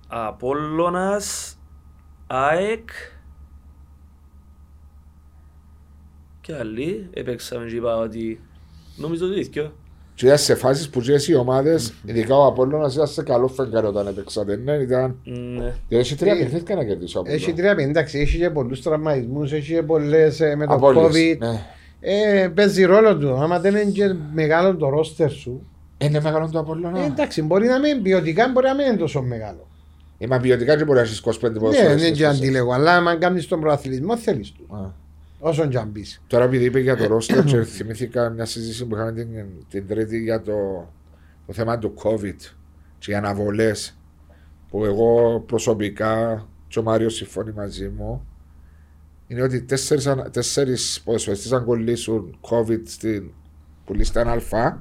Απόλλωνας, 0.07 1.57
ΑΕΚ 2.27 2.89
και 6.45 6.53
άλλοι 6.55 7.07
έπαιξαμε 7.13 7.65
και 7.69 7.75
είπα 7.75 7.97
ότι 7.97 8.39
νομίζω 8.95 9.27
το 9.27 9.33
ίδιο. 9.33 9.73
Και 10.15 10.25
είδα 10.25 10.37
σε 10.37 10.55
φάσεις 10.55 10.89
που 10.89 11.01
ζήσει 11.01 11.31
οι 11.31 11.35
ομάδες, 11.35 11.93
ειδικά 12.05 12.35
ο 12.37 12.45
Απόλλωνα, 12.45 12.89
ήταν 12.93 13.07
σε 13.07 13.23
καλό 13.23 13.47
φεγγάρι 13.47 13.85
όταν 13.87 14.07
έπαιξατε. 14.07 14.55
Ναι, 14.55 14.73
ήταν. 14.73 15.15
Ναι. 15.23 15.73
Δεν 15.89 15.99
έχει 15.99 16.15
τρία 16.15 16.33
Ε, 16.33 16.35
παιχνίδια 16.37 16.75
να 16.75 16.83
κερδίσει 16.83 17.17
ο 17.17 17.21
Έχει 17.25 17.35
Απόλλωνα. 17.35 17.55
τρία 17.61 17.75
πέντε, 17.75 17.89
εντάξει, 17.89 18.19
έχει 18.19 18.37
και 18.37 18.49
πολλούς 18.49 18.81
τραυματισμούς, 18.81 19.51
έχει 19.51 19.73
και 19.73 19.83
πολλές 19.83 20.39
ε, 20.39 20.55
με 20.55 20.65
το 20.67 20.73
Απώλειες, 20.73 21.05
COVID. 21.05 21.37
ναι. 21.37 21.61
Ε, 21.99 22.47
παίζει 22.47 22.83
ρόλο 22.83 23.17
του. 23.17 23.33
Άμα 23.33 23.59
δεν 23.59 23.75
είναι 23.75 23.91
και 23.91 24.13
μεγάλο 24.33 24.75
το 24.75 24.89
ρόστερ 24.89 25.29
σου, 25.31 25.67
Είναι 25.97 26.21
μεγάλο 26.21 26.49
το 26.51 26.59
Απόλλωνα. 26.59 26.99
ε, 26.99 27.05
εντάξει, 27.05 27.41
μπορεί 27.41 27.67
να 27.67 27.79
μην 27.79 28.01
ποιοτικά, 28.01 28.49
μπορεί 28.53 28.65
να 28.67 28.75
μην 28.75 28.85
είναι 28.87 28.97
τόσο 28.97 29.21
μεγάλο. 29.21 29.67
Είμαι 30.17 30.39
ποιοτικά 30.39 30.77
και 30.77 30.83
μπορεί 30.83 30.97
να 30.97 31.03
έχεις 31.03 31.19
25 31.25 31.41
Ναι, 31.41 31.59
ποδοσφαιριστές 31.59 32.01
δεν 32.01 32.13
και 32.13 32.25
μέσα. 32.25 32.37
αντίλεγω, 32.37 32.71
αλλά 32.73 32.91
αν 32.97 33.19
κάνεις 33.19 33.47
τον 33.47 33.59
προαθλητισμό 33.59 34.17
θέλεις 34.17 34.51
του. 34.51 34.93
Α. 35.45 35.49
Όσον 35.49 35.69
και 35.69 35.77
αν 35.77 35.91
πεις. 35.91 36.21
Τώρα 36.27 36.43
επειδή 36.43 36.65
είπε 36.65 36.79
για 36.79 36.97
το 36.97 37.07
ρόστερ 37.13 37.43
και 37.43 37.63
θυμήθηκα 37.63 38.29
μια 38.29 38.45
συζήτηση 38.45 38.85
που 38.85 38.95
είχαμε 38.95 39.11
την, 39.13 39.27
την 39.69 39.87
Τρίτη 39.87 40.19
για 40.21 40.41
το, 40.41 40.53
το 41.45 41.53
θέμα 41.53 41.77
του 41.79 41.93
COVID 42.03 42.35
και 42.97 43.11
οι 43.11 43.15
αναβολές 43.15 43.97
που 44.69 44.85
εγώ 44.85 45.39
προσωπικά 45.39 46.47
και 46.67 46.79
ο 46.79 46.83
Μάριος 46.83 47.13
συμφωνεί 47.15 47.51
μαζί 47.51 47.89
μου 47.89 48.27
είναι 49.27 49.41
ότι 49.41 49.61
τέσσερις, 49.61 50.07
ανα- 50.07 50.29
τέσσερις 50.29 51.01
ποδοσφαιριστές 51.03 51.51
αν 51.51 51.65
κολλήσουν 51.65 52.37
COVID 52.49 52.81
στην 52.85 53.31
που 53.85 53.93
λίστα 53.93 54.21
Α 54.51 54.77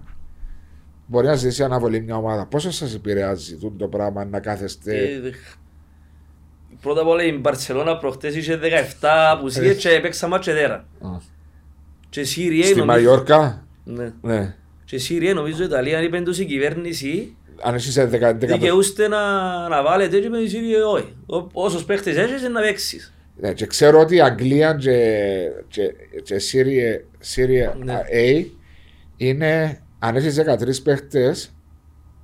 μπορεί 1.07 1.27
να 1.27 1.35
ζήσει 1.35 1.63
αναβολή 1.65 2.01
μια 2.01 2.17
ομάδα. 2.17 2.47
Πόσο 2.47 2.71
σας 2.71 2.95
επηρεάζει 2.95 3.57
τούτο 3.57 3.77
το 3.77 3.89
πράγμα 3.89 4.25
να 4.25 4.41
κάθεστε 4.41 4.97
Ε, 4.97 5.21
δε- 5.21 5.31
Πρώτα 6.83 7.01
απ' 7.01 7.07
όλα 7.09 7.23
η 7.25 7.39
Μπαρσελώνα 7.39 7.97
προχτές 7.97 8.35
είχε 8.37 8.59
17 8.63 9.07
απουσίες 9.33 9.77
και 9.77 9.89
έπαιξα 9.89 10.29
μάτσε 10.29 10.53
δέρα. 10.53 10.75
Α. 11.01 11.09
Και 12.09 12.25
Σύρια 12.25 12.65
στη 12.65 12.75
νομίζω... 12.75 12.87
Μαγιόρκα. 12.99 13.67
Ναι. 13.85 14.13
Ναι. 14.21 14.55
Και 14.85 14.99
Σύρια 14.99 15.35
νομίζω 15.35 15.63
η 15.63 15.67
Ιταλία 15.67 16.03
είπε 16.03 16.21
τους 16.21 16.39
η 16.39 16.45
κυβέρνηση 16.45 17.37
Αν 17.63 17.75
είσαι 17.75 17.91
σε 17.91 18.11
10, 18.13 18.29
10 18.31 18.35
δικαιούστε 18.35 19.09
να, 19.09 19.19
να 19.69 19.83
βάλετε 19.83 20.21
και 20.21 20.29
με 20.29 20.39
τη 20.39 20.49
Σύρια 20.49 20.87
όχι. 20.87 21.17
Ό- 21.27 21.49
Όσους 21.53 21.85
παίχτες 21.85 22.17
έχεις 22.17 22.43
να 22.49 22.61
παίξεις. 22.61 23.13
Ναι, 23.37 23.53
και 23.53 23.67
ξέρω 23.67 23.99
ότι 24.01 24.15
η 24.15 24.21
Αγγλία 24.21 24.75
και, 24.75 24.99
και, 25.69 25.83
και 26.23 26.37
Syria, 26.53 27.01
Syria 27.35 27.73
Ναι. 27.85 28.01
A 28.13 28.45
είναι 29.17 29.81
αν 29.99 30.17
έχεις 30.17 30.39
13 30.41 30.83
παίχτες 30.85 31.53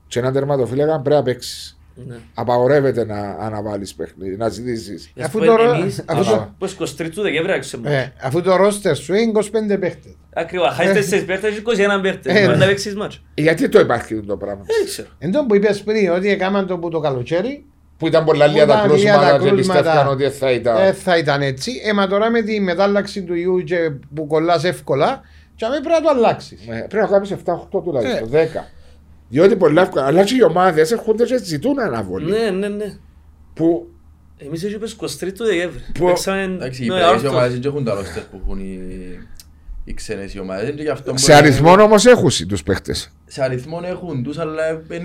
και 0.06 0.18
έναν 0.18 0.32
τερματοφύλακα 0.32 1.00
πρέπει 1.00 1.16
να 1.16 1.22
παίξεις. 1.22 1.78
Ναι. 2.07 2.16
Απαγορεύεται 2.34 3.05
να 3.05 3.36
αναβάλεις 3.40 3.94
παιχνίδι, 3.94 4.36
να 4.36 4.49
ζητήσεις. 4.49 5.12
Ας 5.18 5.24
Αφού 5.24 5.38
πούμε, 5.38 5.46
τώρα- 5.51 5.74
εμείς, 5.76 6.03
αφού 6.07 6.20
ας 6.20 6.26
το- 6.26 6.32
πούμε, 6.59 6.70
23 6.70 7.11
του 7.14 7.22
Δεκέμβρη 7.22 7.53
άξιζε 7.53 7.78
Ε, 7.84 8.12
αφού 8.22 8.42
το 8.42 8.57
ρόστερ 8.57 8.96
σου 8.96 9.14
είναι 9.14 9.30
25 9.30 9.78
παίχτες. 9.78 10.12
Ακριβώς, 10.34 10.68
χάσεις 10.74 10.92
τέσσερις 10.92 11.24
παίχτες 11.24 11.51
και 11.55 11.59
21 11.59 12.01
παίχτες. 12.03 12.34
Ε, 12.34 12.40
Μπορεί 12.40 12.53
ναι. 12.53 12.57
να 12.57 12.66
παίξεις 12.66 12.94
μάτς. 12.94 13.22
Γιατί 13.34 13.68
το 13.68 13.80
υπάρχει 13.80 14.20
το 14.20 14.36
πράγμα. 14.36 14.62
Δεν 14.66 14.84
ξέρω. 14.86 15.09
Εν 15.18 15.32
τω 15.32 15.44
που 15.46 15.55
είπες 15.55 15.82
πριν 15.82 16.11
ότι 16.11 16.28
έκαναν 16.30 16.66
το 16.66 16.78
που 16.78 16.88
το 16.88 17.01
καλοκαίρι, 17.01 17.64
Που 17.99 18.07
ήταν 18.07 18.24
πολλά 18.24 18.46
λίγα 18.46 18.66
τα 18.66 18.82
ήταν 18.84 18.96
λίγα 18.96 19.12
τα 19.12 19.18
κρούσματα 19.18 19.38
και 19.44 19.49
κρούσματα. 19.49 19.80
πιστεύαν 19.82 20.09
ότι 20.12 20.28
θα 20.30 20.51
ήταν. 20.53 20.76
ε, 20.76 20.92
θα 20.92 21.16
ήταν 21.18 21.42
έτσι. 21.42 21.72
Ε, 21.84 21.92
μα 21.92 22.07
τώρα 22.07 22.30
με 22.30 22.42
τη 22.42 22.61
μετάλλαξη 22.61 23.22
του 23.22 23.34
ιού 23.34 23.59
και 23.64 23.76
που 24.14 24.26
κολλάς 24.26 24.64
εύκολα, 24.64 25.20
και 25.57 25.64
αμέ 25.64 25.74
πρέπει 25.80 25.90
να 25.94 26.01
το 26.03 26.09
αλλάξεις. 26.09 26.61
Ε, 26.68 26.86
Πρέπει 26.88 27.05
να 27.05 27.07
κάνεις 27.11 27.30
7-8 27.30 27.80
τουλάχιστον, 27.84 28.28
Ε. 28.34 28.51
10. 28.55 28.64
Διότι 29.29 29.57
πολλά 29.57 29.83
εύκολα. 29.83 30.05
Αλλά 30.07 30.24
και 30.24 30.35
οι 30.35 30.43
ομάδες 30.43 30.91
έρχονται 30.93 31.24
και 31.24 31.39
ζητούν 31.43 31.81
αναβολή. 31.81 32.31
Ναι, 32.31 32.51
ναι, 32.51 32.68
ναι. 32.68 32.95
Που 33.55 33.89
Εμείς 34.41 34.62
έτσι 34.64 34.74
είπες 34.76 34.97
23 35.01 35.33
του 35.33 35.45
Δεκέμβρη. 35.45 35.81
Που- 35.95 36.07
Παίξαμε 36.07 36.43
Εντάξει, 36.43 36.85
οι 36.85 36.89
με 36.89 36.95
πέρυσι 36.95 37.12
Άρτος. 37.14 37.31
ομάδες 37.31 37.53
δεν 37.53 37.62
έχουν 37.64 37.85
τα 37.85 37.95
ρόστερ 37.95 38.22
που 38.22 38.41
έχουν 38.45 38.59
οι, 38.61 38.79
οι 39.85 39.95
ξένες 39.95 40.35
οι 40.35 40.39
ομάδες. 40.41 40.74
Και 40.74 40.83
γι' 40.83 40.89
αυτό 40.89 41.12
σε 41.16 41.33
μπορεί- 41.33 41.45
αριθμό 41.45 41.83
όμως 41.83 42.07
έχουν 42.07 42.31
τους 42.49 42.62
παίχτες. 42.62 43.12
Σε 43.26 43.43
αριθμό 43.43 43.81
έχουν 43.85 44.22
τους, 44.22 44.39
αλλά 44.39 44.76
δεν 44.89 45.05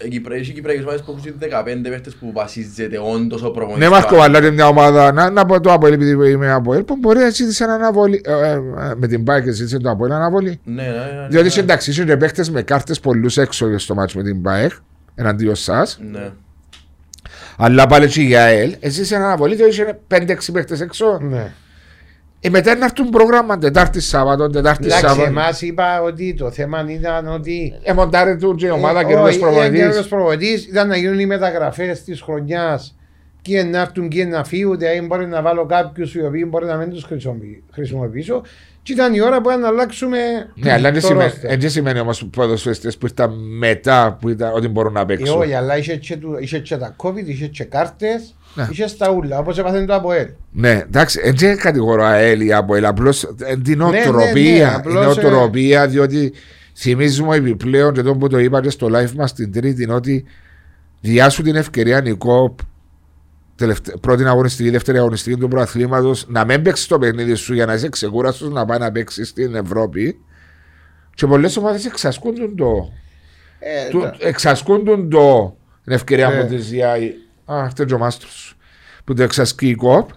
έχει- 0.00 0.06
οι 0.06 0.08
Κυπρέ- 0.08 0.38
Έχει 0.40 0.52
Κυπριακές 0.52 0.82
ομάδες 0.84 1.02
που 1.02 1.14
έχουν 1.18 1.38
15 1.38 1.88
παίχτες 1.90 2.14
που 2.14 2.32
βασίζεται 2.34 2.98
όντως 3.14 3.42
ο 3.42 3.50
προπονητής. 3.50 3.84
Ναι, 3.88 3.94
Μάρκο, 3.94 4.20
αλλά 4.20 4.40
και 4.40 4.50
μια 4.50 4.66
ομάδα. 4.66 5.12
Να, 5.12 5.30
να 5.30 5.46
πω 5.46 5.60
το 5.60 5.72
Αποέλ, 5.72 5.92
επειδή 5.92 6.30
είμαι 6.30 6.50
Αποέλ, 6.52 6.82
που 6.82 6.96
μπορεί 6.96 7.18
να 7.18 7.30
ζήτησε 7.30 7.64
έναν 7.64 7.76
αναβολή. 7.80 8.20
ε, 8.24 8.32
ε, 8.32 8.50
ε, 8.52 8.60
με 8.96 9.06
την 9.06 9.24
Πάη 9.24 9.42
και 9.42 9.50
ζήτησε 9.50 9.78
το 9.78 9.90
Αποέλ 9.90 10.12
αναβολή. 10.12 10.60
Ναι, 10.64 10.82
ναι, 10.82 10.88
ναι. 10.88 11.26
Διότι 11.30 11.48
ναι. 11.56 11.62
εντάξει, 11.62 11.90
είσαι 11.90 12.04
και 12.04 12.16
παίχτες 12.16 12.50
με 12.50 12.62
κάρτες 12.62 13.00
πολλούς 13.00 13.36
έξω 13.36 13.78
στο 13.78 13.94
μάτσο 13.94 14.18
με 14.18 14.24
την 14.24 14.42
ΠΑΕΚ 14.42 14.72
εναντίον 15.14 15.54
σας. 15.54 15.98
Ναι. 16.12 16.30
Αλλά 17.56 17.86
πάλι 17.86 18.08
και 18.08 18.22
η 18.22 18.36
ΑΕΛ, 18.36 18.74
εσύ 18.80 19.00
είσαι 19.00 19.16
αναβολή, 19.16 19.54
διότι 19.54 19.70
είσαι 19.72 19.98
5-6 20.08 20.52
παίχτες 20.52 20.80
έξω. 20.80 21.18
Ναι. 21.20 21.52
Ε, 22.42 22.48
μετά 22.50 22.74
να 22.76 22.84
έρθουν 22.84 23.08
πρόγραμμα 23.08 23.58
Τετάρτη 23.58 24.00
Σάββατο, 24.00 24.46
Τετάρτη 24.50 24.84
Εντάξει, 24.86 25.06
Σάββατο. 25.06 25.28
εμάς 25.28 25.62
είπα 25.62 26.02
ότι 26.02 26.34
το 26.34 26.50
θέμα 26.50 26.84
ήταν 26.88 27.28
ότι 27.28 27.72
Ε, 27.82 27.92
μοντάρε 27.92 28.36
του 28.36 28.54
και 28.54 28.66
η 28.66 28.70
ομάδα 28.70 29.04
και 29.04 29.12
Ε, 29.12 29.16
ο 29.16 29.22
όχι, 29.22 29.38
προπονητή. 29.38 29.76
καινούργιος 29.76 30.08
προπονητής 30.08 30.66
ήταν 30.66 30.88
να 30.88 30.96
γίνουν 30.96 31.18
οι 31.18 31.26
μεταγραφές 31.26 32.02
της 32.04 32.20
χρονιάς 32.20 32.96
και 33.42 33.62
να 33.62 33.80
έρθουν 33.80 34.08
και 34.08 34.24
να 34.24 34.44
φύγουν, 34.44 34.78
δηλαδή 34.78 35.00
μπορεί 35.06 35.26
να 35.26 35.42
βάλω 35.42 35.66
κάποιους 35.66 36.14
οι 36.14 36.24
οποίοι 36.24 36.46
μπορεί 36.48 36.66
να 36.66 36.76
μην 36.76 36.90
τους 36.90 37.04
χρησιμοποιη- 37.04 37.62
χρησιμοποιήσω 37.72 38.42
και 38.82 38.92
ήταν 38.92 39.14
η 39.14 39.20
ώρα 39.20 39.40
που 39.40 39.48
να 39.60 39.66
αλλάξουμε 39.68 40.18
Ναι, 40.54 40.72
αλλά 40.72 40.90
δεν 40.92 41.00
το 41.00 41.06
σημαίνει, 41.06 41.30
roster. 41.42 41.48
ε, 41.50 41.56
δεν 41.56 41.70
σημαίνει 41.70 41.98
όμω 42.00 42.10
που 42.10 42.28
ποδοσφαιριστές 42.30 42.96
που 42.98 43.06
ήταν 43.06 43.32
μετά 43.58 44.16
που 44.20 44.28
ήταν, 44.28 44.52
ότι 44.54 44.68
μπορούν 44.68 44.92
να 44.92 45.00
Ε, 45.00 45.04
παίξουν. 45.04 45.40
όχι, 45.40 45.52
αλλά 45.54 45.76
είχε 45.76 45.96
και, 45.96 46.16
του- 46.16 46.36
είχε 46.40 46.58
και 46.58 46.76
τα 46.76 46.96
COVID, 47.02 47.24
είχε 47.26 47.46
και 47.46 47.64
κάρτες, 47.64 48.20
Ναι. 48.20 48.24
Είχε 48.70 48.86
στα 48.86 49.10
ούλα, 49.10 49.38
όπως 49.38 49.58
έπαθαν 49.58 49.86
το 49.86 49.94
ΑΠΟΕΛ. 49.94 50.28
Ναι, 50.52 50.70
εντάξει, 50.86 51.30
δεν 51.34 51.56
κατηγορώ 51.56 52.04
ΑΕΛ 52.04 52.40
ή 52.40 52.52
από 52.52 52.74
ΕΛ, 52.74 52.84
απλώ 52.84 53.10
την 53.62 53.78
ναι, 53.78 53.84
ναι, 53.90 54.04
νοοτροπία. 54.04 54.76
απλώς, 54.76 55.16
η 55.16 55.20
νοοτροπία, 55.20 55.86
διότι 55.88 56.32
θυμίζουμε 56.76 57.36
επιπλέον 57.36 57.92
και 57.92 58.02
τον 58.02 58.18
που 58.18 58.28
το 58.28 58.38
είπα 58.38 58.60
και 58.60 58.70
στο 58.70 58.86
live 58.92 59.10
μας 59.16 59.32
την 59.34 59.52
Τρίτη, 59.52 59.82
είναι 59.82 59.92
ότι 59.94 60.24
διάσου 61.00 61.42
την 61.42 61.56
ευκαιρία 61.56 62.00
Νικό 62.00 62.54
τελευτε- 63.56 63.96
πρώτη 63.96 64.24
αγωνιστική, 64.24 64.70
δεύτερη 64.70 64.98
αγωνιστική 64.98 65.36
του 65.36 65.48
προαθλήματος 65.48 66.24
να 66.28 66.44
μην 66.44 66.62
παίξει 66.62 66.88
το 66.88 66.98
παιχνίδι 66.98 67.34
σου 67.34 67.54
για 67.54 67.66
να 67.66 67.74
είσαι 67.74 67.88
ξεκούραστος 67.88 68.50
να 68.50 68.64
πάει 68.64 68.78
να 68.78 68.92
παίξει 68.92 69.24
στην 69.24 69.54
Ευρώπη. 69.54 70.20
Και 71.14 71.26
πολλές 71.26 71.56
ομάδες 71.56 71.84
εξασκούνται 71.86 72.48
το. 72.56 72.92
Ε, 73.58 73.88
του- 73.90 74.00
τα- 74.00 74.16
εξασκούνται 74.20 74.96
το 75.10 75.56
την 75.84 75.92
ευκαιρία 75.92 76.28
Ναι. 76.28 76.40
που 76.40 76.46
της 76.54 76.68
διάει. 76.70 77.04
Α, 77.06 77.10
αυτό 77.58 77.82
είναι 77.82 77.94
ο 77.94 77.98
μάστρο. 77.98 78.28
Που 79.04 79.14
το 79.14 79.22
εξασκεί 79.22 79.68
η 79.68 79.74
κοπ. 79.74 80.08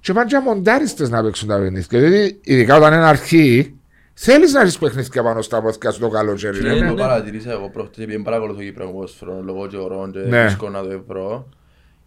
Και 0.00 0.12
πάνε 0.12 0.26
και 0.26 0.38
μοντάριστε 0.38 1.08
να 1.08 1.22
παίξουν 1.22 1.48
τα 1.48 1.58
παιχνίδια. 1.58 2.00
Δηλαδή, 2.00 2.40
ειδικά 2.42 2.76
όταν 2.76 2.92
είναι 2.92 3.04
αρχή, 3.04 3.74
θέλεις 4.14 4.52
να 4.52 4.62
ρίξει 4.62 4.78
παιχνίδια 4.78 5.22
πάνω 5.22 5.42
στα 5.42 5.62
πόθηκα 5.62 5.90
σου 5.90 6.00
το 6.00 6.08
καλοκαίρι. 6.08 6.58
Και 6.58 6.68
ναι, 6.68 6.74
ναι. 6.74 6.88
το 6.88 6.94
παρατηρήσα 6.94 7.50
εγώ 7.50 7.70
προχτές, 7.70 8.04
επειδή 8.04 8.22
παρακολουθώ 8.22 8.60
Κύπρο 8.60 8.90
ποδόσφαιρο 8.90 9.40
λόγω 9.44 9.66
και 9.66 9.76
ωρών 9.76 10.12
και 10.12 10.18
Ναι. 10.18 10.44
δύσκολο 10.44 10.70
να 10.70 10.82
το 10.82 11.02
βρω. 11.06 11.48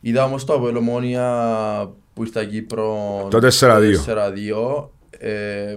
Είδα 0.02 0.24
όμως 0.24 0.46
το 0.46 0.54
Αποέλ 0.54 0.76
Ομόνια 0.76 1.92
που 2.14 2.26
στα 2.26 2.46
Κύπρο 2.46 3.28
Το 3.30 3.38
4-2. 3.38 4.00
4-2 4.06 4.90
ε, 5.18 5.76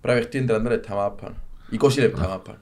πρέπει 0.00 0.02
να 0.02 0.12
παιχτεί 0.14 0.44
30 0.48 0.62
λεπτά 0.68 0.94
μάπα. 0.94 1.34
20 1.80 1.98
λεπτά 1.98 2.28
μάπα. 2.28 2.60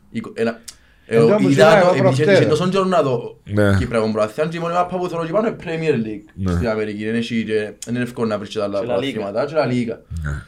Είκο- 1.11 1.23
ένα- 1.23 1.23
ε, 1.23 1.27
Εντός 1.27 1.43
που 1.43 1.49
Είδα 1.49 1.67
είδα 1.69 1.71
το, 1.71 1.77
εγώ 1.77 1.89
επειδή 1.89 2.09
είχε- 2.13 2.23
προχτές. 2.25 2.39
είχε 2.39 2.49
τόσο 2.49 2.69
καιρό 2.69 2.85
να 2.85 3.03
δω 3.03 3.39
Ναι. 3.45 3.77
Κυπριακό 3.79 4.11
προαθλήμα 4.13 4.49
και 4.51 4.57
η 4.57 4.61
μόνη 4.61 4.75
μάπα 4.75 4.97
που 4.97 5.09
θέλω 5.09 5.25
και 5.27 5.33
πάνω 5.33 5.47
είναι 5.49 5.57
Premier 5.65 5.95
League 6.07 6.29
Ναι. 6.35 6.53
στην 6.53 6.69
Αμερική. 6.69 7.05
Δεν 7.05 7.15
έχει 7.15 7.45
και- 7.45 7.73
δεν 7.85 7.95
είναι 7.95 8.03
εύκολο 8.03 8.27
να 8.29 8.39
βρεις 8.39 8.49
και 8.51 8.59
τα 8.59 8.65
άλλα 8.65 8.79
Και 8.81 8.87
La 8.89 8.91
Liga. 8.91 9.13
προαθλήματα 9.15 9.45
και 9.45 9.55
La 9.57 9.67
Liga. 9.73 9.97
Ναι. 10.25 10.43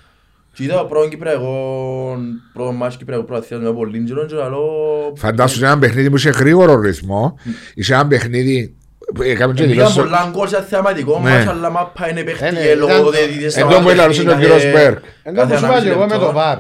Και 0.53 0.65
είδα 0.65 0.85
πρώτο 0.87 1.09
Κυπριακό, 1.09 2.17
πρώτο 2.53 2.73
μάτς 2.73 2.97
Κυπριακού 2.97 3.25
προαθλήματος 3.25 3.73
με 3.73 3.77
πολύ 3.79 4.05
καιρό 4.05 4.27
και 4.27 4.35
λέω 4.35 5.13
Φαντάσου 5.17 5.57
σε 5.59 5.65
ένα 5.65 5.79
παιχνίδι 5.79 6.11
που 6.11 6.17
είχε 6.17 6.31
γρήγορο 6.31 6.81
ρυθμό, 6.81 7.39
είσαι 7.75 7.95
ένα 7.95 8.07
παιχνίδι. 8.07 8.75
που 9.15 9.23
Έκαμε 9.23 9.53
και 9.55 9.63
Πήγαν 9.63 9.77
δηλώσει. 9.77 9.99
πολλά 9.99 10.31
γκολ 10.31 10.49
σε 10.49 10.63
θεαματικό 10.69 11.21
Ναι. 11.23 11.31
μάτς, 11.31 11.47
αλλά 11.47 11.71
μάπα 11.71 12.11
είναι 12.11 12.21
Ε, 12.21 12.23
ναι, 12.23 12.31
παίχτηκε 12.31 12.75
λόγω 12.75 12.91
ήταν- 12.93 13.11
διαιτητές 13.11 13.53
στα 13.53 13.61
Εδώ 13.61 13.69
που 13.69 13.75
παιχνίδια, 13.85 14.03
έλαβε 14.05 14.21
ο 14.21 14.25
κάθε- 14.25 14.41
κύριος 14.41 14.73
Μπέρκ. 14.73 14.99
Ενώ 15.23 15.37
κάθε 15.37 15.53
που 15.53 15.59
σου 15.59 15.65
είπα 15.65 15.75
ανάμιση 15.75 15.85
και 15.87 15.91
εγώ 15.93 16.01
με 16.07 16.07
λεπτό. 16.07 16.27
το 16.27 16.33
VAR. 16.39 16.59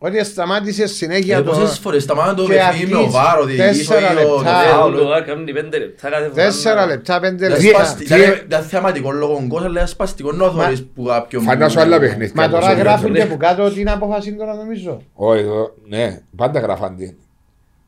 Ότι 0.00 0.24
σταμάτησε 0.24 0.86
συνέχεια 0.86 1.36
Ε, 1.36 1.42
το... 1.42 1.50
Πόσες 1.50 1.78
φορές 1.78 2.02
σταμάτα 2.02 2.34
το 2.34 2.42
και 2.44 2.52
παιχνίδι 2.54 2.90
με 2.92 2.96
ο 2.96 2.98
αρχίζει 2.98 3.16
Βάρο, 3.16 3.42
ο 3.42 3.44
διαιτητής, 3.44 3.88
ο 3.88 3.92
τέσσερα 3.92 4.12
ίδιος, 4.12 4.28
το 4.30 4.36
λεπτά. 4.36 4.50
φάουλ. 4.52 4.94
Φάουλ, 4.94 4.96
το 4.96 5.24
κάνει 5.26 5.52
πέντε 5.52 5.78
λεπτά 5.78 6.08
κάθε 6.10 6.22
φορά. 6.22 6.34
Τέσσερα 6.34 6.86
λεπτά, 6.86 7.20
πέντε 7.20 7.48
Δεν 7.48 7.58
Τι- 7.58 7.64
λεπτά. 7.64 7.78
σπαστι- 7.84 8.08
τι- 8.08 8.14
ήταν- 8.20 8.40
Ήταν 8.46 8.62
θεαματικό 8.62 9.12
λόγω 9.12 9.42
γκολ, 9.46 9.64
αλλά 9.64 9.80
είναι 9.80 9.88
σπαστικό 9.88 10.32
να 10.32 10.50
θωρείς 10.50 10.86
που 10.94 11.04
κάποιον... 11.04 11.42
Φαντάσου 11.42 11.80
άλλα 11.80 11.98
παιχνίδια. 11.98 12.32
Μα 12.34 12.48
τώρα 12.48 12.74
Ναι. 12.74 12.80
γράφουν 12.80 13.14
και 13.14 13.24
που 13.26 13.36
κάτω 13.36 13.70
την 13.70 13.90
απόφαση 13.90 14.32
τώρα 14.32 14.54
νομίζω. 14.54 15.02
Όχι, 15.14 15.40
εδώ- 15.40 15.74
ναι, 15.88 16.20
πάντα 16.36 16.60
γράφαν 16.60 16.96
την. 16.96 17.14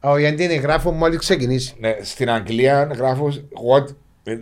Όχι, 0.01 0.21
γιατί 0.21 0.45
είναι 0.45 0.55
γράφουν 0.55 0.95
μόλις 0.95 1.19
ξεκινήσει. 1.19 1.75
Ναι, 1.79 1.97
στην 2.03 2.31
Αγγλία 2.31 2.91
γράφουν 2.97 3.49
what, 3.73 3.85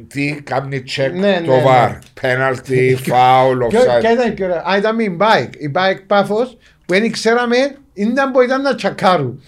τι 0.09 0.33
κάνει 0.45 0.83
check 0.97 1.11
Ναι, 1.19 1.43
το 1.47 1.53
ναι, 1.53 1.63
VAR. 1.67 1.89
ναι. 1.91 1.99
Penalty, 2.23 2.97
foul, 3.11 3.69
Ποιο- 3.69 3.81
Ποια 3.83 3.99
offside. 3.99 4.13
ήταν 4.13 4.29
η 4.29 4.33
πιο 4.33 4.45
ωραία. 4.45 4.63
Α, 4.71 4.77
ήταν 4.77 4.95
με 4.95 5.03
η 5.03 5.17
bike. 5.21 5.55
Η 5.59 5.71
bike 5.75 6.01
πάφος 6.07 6.57
που 6.89 6.95
δεν 6.95 7.13
ξέραμε 7.13 7.57
ήταν 7.95 8.33
που 8.33 8.41
ήταν 8.41 8.63
να 8.63 8.75
τσακάρουν. 8.75 9.43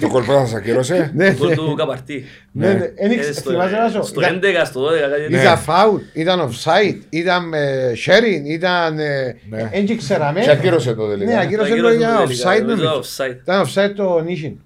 Το 0.00 0.08
κολπό 0.08 0.32
θα 0.32 0.40
σας 0.46 0.54
ακύρωσε. 0.54 1.10
Ναι, 1.14 1.34
Το 1.34 1.48
ναι. 1.48 1.54
του 1.54 1.74
Καπαρτί. 1.76 2.24
Ναι, 2.52 2.72
ναι. 2.72 2.92
Εν 2.94 3.10
Ε, 3.10 3.14
ήξε- 3.14 3.34
στο- 3.34 3.50
θυμάσαι 3.50 3.76
να 3.76 3.88
σου- 3.88 4.04
Στο 4.04 4.20
ήταν- 4.20 4.40
11, 4.42 4.64
στο 4.64 4.80
12, 4.80 4.98
κάτι 5.10 5.22
τέτοιο. 5.22 5.40
Ήταν 5.40 5.58
foul, 5.66 6.00
ήταν 6.12 6.40
offside, 6.50 6.98
ήταν 7.10 7.54
ε, 7.54 7.92
sharing, 8.06 8.44
ήταν... 8.44 8.98
ε, 8.98 9.36
Ναι. 9.50 9.70
Δεν 9.72 9.96
ξέραμε. 9.96 10.40
Και 10.40 10.50
ακύρωσε 10.50 10.94
το 10.94 11.08
τελικά. 11.08 11.30
Ναι, 11.30 11.40
ακύρωσε 11.40 11.68
το 11.68 11.74
Ακύρωσε 11.74 11.96
για 11.96 12.08
το 12.08 12.22
τελικά, 12.24 12.50
offside 12.56 12.60
νομίζω 12.62 12.82
νομίζω. 12.84 13.02
offside. 13.16 13.36
Ήταν 13.42 13.66
offside 13.66 13.92
το 13.96 14.20
νύχιν. 14.20 14.56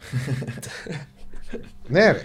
Ναι 1.88 2.12
ρε. 2.12 2.20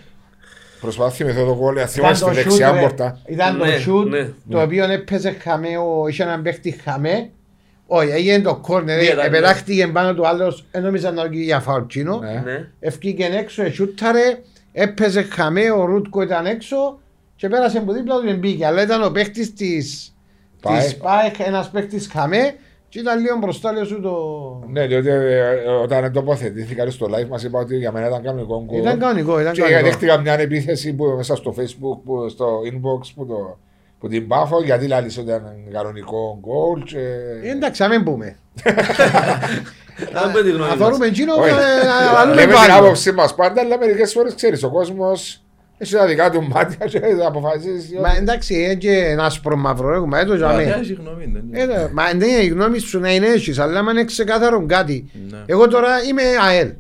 Προσπάθησε 0.82 1.24
να 1.24 1.30
θυμηθώ 1.32 1.48
το 1.52 1.56
κόλλο, 1.60 1.78
Ήταν 1.78 1.88
θυμάμαι 1.88 2.16
στη 2.16 2.24
το 2.26 2.32
shoot, 2.32 2.34
δεξιά 2.34 2.72
ρε. 2.72 2.80
πόρτα. 2.80 3.20
Ήταν 3.26 3.58
το 3.58 3.66
Ναι, 3.66 3.74
shoot 3.88 4.08
ναι, 4.10 4.30
το 4.50 4.62
οποίο 4.62 4.92
έπαιζε 4.92 5.36
χαμέ, 5.44 5.68
ο- 5.78 6.08
είχε 6.08 6.24
έναν 6.24 6.42
παίχτη 6.42 6.72
χαμέ. 6.84 7.30
Όχι, 7.88 8.10
έγινε 8.10 8.42
το 8.42 8.56
κόρνερ, 8.56 8.98
Ναι, 8.98 9.04
ήταν, 9.04 9.26
επετάχτηκε 9.26 9.88
πάνω 9.88 10.14
του 10.14 10.28
άλλος, 10.28 10.66
δεν 10.72 10.82
νόμιζα 10.84 11.12
να 11.12 11.28
βγει 11.28 11.44
για 11.44 11.60
φαουτσίνο. 11.60 12.20
Ναι. 12.20 12.42
Ναι. 12.46 12.68
Ευκήκε 12.80 13.30
έξω, 13.34 13.64
εσούταρε, 13.64 14.40
έπαιζε 14.72 15.22
χαμέ, 15.22 15.72
ο 15.72 15.86
Ρούτκο 15.86 16.22
ήταν 16.22 16.46
έξω 16.46 17.00
και 17.36 17.48
πέρασε 17.50 17.78
από 17.78 17.94
δίπλα 17.94 18.16
του 18.20 18.26
και 18.26 18.34
μπήκε. 18.34 18.66
Αλλά 18.66 18.82
ήταν 18.82 19.04
ο 19.04 19.12
παίχτης 19.12 19.54
της 19.54 20.16
ΠΑΕΚ. 20.62 20.84
της 20.84 20.96
ΠΑΕΚ, 20.98 21.40
ένας 21.40 21.70
παίχτης 21.70 22.10
χαμέ 22.12 22.56
και 22.90 23.00
ήταν 23.00 23.22
λίγο 23.22 23.38
μπροστά 23.38 23.72
λέω 23.72 23.86
σου 23.86 24.02
το... 24.02 24.16
Ναι, 24.72 24.88
διότι 24.88 25.10
ε, 25.10 25.50
όταν 25.84 26.12
τοποθετήθηκα 26.12 26.90
στο 26.90 27.08
live 27.10 27.28
μας 27.28 27.44
είπα 27.44 27.60
ότι 27.60 27.78
για 27.78 27.92
μένα 27.92 28.08
ήταν 28.08 28.24
κανονικό 28.24 28.64
γκολ. 28.66 28.80
Ήταν 28.80 29.00
κανονικό, 29.00 29.40
ήταν 29.40 29.54
Και 29.54 29.62
κανονικό. 29.62 29.88
δέχτηκα 29.88 30.20
μια 30.20 30.40
επίθεση 30.40 30.94
που 30.94 31.06
μέσα 31.06 31.36
στο 31.36 31.56
facebook, 31.58 32.00
που, 32.06 32.30
στο 32.30 32.60
inbox 32.72 33.12
που, 33.16 33.26
το, 33.26 33.58
που 34.06 34.12
την 34.12 34.28
πάφω 34.28 34.64
γιατί 34.64 34.88
λάλησε 34.88 35.20
ότι 35.20 35.30
ήταν 35.30 35.54
κανονικό 35.72 36.40
γκολ 36.42 36.84
και... 36.84 36.98
Ε, 37.44 37.52
Εντάξει, 37.52 37.82
να 37.82 37.88
μην 37.88 38.04
πούμε. 38.04 38.36
Να 40.14 40.22
πούμε 40.22 40.42
τη 40.42 40.50
γνώμη 40.50 40.60
Να 40.60 40.66
μας. 40.68 40.78
θεωρούμε 40.78 41.06
εκείνο, 41.06 41.34
Όχι. 41.34 41.50
ε, 41.50 41.54
αλλού 42.18 42.30
Λέμε 42.34 42.42
είναι 42.42 42.52
την 42.52 42.60
πάνω. 42.68 42.84
άποψή 42.86 43.12
μας 43.12 43.36
πάντα, 43.36 43.62
αλλά 43.62 43.78
μερικές 43.78 44.12
φορές 44.14 44.36
ξέρεις, 44.36 44.64
ο 44.64 44.70
κόσμος 44.70 45.44
έχει 45.78 45.94
τα 45.94 46.06
δικά 46.06 46.30
του 46.30 46.44
μάτια 46.48 46.86
και 46.86 47.00
θα 47.00 47.28
αποφασίσει. 47.28 48.00
Μα 48.02 48.16
εντάξει, 48.18 48.64
είναι 48.64 48.76
και 48.76 48.92
ένας 48.98 49.26
άσπρο 49.26 49.56
μαύρο, 49.56 49.94
έχουμε 49.94 50.20
έτω 50.20 50.36
για 50.36 50.48
Μα, 50.48 50.54
μένα. 50.54 50.78
ναι, 50.78 50.84
συγγνώμη, 50.84 51.30
δεν 51.34 51.44
είναι. 51.48 51.74
Ε, 51.74 51.90
Μα 51.94 52.04
δεν 52.16 52.30
είναι 52.30 52.40
η 52.42 52.48
γνώμη 52.48 52.80
σου 52.80 53.00
να 53.00 53.14
είναι 53.14 53.28
έτσι, 53.28 53.54
αλλά 53.58 53.80
άμα 53.80 53.92
είναι 53.92 54.04
ξεκάθαρο 54.06 54.66
κάτι. 54.66 55.10
Ναι. 55.30 55.38
Εγώ 55.46 55.68
τώρα 55.68 55.90
είμαι 56.10 56.22
ΑΕΛ 56.48 56.72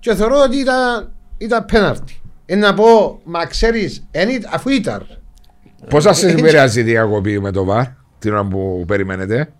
και 0.00 0.14
θεωρώ 0.14 0.40
ότι 0.42 0.56
ήταν, 0.56 1.12
ήταν 1.38 1.64
πέναρτη. 1.72 2.20
Ε, 2.46 2.54
να 2.56 2.74
πω, 2.74 3.20
μα 3.24 3.46
ξέρεις, 3.46 4.06
εν 4.10 4.28
ήταν- 4.28 4.50
αφού 4.54 4.68
ήταν. 4.68 5.06
Πώς 5.90 6.04
θα 6.04 6.12
σας 6.12 6.32
επηρεάζει 6.32 6.80
η 6.80 6.82
διακοπή 6.82 7.40
με 7.40 7.50
το 7.50 7.64
ΒΑΡ, 7.64 7.84
την 8.18 8.32
ώρα 8.32 8.44
που 8.44 8.84
περιμένετε; 8.86 9.52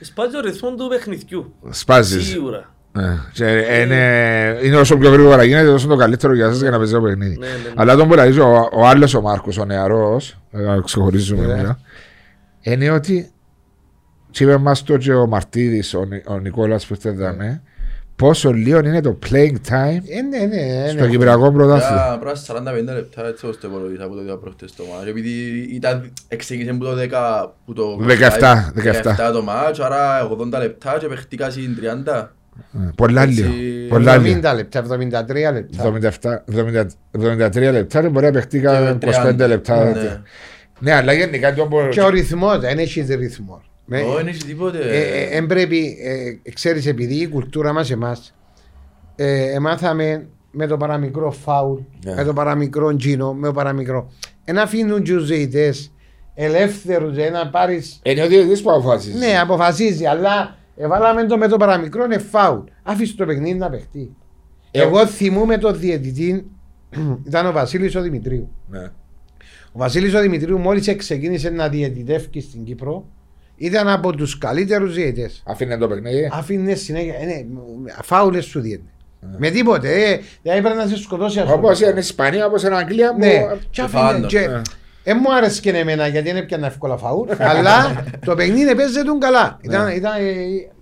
Σπάζει 0.00 0.36
ο 0.36 0.40
ρυθμό 0.40 0.74
του 0.74 0.88
παιχνιδιού. 0.88 1.54
Σπάζεις. 1.70 2.26
Σίγουρα. 2.26 2.74
Ναι. 2.92 3.18
Και 3.32 3.44
είναι, 3.82 4.58
είναι 4.62 4.76
όσο 4.76 4.96
πιο 4.96 5.10
γρήγορα 5.10 5.44
γίνεται, 5.44 5.66
τόσο 5.66 5.86
το 5.88 5.96
καλύτερο 5.96 6.34
για 6.34 6.48
σας 6.48 6.60
για 6.60 6.70
να 6.70 6.76
παίζει 6.76 6.92
το 6.92 7.00
παιχνίδι. 7.00 7.36
Ναι, 7.38 7.46
ναι, 7.46 7.52
ναι. 7.52 7.72
Αλλά 7.76 7.96
τον 7.96 8.08
που 8.08 8.14
λέει 8.14 8.38
ο, 8.38 8.68
ο 8.72 8.86
άλλος 8.86 9.14
ο 9.14 9.20
Μάρκος, 9.20 9.58
ο 9.58 9.64
νεαρός, 9.64 10.38
ε, 10.50 10.78
ξεχωρίζουμε 10.84 11.46
Ναι. 11.46 11.54
μια, 11.54 11.78
είναι 12.60 12.90
ότι 12.90 13.30
και 14.30 14.44
είπε 14.44 14.56
μας 14.56 14.82
το 14.82 14.96
και 14.96 15.12
ο 15.12 15.26
Μαρτίδης, 15.26 15.94
ο, 15.94 16.04
Νι- 16.04 16.28
ο 16.28 16.38
Νικόλας 16.38 16.86
που 16.86 16.94
ήρθε 16.94 17.10
δάμε, 17.10 17.62
πόσο 18.16 18.52
λίγο 18.52 18.78
είναι 18.78 19.00
το 19.00 19.18
playing 19.30 19.56
time 19.68 20.00
Ε, 20.08 20.20
ναι, 20.22 20.38
ναι, 20.46 20.88
στο 20.88 21.04
ναι. 21.04 21.08
Κυπριακό 21.08 21.52
πρωτάθλημα. 21.52 22.06
Για 22.08 22.18
Πρέπει 22.18 22.38
45 22.92 22.94
λεπτά 22.94 23.26
έτσι 23.26 23.46
ώστε 23.46 23.66
υπολογίσα 23.66 24.06
που 24.08 24.14
το 24.14 24.22
είδα 24.22 24.36
προχτές 24.38 24.74
το 24.74 24.82
μάτς. 24.92 25.08
Επειδή 25.08 25.30
ήταν, 25.70 26.12
εξήγησε 26.28 26.72
που 26.72 26.84
το 26.84 26.92
10, 26.92 27.50
που 27.64 27.72
το 27.72 27.98
17, 28.40 29.28
17 29.28 29.32
το 29.32 29.42
μάτς, 29.42 29.80
άρα 29.80 30.28
80 30.54 30.58
λεπτά 30.58 30.96
και 31.00 31.06
παιχτήκα 31.06 31.50
συν 31.50 31.76
30. 32.06 32.30
Ε, 32.74 32.90
Πολλά 32.96 33.22
Έτσι, 33.22 33.42
λίγο. 33.42 33.88
Πολλά 33.88 34.16
λίγο. 34.16 34.40
70 34.40 34.54
λεπτά, 34.54 34.82
73 34.82 35.52
λεπτά. 35.52 35.92
77, 36.20 36.44
70, 36.56 36.86
73 37.12 37.72
λεπτά 37.72 38.00
και 38.00 38.08
μπορεί 38.08 38.26
να 38.26 38.32
παιχτεί 38.32 38.58
Και 38.58 38.64
κανένα 38.64 38.98
25 39.00 39.44
30. 39.44 39.46
λεπτά. 39.48 39.84
Ναι. 39.84 40.20
Ναι, 40.78 40.92
αλλά 40.92 41.12
γενικά 41.12 41.54
το 41.54 41.66
μπορεί. 41.66 41.88
Και 41.88 42.02
ο 42.02 42.08
ρυθμός, 42.08 42.58
δεν 42.58 42.78
έχεις 42.78 43.06
ρυθμό. 43.08 43.62
Με- 43.84 44.02
Ω, 44.02 44.14
δεν 44.14 44.26
έχει 44.26 44.44
τίποτε. 44.44 44.78
Ε, 44.78 45.00
ε, 45.00 45.36
Εν 45.36 45.46
πρέπει, 45.46 45.96
ε, 46.44 46.50
ξέρεις, 46.50 46.86
επειδή 46.86 47.14
η 47.14 47.28
κουλτούρα 47.28 47.72
μας 47.72 47.90
εμάς, 47.90 48.34
ε, 49.16 49.52
εμάθαμε 49.52 50.26
με 50.50 50.66
το 50.66 50.76
παραμικρό 50.76 51.30
φάουλ, 51.30 51.78
Ναι. 52.04 52.14
με 52.14 52.24
το 52.24 52.32
παραμικρό 52.32 52.96
τζίνο, 52.96 53.32
με 53.34 53.46
το 53.46 53.52
παραμικρό. 53.52 54.10
Ένα 54.44 54.62
αφήνουν 54.62 55.04
του 55.04 55.18
ζητητέ 55.18 55.74
ελεύθερους 56.34 57.16
να 57.32 57.48
πάρει. 57.50 57.82
Είναι 58.02 58.22
ο 58.22 58.26
διαιτητής 58.28 58.62
που 58.62 58.70
αποφασίζει. 58.70 59.18
Ναι, 59.18 59.38
αποφασίζει, 59.40 60.04
αλλά 60.06 60.56
εβάλαμε 60.76 61.24
το 61.26 61.36
με 61.38 61.48
το 61.48 61.56
παραμικρό 61.56 62.04
είναι 62.04 62.18
φάουλ. 62.18 62.60
Άφησε 62.82 63.16
το 63.16 63.26
παιχνίδι 63.26 63.58
να 63.58 63.70
παιχτεί. 63.70 64.16
Ε, 64.70 64.80
Εγώ 64.82 65.06
θυμούμαι 65.06 65.58
το 65.58 65.72
διαιτητή, 65.72 66.50
ήταν 67.26 67.46
ο 67.46 67.52
Βασίλης 67.52 67.94
ο 67.96 68.00
Δημητρίου. 68.00 68.48
Ναι. 68.68 68.82
Ο 69.72 69.78
Βασίλης 69.78 70.14
ο 70.14 70.20
Δημητρίου 70.20 70.58
μόλις 70.58 70.96
ξεκίνησε 70.96 71.50
να 71.50 71.68
διαιτητεύει 71.68 72.40
στην 72.40 72.64
Κύπρο, 72.64 73.04
ήταν 73.62 73.88
από 73.88 74.12
του 74.12 74.26
καλύτερου 74.38 74.86
διαιτητέ. 74.88 75.30
Αφήνε 75.44 75.76
το 75.78 75.88
παιχνίδι. 75.88 76.28
Άφηνε 76.32 76.74
συνέχεια. 76.74 77.14
Ε, 77.20 77.24
ναι, 77.24 77.44
φάουλε 78.02 78.40
σου 78.40 78.60
διέται. 78.60 78.82
Με 79.38 79.50
τίποτε. 79.50 79.88
Ε, 80.10 80.20
δηλαδή 80.42 80.60
πρέπει 80.60 80.76
να 80.76 80.86
σε 80.86 80.96
σκοτώσει 80.96 81.38
ας 81.38 81.44
πούμε. 81.44 81.56
Όπως 81.56 81.80
είναι 81.80 81.98
Ισπανία, 82.00 82.46
όπως 82.46 82.62
είναι 82.62 82.76
Αγγλία. 82.76 83.12
που- 83.12 83.18
Ναι, 83.18 83.46
και 83.70 83.80
άφηνε. 83.80 84.00
πάντα. 84.02 84.26
Και, 84.26 84.38
Ναι. 84.38 84.60
ε, 85.04 85.14
μου 85.14 85.34
άρεσε 85.34 85.60
και 85.60 85.70
εμένα 85.70 86.06
γιατί 86.06 86.28
δεν 86.28 86.36
έπιανα 86.36 86.66
εύκολα 86.66 86.96
φάουλ, 86.96 87.28
αλλά 87.38 88.04
το 88.26 88.34
παιχνίδι 88.34 88.74
παίζεται 88.74 89.04
τον 89.04 89.20
καλά. 89.20 89.58
Ήταν, 89.60 89.88
ήταν, 89.88 90.12
ε, 90.18 90.22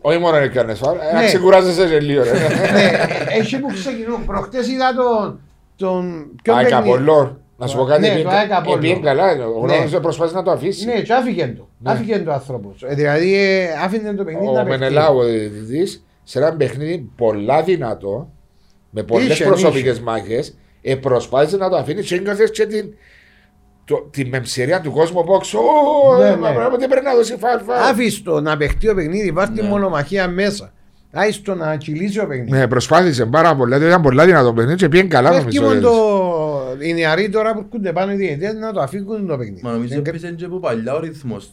Όχι 0.01 0.19
μόνο 0.19 0.37
είναι 0.37 0.47
κάνεις 0.49 0.79
φάουλ, 0.79 0.99
ε, 0.99 1.13
να 1.15 1.21
Ναι. 1.21 1.27
ξεκουράζεσαι 1.27 1.87
και 1.89 2.01
λίγο. 2.01 2.23
ρε. 2.23 2.31
ναι, 2.73 2.91
έχει 3.39 3.59
που 3.59 3.67
ξεκινούν. 3.73 4.25
Προχτές 4.25 4.69
είδα 4.69 4.95
τον... 4.95 5.41
τον 5.77 6.27
ποιον 6.43 6.57
ΑΕΚ 6.57 6.69
παιχνίδι. 6.69 6.91
Απολλών. 6.91 7.41
Να 7.61 7.67
σου 7.67 7.77
πω 7.77 7.85
κάτι, 7.85 8.01
Ναι, 8.01 8.07
επί- 8.09 8.23
το 8.23 8.29
ΑΕΚ 8.31 8.53
Απολλών. 8.53 8.79
επί 8.85 9.01
καλά. 9.01 9.25
Ο 9.33 9.67
Ναι. 9.67 9.75
Γνώμης 9.75 9.99
προσπάθησε 9.99 10.37
να 10.37 10.43
το 10.43 10.51
αφήσει. 10.51 10.85
Ναι, 10.87 11.01
και 11.01 11.13
άφηγε 11.13 11.55
το. 11.59 11.69
Ναι. 11.79 11.91
Άφηγε 11.93 12.19
το 12.19 12.33
άνθρωπος. 12.33 12.83
Ε, 12.89 12.95
δηλαδή 12.95 13.35
ε, 13.37 13.67
άφηνε 13.85 14.13
το 14.13 14.25
παιχνίδι 14.25 14.47
να 14.53 14.61
Ο 14.61 14.65
παιχτεί. 14.65 14.71
Μενελάου, 14.79 15.17
ο 15.17 15.23
διαιτητής, 15.23 16.05
σε 16.25 16.39
ένα 16.39 16.57
παιχνίδι 16.57 17.11
πολλά 17.17 17.63
δυνατό, 17.63 18.31
με 18.91 19.03
πολλές 19.03 19.29
Είχε, 19.29 19.45
προσωπικές 19.45 19.93
είχε. 19.93 20.03
μάχες, 20.03 20.59
ε, 20.83 20.95
προσπάθησε 20.95 21.57
να 21.57 21.69
το 21.71 21.77
αφήνει 21.77 22.03
και 22.03 22.15
ένιωθες 22.15 22.51
και 22.51 22.67
την, 22.67 22.95
το, 23.85 24.09
τη 24.11 24.25
μεμψερία 24.25 24.81
του 24.81 24.91
κόσμου 24.93 25.21
από 25.21 25.35
έξω. 25.35 25.59
Ω, 25.59 26.19
Ναι, 26.19 26.27
ε, 26.27 26.31
ναι. 26.31 26.37
μα 26.37 26.53
πράγματι 26.53 26.87
πρέπει 26.87 27.05
να 27.05 27.15
δώσει 27.15 27.37
φάουλ. 27.39 27.61
φάουλ. 27.67 27.91
Άφησε 27.91 28.23
το 28.23 28.41
να 28.41 28.57
παιχτεί 28.57 28.87
το 28.87 28.95
παιχνίδι, 28.95 29.31
βάρει 29.33 29.51
Ναι. 29.55 29.63
μονομαχία 29.63 30.29
μέσα. 30.29 30.73
Άισε 31.13 31.41
το 31.43 31.55
να 31.55 31.77
κυλήσει 31.77 32.19
το 32.19 32.27
παιχνίδι. 32.27 32.51
Ναι, 32.51 32.69
προσπάθησε 32.69 33.27
πάρα 33.27 33.55
πολλά. 33.57 33.77
δηλαδή 33.77 33.91
Ήταν 33.91 34.03
πολλά 34.03 34.25
δυνατό 34.25 34.53
παιχνίδι 34.53 34.77
και 34.77 34.89
πήγαινε 34.89 35.09
καλά 35.09 35.33
Φεύγει 35.33 35.59
νομίζω. 35.61 35.91
Μόνο 36.81 36.93
ο 36.93 36.95
το... 36.95 36.99
οι 36.99 37.01
νεαροί 37.01 37.29
τώρα 37.29 37.53
που 37.55 37.63
έρχονται 37.65 37.93
πάνω 37.93 38.13
οι 38.13 38.17
διαιτητές 38.17 38.55
να 38.55 38.73
το 38.73 38.81
αφήγουν 38.81 39.27
το 39.27 39.37
παιχνίδι. 39.37 39.61
Μα 39.63 39.71
νομίζω 39.73 39.95
Δεν- 39.95 40.05
έπαιζε 40.07 40.31
και 40.31 40.45
από 40.45 40.59
παλιά 40.59 40.95
ο 40.95 41.01
ρυθμός 41.01 41.51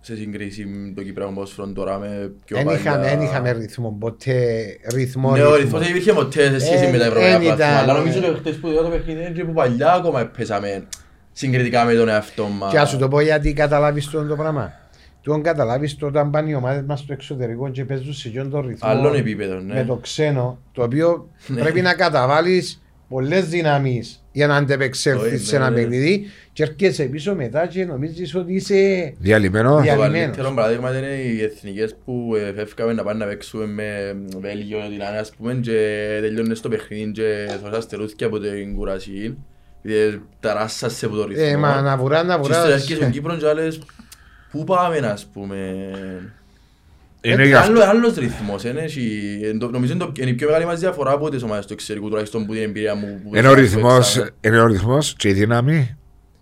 σε 0.00 0.16
συγκρίση 0.16 0.64
με 0.64 0.92
το 0.94 1.02
Κυπριακό 1.02 1.32
ποδόσφαιρο 1.32 1.72
τώρα 1.72 1.98
με 1.98 2.32
πιο 2.44 2.56
Δεν 2.56 2.64
παλιά. 2.66 2.80
είχαμε, 2.80 3.02
δεν 3.08 3.20
είχαμε 3.20 3.52
ρυθμό, 3.52 3.96
ποτέ 4.00 4.66
ρυθμό. 4.94 5.30
Ναι, 5.30 5.42
ο 5.42 5.44
ρυθμό. 5.44 5.56
ρυθμός 5.56 5.80
δεν 5.80 5.90
υπήρχε 5.90 6.12
ποτέ 6.12 6.50
σε 6.50 6.58
σχέση 6.58 6.84
Ε, 6.84 6.90
με 6.90 6.98
τα 6.98 7.04
εν 7.04 7.10
ευρωπαϊκά 7.10 7.42
ήταν, 7.42 7.56
πλατφόρμα. 7.56 7.78
Αλλά 7.78 7.92
ε. 7.92 7.96
νομίζω 7.98 8.18
ότι 8.18 8.38
χτες 8.38 8.56
που 8.56 8.68
είδα 8.68 8.82
το 8.82 8.88
παιχνίδι 8.88 9.20
είναι 9.20 9.30
και 9.30 9.44
που 9.44 9.52
παλιά 9.52 9.92
ακόμα 9.92 10.24
παίζαμε 10.36 10.86
συγκριτικά 11.32 11.84
με 11.84 11.94
τον 11.94 12.08
εαυτό 12.08 12.44
μας. 12.46 12.72
Και 12.72 12.78
ας 12.78 12.90
σου 12.90 12.98
το 12.98 13.08
πω 13.08 13.20
γιατί 13.20 13.52
καταλάβεις 13.52 14.10
το, 14.10 14.24
το 14.26 14.36
πράγμα. 14.36 14.72
Του 15.22 15.40
καταλάβεις 15.42 15.96
το 15.96 16.06
όταν 16.06 16.30
πάνε 16.30 16.50
οι 16.50 16.54
ομάδες 16.54 16.82
μας 16.86 17.00
στο 17.00 17.12
εξωτερικό 17.12 17.70
και 17.70 17.84
παίζουν 17.84 18.12
σε 18.12 18.28
εκείνον 18.28 18.50
τον 18.50 18.66
ρυθμό. 18.66 18.88
Άλλον 18.90 19.14
επίπεδο, 19.14 19.54
ναι. 19.60 19.74
με 19.74 19.84
το 19.84 19.96
ξένο, 19.96 20.58
το 20.72 20.82
οποίο 20.82 21.28
πρέπει 21.54 21.80
να 21.80 21.94
καταβάλεις 22.04 22.82
πολλές 23.08 23.48
δυνάμεις 23.48 24.24
για 24.32 24.46
να 24.46 24.52
Το 24.56 24.62
αντεπεξέλθεις 24.62 25.28
είναι, 25.30 25.38
σε 25.38 25.56
ένα 25.56 25.70
ναι. 25.70 25.76
παιχνίδι 25.76 26.26
και 26.52 26.62
έρχεσαι 26.62 27.04
πίσω 27.04 27.34
μετά 27.34 27.66
και 27.66 27.84
νομίζεις 27.84 28.34
ότι 28.34 28.54
είσαι... 28.54 29.12
Διαλυμένος. 29.18 29.82
Δια- 29.82 29.92
Το 29.94 29.98
διαλυμένος. 29.98 30.36
καλύτερο 30.36 30.54
παράδειγμα 30.54 30.98
είναι 30.98 31.06
οι 31.06 31.42
εθνικές 31.42 31.96
που 32.04 32.32
ε, 32.36 32.52
φεύγαμε 32.52 32.92
να 32.92 33.02
πάνε 33.02 33.24
να 33.24 33.30
παίξουμε 33.30 33.66
με 33.66 34.14
Βέλγιο, 34.40 34.78
την 34.90 35.02
Άννα, 35.02 35.18
ας 35.20 35.30
πούμε, 35.30 35.54
και 35.54 36.08
τελειώνε 36.20 36.54
στο 36.54 36.68
παιχνίδι 36.68 37.10
και 37.12 37.48
θωράς 37.62 37.84
στερούθηκε 37.84 38.24
από 38.24 38.38
την 38.38 38.74
κουρασία. 38.76 39.36
επειδή 39.84 40.22
Ταράσσασε 40.40 41.06
από 41.06 41.14
το 41.16 41.26
ρυθμό. 41.26 41.44
Ε, 41.46 41.56
μα 41.56 41.80
να 41.80 41.96
βουρά, 41.96 42.22
να 42.22 42.34
Και 42.34 42.40
ύστερα 42.40 42.62
βουράς. 42.62 42.80
έρχεσαι 42.80 42.94
στον 43.00 43.10
Κύπρο 43.10 43.36
και 43.36 43.48
άλλες, 43.48 43.78
πού 44.50 44.64
πάμε, 44.64 44.96
ας 44.98 45.26
πούμε. 45.32 45.56
Είναι 47.20 47.42
Ε, 47.42 47.46
γι' 47.46 47.54
αυτό. 47.54 47.70
άλλο- 47.70 47.82
άλλος 47.84 48.14
ρυθμός, 48.14 48.64
είναι, 48.64 48.80
έχει- 48.80 49.40
εν 49.42 49.58
το- 49.58 49.70
νομίζω 49.70 49.92
είναι 49.92 50.04
το- 50.04 50.12
είναι 50.20 50.30
η 50.30 50.34
πιο 50.34 50.46
μεγάλη 50.46 50.64
μας 50.64 50.80
διαφορά 50.80 51.10
από 51.12 51.28
τις 51.30 51.42
ομάδες 51.42 51.66
του 51.66 51.72
εξωτερικού, 51.72 52.08
τουλάχιστον 52.08 52.46
που 52.46 52.52
την 52.52 52.62
εμπειρία 52.62 52.94
μου. 52.94 53.20
που 53.24 53.36
Είναι 53.36 53.48
ο 53.48 53.52
που 53.52 53.58
ρυθμός, 53.60 54.08
έξαμε. 54.08 54.30
είναι 54.40 54.60
ο 54.60 54.66
ρυθμός 54.66 55.14
και 55.16 55.28
η 55.28 55.32
δύναμη; 55.32 55.96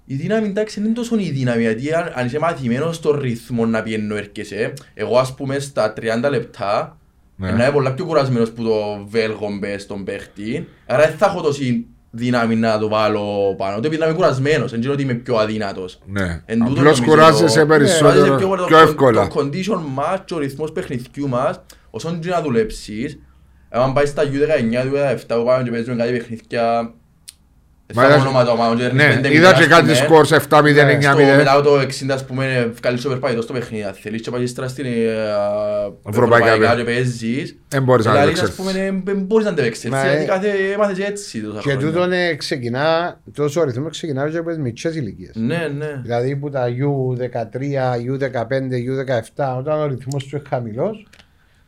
Η 0.06 0.14
δύναμη 0.14 0.46
εντάξει 0.46 0.76
δεν 0.80 0.84
είναι 0.88 0.94
τόσο 0.94 1.16
η 1.18 1.30
δύναμη, 1.30 1.62
γιατί 1.62 1.92
αν, 1.94 2.12
αν 2.14 2.26
είσαι 2.26 2.38
μαθημένος 2.38 2.96
στον 2.96 3.20
ρυθμό 3.20 3.66
να 3.66 3.82
πιένω 3.82 4.16
έρχεσαι, 4.16 4.72
εγώ 4.94 5.18
ας 5.18 5.34
πούμε 5.34 5.58
στα 5.58 5.92
30 5.92 6.28
λεπτά, 6.30 6.98
Ναι. 7.36 7.50
να 7.50 7.62
είμαι 7.64 7.72
πολλά 7.72 7.94
πιο 7.94 8.04
κουρασμένος 8.04 8.50
που 8.52 8.62
το 8.64 9.04
Βέλγο 9.08 9.48
μπες 9.58 9.82
στον 9.82 10.04
παίχτη, 10.04 10.68
άρα 10.86 11.06
δεν 11.06 11.16
θα 11.16 11.26
έχω 11.26 11.40
τόση 11.42 11.86
δύναμη 12.14 12.56
να 12.56 12.78
το 12.78 12.88
βάλω 12.88 13.54
πάνω, 13.56 13.74
το 13.80 13.86
επειδή 13.86 13.96
να 14.00 14.06
είμαι 14.06 14.14
κουρασμένος, 14.14 14.70
δεν 14.70 14.82
είναι 14.82 14.90
ότι 14.92 15.02
είμαι 15.02 15.14
πιο 15.14 15.36
αδύνατος. 15.36 15.98
Ναι. 16.06 16.42
Εν 16.46 16.58
τούτο 16.58 16.80
Απλώς 16.80 17.00
νομίζω 17.00 17.04
κουράζεσαι 17.04 17.60
το- 17.60 17.66
περισσότερο, 17.66 18.10
κουράζεσαι 18.10 18.36
πιο, 18.36 18.48
πιο 18.48 18.66
το- 18.66 18.76
εύκολα. 18.76 19.28
Το 19.28 19.40
condition 19.40 19.80
μας 19.94 20.18
και 20.24 20.34
ο 20.34 20.38
ρυθμός 20.38 20.72
παιχνιδιού 20.72 21.28
μας, 21.28 21.60
όσον 21.90 22.20
και 22.20 22.28
να 22.28 22.42
δουλέψεις, 22.42 23.18
αν 23.70 23.92
πάει 23.92 24.06
στα 24.06 24.22
U19, 24.22 24.82
U17 24.84 25.36
που 25.38 25.44
πάμε 25.44 25.62
και 25.62 25.70
παίζουμε 25.70 25.96
κάτι 25.96 26.12
παιχνίδια, 26.12 26.92
Μα 27.95 28.03
θα 28.03 28.09
είδα- 28.09 28.20
όνομα 28.20 28.45
το 28.45 28.51
ομάδων 28.51 28.76
και 28.76 28.82
Ναι, 28.93 29.07
πέντε 29.14 29.35
είδα 29.35 29.49
μηδέν, 29.49 29.55
και 29.55 29.62
ας 29.62 29.66
κάτι 29.68 29.82
πούμε. 29.82 29.95
σκορ 29.95 30.26
σε 30.26 30.35
7-0, 30.37 30.85
Ναι, 30.85 30.93
9-0. 30.93 31.03
Στο 31.03 31.37
μετά 31.37 31.61
το 31.62 31.78
60 31.78 32.14
ας 32.14 32.24
πούμε 32.24 32.72
βγάλεις 32.80 33.03
το 33.03 33.09
περπάτητο 33.09 33.43
στο 33.43 33.53
παιχνίδι. 33.53 33.82
Αν 33.85 33.93
θέλεις 33.95 34.20
και 34.22 34.30
πάει 34.30 34.43
ύστερα 34.43 34.68
στην 34.68 34.85
ε, 34.85 34.89
Ευρωπαϊκά 34.91 36.09
ευρωπαϊκά 36.09 36.45
παιχνίδια. 36.59 36.74
και 36.74 36.85
παίζεις. 36.85 37.57
Δεν 37.68 37.82
μπορείς 37.82 38.05
να 38.05 38.11
Δηλαδή, 38.12 38.30
αντέξεις. 38.30 38.49
ας 38.49 38.55
πούμε 38.55 38.70
ε, 38.70 38.91
δεν 39.05 39.18
μπορείς 39.20 39.45
να 39.45 39.51
αντέξεις 39.53 39.91
Μα, 39.91 40.03
γιατί 40.07 40.22
ε, 40.22 40.26
κάθε 40.26 40.49
έμαθες 40.74 40.99
έτσι 40.99 41.41
τόσα 41.43 41.61
Και 41.61 41.70
χρόνια. 41.70 41.87
τούτον 41.87 42.12
ε, 42.12 42.35
ξεκινά, 42.35 43.20
τόσος 43.35 43.57
ο 43.57 43.64
ρυθμός 43.64 43.91
ξεκινά 43.91 44.28
και 44.30 44.37
από 44.37 44.49
τις 44.49 44.59
μικρές 44.59 44.95
ηλικίες. 44.97 45.35
Ναι, 45.35 45.68
ναι. 45.76 46.01
Δηλαδή 46.03 46.37
που 46.37 46.51
τα 46.51 46.66
U13, 46.68 47.97
U15, 48.12 48.74
U17, 48.91 49.57
όταν 49.59 49.80
ο 49.80 49.87
ρυθμός 49.87 50.22
σου 50.22 50.37
είναι 50.37 50.45
χαμηλός 50.49 51.07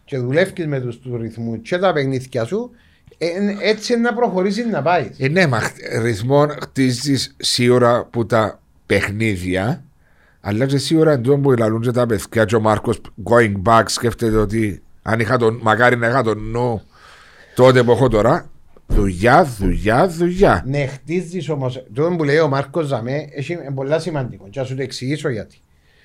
και 0.05 0.19
δουλεύεις 0.19 0.67
με 0.67 0.81
τους 0.81 0.99
τους 1.01 1.21
ρυθμούς 1.21 1.59
και 1.63 1.79
τα 1.79 1.93
παιχνίδια 1.93 2.45
σου, 2.45 2.71
ε, 3.19 3.27
ε, 3.27 3.57
έτσι 3.61 3.97
να 3.97 4.15
προχωρήσει 4.15 4.67
να 4.69 4.83
πάει. 4.83 5.11
Ε, 5.19 5.29
ναι, 5.29 5.47
μα 5.47 5.61
χ- 5.61 5.73
ρυθμό 6.03 6.47
χτίζεις 6.63 7.35
σίγουρα 7.39 8.05
που 8.05 8.27
τα 8.27 8.61
παιχνίδια, 8.87 9.85
αλλά 10.41 10.67
και 10.67 10.79
σίγουρα 10.79 11.13
εν 11.13 11.23
τούτο 11.23 11.39
που 11.39 11.51
λαλούν 11.53 11.81
και 11.81 11.91
τα 11.91 12.07
παιδιά 12.07 12.45
και 12.45 12.57
ο 12.57 12.61
Μάρκος 12.61 13.01
going 13.25 13.53
back 13.65 13.83
σκέφτεται 13.87 14.37
ότι 14.37 14.83
αν 15.03 15.21
είχα 15.21 15.37
τον, 15.37 15.59
μακάρι 15.63 15.97
να 15.97 16.09
είχα 16.09 16.23
τον 16.23 16.51
νου 16.51 16.83
τότε 17.55 17.83
που 17.83 17.91
έχω 17.91 18.09
τώρα, 18.09 18.51
δουλειά, 18.87 19.45
δουλειά, 19.59 20.09
δουλειά. 20.09 20.63
Ναι, 20.67 20.87
χτίζεις 20.87 21.49
όμως, 21.49 21.85
το 21.95 22.15
που 22.17 22.25
λέει 22.25 22.39
ο 22.39 22.49
Μάρκος 22.49 22.87
Ζαμέ, 22.87 23.29
έχει 23.35 23.53
είναι 23.53 23.71
πολλά 23.75 23.99
σημαντικό 23.99 24.49
και 24.51 24.59
θα 24.59 24.65
σου 24.65 24.75
το 24.77 24.83
εξηγήσω 24.83 25.29
γιατί. 25.29 25.57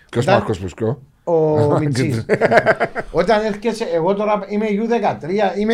Ποιος 0.10 0.24
Όταν- 0.24 0.36
Μάρκος 0.38 0.60
που 0.60 0.68
σκώ. 0.68 1.02
Ο 1.24 1.58
Μιτσής. 1.80 2.26
Όταν 3.12 3.46
έρχεσαι, 3.46 3.84
εγώ 3.94 4.14
τώρα 4.14 4.46
είμαι 4.48 4.66
U13, 4.70 5.58
είμαι 5.60 5.74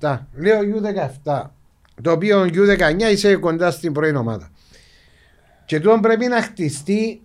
U17. 0.00 0.18
Λέω 0.34 0.58
U17. 1.24 1.42
Το 2.02 2.10
οποίο 2.10 2.42
U19 2.42 3.12
είσαι 3.12 3.36
κοντά 3.36 3.70
στην 3.70 3.92
πρώην 3.92 4.16
ομάδα. 4.16 4.50
Και 5.64 5.80
τώρα 5.80 6.00
πρέπει 6.00 6.26
να 6.26 6.42
χτιστεί 6.42 7.20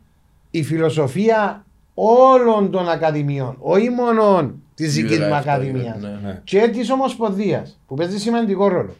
η 0.51 0.63
φιλοσοφία 0.63 1.65
όλων 1.93 2.71
των 2.71 2.89
ακαδημιών. 2.89 3.55
Όχι 3.59 3.89
μόνο 3.89 4.53
της 4.75 4.93
δικής 4.93 5.19
μου 5.19 5.25
U17, 5.25 5.31
ακαδημίας. 5.31 6.01
ναι. 6.01 6.19
Ναι. 6.23 6.41
Και 6.43 6.69
της 6.73 6.89
Ομοσπονδίας 6.91 7.79
που 7.87 7.95
παίζει 7.95 8.19
σημαντικό 8.19 8.67
ρόλο. 8.67 8.95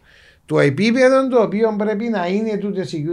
Το 0.45 0.59
επίπεδο 0.59 1.27
το 1.27 1.41
οποίο 1.41 1.75
πρέπει 1.77 2.09
να 2.09 2.27
είναι 2.27 2.57
τούτες 2.57 2.93
οι 2.93 3.05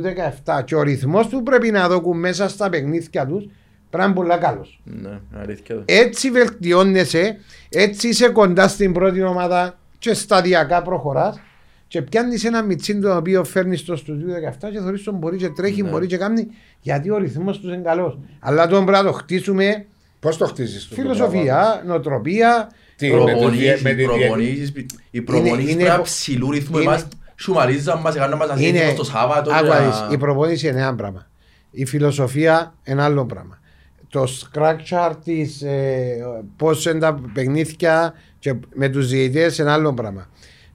U17 0.45 0.63
και 0.65 0.75
ο 0.75 0.83
ρυθμός 0.83 1.27
του 1.29 1.43
πρέπει 1.43 1.71
να 1.71 1.89
δοκούν 1.89 2.19
μέσα 2.19 2.49
στα 2.49 2.69
παιχνίδια 2.69 3.27
τους 3.27 3.47
πρέπει 3.93 3.97
να 3.97 4.05
είναι 4.05 4.15
πολύ 4.15 4.41
καλό. 4.41 4.67
Ναι, 4.85 5.21
αλήθεια 5.41 5.75
το. 5.75 5.83
Έτσι 5.87 6.31
βελτιώνεσαι, 6.31 7.37
έτσι 7.69 8.09
είσαι 8.09 8.29
κοντά 8.29 8.69
στην 8.69 8.93
πρώτη 8.93 9.23
ομάδα 9.23 9.79
και 9.99 10.15
σταδιακά 10.15 10.83
προχωράς. 10.83 11.41
Και 11.89 12.03
πιάνεις 12.03 12.45
ένα 12.45 12.63
μιτσίν 12.63 13.01
το 13.01 13.17
οποίο 13.17 13.45
φέρνεις 13.45 13.81
στο 13.81 13.97
στудίο 13.97 14.35
17 14.35 14.71
και 14.73 14.79
θεωρείς 14.81 15.03
τον 15.03 15.15
μπορεί 15.15 15.37
και 15.37 15.49
τρέχει, 15.49 15.83
Ναι. 15.83 15.89
μπορεί 15.91 16.07
και 16.07 16.17
κάνει 16.17 16.47
γιατί 16.81 17.11
ο 17.11 17.17
ρυθμός 17.19 17.59
τους 17.61 17.73
είναι 17.73 17.83
καλός. 17.83 18.19
Αλλά 18.41 18.67
τον 18.67 18.85
πρέπει 18.85 19.05
να 19.05 19.11
το 19.11 19.17
χτίσουμε 19.17 19.87
Πώς 20.21 20.37
το 20.37 20.47
χτίζεις 20.47 20.89
το 20.89 20.95
πράγμα; 20.95 21.15
φιλοσοφία, 21.15 21.83
νοοτροπία. 21.87 22.71
Τι, 22.97 23.11
με 23.11 23.17
τη 23.19 23.25
δια- 23.25 23.35
Προπονήσεις, 23.37 23.83
με 23.83 23.91
τη 23.91 23.95
δια- 23.97 24.07
προπονήσεις, 24.07 24.73
οι 25.11 25.21
προπονήσεις 25.23 25.71
είναι- 25.73 25.83
πρέπει 25.85 25.97
να 25.97 26.03
ψηλού 26.03 26.51
ρυθμού. 26.51 26.77
είναι- 26.79 26.87
Εμάς 26.91 27.07
σουμαρίζαν 27.37 28.01
μας, 28.01 28.15
έκαναν 28.17 28.39
μας 28.39 28.49
να 28.49 28.55
Είναι, 28.55 28.65
σύνθημα 28.67 28.91
στο 28.91 29.05
Σάββατο. 29.05 29.51
άκουα 29.53 29.79
για- 29.81 29.87
δεις, 30.09 30.15
η 30.15 30.19
προπόνηση 30.19 30.69
είναι 30.69 30.81
ένα 30.81 30.95
πράγμα. 30.95 31.27
Η 31.71 31.85
φιλοσοφία 31.87 32.75
είναι 32.85 33.03
άλλο 33.03 33.27
πράγμα. 33.27 33.59
Το 34.13 34.25
structure 34.25 35.13
της, 35.25 35.63
ε, 35.63 36.17
πώς 36.57 36.85
είναι 36.87 36.99
τα 36.99 37.21
παιχνίδια 37.35 38.15
και 38.39 38.55
με 38.75 38.89
τους 38.89 39.09
διαιτητές 39.09 39.59
είναι 39.59 39.71
άλλο 39.71 39.93
πράγμα. 39.95 40.27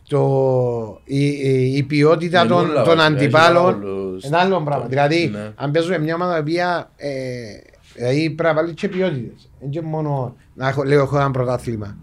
Το, 0.09 1.01
η, 1.03 1.25
η, 1.27 1.73
η 1.75 1.83
ποιότητα 1.83 2.39
Είναι 2.39 2.47
των, 2.49 2.57
όλα 2.69 2.83
των 2.83 2.95
βασικά, 2.97 3.03
αντιπάλων 3.03 3.69
έχει 3.81 3.89
όλους. 3.89 4.23
είναι 4.23 4.37
άλλο 4.37 4.61
πράγμα. 4.61 4.83
Το- 4.83 4.89
Δηλαδή, 4.89 5.29
ναι. 5.33 5.51
αν 5.55 5.71
παίζουμε 5.71 5.97
μια 5.99 6.15
ομάδα 6.15 6.37
η 6.37 6.39
οποία 6.39 6.89
ε, 6.95 7.09
δηλαδή 7.95 8.29
πρέπει 8.29 8.55
να 8.55 8.61
βάλει 8.61 8.73
και 8.73 8.87
ποιότητες. 8.87 9.49
Δεν 9.59 9.69
είναι 9.71 9.81
μόνο 9.81 10.35
να 10.53 10.67
έχω, 10.67 10.83
λέω 10.83 11.01
έχω 11.01 11.17
ένα 11.17 11.31
πρωτάθλημα. 11.31 11.97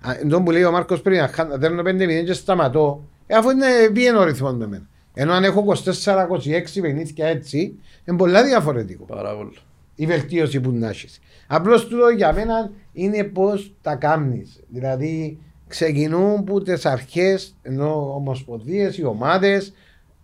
Α, 0.00 0.10
Εν 0.22 0.28
τω 0.28 0.42
που 0.42 0.50
λέει 0.50 0.64
ο 0.64 0.70
Μάρκος 0.70 1.00
πριν, 1.02 1.18
να 1.20 1.28
χα- 1.28 1.44
να 1.46 1.56
δέρνω 1.56 1.82
5-0 1.82 2.24
και 2.24 2.32
σταματώ, 2.32 3.04
Ε, 3.26 3.34
αφού 3.36 3.50
είναι 3.50 3.66
πήγαινε 3.92 4.18
ο 4.18 4.24
ρυθμός 4.24 4.54
με 4.54 4.64
εμένα. 4.64 4.86
Ενώ 5.14 5.32
αν 5.32 5.44
έχω 5.44 5.60
24-26 5.60 6.80
παιχνίδια 6.80 7.26
έτσι, 7.26 7.74
είναι 8.04 8.16
πολλά 8.16 8.44
διαφορετικό 8.44 9.04
Πάρα 9.04 9.34
πολύ. 9.36 9.56
Η 9.98 10.06
βελτίωση 10.06 10.60
που 10.60 10.70
να 10.70 10.88
έχεις. 10.88 11.20
Απλώς 11.46 11.86
τούτο 11.86 12.08
για 12.08 12.32
μένα 12.32 12.70
είναι 12.92 13.24
πώς 13.24 13.74
τα 13.82 13.94
κάνεις. 13.94 14.60
Δηλαδή 14.68 15.38
ξεκινούν 15.68 16.44
που 16.44 16.62
τις 16.62 16.86
αρχές, 16.86 17.56
ενώ 17.62 18.14
ομοσπονδίες, 18.14 18.98
οι 18.98 19.04
ομάδες, 19.04 19.72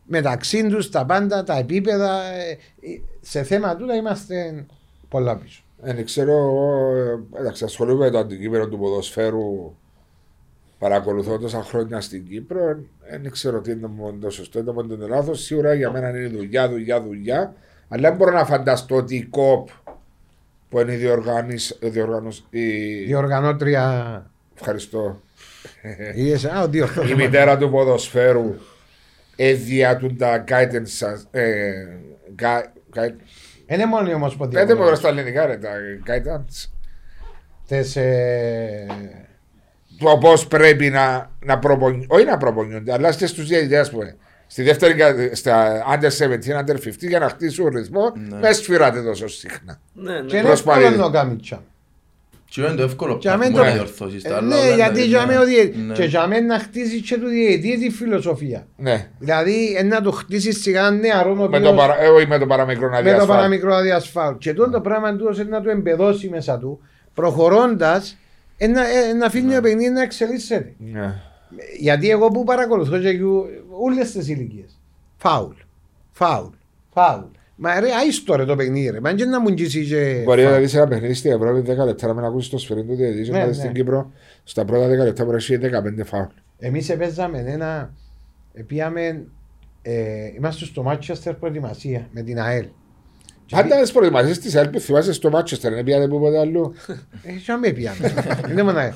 μεταξύ 0.05 0.67
τους 0.67 0.91
τα 0.91 1.05
πάντα, 1.05 1.43
τα 1.45 1.59
επίπεδα, 1.59 2.23
ε, 2.23 2.57
σε 3.21 3.43
θέμα 3.43 3.77
τούτα 3.77 3.95
είμαστε 3.95 4.67
πολλά 5.09 5.37
πίσω. 5.37 5.63
Δεν 5.81 6.05
ξέρω, 6.05 6.33
εγώ, 6.33 6.97
ε, 6.97 7.41
εντάξει, 7.41 7.65
ασχολούμαι 7.65 8.05
με 8.05 8.11
το 8.11 8.19
αντικείμενο 8.19 8.69
του 8.69 8.79
ποδοσφαίρου 8.79 9.75
παρακολουθώ 10.79 11.39
τόσα 11.39 11.63
χρόνια 11.63 12.01
στην 12.01 12.29
Κύπρο. 12.29 12.79
Δεν 13.11 13.31
ξέρω 13.31 13.61
τι 13.61 13.71
είναι 13.71 13.81
το 13.81 13.89
μόνο 13.89 14.17
το 14.21 14.31
σωστό, 14.31 14.59
είναι 14.59 14.67
το 14.67 14.73
μόνο 14.73 14.97
το 14.97 15.09
λάθος. 15.09 15.43
Σίγουρα 15.43 15.75
για 15.75 15.91
μένα 15.91 16.09
είναι 16.09 16.29
δουλειά, 16.29 16.69
δουλειά, 16.69 17.03
δουλειά. 17.03 17.55
Αλλά 17.89 18.09
δεν 18.09 18.17
μπορώ 18.17 18.31
να 18.33 18.45
φανταστώ 18.45 18.97
ότι 18.97 19.17
η 19.17 19.23
ΚΟΠ 19.23 19.69
που 20.69 20.81
είναι 20.81 20.93
η 20.93 20.97
διοργάνωση. 20.97 21.77
διοργάνωση 21.81 22.45
η... 22.51 22.95
Διοργανώτρια 23.05 24.27
Ευχαριστώ. 24.55 25.21
Είδες, 26.15 26.45
α, 26.45 26.63
ο 26.63 26.69
διορθώσαμε. 26.69 27.23
η 27.23 27.27
μητέρα 27.27 27.57
του 27.59 27.71
ποδοσφαίρου 27.71 28.55
έδιατουν 29.37 30.17
τα 30.17 30.45
guidance. 30.49 30.83
σας- 30.85 31.27
Ε, 31.31 31.73
gui- 32.39 32.99
guide- 32.99 33.15
Είναι 33.67 33.87
μόνο 33.87 34.11
η 34.11 34.15
ομοσπονδία. 34.15 34.59
Πέντε 34.61 34.75
μου 34.75 34.83
τώρα 34.83 34.95
στα 34.95 35.09
ελληνικά 35.09 35.47
ρε, 35.47 35.57
τα 35.57 35.71
guidance. 36.07 36.69
Τες, 37.69 37.97
ε, 37.97 38.87
το 39.99 40.19
πώς 40.19 40.47
πρέπει 40.47 40.91
να, 40.91 41.31
να 41.45 41.59
προπονιούνται, 41.59 42.07
όχι 42.09 42.25
να 42.25 42.37
προπονιούνται, 42.37 42.93
αλλά 42.93 43.15
και 43.15 43.27
στου 43.27 43.43
διαιτητές, 43.45 43.81
ας 43.81 43.91
πούμε. 43.91 44.17
Στη 44.55 44.63
δεύτερη, 44.63 44.95
κα- 44.95 45.15
στα 45.33 45.85
under 45.95 46.11
17, 46.11 46.65
under 46.65 46.77
15, 46.77 46.93
για 46.99 47.19
να 47.19 47.29
χτίσουν 47.29 47.69
ρυθμό, 47.69 48.13
Ναι. 48.31 48.39
μες 48.39 48.57
σφυράτε 48.57 49.03
τόσο 49.03 49.29
συχνά. 49.29 49.81
Ναι, 49.93 50.13
Και 50.13 50.23
ναι. 50.33 50.39
είναι 50.39 50.47
Προσπαθεί. 50.47 50.79
εύκολο 50.83 50.97
να 50.97 51.05
το 51.05 51.11
κάνει 51.11 51.37
τσάμε. 51.37 51.63
Τι 52.55 52.61
είναι 52.63 52.71
το 52.75 52.83
εύκολο 52.83 53.19
Και 53.19 53.31
αμέν 53.31 53.53
πράγμα 53.53 53.71
το- 53.71 53.77
να 53.77 53.83
διορθώσεις. 53.85 54.23
τα 54.23 54.29
Ε, 54.29 54.33
άλλα 54.35 54.47
Ναι, 54.47 54.55
όλα 54.55 54.75
γιατί 54.75 54.99
είναι- 54.99 55.07
για 55.09 55.27
μένα 55.27 55.41
ο 55.41 55.45
διε- 55.45 55.75
Ναι. 55.77 55.95
και 55.95 56.05
για 56.05 56.27
μένα 56.27 56.47
να 56.47 56.59
χτίσει 56.59 57.01
και 57.01 57.17
του 57.19 57.27
διαιτή 57.27 57.79
τη 57.79 57.91
φιλοσοφία. 57.91 58.67
Ναι. 58.77 59.09
Δηλαδή 59.19 59.75
ε, 59.79 59.83
να 59.83 60.01
το 60.01 60.11
χτίσεις 60.11 60.61
σιγά 60.63 60.91
νεαρό 60.91 61.31
ο 61.31 61.35
Με 61.35 61.41
το, 61.41 61.57
οποίος- 61.57 61.75
παρα, 61.75 62.03
ε, 62.03 62.07
όχι 62.09 62.27
με 62.27 62.39
το 62.39 62.47
παραμικρό 62.47 62.85
να 62.89 62.91
με 62.91 62.97
το 62.97 63.03
διασφάλει. 63.03 63.29
παραμικρό 63.29 63.75
αδιασφάλου. 63.75 64.39
Και 64.39 64.53
τότε 64.55 64.71
το 64.71 64.81
πράγμα 64.81 65.17
του 65.17 65.27
ώστε 65.29 65.45
να 65.45 65.61
το 65.63 65.71
εμπεδώσει 65.71 66.29
μέσα 66.29 66.59
του, 66.59 66.81
προχωρώντας, 67.15 68.17
να 69.19 69.27
αφήνει 69.27 69.47
Ναι. 69.47 69.55
το 69.55 69.61
παιχνίδι 69.61 69.91
να 69.91 70.03
εξελίσσεται. 70.03 70.73
Ναι. 70.79 71.15
Γιατί 71.79 72.11
εγώ 72.11 72.29
που 72.29 72.45
παρακολουθώ 72.45 72.99
και 72.99 73.09
όλες 73.81 74.13
τις 74.13 74.29
ηλικίες. 74.29 74.81
Φάουλ. 75.17 75.55
Φάουλ. 76.11 76.53
Φάουλ. 76.93 77.25
Μα 77.57 77.81
ρε, 77.81 77.89
άιστο 77.95 78.37
ρε 78.37 78.45
το 78.45 78.57
παιχνίδι 78.57 78.91
ρε. 78.91 79.01
Μα 79.01 79.13
και 79.13 79.25
να 79.25 79.41
μου 79.41 79.49
αγγίσει 79.49 79.87
και... 79.87 80.23
Μπορεί 80.25 80.43
φάουλ. 80.43 80.55
να 80.55 80.61
δεις 80.61 80.75
ένα 80.75 80.89
παιχνίδι 80.89 81.15
στην 81.15 81.33
Ευρώπη 81.33 81.73
10 81.73 81.85
λεπτά 81.85 82.07
να 82.07 82.15
μην 82.15 82.25
ακούσεις 82.25 82.51
το 82.51 82.59
σφυρί 82.59 82.85
του 82.85 82.95
διαιτητή, 82.95 83.31
Ναι, 83.31 83.39
να 83.39 83.47
δεις 83.47 83.57
ναι. 83.57 83.63
στην 83.63 83.75
Κύπρο 83.75 84.13
στα 84.45 84.65
πρώτα 84.65 84.87
10 84.87 84.89
λεπτά 84.89 85.25
μπορεί 85.25 85.37
να 85.49 85.69
έχει 85.69 85.99
15 86.03 86.05
φάουλ. 86.05 86.25
Εμείς 86.59 86.89
έπαιζαμε 86.89 87.45
ένα... 87.47 87.95
Επίαμε... 88.53 89.25
Ε, 89.83 90.27
είμαστε 90.37 90.65
στο 90.65 90.83
Μάτσεστερ 90.83 91.35
προετοιμασία 91.35 92.09
με 92.11 92.23
την 92.23 92.41
ΑΕΛ. 92.41 92.67
Πάντα 93.51 93.83
τι 93.83 93.93
προετοιμασίε 93.93 94.37
της 94.37 94.55
ΕΛΠ 94.55 94.75
θυμάσαι 94.79 95.13
στο 95.13 95.31
Μάτσεστερ, 95.31 95.75
δεν 95.75 95.85
πήγατε 95.85 96.09
που 96.09 96.21
ποτέ 96.21 96.39
αλλού. 96.39 96.75
Ε, 97.23 97.33
και 97.33 97.53
με 97.61 97.71
πιάμε. 97.71 98.15
Είναι 98.51 98.63
μόνο 98.63 98.79
ΑΕΛ. 98.79 98.93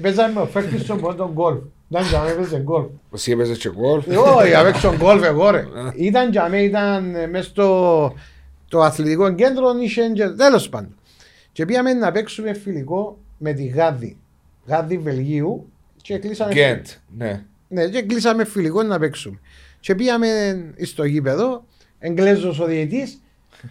Παίζαμε 0.00 0.32
με 0.32 0.40
ο 0.40 0.46
Φέρκισον 0.46 1.00
που 1.00 1.10
ήταν 1.10 1.30
γκολφ. 1.32 1.62
Ήταν 1.90 2.04
για 2.06 2.20
μένα 2.20 2.30
έπαιζε 2.32 2.58
γκολφ. 2.58 2.86
Εσύ 3.14 3.30
έπαιζες 3.32 3.58
και 3.58 3.70
γκολ. 3.70 4.02
Ε, 4.08 4.16
Όχι, 4.16 4.54
απ' 4.54 4.66
έξω 4.66 4.96
γκολφ 4.96 5.22
εγώ 5.22 5.50
ρε. 5.50 5.64
Ήταν 5.96 6.30
για 6.30 6.48
μένα, 6.48 6.62
ήταν 6.62 7.14
ε, 7.14 7.26
μες 7.26 7.44
στο 7.46 8.14
το 8.68 8.80
αθλητικό 8.80 9.34
κέντρο, 9.34 9.78
είχε 9.80 10.08
και 10.14 10.28
τέλος 10.28 10.68
πάντων. 10.68 10.94
Και 11.52 11.64
πήγαμε 11.64 11.92
να 11.92 12.12
παίξουμε 12.12 12.52
φιλικό 12.54 13.18
με 13.38 13.52
τη 13.52 13.64
Γάδη. 13.64 14.16
Γάδη 14.66 14.98
Βελγίου 14.98 15.70
και 16.02 16.18
κλείσαμε, 16.18 16.52
Γκέντ. 16.52 16.86
Ναι. 17.16 17.44
ναι, 17.68 17.88
και 17.88 18.02
κλείσαμε 18.02 18.44
φιλικό 18.44 18.82
να 18.82 18.98
παίξουμε. 18.98 19.38
Και 19.80 19.94
πήγαμε 19.94 20.28
στο 20.82 21.04
γήπεδο, 21.04 21.64
Εγγλέζος 21.98 22.60
ο 22.60 22.64
διαιτής, 22.64 23.22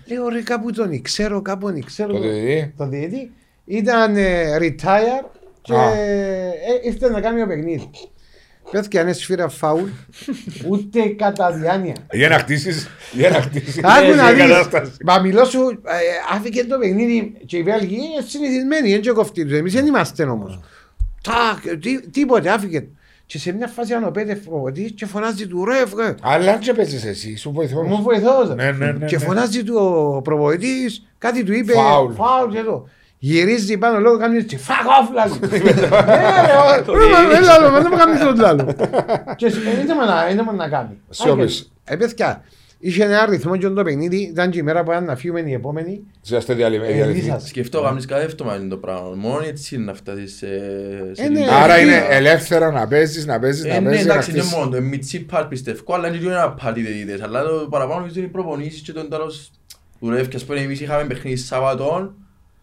λέω 0.07 0.27
ρε 0.27 0.41
κάπου 0.41 0.71
τον 0.71 1.01
ξέρω, 1.01 1.41
κάπου 1.41 1.71
τον 1.71 1.83
ξέρω. 1.83 2.13
Το 2.13 2.19
διαιτητή; 2.19 2.73
Το 2.77 2.87
διαιτή. 2.87 3.31
Ήταν 3.65 4.15
ε, 4.15 4.57
retire 4.59 5.25
και 5.73 5.75
Α. 5.75 5.93
ε, 5.93 6.53
ήρθες 6.83 7.09
να 7.09 7.21
κάνει 7.21 7.39
το 7.39 7.47
παιχνίδι. 7.47 7.89
Πέθηκε 8.71 8.99
αν 8.99 9.07
έσφυρα 9.07 9.47
φάουλ, 9.49 9.89
ούτε 10.69 11.07
κατά 11.07 11.51
διάνοια. 11.51 11.93
Για 12.11 12.29
να 12.29 12.37
χτίσεις. 12.39 12.89
Για 13.11 13.29
να 13.29 13.41
χτίσεις. 13.41 13.79
Άκου 13.83 14.15
να 14.15 14.31
δεις, 14.31 14.43
κατάσταση. 14.45 14.91
μα 15.05 15.19
μιλώ 15.19 15.45
σου, 15.45 15.59
ε, 15.69 16.35
άφηκε 16.35 16.63
το 16.65 16.77
παιχνίδι 16.77 17.33
και 17.45 17.57
οι 17.57 17.63
Βέλγοι 17.63 17.95
είναι 17.95 18.23
συνηθισμένοι, 18.27 18.91
δεν 18.91 19.01
και 19.01 19.11
κοφτεί 19.11 19.43
τους. 19.45 19.57
Εμείς 19.57 19.73
δεν 19.73 19.85
είμαστε 19.85 20.23
όμως. 20.23 20.59
Τάκ, 21.23 21.77
τι- 21.77 22.09
τίποτε, 22.09 22.49
άφηκε. 22.49 22.87
Και 23.25 23.37
σε 23.39 23.51
μια 23.51 23.67
φάση 23.67 23.93
αν 23.93 24.03
ο 24.03 24.11
Πέτεφ 24.11 24.39
προβοτής 24.39 24.91
και 24.95 25.05
φωνάζει 25.05 25.47
του 25.47 25.65
ρε 25.65 25.85
φρε, 25.85 26.15
Αλλά 26.21 26.51
αν 26.51 26.59
και 26.59 26.73
παίζεις 26.73 27.05
εσύ, 27.05 27.35
σου 27.35 27.51
βοηθώ. 27.51 27.81
μου 27.83 28.01
βοηθός. 28.01 28.55
Ναι, 28.55 28.71
ναι, 28.71 28.91
ναι, 28.91 29.05
Και 29.05 29.17
ναι. 29.17 29.23
φωνάζει 29.23 29.63
του 29.63 29.75
ο 29.75 30.21
προβοητής, 30.21 31.05
κάτι 31.17 31.43
του 31.43 31.53
είπε, 31.53 31.73
Φάουλ. 31.73 32.13
φάουλ 32.13 32.51
και 32.53 32.61
το. 32.61 32.87
Γυρίζει 33.21 33.77
πάνω 33.77 33.99
λόγω 33.99 34.17
κάνεις 34.17 34.43
έτσι, 34.43 34.59
fuck 34.67 34.71
off 34.71 35.13
λάλο. 35.13 35.35
Ναι 35.41 35.47
ρε, 35.71 36.81
Το 36.85 36.93
ρε, 36.93 36.99
μα, 36.99 37.19
διαιτητή. 37.19 37.33
δεν 37.33 37.43
λάλο, 37.43 37.69
μα 37.69 37.79
δεν 37.81 37.87
μου 37.91 37.97
κάνεις 37.97 38.19
τον 38.19 38.35
λάλο. 38.39 38.75
Και 39.37 39.49
σε- 39.49 39.59
δεν 39.59 39.83
ήταν 39.85 39.97
να- 39.97 40.25
δεν 40.25 40.39
ήταν 40.39 40.55
να 40.55 40.67
κάνει. 40.69 40.97
Σιώπης. 41.09 41.71
Ε, 41.83 41.95
παιδιά, 41.95 42.41
είχε 42.79 43.03
ένα 43.03 43.25
ρυθμό 43.25 43.57
και 43.57 43.67
το 43.69 43.83
παιχνίδι, 43.83 44.17
ήταν 44.17 44.49
και 44.49 44.59
η 44.59 44.61
μέρα 44.61 44.83
που 44.83 44.91
ήταν 44.91 45.03
να 45.03 45.15
φύγουμε 45.15 45.39
η 45.39 45.53
επόμενη. 45.53 46.01
Είσαστε 46.25 46.53
διαλυμένοι. 46.53 46.91
Ε, 46.91 46.95
διαλυμένοι. 46.95 47.21
λύσας. 47.21 47.47
Σκεφτώ 47.47 47.81
κάνεις 47.81 48.05
κάθε 48.05 48.23
εβδομάδα 48.23 48.59
είναι 48.59 48.69
το 48.69 48.77
πράγμα. 48.77 49.11
Μόνο 49.15 49.41
έτσι 49.47 49.75
είναι 49.75 49.83
να 49.83 49.93
φτάσεις 49.93 50.35
σε... 50.37 50.47
σε 51.11 51.23
Ε, 51.23 51.29
ναι. 51.29 51.39
την- 51.39 51.49
Άρα 51.49 51.75
Ε, 51.75 51.81
είναι 51.81 51.95
ε, 52.09 52.15
ελεύθερα 52.15 52.71
να 52.71 52.87
παίζεις, 52.87 53.25
να 53.25 53.39
παίζεις, 53.39 53.63
Ε, 53.65 53.67
να 53.67 53.79
ναι, 53.79 53.85
παίζεις, 53.89 54.05
να 54.05 54.11
εντάξει, 54.13 54.31
είναι 54.31 54.39
χτίσεις. 54.39 54.57
μόνο 54.57 54.69
το 54.71 54.81
μιτσί 54.81 55.19
πάρ 55.25 55.45
πιστεύω, 55.45 55.93
αλλά 55.93 56.07
είναι 56.07 56.17
και 56.17 56.25
ένα 56.25 56.51
πάρτι 56.51 56.81
διαιτητές. 56.81 57.21
Αλλά 57.21 57.43
το 57.43 57.67
παραπάνω 57.69 58.07
είναι 58.15 58.25
οι 58.25 58.29
προπονήσεις 58.29 58.81
και 58.81 58.91
το 58.91 59.07
τέλος 59.07 59.51
δουλεύει. 59.99 60.35
Ας 60.35 60.45
πούμε, 60.45 60.59
εμείς 60.59 60.79
είχαμε 60.81 61.03
παιχνίδι 61.03 61.35
Σαββατών, 61.37 62.13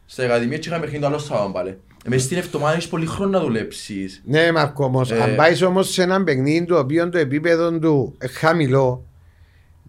στα 0.06 0.24
Ακαδημία 0.24 0.58
και 0.58 0.68
είχαμε 0.68 0.80
παιχνίδι 0.82 1.02
το 1.02 1.08
άλλο 1.08 1.18
Σαββατόν 1.18 1.52
πάλι. 1.52 1.68
Ε, 2.04 2.08
Μες 2.08 2.22
στην 2.22 2.36
εβδομάδα 2.38 2.72
έχεις 2.74 2.88
πολύ 2.88 3.06
χρόνο 3.06 3.30
να 3.30 3.40
δουλέψεις. 3.44 4.22
Ναι, 4.24 4.52
Μαρκό, 4.52 4.84
όμως, 4.84 5.10
Ε. 5.10 5.22
αν 5.22 5.34
πάεις 5.36 5.62
όμως 5.62 5.92
σε 5.92 6.02
έναν 6.02 6.24
παιχνίδι 6.24 6.64
το 6.66 6.78
οποίο 6.78 7.08
το 7.08 7.18
επίπεδο 7.18 7.78
του 7.78 8.16
είναι 8.22 8.32
χαμηλό, 8.32 9.04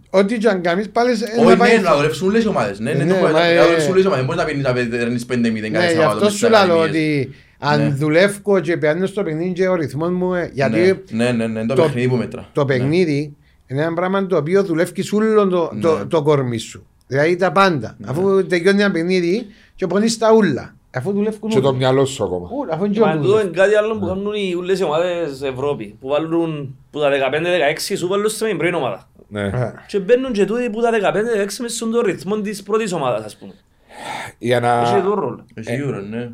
ό,τι 0.10 0.38
και 0.38 0.48
αν 0.48 0.62
κάνεις 0.62 0.90
πάλι 0.90 1.16
σε- 1.16 1.26
Όχι, 1.40 1.50
να 1.50 1.58
πάει... 1.58 1.76
ναι, 1.76 1.82
να 1.82 1.96
δουλέψουν 1.96 2.28
όλες 2.28 2.44
οι 2.44 2.48
ομάδες. 2.48 2.80
Ναι, 2.80 2.94
ναι, 2.94 3.04
Ναι, 3.04 3.10
το 3.14 3.16
πω, 3.20 3.22
μα, 3.22 3.32
να 3.32 3.46
ε, 3.46 3.62
δουλέψουν 3.64 3.92
όλες 3.92 4.04
οι 4.04 4.08
ομάδες. 4.08 4.26
Μπορείς 4.26 4.40
να 4.42 4.46
παίρνεις 4.46 4.64
να 4.64 4.74
παίρνεις 4.98 5.26
5-0 5.26 5.70
Ναι, 5.70 5.70
κάθε 5.70 5.88
γι' 5.88 6.00
Σαββατό 6.00 6.08
αυτό 6.10 6.24
μες 6.24 6.32
σου 6.32 6.38
στις 6.38 6.50
λέω 6.50 6.60
Ακαδημίες. 6.60 6.90
ότι 6.90 7.36
αν 7.60 7.82
Ναι. 7.82 7.90
δουλεύω 7.90 8.60
και 8.60 8.78
πιάνω 8.78 9.06
στο 9.06 9.24
παιχνίδι 9.24 9.52
και 9.54 9.68
ο 9.68 9.76
ρυθμός 9.76 10.10
μου, 10.10 10.34
ε, 10.34 10.50
γιατί 10.54 11.04
Ναι, 11.10 11.32
ναι, 11.32 11.48
ναι, 11.48 11.60
είναι 11.60 11.66
το 11.66 11.74
το- 11.76 11.82
παιχνίδι 11.84 12.08
που 12.08 12.16
μέτρα. 12.16 12.50
το 12.54 12.66
παιχνίδι 12.66 13.36
είναι 13.68 13.82
ένα 13.82 13.94
πράγμα 13.94 14.26
το 14.28 14.38
οποίο 14.38 14.64
δουλεύεις 14.64 15.12
όλο 15.14 15.48
το, 15.48 15.72
το, 15.82 15.98
Ναι. 15.98 16.06
το 16.06 16.22
κορμί 16.24 16.58
σου. 16.58 16.86
Δηλαδή 17.08 17.36
τα 17.36 17.52
πάντα. 17.52 17.98
Αφού 18.06 18.46
τελειώνει 18.48 18.82
ένα 18.82 18.92
παιχνίδι 18.92 19.46
και 19.78 19.88
πονείς 19.88 20.18
τα 20.18 20.34
ούλα. 20.34 20.76
Αφού 20.96 21.12
δουλεύουν 21.12 21.50
Και 21.50 21.60
το 21.60 21.68
όλα. 21.68 21.78
μυαλό 21.78 22.06
σου 22.06 22.24
ακόμα. 22.24 22.50
Ούλα, 22.52 22.74
Αφού 22.74 22.86
είναι 22.86 23.00
Μα 23.00 23.12
και 23.12 23.18
τούτο 23.18 23.30
ούλα. 23.32 23.42
είναι 23.42 23.52
κάτι 23.52 23.76
άλλο 23.76 23.98
που 24.00 24.06
κάνουν 24.06 24.34
οι 24.34 24.54
ούλες 24.58 24.80
οι 24.80 24.84
ομάδες 24.84 25.42
Ευρώπης. 25.42 25.94
Που 26.00 26.08
βάλουν 26.08 26.76
που 26.92 27.00
τα 27.00 27.10
15-16 27.10 27.96
σου 27.98 28.08
βάλουν 28.08 28.30
στην 28.30 28.58
πρώτη 28.58 28.76
ομάδα. 28.76 29.10
Ναι. 29.28 29.42
Ε, 29.42 29.74
Και 29.88 30.00
μπαίνουν 30.00 30.32
και 30.32 30.46
τούτοι 30.46 30.70
που 30.70 30.82
τα 30.82 30.90
15-16 30.92 31.60
μες 31.62 31.76
στον 31.76 31.92
το 31.92 32.02
ρυθμό 32.02 32.42
της 32.42 32.64
πρώτης 32.64 32.94
ομάδας 32.94 33.26
ας 33.26 33.38
πούμε. 33.38 33.54
Για 34.38 34.60
να... 34.60 34.82
Έχει 34.82 35.02
τον 35.02 35.14
ρόλο. 35.14 35.46
Ε, 35.54 35.62
Σίγουρα, 35.62 36.02
ναι. 36.02 36.30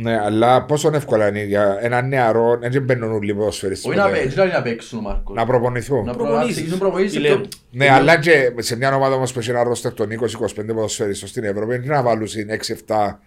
Ναι, 0.00 0.18
αλλά 0.20 0.64
πόσο 0.64 0.90
εύκολα 0.94 1.28
είναι 1.28 1.44
για 1.44 1.78
ένα 1.80 2.02
νεαρό, 2.02 2.58
δεν 2.60 2.82
μπαίνουν 2.82 3.12
όλοι 3.12 3.30
οι 3.30 3.34
ποδοσφαιριστές 3.34 3.88
Όχι 3.90 3.96
να 3.98 4.02
ποτέ. 4.04 4.14
παίξουν, 4.14 4.32
δηλαδή 4.34 4.52
να 4.52 4.62
παίξουν, 4.62 5.00
Μάρκο. 5.00 5.34
Να 5.34 5.46
προπονηθούν. 5.46 6.04
Να 6.04 6.12
προπονήσεις. 6.12 6.38
προ- 6.40 6.50
ξεκινήσουν 6.50 6.78
προπονήσεις 6.78 7.12
σε 7.12 7.18
Λέω. 7.20 7.36
πιο- 7.36 7.48
Ναι, 7.70 7.88
αλλά 7.90 8.18
και 8.18 8.52
σε 8.58 8.76
μια 8.76 8.94
ομάδα 8.94 9.14
όμως 9.14 9.32
που 9.32 9.38
έχει 9.38 9.50
ένα 9.50 9.62
ρόστερ 9.62 9.92
των 9.94 10.10
20-25 10.10 10.74
ποδοσφαιριστών 10.74 11.28
στην 11.28 11.44
Ευρώπη, 11.44 11.66
δεν 11.72 11.82
είναι 11.82 11.94
να 11.94 12.02
βάλουν 12.02 12.26
συν 12.26 12.50
6-7 12.50 13.20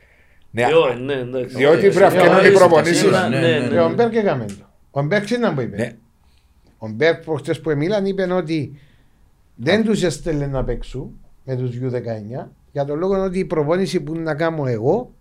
νέα. 0.52 0.68
Ε, 0.70 0.74
όχι, 0.74 1.02
ναι, 1.02 1.14
εντάξει. 1.14 1.56
Διότι 1.56 1.78
Ε, 1.86 1.90
πρέπει 1.90 1.96
να 2.00 2.10
σε 2.10 2.18
φτιάχνουν 2.18 2.40
μια 2.42 2.50
οι 2.52 2.56
ώρα 2.56 2.60
προπονήσεις. 2.68 2.98
σίγουρα, 2.98 3.30
Ναι, 3.30 3.40
ναι, 3.40 3.48
ναι, 3.48 3.58
ναι, 3.60 3.68
Και 3.68 3.74
ναι. 3.74 3.82
ο 3.82 3.90
Μπέρκ 3.94 4.16
έκαμε 4.16 4.46
το. 4.46 4.54
Ο 4.92 5.02
Μπέρκ 5.04 5.26
τι 5.26 5.38
να 5.38 5.52
μου 5.52 5.62
είπες; 5.62 5.80
Ναι. 5.80 5.92
Ο 6.78 6.88
Μπέρκ 6.88 7.24
προχτές 7.24 7.60
που 7.60 7.72
μίλαν 7.78 8.06
είπε 8.06 8.34
ότι 8.34 8.80
δεν 9.56 9.84
τους 9.84 10.04
έστελνε 10.04 10.48
να 10.48 10.64
παίξουν 10.64 11.20
με 11.44 11.56
τους 11.56 11.70
U19 11.82 12.50
για 12.72 12.86
τον 12.86 12.98
λόγο 13.00 13.24
ότι 13.24 13.40
η 13.40 13.46
προπόνηση 13.46 14.02
που 14.02 14.16
να 14.16 14.36
κάνω 14.36 14.66
εγώ 14.66 15.12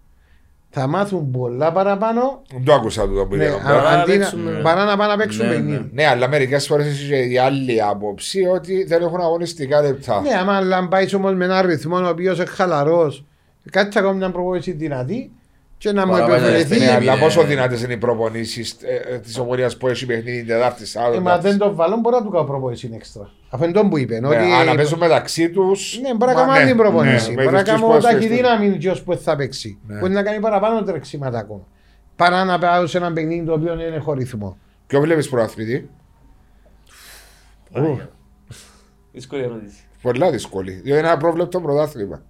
θα 0.73 0.87
μάθουν 0.87 1.31
πολλά 1.31 1.73
παραπάνω 1.73 2.43
Δεν 2.53 2.65
το 2.65 2.73
άκουσα 2.75 3.03
τούτο 3.09 3.27
που 3.27 3.37
ναι, 3.37 3.45
είπε 3.45 3.53
ο 3.53 3.57
α- 3.57 3.61
Μπέρκ. 3.63 3.75
Παρά 3.77 3.83
να 3.97 4.03
αντί 4.03 4.11
να- 4.13 4.19
παίξουν, 4.19 4.43
ναι. 4.45 4.61
παρά 4.63 4.85
να 4.85 4.97
πάνε 4.97 5.13
να 5.13 5.19
παίξουν 5.19 5.47
Ναι, 5.47 5.53
παιχνίδι. 5.53 5.71
ναι. 5.79 5.87
Ναι, 5.93 6.07
αλλά 6.07 6.29
μερικές 6.29 6.67
φορές 6.67 6.87
έχει 6.87 7.07
και 7.09 7.17
η 7.17 7.39
άλλη 7.39 7.83
άποψη 7.83 8.45
ότι 8.47 8.85
δεν 8.85 9.03
έχουν 9.03 9.21
αγωνιστικά 9.21 9.81
λεπτά. 9.83 10.21
Ναι, 10.21 10.35
άμα 10.35 10.77
αν 10.77 10.89
πάει 10.89 11.15
όμως 11.15 11.35
με 11.35 11.45
έναν 11.45 11.67
ρυθμό 11.67 11.97
ο 11.99 12.09
οποίος 12.09 12.37
είναι 12.37 12.47
χαλαρός 12.47 13.25
κάτι 13.71 13.93
θα 13.93 14.01
κάνουμε 14.01 14.19
μια 14.19 14.31
προπόνηση 14.31 14.73
δυνατή 14.73 15.31
και 15.81 15.93
να 15.93 16.07
μου 16.07 16.13
Παραπάνω 16.13 16.35
επιβεβαιωθεί. 16.35 16.69
δεν 16.69 16.79
Ναι, 16.79 16.85
είναι- 16.85 17.11
αλλά 17.11 17.19
πόσο 17.19 17.43
δυνατές 17.45 17.83
είναι 17.83 17.93
οι 17.93 17.97
προπονήσεις 17.97 18.77
της 19.23 19.39
ομονία 19.39 19.71
που 19.79 19.89
έχει 19.89 20.07
παιχνίδι 20.07 20.39
την 20.39 20.47
Τετάρτη 20.47 20.83
Ε, 20.83 20.87
Σάββατος. 20.87 21.23
Μα 21.23 21.39
δεν 21.39 21.59
το 21.59 21.75
βάλω, 21.75 21.97
μπορεί 21.97 22.17
να 22.17 22.23
του 22.23 22.31
κάνω 22.31 22.45
προπόνηση 22.45 22.91
έξτρα. 22.95 23.31
Αυτό 23.49 23.65
είναι 23.67 23.75
το 23.75 23.87
που 23.89 23.99
είπε. 23.99 24.15
ότι- 24.15 24.37
Ναι, 24.37 24.71
Αν 24.71 24.77
παίζουν 24.77 24.99
μεταξύ 24.99 25.51
τους. 25.51 25.99
Ναι, 26.03 26.15
μπορεί 26.15 26.33
να 26.35 26.41
κάνω 26.41 26.53
άλλη 26.53 26.75
προπόνηση. 26.75 27.33
Μπορεί 27.33 27.51
να 27.51 27.63
κάνω 27.63 27.99
ταχυδύναμη 27.99 28.67
γιος 28.79 29.03
που 29.03 29.17
θα 29.17 29.37
παίξει. 29.37 29.79
Ναι. 29.87 29.99
Μπορεί 29.99 30.13
να 30.13 30.23
κάνει 30.23 30.41
παραπάνω 30.41 30.83
τρεξίματα 30.83 31.39
ακόμα. 31.39 31.67
Παρά 32.17 32.45
να 32.45 32.59
πάω 32.59 32.87
σε 32.87 32.99
ένα 32.99 33.13
παιχνίδι 33.13 33.45
το 33.47 33.53
οποίο 33.53 33.73
είναι 33.73 33.99
χωρίς 33.99 34.25
ρυθμό. 34.25 34.57
Ποιο 34.87 35.01
βλέπεις 35.01 35.29
προαθλητή; 35.29 35.91
Παναγία. 37.73 38.11
Δύσκολη 39.13 39.43
ερώτηση. 39.43 39.77
Πολλά 40.03 40.31
δύσκολη. 40.31 40.71
Διότι 40.73 40.89
είναι 40.89 41.09
ένα 41.09 41.17
πρόβλεπτο 41.17 41.61
πρωτάθλημα. 41.61 42.23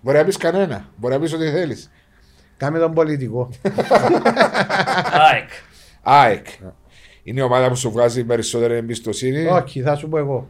Μπορεί 0.00 0.18
να 0.18 0.24
πεις 0.24 0.36
κανένα. 0.36 0.88
Μπορεί 0.96 1.14
να 1.14 1.20
πεις 1.20 1.32
ό,τι 1.32 1.50
θέλεις. 1.50 1.90
Κάμε 2.56 2.78
τον 2.78 2.94
πολιτικό. 2.94 3.48
ΑΕΚ. 5.30 5.48
ΑΕΚ. 6.02 6.46
Είναι 7.22 7.40
η 7.40 7.42
ομάδα 7.42 7.68
που 7.68 7.76
σου 7.76 7.90
βγάζει 7.90 8.24
περισσότερη 8.24 8.74
εμπιστοσύνη. 8.74 9.46
Όχι, 9.46 9.80
θα 9.80 9.96
σου 9.96 10.08
πω 10.08 10.18
εγώ. 10.18 10.48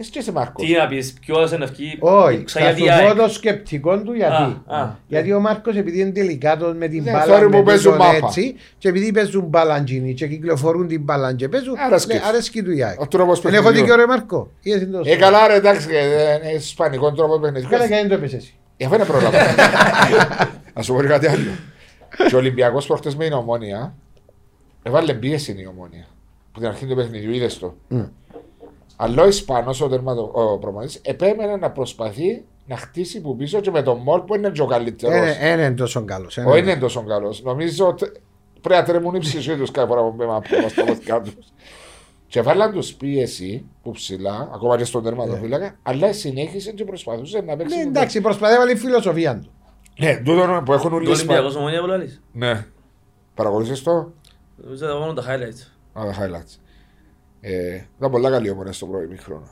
Εσύ 0.00 0.10
και 0.10 0.18
είσαι 0.18 0.32
Μάρκος. 0.32 0.66
Τι 0.66 0.72
να 0.72 0.86
πεις, 0.86 1.12
ποιος 1.20 1.52
είναι 1.52 1.64
αυκή. 1.64 1.96
Όχι, 2.00 2.44
Ξα- 2.44 2.60
θα 2.60 2.66
γιατί 2.70 2.80
σου 2.80 2.86
πω 3.02 3.06
ΑΕΚ. 3.08 3.16
το 3.18 3.28
σκεπτικό 3.28 3.98
του 4.02 4.12
γιατί. 4.12 4.32
Α, 4.66 4.76
α. 4.80 4.96
Γιατί 5.06 5.32
ο 5.32 5.40
Μάρκος 5.40 5.76
επειδή 5.76 6.00
είναι 6.00 6.10
τελικάτος 6.10 6.74
με 6.74 6.88
την 6.88 7.02
Ναι, 7.02 7.10
μπάλα 7.10 7.24
θεωρεί 7.24 7.48
με 7.48 7.56
που 7.56 7.62
παίζουν 7.62 7.96
τον 7.96 8.06
μάπα. 8.06 8.26
έτσι 8.26 8.54
και 8.78 8.88
επειδή 8.88 9.12
παίζουν 9.12 9.44
μπαλαντζίνι 9.44 10.14
και 10.14 10.26
κυκλοφορούν 10.26 10.86
την 10.88 11.02
μπάλα 11.02 11.34
και 11.34 11.48
παίζουν 11.48 11.74
Αρέσκει. 11.86 12.12
ναι, 12.14 12.20
αρέσκει 12.28 12.62
του 12.62 12.70
η 12.76 12.82
ΑΕΚ. 12.84 13.00
Ο 13.00 13.06
τρόπος 13.08 13.40
Δεν 13.40 13.52
έχω 13.54 13.62
παιχνιδιού. 13.62 13.84
δίκιο 13.84 13.96
ρε 14.00 14.06
Μάρκο. 14.06 14.50
Ή 14.62 14.72
εσύ 14.72 14.86
το 14.86 15.00
Ε, 15.04 15.16
καλά, 15.16 15.46
ρε, 15.46 15.54
εντάξει, 15.54 15.88
ε, 15.92 16.34
είναι 16.34 16.52
ισπανικός 16.56 17.14
τρόπος 17.14 17.40
παιχνιδιού. 17.40 17.68
Καλά 17.70 17.88
και 17.88 17.94
δεν 17.94 18.08
το 18.08 18.14
έπαιζε 18.14 18.36
εσύ. 18.36 18.54
Ε, 18.76 18.84
Αυτό 18.84 18.96
είναι 18.96 19.04
πρόβλημα. 19.04 19.38
Α 20.74 20.82
σου 20.82 20.94
πω 20.94 21.00
και 21.00 21.06
κάτι 21.06 21.26
άλλο. 21.26 21.50
Και 22.28 22.34
ο 22.34 22.38
Ολυμπιακός 22.38 22.86
προχτές 22.86 23.16
με 23.16 23.24
την 23.24 23.32
ομόνια 23.32 23.94
έβαλε 24.82 25.14
πίεση 25.14 25.56
η 25.58 25.66
ομόνια. 25.66 26.06
Που 26.52 26.58
την 26.60 26.68
αρχή 26.68 26.86
του 26.86 26.94
παιχνιδιού 26.94 27.30
είδες 27.32 27.58
το. 27.58 27.74
Αλλά 29.00 29.22
ο 29.22 29.26
Ισπανό, 29.26 29.74
ο, 29.82 29.88
τερματο- 29.88 30.30
ο 30.34 30.58
προπονητής, 30.58 31.00
επέμενε 31.04 31.56
να 31.56 31.70
προσπαθεί 31.70 32.44
να 32.66 32.76
χτίσει 32.76 33.20
που 33.20 33.36
πίσω 33.36 33.60
και 33.60 33.70
με 33.70 33.82
τον 33.82 33.98
Μόλ 33.98 34.20
που 34.20 34.34
είναι 34.34 34.50
και 34.50 34.62
ο 34.62 34.66
καλύτερος. 34.66 35.36
Δεν 35.38 35.58
είναι 35.58 35.70
τόσο 35.72 36.04
καλός. 36.04 36.36
Όχι 36.46 36.58
είναι 36.58 36.76
τόσο 36.76 37.02
καλός. 37.02 37.42
Νομίζω 37.42 37.86
ότι 37.86 38.12
πρέπει 38.60 38.80
να 38.80 38.86
τρέμουν 38.86 39.14
οι 39.14 39.18
ψυχοί 39.18 39.56
τους 39.56 39.70
κάθε 39.70 39.88
φορά 39.88 40.00
που 40.02 40.12
μπαίνουν 40.16 40.34
από 40.34 40.46
στα 40.68 40.84
πόθηκά 40.84 41.20
τους. 41.20 41.34
Και 42.26 42.42
βάλαν 42.42 42.72
τους 42.72 42.94
πίεση 42.94 43.64
που 43.82 43.90
ψηλά, 43.90 44.50
ακόμα 44.54 44.76
και 44.76 44.84
στον 44.84 45.02
τερματοφύλακα, 45.02 45.78
αλλά 45.82 46.12
συνέχισε 46.12 46.72
και 46.72 46.84
προσπαθούσε 46.84 47.40
να 47.40 47.56
παίξει. 47.56 47.76
Ναι, 47.76 47.82
με 47.82 47.88
εντάξει, 47.88 48.20
προσπαθεί 48.20 48.52
να 48.52 48.58
βάλει 48.58 48.74
φιλοσοφία 48.76 49.38
του. 49.38 49.50
το- 49.96 50.04
Ναι, 50.04 50.16
τούτο 50.16 50.62
που 50.64 50.72
έχουν 50.72 50.90
Το 50.90 50.96
όλοι 50.96 51.06
οι 51.08 51.10
Ολυμπιακός 51.10 51.46
Ισπανοί. 51.48 51.56
ομονία 51.56 51.80
που 51.80 51.86
λαλείς; 51.86 52.20
Ναι. 52.32 52.66
Παρακολουθείς 53.34 53.82
το; 53.82 54.12
Νομίζω 54.56 54.86
θα 54.86 54.96
βάλω 54.98 55.12
τα 55.12 55.22
highlights. 55.22 55.66
Α, 56.00 56.04
τα 56.04 56.14
highlights. 56.14 56.56
Ε, 57.40 57.80
ήταν 57.98 58.10
πολλά 58.10 58.30
καλή 58.30 58.50
ομονία 58.50 58.72
στο 58.72 58.86
πρώτο 58.86 59.04
ημίχρονο. 59.04 59.48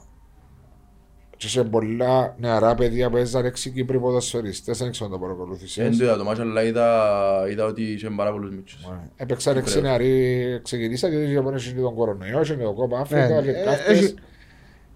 Και 1.36 1.48
σε 1.48 1.64
πολλά 1.64 2.34
νεαρά 2.38 2.74
παιδιά 2.74 3.10
που 3.10 3.16
έζαν 3.16 3.44
έξι 3.44 3.70
Κύπροι 3.70 3.98
ποδοσφαιριστές, 3.98 4.78
δεν 4.78 4.90
ξέρω 4.90 5.06
αν 5.06 5.12
το 5.12 5.18
Δεν 5.18 5.28
παρακολουθήσεις. 5.28 5.98
το 5.98 6.04
είδα 6.04 6.16
το 6.16 6.24
μάτσο, 6.24 6.42
αλλά 6.42 6.62
είδα, 6.62 7.46
είδα 7.50 7.64
ότι 7.64 7.82
είχε 7.82 8.10
πάρα 8.10 8.32
πολλούς 8.32 8.50
μίτσους. 8.54 8.88
Έπαιξαν 9.16 9.56
έξι 9.56 9.80
νεαροί, 9.80 10.60
ξεκινήσαν 10.62 11.10
γιατί 11.10 11.24
είχε 11.26 11.40
μόνο 11.40 11.56
τον 11.82 11.94
κορονοϊό, 11.94 12.40
είχε 12.40 12.54
τον 12.54 12.74
κόμμα 12.74 12.98
Αφρικα, 12.98 13.28
Ναι, 13.28 13.42
και 13.42 13.50
ε, 13.50 13.64
κάρτες. 13.64 13.86
έχει- 14.02 14.14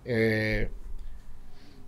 Ε, 0.03 0.67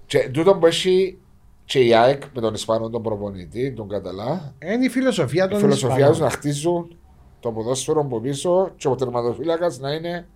Και 0.07 0.29
τούτο 0.33 0.55
που 0.57 0.67
έχει 0.67 1.19
και 1.65 1.81
η 1.85 1.95
ΑΕΚ 1.95 2.23
με 2.35 2.41
τον 2.41 2.55
Ισπανό 2.55 2.91
τον 2.91 3.03
προπονητή, 3.03 3.73
τον 3.73 3.89
Καταλά, 3.89 4.55
Είναι 4.65 4.85
η 4.85 4.89
φιλοσοφία 4.89 5.45
η 5.45 5.49
των 5.49 5.59
φιλοσοφία 5.59 5.89
Ισπανών. 5.89 6.11
τους 6.13 6.21
να 6.21 6.31
χτίζουν 6.31 6.97
το 7.41 7.53
ποδόσφαιρο 7.53 8.01
από 8.01 8.21
πίσω 8.21 8.73
και 8.77 8.89
ο 8.89 8.95
τερματοφύλακας 8.95 9.79
να 9.79 9.93
είναι 9.93 10.27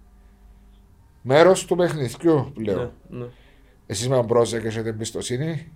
μέρος 1.27 1.65
του 1.65 1.77
παιχνιδιού 1.77 2.53
πλέον. 2.55 2.93
Ναι, 3.09 3.19
ναι. 3.19 3.27
Εσείς 3.87 4.09
με 4.09 4.15
τον 4.17 4.25
Μπρόζεκ 4.25 4.65
έχετε 4.65 4.89
εμπιστοσύνη; 4.89 5.73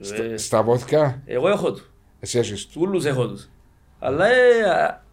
Στα, 0.00 0.22
Ε, 0.22 0.36
στα 0.36 0.64
πόθηκα, 0.64 1.22
Εγώ 1.24 1.48
έχω 1.48 1.72
του. 1.72 1.84
εσύ 2.20 2.38
έχεις 2.38 2.66
του. 2.66 2.80
Ούλους 2.82 3.04
έχω 3.04 3.28
τους. 3.28 3.48
Αλλά 3.98 4.26
ε, 4.26 4.70
α- 4.70 5.04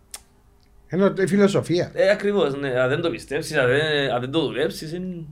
Είναι 0.93 1.13
η 1.19 1.27
φιλοσοφία. 1.27 1.91
ε, 1.93 2.09
ακριβώς, 2.09 2.55
ναι. 2.59 2.79
Αν 2.79 2.89
δεν 2.89 3.01
το 3.01 3.09
πιστέψεις, 3.09 3.57
αν 3.57 3.67
δεν, 3.67 4.11
αν 4.11 4.19
δεν 4.21 4.31
το 4.31 4.41
δουλέψεις, 4.41 4.91
είναι... 4.93 5.25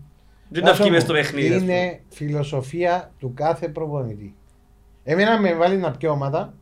Δεν 0.49 0.63
να 0.63 0.73
βγει 0.73 0.89
μες 0.89 1.01
στο 1.01 1.13
παιχνίδι. 1.13 1.53
ας 1.53 1.59
πούμε. 1.61 1.73
Είναι 1.73 1.99
φιλοσοφία 2.09 3.11
του 3.19 3.33
κάθε 3.35 3.67
προπονητή. 3.69 4.35
Εμένα 5.03 5.39
με 5.39 5.53
βάλει 5.53 5.77
να 5.77 5.91
πιω 5.91 6.11
ομάδα. 6.11 6.53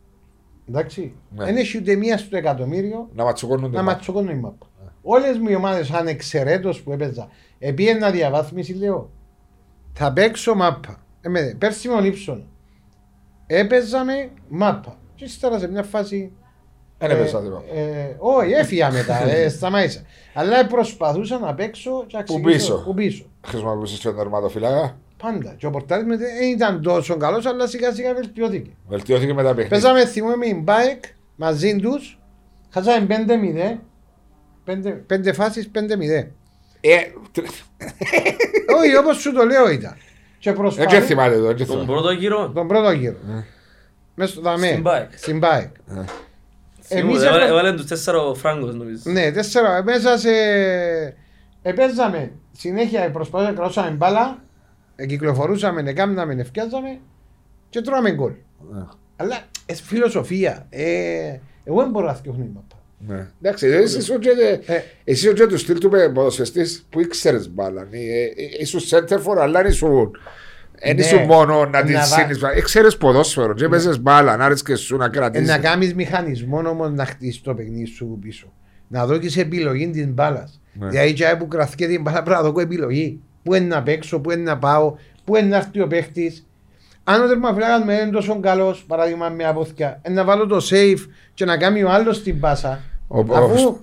Εντάξει. 0.69 1.13
Ναι. 1.35 1.45
Δεν 1.45 1.57
έχει 1.57 1.77
ούτε 1.77 1.95
μία 1.95 2.17
στο 2.17 2.37
εκατομμύριο 2.37 3.09
Να 3.15 3.23
ματσοκώνουν 3.23 3.71
να 3.71 3.83
ματσοκώνουν 3.83 4.29
η 4.35 4.39
μάπα. 4.39 4.67
Όλες 5.07 5.37
μου 5.37 5.49
οι 5.49 5.55
ομάδες 5.55 5.91
ανεξαιρέτω 5.91 6.73
που 6.83 6.91
έπαιζα, 6.91 7.29
επίαινα 7.59 8.11
διαβάθμιση, 8.11 8.73
λέω. 8.73 9.09
Θα 9.93 10.13
παίξω 10.13 10.55
μάπα. 10.55 10.99
Ε, 11.21 11.29
με, 11.29 11.55
πέρσι 11.57 11.87
με 11.87 11.93
τον 11.95 12.05
ύψον. 12.05 12.47
Έπαιζαμε 13.47 14.29
μάπα. 14.47 14.97
Και 15.15 15.23
ύστερα 15.25 15.59
σε 15.59 15.67
μια 15.67 15.83
φάση. 15.83 16.31
Δεν 16.97 17.09
έπαιζα 17.11 17.41
τίποτα. 17.41 17.63
ε, 17.75 18.15
όχι, 18.19 18.51
έφυγα 18.51 18.91
μετά, 18.91 19.23
ε, 19.29 19.49
σταμάτησα. 19.49 20.01
Αλλά 20.33 20.65
προσπαθούσα 20.67 21.39
να 21.39 21.53
παίξω 21.53 22.05
και 22.07 22.17
να 22.17 22.23
Που 22.23 22.33
ξεκινήσω- 22.33 22.73
πίσω. 22.75 22.83
Που 22.85 22.93
πίσω. 22.93 23.25
Χρησιμοποιούσες 23.47 23.99
τον 23.99 24.15
τερματοφύλακα; 24.15 24.97
Πάντα. 25.17 25.53
Και 25.57 25.65
ο 25.65 25.69
πορτάρι 25.69 26.03
δεν 26.15 26.49
ήταν 26.53 26.81
τόσο 26.81 27.17
καλός, 27.17 27.45
αλλά 27.45 27.67
σιγά 27.67 27.91
σιγά 27.93 28.13
βελτιώθηκε. 28.13 28.69
Βελτιώθηκε 28.87 29.33
με 29.33 29.41
τα 29.43 29.47
παιχνίδια. 29.47 29.69
Παίζαμε 29.69 30.05
θυμούμε 30.05 30.35
με 30.35 30.45
την 30.45 30.61
Μπάεκ 30.61 31.03
μαζί 31.35 31.75
τους. 31.75 32.19
Χάσαμε 32.69 33.05
5-0. 33.05 33.79
Πέντε, 34.65 34.89
πέντε 34.91 35.33
φάσεις 35.33 35.69
5-0. 35.75 35.79
Ε, 36.81 36.97
Όχι, 38.79 38.95
όπως 38.99 39.17
σου 39.17 39.33
το 39.33 39.43
λέω 39.45 39.69
ήταν. 39.69 39.93
Και 40.39 40.51
Δεν 40.51 40.59
προσπαθώ. 40.59 41.01
θυμάται 41.01 41.35
το. 41.35 41.41
δεν 41.45 41.55
Τον 41.57 41.65
θυμάται. 41.65 41.85
πρώτο 41.85 42.11
γύρο; 42.11 42.49
Τον 42.49 42.67
πρώτο 42.67 42.91
γύρο. 42.91 43.15
Μέσα 44.15 44.31
στο 44.31 44.41
δαμέ. 44.41 44.67
Στην 44.67 44.81
Μπάεκ. 44.81 45.09
Στην 45.17 45.37
Μπάεκ. 45.37 45.75
Εμείς 46.87 47.21
Έβαλε- 47.21 47.37
έπα- 47.41 47.47
Έβαλε 47.49 47.73
τους 47.73 47.85
τέσσερα 47.85 48.33
φράγκος 48.35 48.75
νομίζω. 48.75 49.01
Ναι, 49.03 49.31
τέσσερα. 49.31 49.83
Μέσα 49.83 50.17
σε. 50.17 50.29
Επέζαμε 51.61 52.31
συνέχεια 52.51 53.11
προσπαθούμε 53.11 53.49
να 53.49 53.55
κρατούσαμε 53.55 53.89
μπάλα. 53.89 54.43
Κυκλοφορούσαμε, 55.07 55.83
εκάμναμε, 55.89 56.33
ευκιάζαμε 56.33 56.99
και 57.69 57.81
τρώμε 57.81 58.11
γκολ. 58.11 58.31
Ναι. 58.71 58.83
Αλλά 59.15 59.35
ε, 59.65 59.73
φιλοσοφία. 59.73 60.65
Ε, 60.69 61.37
εγώ 61.63 61.81
δεν 61.81 61.89
μπορώ 61.89 62.05
να 62.05 62.13
φτιάχνω 62.13 62.43
η 62.43 62.51
μάπα. 62.53 62.74
Ναι. 62.74 62.74
Εντάξει, 63.41 63.67
εσύ 63.67 63.97
ήσουν 63.97 64.19
και- 64.19 64.29
Ε. 64.65 64.75
εσύ 65.03 65.25
ήσουν 65.25 65.33
και 65.35 65.45
του 65.45 65.57
στυλ 65.57 65.77
του 65.79 65.89
ποδοσφαιστής 65.89 66.85
που 66.89 66.99
ήξερες 66.99 67.49
μπάλα. 67.49 67.87
Ε, 67.91 67.97
ε, 67.97 68.31
Ήσουν 68.59 68.79
center 68.89 69.17
for, 69.17 69.37
αλλά 69.39 69.61
δεν 69.61 69.71
ήσουν 69.71 70.11
δεν 70.83 70.95
Ναι. 70.95 71.01
ήσουν 71.01 71.21
μόνο 71.23 71.65
να 71.65 71.83
την 71.83 71.93
Να 71.93 71.99
βα- 71.99 72.05
σύνεις. 72.05 72.63
Ξέρεις 72.63 72.97
ποδόσφαιρο 72.97 73.53
και 73.53 73.67
παίζες 73.67 73.99
μπάλα, 74.01 74.37
να 74.37 74.45
άρεσκε 74.45 74.75
σου 74.75 74.97
να 74.97 75.05
Ε, 75.05 75.09
κρατήσεις. 75.09 75.47
να 75.47 75.57
κάνεις 75.57 75.93
μηχανισμό 75.95 76.57
όμως 76.69 76.91
να 76.91 77.05
χτίσεις 77.05 77.41
το 77.41 77.53
παιχνίδι 77.53 77.85
σου 77.85 78.17
πίσω. 78.21 78.53
Να 78.87 79.05
δώσει 79.05 79.39
επιλογή 79.39 79.89
της 79.89 80.07
μπάλας. 80.07 80.61
Ναι. 80.73 80.89
Δηλαδή, 80.89 81.13
τζάι 81.13 81.37
που 81.37 81.47
κρατήσει 81.47 81.87
την 81.87 82.01
μπάλα 82.01 82.23
πρέπει 82.23 82.41
να 82.43 82.49
δω 82.51 82.59
επιλογή. 82.59 83.19
Πού 83.43 83.53
είναι 83.53 83.65
να 83.65 83.83
παίξω, 83.83 84.19
πού 84.19 84.31
είναι 84.31 84.41
να 84.41 84.57
πάω, 84.57 84.95
πού 85.23 85.35
είναι 85.35 85.47
να 85.47 85.57
έρθει 85.57 85.81
ο 85.81 85.87
παίχτης. 85.87 86.47
Αν 87.07 87.23
ο 87.23 87.27
τερματοφύλακα 87.27 87.85
με 87.85 87.93
είναι 87.93 88.11
τόσο 88.11 88.39
καλός, 88.39 88.83
παράδειγμα 88.87 89.29
με 89.29 89.45
απόθηκια, 89.45 89.99
ε, 90.01 90.09
να 90.09 90.23
βάλω 90.23 90.45
το 90.47 90.57
safe 90.69 91.05
και 91.33 91.45
να 91.45 91.57
κάνει 91.57 91.83
ο 91.83 91.89
άλλος 91.89 92.23
την 92.23 92.39
πάσα. 92.39 92.79
Ο- 93.07 93.19
ο- 93.19 93.35
αφού 93.35 93.77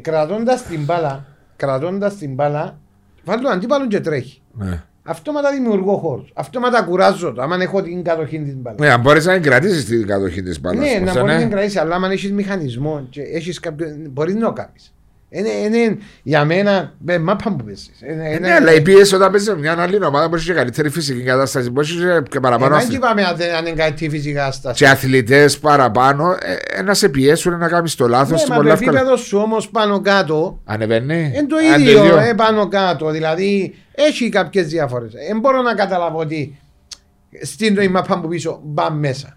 κρατώντας 0.00 0.62
την 0.62 0.84
μπάλα, 0.84 1.24
κρατώντας 1.56 2.16
την 2.16 2.34
μπάλα, 2.34 2.78
βάλω 3.24 3.42
τον 3.42 3.50
αντίπαλο 3.52 3.86
και 3.86 4.00
τρέχει. 4.00 4.40
Ναι. 4.52 4.82
Αυτόματα 5.08 5.50
δημιουργώ 5.52 5.96
χώρου. 5.96 6.24
Αυτόματα 6.34 6.82
κουράζω 6.82 7.32
το, 7.32 7.42
άμα 7.42 7.56
έχω 7.60 7.82
την 7.82 8.02
κατοχή 8.04 8.38
της 8.38 8.54
μπάλας. 8.56 8.80
Ναι, 8.80 8.90
αν 8.90 9.00
μπορείς 9.00 9.26
να 9.26 9.32
την 9.32 9.42
κρατήσεις 9.42 9.84
την 9.84 10.06
κατοχή 10.06 10.42
της 10.42 10.60
μπάλας. 10.60 10.78
Ναι, 10.78 10.98
να 10.98 11.06
ώστε 11.06 11.20
μπορείς 11.20 11.34
να 11.34 11.40
την 11.40 11.50
κρατήσεις, 11.50 11.76
αλλά 11.80 11.94
αν 11.96 12.04
έχεις 12.10 12.32
μηχανισμό 12.32 13.06
και 13.10 13.22
έχεις 13.22 13.60
κάποιο. 13.60 13.86
Μπορείς 14.10 14.34
να 14.34 14.40
το 14.40 14.52
κάνεις. 14.52 14.94
Είναι, 15.28 15.48
είναι 15.48 15.98
για 16.22 16.44
μένα 16.44 16.92
με 16.98 17.18
μάπα 17.18 17.50
που 17.56 17.64
πέσει. 17.64 17.90
Ε, 18.00 18.38
Ναι, 18.38 18.52
αλλά 18.52 18.72
η 18.74 18.80
πίεση 18.80 19.14
όταν 19.14 19.30
παίζεις 19.30 19.48
με 19.48 19.56
μια 19.58 19.76
άλλη 19.78 20.04
ομάδα 20.04 20.28
μπορεί 20.28 20.42
και 20.42 20.52
καλύτερη 20.52 20.88
φυσική 20.90 21.22
κατάσταση, 21.22 21.70
μπορεί 21.70 21.86
και- 21.86 22.22
και 22.30 22.40
παραπάνω 22.40 22.74
Δεν 22.74 22.84
αθλη- 22.84 22.96
είπαμε 22.96 23.22
αν 23.24 23.36
δεν- 23.36 23.54
αν 23.54 23.66
είναι 23.66 23.76
κάτι 23.76 24.08
φυσικά 24.08 24.52
στάση. 24.52 24.76
και 24.84 24.88
αθλητές 24.88 25.58
παραπάνω, 25.58 26.36
ε, 26.40 26.78
ε, 26.78 26.82
να 26.82 26.94
σε 26.94 27.08
πιέσουν 27.08 27.58
να 27.58 27.68
κάνεις 27.68 27.94
το 27.94 28.08
λάθος 28.08 28.30
Ναι, 28.40 28.44
και 28.44 28.50
μα 28.50 28.56
πολύ 28.56 28.68
το 28.68 28.74
εύκολα. 28.74 28.98
επίπεδο 28.98 29.16
σου 29.16 29.38
όμως 29.38 29.68
πάνω 29.68 30.00
κάτω 30.00 30.60
Ανεβαίνει. 30.64 31.14
είναι 31.34 31.46
το 31.46 31.56
Αν 31.74 31.80
ίδιο 31.80 32.18
ε, 32.18 32.32
πάνω 32.36 32.68
κάτω. 32.68 33.10
Δηλαδή 33.10 33.74
έχει 33.94 34.28
κάποιες 34.28 34.66
διαφορές. 34.66 35.12
Δεν 35.28 35.38
μπορώ 35.40 35.62
να 35.62 35.74
καταλάβω 35.74 36.18
ότι 36.18 36.58
στην 37.42 37.74
το 37.74 37.90
μάπα 37.90 38.20
που 38.20 38.28
πίσω 38.28 38.60
μπα 38.64 38.90
μέσα. 38.92 39.36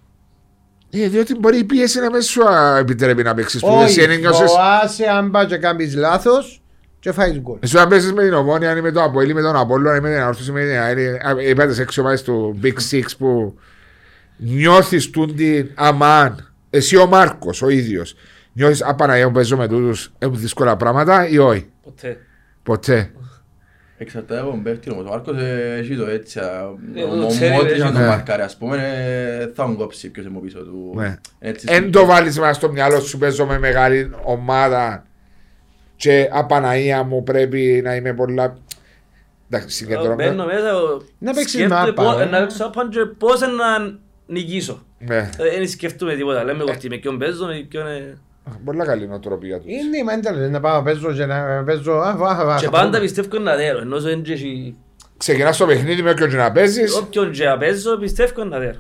Ε, 0.92 1.08
διότι 1.08 1.36
μπορεί 1.40 1.58
η 1.58 1.64
πίεση 1.64 2.00
να 2.00 2.10
μες 2.12 2.26
σου 2.26 2.48
α, 2.50 2.78
επιτρέπει 2.78 3.24
να 3.24 3.34
παίξεις 3.34 3.62
που 3.62 3.80
εσύ 3.84 4.00
Όχι, 4.02 4.12
ένιωσες. 4.12 4.52
φοάσαι 4.52 5.06
αν 5.06 5.32
πάει 5.32 5.46
και 5.46 5.58
κάνεις 5.58 5.96
λάθος 5.96 6.62
και 7.00 7.12
φάεις 7.12 7.40
γκολ. 7.40 7.58
Εσύ 7.62 7.78
αν 7.78 7.88
παίζεις 7.90 8.14
με 8.14 8.24
την 8.24 8.34
Ομόνια, 8.34 8.72
αν 8.72 8.78
είμαι 8.78 8.92
το 8.92 9.04
Αποέλ, 9.04 9.34
με 9.34 9.42
τον 9.42 9.56
Απόλλωνα, 9.56 9.92
αν 9.92 9.98
είμαι 9.98 10.10
την 10.10 10.20
Ανόρθωση, 10.20 10.52
με 10.52 10.60
την 10.62 10.78
ΑΕΛ, 10.78 10.98
οι 11.50 11.54
πέντε 11.54 11.82
έξι 11.82 12.00
ομάδες 12.00 12.22
του 12.24 12.60
Big 12.64 12.74
Six 12.92 13.04
που 13.18 13.58
Νιώθεις 14.38 15.10
τούντι 15.10 15.72
αμάν, 15.76 16.54
εσύ 16.70 16.96
ο 16.98 17.06
Μάρκος 17.08 17.62
ο 17.62 17.70
ίδιος, 17.70 18.16
νιώθεις 18.54 18.84
απαναγία 18.84 19.26
που 19.26 19.32
παίζω 19.32 19.58
με 19.58 19.68
τούτους 19.68 20.12
έχουν 20.18 20.40
δύσκολα 20.40 20.78
πράγματα 20.78 21.28
ή 21.28 21.38
όχι, 21.38 21.68
Ποτέ. 21.84 22.18
ποτέ. 22.64 23.12
Εξαρτάται 24.02 24.40
από 24.42 24.50
τον 24.50 24.64
παίχτη 24.64 24.92
όμως. 24.92 25.06
Ο 25.06 25.10
Μάρκος 25.10 25.38
ε, 25.38 25.76
έχει 25.80 25.96
το 25.96 26.06
έτσι. 26.06 26.40
α, 26.40 26.74
Ε, 26.96 27.04
ο- 27.04 27.16
το 27.16 27.24
ο 27.24 27.28
ξέρει, 27.28 27.54
Μότριτς 27.54 27.74
έχει 27.74 27.82
αν 27.82 27.94
το 27.94 28.00
το- 28.00 28.06
μαρκάρει 28.06 28.42
ας 28.42 28.58
πούμε 28.58 28.76
ε, 28.78 29.46
θα 29.56 29.64
τον 29.66 29.76
κόψει 29.78 30.10
ποιος 30.10 30.26
είναι 30.26 30.34
από 30.36 30.46
πίσω 30.46 30.60
του. 30.60 30.94
Ναι. 30.96 31.16
Έτσι, 31.40 31.68
Εν 31.70 31.92
το 31.92 32.06
βάλεις 32.06 32.40
μέσα 32.40 32.54
στο 32.54 32.72
μυαλό 32.72 33.00
σου 33.00 33.18
παίζω 33.18 33.46
με 33.46 33.60
μεγάλη 33.60 34.12
ομάδα 34.24 35.04
και 35.96 36.30
απαναγία 36.32 37.04
μου 37.04 37.24
πρέπει 37.24 37.82
να 37.84 37.96
είμαι 37.96 38.14
πολλά... 38.14 38.58
Εντάξει, 39.52 39.76
συγκεντρωμένο. 39.76 40.16
Μπαίνω 40.32 40.46
μέσα, 40.46 40.76
ο- 40.78 41.02
Να 41.20 41.34
παίξεις 41.34 41.52
σκέφτομαι 41.52 41.80
μάπα, 41.86 42.04
πώς- 42.04 42.22
ε. 42.22 42.26
Να 42.26 42.40
παίξω 42.40 42.64
μάπα 42.64 42.88
και 42.92 43.00
πώς 43.18 43.40
να 43.42 43.98
νικήσω. 44.26 44.84
Ναι. 45.00 45.18
Ε, 45.38 45.50
Δεν 45.58 45.68
σκέφτομαι 45.68 46.16
τίποτα. 46.16 46.44
Λέμε 46.44 46.64
εγώ 46.68 46.78
τι 46.78 46.90
με 46.90 46.98
ποιον 46.98 47.18
παίζω, 47.18 47.46
με 47.46 47.66
ποιον... 47.70 47.86
ε. 48.56 48.60
Πολλά 48.66 48.86
καλή 48.86 49.08
νοοτροπία 49.08 49.58
τους. 49.60 49.66
Είναι 49.72 49.98
η 49.98 50.04
μένταλη 50.04 50.50
να 50.50 50.60
πάω 50.60 50.76
να 50.76 50.84
παίζω 50.84 51.14
και 51.14 51.26
να 51.26 51.64
παίζω. 51.66 51.94
α, 51.94 52.10
α, 52.22 52.54
α, 52.54 52.58
Και 52.60 52.66
α, 52.66 52.70
πάντα 52.70 53.00
πιστεύω 53.00 53.40
να 53.40 53.56
δέρω. 53.56 53.80
Ενώ 53.80 54.00
δεν 54.02 54.24
έχει... 54.28 54.76
Ξεκινάς 55.18 55.58
το 55.58 55.66
παιχνίδι 55.66 56.02
με 56.02 56.10
όποιον 56.10 56.30
και 56.30 56.36
να 56.36 56.52
παίζεις. 56.52 56.96
Όποιον 56.96 57.32
και 57.32 57.46
να 57.46 57.58
παίζω 57.58 57.98
πιστεύω 57.98 58.44
να 58.44 58.60
δέρω. 58.60 58.80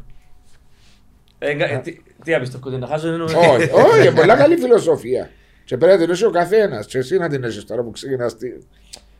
Ε, 1.39 1.53
κα- 1.53 1.69
ε, 1.71 1.77
τι- 1.83 1.97
Τι 2.23 2.31
να 2.31 2.39
πιστεύω, 2.39 2.69
ότι 2.69 2.77
να 2.77 2.87
χάσω 2.87 3.07
είναι... 3.13 3.23
Όχι, 3.23 3.35
όχι, 3.71 3.99
είναι 4.07 4.11
πολλά 4.15 4.35
καλή 4.35 4.55
φιλοσοφία. 4.57 5.29
Και 5.65 5.77
πρέπει 5.77 5.93
να 5.97 6.03
την 6.05 6.09
έχει 6.13 6.25
ο 6.25 6.29
καθένας. 6.29 6.85
Και 6.85 6.97
εσύ 6.97 7.17
να 7.17 7.29
την 7.29 7.43
έχεις 7.43 7.65
τώρα 7.65 7.83
που 7.83 7.91
ξεκινάς 7.91 8.35
τη... 8.37 8.47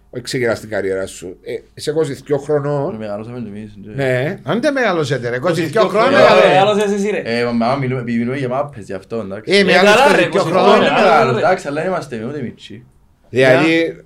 όχι 0.10 0.23
ξεκινάς 0.23 0.60
την 0.60 0.69
καριέρα 0.69 1.06
σου. 1.06 1.38
Ε, 1.41 1.53
είσαι 1.73 1.94
22 2.30 2.38
χρονών. 2.44 2.95
Μεγαλώσαμε 2.95 3.40
και 3.40 3.48
εμείς. 3.48 3.73
και- 3.84 3.90
Ναι. 3.95 4.40
Αν 4.44 4.61
δεν 4.61 4.73
μεγαλώσετε 4.73 5.30
ρε, 5.30 5.36
22 5.36 5.41
22 5.49 5.88
χρόνια 5.88 5.90
χρόνια, 5.90 6.18
μεγάλο. 6.19 6.41
ρε. 6.41 6.48
Μεγάλωσες 6.48 6.91
εσύ 6.91 7.10
ρε. 7.10 7.22
Ε, 7.26 7.44
μα 7.44 7.65
άμα 7.65 7.76
μιλούμε 7.76 8.02
επειδή 8.02 8.18
μιλούμε 8.18 8.38
για 8.38 8.48
μάπες 8.49 8.86
γι' 8.86 8.94
αυτό 8.94 9.15
εντάξει. 9.19 9.53
Ε, 9.53 9.60
Ε, 9.60 9.64
μεγάλος 9.64 9.95
καλά, 9.95 10.15
ρε, 10.15 10.22
22 10.22 10.27
22 10.27 10.40
Όχι 10.41 10.49
χρόνια. 10.52 10.88
χρόνια. 10.88 11.03
μεγάλος, 11.03 11.38
εντάξει, 11.38 11.68
αλλά 11.68 11.86
είμαστε 11.86 12.26
ούτε 12.27 12.41
μίτσι. 12.41 12.86
Δηλαδή, 13.30 14.03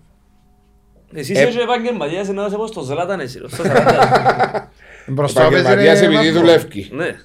Εσείς 1.15 1.39
Ε, 1.39 1.47
είσαι 1.47 1.59
επαγγελματίας 1.61 2.27
να 2.27 2.45
είσαι 2.45 2.55
όπως 2.55 2.71
το 2.71 2.81
Ζλάταν 2.81 3.19
εσύ. 3.19 3.39
ρε, 3.39 3.47
στο 3.47 3.63
40. 3.63 4.71
Μπροστά 5.07 5.41
παίζει, 5.41 5.55
επαγγελματίας 5.55 5.99
ρε, 5.99 6.05
επειδή 6.05 6.27
μάπα. 6.29 6.39
δουλεύει. 6.39 6.89
Ναι. 6.91 7.15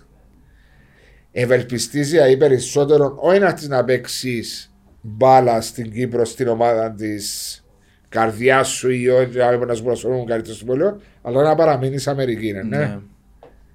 Ευελπιστείς 1.33 2.13
ή 2.13 2.37
περισσότερο 2.37 3.17
όχι 3.21 3.39
να 3.39 3.47
έρθεις 3.47 3.69
να 3.69 3.85
παίξεις 3.85 4.73
μπάλα 5.01 5.61
στην 5.61 5.93
Κύπρο 5.93 6.25
στην 6.25 6.49
ομάδα 6.49 6.93
της 6.93 7.65
καρδιά 8.09 8.63
σου 8.63 8.91
ή 8.91 9.09
όχι 9.09 9.37
να 9.67 9.75
σου 9.75 9.83
προσφέρουν 9.83 10.27
καλύτερο 10.27 10.55
στο 10.55 10.65
πόλιο, 10.65 11.01
αλλά 11.23 11.43
να 11.43 11.55
παραμείνεις 11.55 12.07
Αμερική. 12.09 12.53
Ναι. 12.53 12.63
Ναι. 12.63 12.99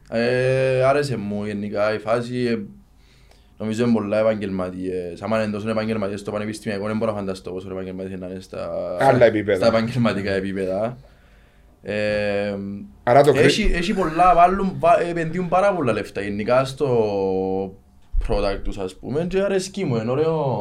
Ε, 0.09 0.83
Άρεσε 0.83 1.17
μου 1.17 1.45
γενικά 1.45 1.93
η 1.93 1.97
φάση. 1.97 2.37
ε, 2.37 2.57
Νομίζω 3.57 3.83
είναι 3.83 3.93
πολλά 3.93 4.19
επαγγελματίες. 4.19 5.21
Άμα 5.21 5.43
είναι 5.43 5.51
τόσο 5.51 5.69
επαγγελματίες 5.69 6.19
στο 6.19 6.31
πανεπιστημιακό, 6.31 6.87
δεν 6.87 6.97
μπορώ 6.97 7.11
να 7.11 7.17
φανταστώ 7.17 7.51
πόσο 7.51 7.67
επαγγελματίες 7.71 8.19
να 8.19 8.27
είναι 8.27 8.39
στα, 8.39 8.69
Άλλα 8.99 9.25
επίπεδα. 9.25 9.57
στα 9.65 9.67
επαγγελματικά 9.77 10.31
επίπεδα. 10.31 10.97
Ε, 11.81 12.55
Άρα 13.03 13.23
το 13.23 13.31
κρί- 13.31 13.45
έχει, 13.45 13.71
έχει 13.75 13.93
πολλά, 13.93 14.35
βάλουν, 14.35 14.75
βα- 14.79 15.01
επενδύουν 15.01 15.47
πάρα 15.49 15.73
πολλά 15.75 15.93
λεφτά 15.93 16.21
γενικά 16.21 16.65
στο 16.65 16.87
product 18.27 18.59
τους 18.63 18.77
ας 18.77 18.95
πούμε 18.95 19.25
και 19.29 19.41
αρέσκει 19.41 19.85
μου, 19.85 19.95
είναι 19.95 20.11
ωραίο. 20.11 20.59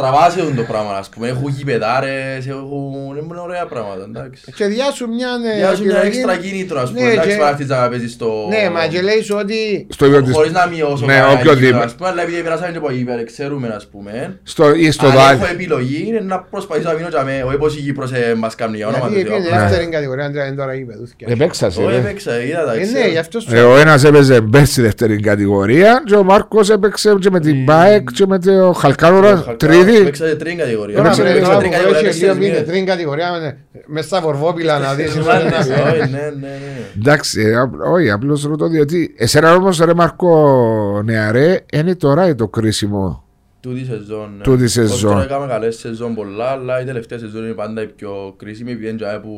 Τραβάσει 0.00 0.38
το 0.56 0.62
πράγμα 0.62 0.96
ας 0.96 1.08
πούμε, 1.08 1.28
έχουν 1.28 1.48
γηπεδάρες, 1.48 2.46
έχουν 2.46 3.16
είναι 3.30 3.40
ωραία 3.40 3.66
πράγματα 3.66 4.04
εντάξει. 4.08 4.52
Και 4.56 4.64
διάσου 4.66 5.08
μια 5.08 5.28
ε, 5.54 5.58
Για 5.58 5.74
σου 5.74 5.84
μια 5.84 5.96
επιλογή. 5.96 6.18
έξτρα 6.18 6.36
κίνητρο 6.36 6.80
ας 6.80 6.88
πούμε, 6.90 7.00
Ναι, 7.06 7.12
εντάξει 7.12 7.28
και- 7.30 7.36
παρά 7.66 7.82
να 7.82 7.88
παίζεις 7.88 8.12
στο... 8.12 8.28
Ναι, 8.48 8.70
μα 8.70 8.86
και 8.86 9.00
λέει 9.02 9.22
σου 9.22 9.36
ότι 9.40 9.86
στο 9.90 10.06
ίδιο 10.06 10.22
της- 10.22 10.34
Χωρίς 10.34 10.52
να 10.52 10.66
μειώσω 10.66 11.06
Ναι, 11.06 11.12
κανένα 11.12 11.28
οποιοδήποτε. 11.32 11.60
κίνητρο, 11.60 11.82
ας 11.82 11.94
πούμε, 11.94 12.08
αλλά 12.08 12.22
επειδή 12.22 12.42
περάσαμε 12.42 12.70
και 12.72 12.78
από 12.78 12.90
γήπεδα, 12.92 13.24
ξέρουμε 13.24 13.68
ας 13.76 13.86
πούμε. 13.86 14.38
στο, 14.42 14.74
ή 14.74 14.90
στο 14.90 15.06
Αν 15.06 15.12
δάλι. 15.12 15.38
έχω 15.42 15.52
επιλογή 15.52 16.04
είναι 16.08 16.20
να 16.20 16.38
προσπαθήσω 16.40 16.88
να 16.88 16.94
μείνω 16.94 17.08
και 17.08 17.18
αμέ, 17.18 17.42
όχι 17.46 17.56
πως 17.56 17.76
η 17.76 17.80
Κύπρος 17.80 18.12
ε, 18.12 18.34
μας 18.36 18.54
κάνει 18.54 18.76
για 18.76 18.86
όνομα 18.88 19.08
γιατί 19.08 19.24
του 19.24 19.30
Θεού. 19.30 19.38
είναι 19.38 19.58
δεύτερη 19.58 19.86
κατηγορία, 19.86 20.30
δεν 20.30 20.46
είναι 20.46 20.56
τώρα 20.56 20.74
γήπεδους. 20.74 21.10
Επέξασε. 21.18 21.80
Όχι 21.80 21.90
ρε. 21.90 21.96
έπαιξα, 21.96 22.42
είδα 22.42 22.64
τα 22.64 22.72
Ε, 22.72 22.76
ναι, 22.76 22.82
ξέρω. 22.84 23.08
γι' 23.08 23.18
αυτό 23.18 23.40
σου 23.40 23.54
Ε, 23.54 23.60
ο 23.62 23.76
ένας 23.76 24.04
έπαιζε 24.04 24.40
πέρσι 24.40 24.82
δεύτερη 24.82 25.20
κατηγορία 25.20 26.02
και 26.06 26.14
ο 26.14 26.22
Μάρκος 26.22 26.70
έπαιξε 26.70 27.14
και 27.20 27.30
με 27.30 27.40
την 27.40 27.64
Μπάεκ 27.64 28.10
και 28.12 28.26
με 28.26 28.38
το 28.38 28.72
Χαλκάνορα 28.72 29.44
τρίτη. 29.56 29.84
Έπαιξα 29.94 30.26
σε 30.26 30.34
τρίτη 30.36 30.56
κατηγορία. 30.56 30.96
Τώρα 30.96 31.08
Έπαιξε- 31.08 31.22
πρέπει 31.24 31.38
Έπαιξα 31.38 31.54
να 31.54 31.58
τρίτη 31.60 31.74
που 31.74 31.82
κατηγορία 31.82 32.08
έχει 32.08 32.18
λίγο 32.18 32.32
τέσσερις 32.32 32.38
μήνες, 32.38 32.58
μήνες. 32.58 32.68
τρίτη 32.72 32.84
κατηγορία 32.86 33.30
με- 33.32 33.56
μες 33.86 34.04
στα 34.04 34.20
βορβόπιλα 34.20 34.78
να 34.78 34.94
δεις. 34.94 35.14
Μάλιστα, 35.16 35.58
όχι, 35.58 35.98
ναι, 35.98 36.06
ναι, 36.06 36.30
ναι. 36.40 36.58
Εντάξει, 36.98 37.40
ε, 37.40 37.56
απ- 37.56 37.80
όχι, 37.80 38.10
απλώς 38.10 38.42
ρωτώ 38.44 38.66
διότι 38.68 39.14
εσένα 39.18 39.54
όμως 39.54 39.78
ρε 39.78 39.94
Μάρκο 39.94 41.02
νεαρέ 41.04 41.64
είναι 41.72 41.94
τώρα 41.94 42.34
το 42.34 42.48
κρίσιμο. 42.48 43.24
Τούτη 43.60 43.84
σεζόν. 43.84 44.34
ναι. 44.36 44.42
Τούτη 44.42 44.64
Ως 44.64 44.70
σεζόν. 44.72 45.10
Τώρα 45.10 45.22
έκαμε 45.24 45.46
καλές 45.46 45.76
σεζόν 45.78 46.14
πολλά, 46.14 46.44
αλλά 46.46 46.80
η 46.80 46.84
τελευταία 46.84 47.18
σεζόν 47.18 47.44
είναι 47.44 47.52
πάντα 47.52 47.82
η 47.82 47.86
πιο 47.86 48.34
κρίσιμη, 48.36 48.70
επειδή 48.72 48.88
είναι 48.88 48.96
τζάε 48.96 49.18
που... 49.18 49.30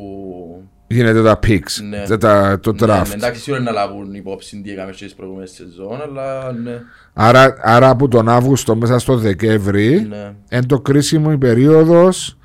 Γίνεται 0.91 1.23
τα 1.23 1.39
picks, 1.43 1.81
Ναι. 1.89 2.03
τα- 2.07 2.17
τα- 2.17 2.59
το 2.59 2.73
Ναι, 2.73 2.85
ναι, 2.85 3.01
draft. 3.01 3.13
Εντάξει, 3.13 3.41
σίγουρα 3.41 3.63
να 3.63 3.71
λάβουν 3.71 4.13
υπόψη 4.13 4.61
τι 4.61 4.71
έκαμε 4.71 4.91
στις 4.93 5.13
προηγούμενες 5.15 5.51
σεζόν, 5.51 6.01
αλλά 6.01 6.51
ναι. 6.63 6.81
Άρα, 7.13 7.55
άρα 7.61 7.89
από 7.89 8.07
τον 8.07 8.29
Αύγουστο 8.29 8.75
μέσα 8.75 8.99
στο 8.99 9.17
Δεκέμβρη 9.17 10.05
Ναι, 10.09 10.33
είναι 10.51 10.65
το 10.65 10.79
κρίσιμο 10.79 11.29
η 11.33 11.37
περίοδος 11.37 12.37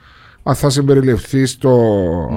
αν 0.43 0.55
θα 0.55 0.71
συμπεριληφθεί 0.71 1.47
στο, 1.47 1.91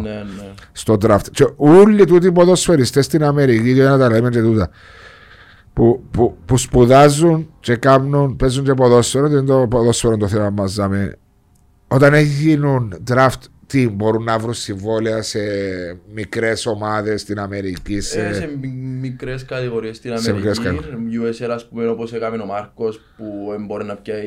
ναι, 0.04 0.10
ναι. 0.10 0.52
στο 0.72 0.98
draft. 1.02 1.26
Και 1.32 1.48
όλοι 1.56 2.06
τούτοι 2.06 2.28
οι 2.28 2.32
ποδοσφαιριστές 2.32 3.06
στην 3.06 3.24
Αμερική, 3.24 3.72
για 3.72 3.90
να 3.90 3.98
τα 3.98 4.10
λέμε 4.10 4.30
και 4.30 4.42
τούτα, 4.42 4.70
που, 5.74 6.04
που, 6.12 6.38
που 6.46 6.58
σπουδάζουν 6.58 7.50
και 7.60 7.76
κάνουν, 7.76 8.36
παίζουν 8.36 8.64
και 8.64 8.74
ποδόσφαιρο, 8.74 9.28
δεν 9.30 9.38
είναι 9.38 9.48
το 9.48 9.68
ποδόσφαιρο 9.70 10.18
το 10.18 10.28
θέμα 10.28 10.50
μας 10.50 10.74
δάμε. 10.76 11.16
Όταν 11.88 12.16
γίνουν 12.16 12.94
draft, 13.12 13.42
τι 13.68 13.90
μπορούν 13.90 14.24
να 14.24 14.38
βρουν 14.40 14.54
συμβόλαια 14.54 15.22
σε 15.22 15.40
μικρές 16.14 16.66
ομάδες 16.66 17.22
στην 17.22 17.40
Αμερική. 17.40 18.02
Σε... 18.02 18.22
Ε, 18.26 18.34
σε 18.34 18.50
μι- 18.62 19.00
μικρές 19.02 19.46
κατηγορίες 19.46 19.98
στην 19.98 20.18
Σε 20.18 20.34
μικρές 20.34 20.58
Αμερική, 20.60 20.86
USL 21.24 21.50
ας 21.50 21.68
πούμε 21.68 21.88
όπως 21.88 22.14
έκαμε 22.14 22.38
ο 22.38 22.46
Μάρκος 22.46 23.02
που 23.18 23.52
ε, 23.54 23.62
μπορεί 23.64 23.86
να 23.86 23.96
πιάει 23.96 24.24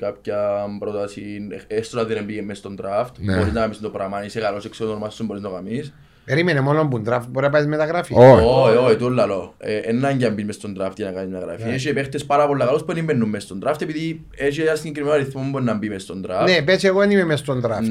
κάποια 0.00 0.38
πρόταση 0.78 1.22
έστω 1.66 1.96
να 1.96 2.04
δεν 2.04 2.26
πήγε 2.26 2.42
μες 2.42 2.58
στον 2.58 2.78
draft 2.82 3.10
Ναι. 3.18 3.36
μπορείς 3.36 3.52
να 3.52 3.60
κάνεις 3.60 3.80
το 3.80 3.90
πράγμα, 3.90 4.16
αν 4.16 4.24
είσαι 4.24 4.40
καλός 4.40 4.64
εξω 4.64 4.84
το 4.84 4.90
όνομα 4.90 5.10
σου 5.10 5.24
μπορείς 5.24 5.42
να 5.42 5.48
το 5.48 5.54
κάνεις 5.54 5.94
Περίμενε 6.24 6.60
μόνο 6.60 6.88
που 6.88 7.02
draft 7.06 7.22
μπορεί 7.28 7.46
να 7.46 7.50
πάει 7.52 7.66
μεταγραφή. 7.66 8.14
Όχι. 8.16 8.44
Όχι, 8.44 8.76
όχι, 8.76 8.96
το 8.96 9.08
λαλό. 9.08 9.54
Έναν 9.82 10.16
για 10.18 10.28
να 10.28 10.34
μπεις 10.34 10.44
μες 10.44 10.54
στον 10.54 10.76
draft 10.80 10.92
για 10.96 11.04
να 11.06 11.12
κάνεις 11.12 11.30
μια 11.30 11.38
γραφή. 11.38 11.62
Έχει 11.70 11.92
παίχτες 11.92 12.24
πάρα 12.24 12.46
πολλά 12.46 12.64
καλούς 12.64 12.84
που 12.84 12.94
δεν 12.94 13.04
μπαίνουν 13.04 13.28
μες 13.28 13.42
στον 13.42 13.62
draft 13.66 13.82
επειδή 13.82 14.26
έχει 14.36 14.60
ένα 14.60 14.74
συγκεκριμένο 14.74 15.14
αριθμό 15.14 15.42
που 15.42 15.48
μπορεί 15.48 15.64
να 15.64 15.74
μπει 15.74 15.88
μες 15.88 16.02
στον 16.02 16.24
draft. 16.28 16.44
Ναι, 16.44 16.62
πες 16.62 16.84
εγώ 16.84 16.98
δεν 16.98 17.10
είμαι 17.10 17.24
μες 17.24 17.38
στον 17.38 17.62
draft. 17.66 17.86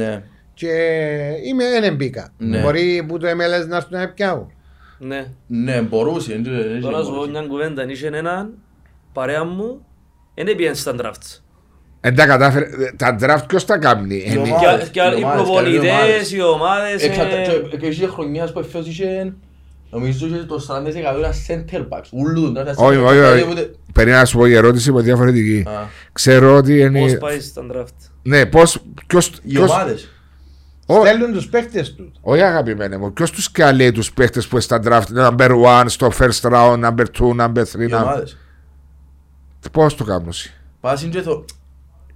Ναι. 0.62 0.68
Και 0.70 1.48
είμαι 1.48 1.64
δεν 1.82 1.96
μπήκα. 1.96 2.34
Ναι. 2.38 2.60
Μπορεί 2.62 3.06
που 3.08 3.18
το 3.18 3.28
MLS 3.28 3.68
να 3.68 3.76
έρθουν 3.76 4.00
να 4.00 4.10
πιάω. 4.10 4.46
Ναι. 5.00 5.26
Ναι, 5.48 5.82
μπορούσε. 5.82 6.32
δεν- 6.44 6.44
δεν- 6.44 6.82
Τώρα 6.82 6.98
να 6.98 7.04
σου 7.04 7.10
πω 7.10 7.16
μπορούσε. 7.16 7.32
μια 7.32 7.42
κουβέντα. 7.42 7.90
Είχε 7.90 8.08
έναν 8.08 8.54
παρέα 9.14 9.44
μου, 9.44 9.86
δεν 10.34 10.56
πήγαινε 10.56 10.76
στα 10.76 10.96
drafts. 11.02 11.40
Εν 12.02 12.16
τα 12.16 12.26
κατάφερε, 12.26 12.68
τα 12.98 13.18
draft 13.22 13.44
ποιος 13.48 13.66
τα 13.66 13.78
κάνει. 13.78 14.16
Η 14.16 14.24
Είναι- 14.28 14.40
ομάδα. 14.40 14.78
Και- 14.78 14.90
Και 14.92 15.02
άλλοι- 15.02 15.20
οι 15.20 15.24
ομάδες, 15.24 15.44
προπονητές, 15.44 15.90
ομάδες. 15.92 16.32
οι 16.32 16.42
ομάδες... 16.42 17.04
Εξαρτα- 17.04 17.38
ε, 17.38 17.68
και- 17.70 17.78
Και 17.78 17.86
είχε 17.86 18.08
χρονιάς 18.08 18.52
που 18.52 18.60
εφέως 18.60 18.88
είχε 18.88 19.34
Νομίζω 19.90 20.26
είχε 20.28 20.38
το 20.44 20.60
40% 20.60 21.20
ήταν 21.20 21.32
center 21.48 21.80
backs. 21.98 22.08
Ούλου 22.12 22.52
τον 22.54 22.64
draft. 22.64 22.76
Όχι, 22.76 22.98
όχι, 22.98 23.14
Δηλαδή, 23.14 23.42
όχι. 23.42 23.52
ούτε- 23.52 23.72
Περίμενα 23.94 24.20
να 24.20 24.26
σου 24.26 24.38
πω 24.38 24.46
η 24.46 24.54
ερώτηση 24.56 24.90
που 24.92 24.96
είναι 24.98 25.06
διαφορετική. 25.06 25.64
Α, 25.68 25.72
Ξέρω 26.14 26.56
ότι 26.56 26.80
είναι. 26.80 27.00
Πώς 27.02 27.18
πάει 27.18 27.40
στα 27.40 27.66
draft; 27.74 28.10
Ναι, 28.24 28.46
πώς. 28.46 28.80
Ποιος, 29.08 29.28
Οι 29.28 29.52
ποιος, 29.54 29.70
ομάδες. 29.72 30.10
Ω- 30.86 31.06
Στέλνουν 31.06 31.34
τους 31.34 31.48
παίχτες 31.50 31.96
τους. 31.96 32.08
όχι 32.22 32.42
αγαπημένε 32.42 32.98
μου, 32.98 33.14
ποιος 33.14 33.32
τους 33.32 33.52
καλεί 33.52 33.92
τους 33.92 34.14
παίχτες 34.14 34.48
που 34.48 34.56
είναι 34.56 34.62
στα 34.62 34.80
draft, 34.86 35.18
number 35.18 35.50
one, 35.66 35.86
στο 35.88 36.12
first 36.20 36.42
round, 36.52 36.84
number 36.86 37.06
two, 37.20 37.36
number 37.42 37.64
three, 37.64 37.80
Οι 37.80 37.92
number... 37.92 38.02
ομάδες. 38.02 38.38
Πώς 39.72 39.96
το 39.96 40.04
κάνουν. 40.04 40.28
εσύ; 40.28 40.54
Πάσιν 40.80 41.10
και 41.12 41.22
το... 41.22 41.46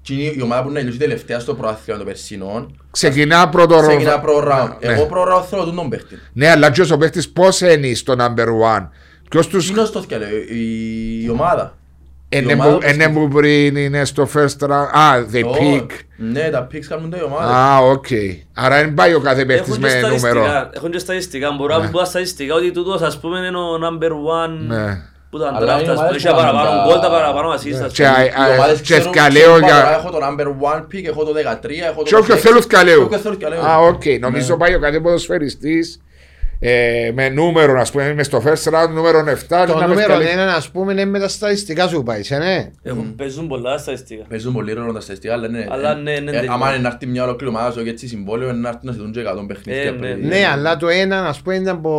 Και 0.01 0.13
είναι 0.13 0.33
η 0.35 0.41
ομάδα 0.41 0.61
που 0.63 0.67
να 0.67 0.73
τελειώσει 0.73 0.97
τελευταία 0.97 1.39
στο 1.39 1.53
προάθλημα 1.55 1.97
των 1.97 2.07
περσινών 2.07 2.81
Ξεκινά 2.91 3.49
πρώτο 3.49 3.79
Ξεκινά 3.87 4.17
round. 4.17 4.21
προ 4.21 4.37
round. 4.51 4.69
Ναι. 4.81 4.93
Εγώ 4.93 5.05
προ 5.05 5.23
round 5.37 5.43
θέλω 5.49 5.63
τον 5.63 5.89
παίχτη. 5.89 6.15
Ναι, 6.33 6.49
αλλά 6.49 6.71
ποιος 6.71 6.91
ο 6.91 6.97
παίχτης 6.97 7.29
πώς 7.29 7.61
είναι 7.61 7.93
στο 7.93 8.15
number 8.19 8.47
one; 8.75 8.87
Ποιος 9.29 9.47
τους... 9.47 9.65
Τι 9.65 9.71
είναι 9.71 9.85
στο 9.85 10.01
θυκαλέ, 10.01 10.25
η 10.49 11.23
η 11.23 11.29
ομάδα; 11.29 11.77
Είναι 12.29 12.51
η 12.51 12.53
ομάδα 12.53 12.71
που- 12.71 12.77
που 12.79 12.89
Είναι 12.93 13.09
που 13.09 13.27
πριν 13.27 13.75
είναι 13.75 14.05
στο 14.05 14.27
first 14.35 14.65
round. 14.67 14.87
Α, 14.91 15.25
they 15.33 15.43
Ω, 15.45 15.51
pick. 15.59 15.85
Ναι, 16.17 16.49
τα 16.49 16.67
picks 16.71 16.85
κάνουν 16.89 17.09
το 17.09 17.17
η 17.17 17.23
ομάδα. 17.23 17.55
Α, 17.55 17.77
οκ. 17.77 18.05
Άρα 18.53 18.75
δεν 18.75 18.93
πάει 18.93 19.13
ο 19.13 19.19
κάθε 19.19 19.45
παίχτης 19.45 19.69
Έχουν 19.77 19.83
και 19.83 19.93
με 19.93 19.99
νούμερο. 20.01 20.17
στατιστικά. 20.19 20.69
Έχουν 20.73 20.91
και 20.91 20.97
στατιστικά. 20.99 21.51
Μπορώ 21.57 21.77
να 21.77 21.89
πω 21.89 22.05
στατιστικά 22.05 22.53
ότι 22.55 22.71
τούτος 22.71 23.01
ας 23.01 23.19
πούμε 23.19 23.37
είναι 23.37 23.57
ο 23.57 23.73
number 23.83 24.09
one 24.11 24.49
Ναι. 24.67 25.01
που 25.29 25.37
ήταν 25.37 25.55
Αλλά 25.55 25.77
draft. 25.77 25.81
είναι 25.81 25.91
ας 25.91 25.95
πούμε. 25.95 25.99
ομάδες 25.99 26.15
Είχε 26.17 26.29
που 26.29 26.35
κάνουν 26.35 26.51
παραπάνω 26.51 26.77
τα- 26.79 26.85
γκολ, 26.87 26.99
τα 27.01 27.09
παραπάνω 27.09 27.49
assist. 27.53 27.81
ας 27.85 27.93
Και 27.93 28.03
πούμε. 28.03 28.15
α- 28.17 28.23
Οι 28.25 28.51
α- 28.51 28.53
ομάδες 28.57 28.77
και 28.77 28.83
ξέρουν- 28.83 29.05
ευκαλέω 29.05 29.41
ξέρουν 29.41 29.63
για... 29.63 29.73
παραπάνω, 29.73 29.97
Έχω 29.97 30.09
το 30.09 30.19
number 30.27 30.47
one 30.71 30.81
pick, 30.91 31.05
έχω 31.11 31.23
το 31.25 31.33
13, 31.33 31.85
έχω 31.91 31.97
το 32.03 32.03
Και 32.09 32.15
όποιος 32.15 32.37
16. 32.37 32.41
θέλουν 32.47 32.61
Και 32.61 32.75
καλέου. 32.75 33.01
όποιος 33.03 33.21
θέλουν 33.21 33.37
καλέου. 33.37 33.59
Α, 33.65 33.77
οκ. 33.77 34.03
Νομίζω 34.19 34.51
Ναι. 34.53 34.59
πάει 34.59 34.73
ο 34.75 34.79
κάθε 34.79 34.99
ποδοσφαιριστής 34.99 36.01
ε, 36.59 37.11
με 37.13 37.29
νούμερο, 37.29 37.79
ας 37.79 37.91
πούμε, 37.91 38.03
είμαι 38.03 38.23
στο 38.23 38.41
first 38.45 38.71
round, 38.73 38.89
νούμερο 38.89 39.19
7. 39.19 39.65
Το 39.67 39.73
να 39.73 39.79
με 39.79 39.85
νούμερο 39.87 40.13
βγάλει- 40.13 40.29
ένα, 40.31 40.53
ας 40.55 40.69
πούμε, 40.69 40.91
είναι 40.91 41.05
με 41.05 41.19
τα 41.19 41.27
στατιστικά 41.27 41.87
σου 41.87 42.03
πάεις, 42.03 42.25
σε, 42.27 42.37
ναι. 42.37 42.69
Έχουν- 42.83 43.15
Παίζουν 43.15 43.47
πολλά 43.47 43.77
στατιστικά. 43.77 44.23
Παίζουν 44.29 44.53
πολύ 44.53 44.73
ρόλο 44.73 44.93
τα 44.93 44.99
στατιστικά, 44.99 45.33
αλλά 45.33 45.47
ναι. 45.47 45.65
Αλλά 45.69 45.91
ε, 45.91 45.95
ναι, 45.95 46.19
ναι, 46.19 46.31
ε, 46.37 46.41
ναι. 46.41 46.47
Άμα 46.49 46.69
είναι 46.69 46.81
να 46.81 46.87
έρθει 46.87 47.05
μια 47.05 47.23
ολόκληρη 47.23 47.53
ομάδα 47.53 47.71
σου 47.71 47.83
και 47.83 47.89
έτσι 47.89 48.07
συμβόλαιο, 48.07 48.49
είναι 48.49 48.57
να 48.57 48.67
έρθουν 48.67 48.83
να 48.85 48.91
σε 48.91 48.97
δουν 48.99 49.11
και 49.11 49.19
100 49.19 49.45
παιχνίδια 49.47 49.81
Ε, 49.81 49.91
πριν. 49.91 50.19
ναι. 50.19 50.27
Ναι, 50.27 50.47
αλλά 50.51 50.77
το 50.77 50.87
ένα, 50.87 51.27
ας 51.27 51.41
πούμε, 51.41 51.55
είναι 51.55 51.69
από... 51.69 51.89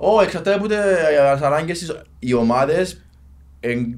Ω, 0.00 0.22
εξαρτάται 0.22 0.56
από 0.56 0.68
τις 0.68 0.76
ανάγκες 1.42 1.78
της. 1.78 1.96
Οι 2.18 2.34
ομάδες 2.34 2.90
είναι 2.90 3.00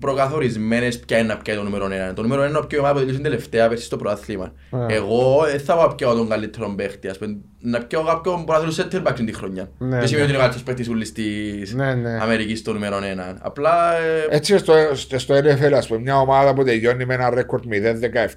προκαθορισμένες 0.01 0.99
ποια 0.99 1.19
είναι 1.19 1.27
να 1.27 1.37
πιάει 1.37 1.57
το 1.57 1.63
νούμερο 1.63 1.87
1. 2.11 2.15
Το 2.15 2.23
νούμερο 2.23 2.43
1 2.45 2.49
είναι 2.49 2.61
ποια 2.69 2.79
ομάδα 2.79 2.93
που 2.95 2.99
τελείωσε 3.01 3.21
τελευταία 3.23 3.69
πέρσι 3.69 3.85
στο 3.85 3.97
πρωτάθλημα. 3.97 4.45
Α. 4.71 4.79
Εγώ 4.89 5.43
δεν 5.51 5.61
θα 5.61 5.75
πάω 5.77 5.87
να 5.87 5.95
πιάω 5.95 6.15
τον 6.15 6.29
καλύτερο 6.29 6.75
παίχτη. 6.77 7.09
ας 7.09 7.19
πούμε. 7.19 7.37
Να 7.63 7.79
πιάω 7.81 8.05
κάποιον 8.05 8.37
που 8.37 8.43
μπορεί 8.43 8.65
να 8.67 8.73
θέλει 8.73 8.89
center 8.93 9.09
back 9.09 9.15
την 9.15 9.35
χρονιά. 9.35 9.71
Ναι, 9.79 9.99
Δεν 9.99 10.07
σημαίνει 10.07 10.17
ναι. 10.17 10.23
ότι 10.23 10.29
είναι 10.29 10.37
ο 10.37 10.41
καλύτερος 10.41 10.63
παίχτης 10.63 10.89
ούλης 10.89 11.13
της 11.13 11.75
Ναι, 11.75 11.95
ναι. 11.95 12.19
Αμερικής 12.23 12.59
στο 12.59 12.73
νούμερο 12.73 12.97
1. 13.33 13.35
Απλά 13.41 13.95
ε, 13.97 14.27
Έτσι 14.37 14.59
στο, 14.59 14.75
στο, 14.93 15.19
στο 15.19 15.35
NFL, 15.35 15.73
ας 15.73 15.87
πούμε, 15.87 16.01
μια 16.01 16.19
ομάδα 16.19 16.55
που 16.55 16.65
τελειώνει 16.65 17.05
με 17.05 17.15
ένα 17.15 17.31
ρεκόρ 17.31 17.61
0-17, 17.61 17.67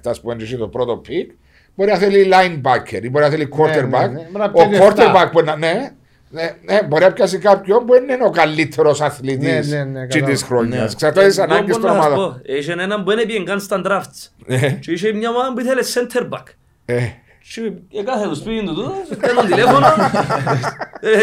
ας 0.04 0.20
πούμε, 0.20 0.34
και 0.34 0.44
έχει 0.44 0.56
το 0.56 0.68
πρώτο 0.68 1.00
pick, 1.08 1.34
μπορεί 1.74 1.90
να 1.90 1.96
θέλει 1.96 2.28
linebacker 2.32 3.02
ή 3.02 3.10
μπορεί 3.10 3.24
να 3.24 3.30
θέλει 3.30 3.48
quarterback. 3.56 3.90
ναι, 3.90 4.06
ναι. 4.06 4.26
Μπορεί 4.30 4.38
να 4.38 4.44
Ο 4.44 4.50
πιάνει 4.50 4.76
quarterback 4.80 5.14
εφτά. 5.14 5.30
μπορεί 5.32 5.46
να, 5.46 5.56
ναι, 5.56 5.90
ναι, 6.34 6.56
ναι, 6.74 6.82
μπορεί 6.82 7.04
να 7.04 7.12
πιάσει 7.12 7.38
κάποιον 7.38 7.84
που 7.86 7.92
δεν 7.92 8.02
είναι 8.02 8.24
ο 8.24 8.30
καλύτερος 8.30 9.00
αθλητής 9.00 9.68
Ναι, 9.70 9.76
ναι, 9.76 9.84
ναι, 9.84 10.00
και 10.00 10.06
κατάλαβα. 10.06 10.30
της 10.32 10.42
χρονιάς. 10.42 10.78
Ναι. 10.78 10.84
Εξαρτάται 10.92 11.26
τις 11.26 11.38
Εγώ 11.38 11.52
ανάγκες 11.52 11.76
μπορώ 11.78 11.86
των 11.88 11.96
να 11.96 12.02
σας 12.02 12.12
ομάδων. 12.12 12.32
πω, 12.46 12.52
Είχε 12.54 12.72
έναν 12.72 13.04
που 13.04 13.14
δεν 13.14 13.26
πήγε 13.26 13.42
καν 13.42 13.60
στα 13.60 13.80
drafts. 13.84 14.30
Ναι, 14.46 14.70
Και 14.70 14.92
είχε 14.92 15.12
μια 15.12 15.30
ομάδα 15.30 15.52
που 15.52 15.60
ήθελε 15.60 15.80
center 15.94 16.28
back. 16.34 16.42
ε, 16.84 16.96
Και 17.88 18.02
κάθε 18.04 18.28
το 18.28 18.34
σπίτι 18.34 18.64
του 18.66 18.74
τούτο, 18.74 18.92
σου 19.10 19.16
παίρνουν 19.16 19.46
τηλέφωνο. 19.46 19.86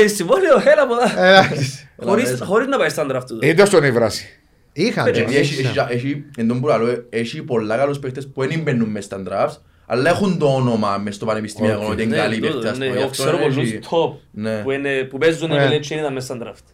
Ε, 0.04 0.08
Συμβόλαιο, 0.08 0.56
έλα 0.56 0.82
από 0.82 0.94
εδώ. 0.94 1.24
Εντάξει. 1.28 1.90
Χωρίς- 2.04 2.32
μέσα. 2.32 2.46
Χωρίς 2.46 2.68
να 2.68 2.78
πάει 2.78 2.90
στα 2.90 3.06
draft 3.12 3.24
του. 3.28 3.40
Είναι 3.42 3.66
στον 3.66 3.84
Ιβράση. 3.84 4.40
Είχαν, 4.74 5.04
Πέτσε, 5.06 5.20
το, 5.22 5.26
επειδή 5.28 5.40
έχει- 5.42 5.62
είχαν. 5.62 5.88
έχει- 5.90 5.96
έχει- 6.08 6.26
εν 6.38 6.48
τω 6.48 6.56
που 6.56 6.68
λαλώ, 6.68 7.06
έχει 7.10 7.44
πολλά 7.44 7.78
καλούς 7.78 8.00
παίχτες 8.00 8.28
που 8.34 8.48
δεν 8.48 8.60
μπαίνουν 8.62 8.90
μες 8.90 9.04
στα 9.06 9.24
drafts, 9.30 9.56
αλλά 9.92 10.10
έχουν 10.10 10.38
το 10.38 10.46
όνομα 10.46 10.98
μες 10.98 11.16
στο 11.16 11.26
πανεπιστημιακό, 11.26 11.84
Οκ. 11.86 11.92
ότι 11.92 12.04
είναι 12.04 12.16
Ναι, 12.16 12.22
καλοί 12.22 12.40
τούτο, 12.40 12.54
παίχτες. 12.54 12.72
ας 12.72 12.78
ναι, 12.78 12.86
πούμε. 12.86 12.98
Εγώ 13.00 13.06
Γι' 13.06 13.12
αυτό 13.12 13.24
ξέρω 13.24 13.38
έχει- 13.46 13.56
πολλούς 13.56 13.70
top 13.90 14.20
Ναι. 14.32 14.62
που 14.62 14.72
είναι- 14.72 15.04
που 15.04 15.18
παίζουν 15.18 15.50
Ναι. 15.50 15.66
NFL 15.68 15.80
και 15.80 15.94
ήταν 15.96 16.14
μες 16.14 16.24
στα 16.24 16.38
draft. 16.44 16.66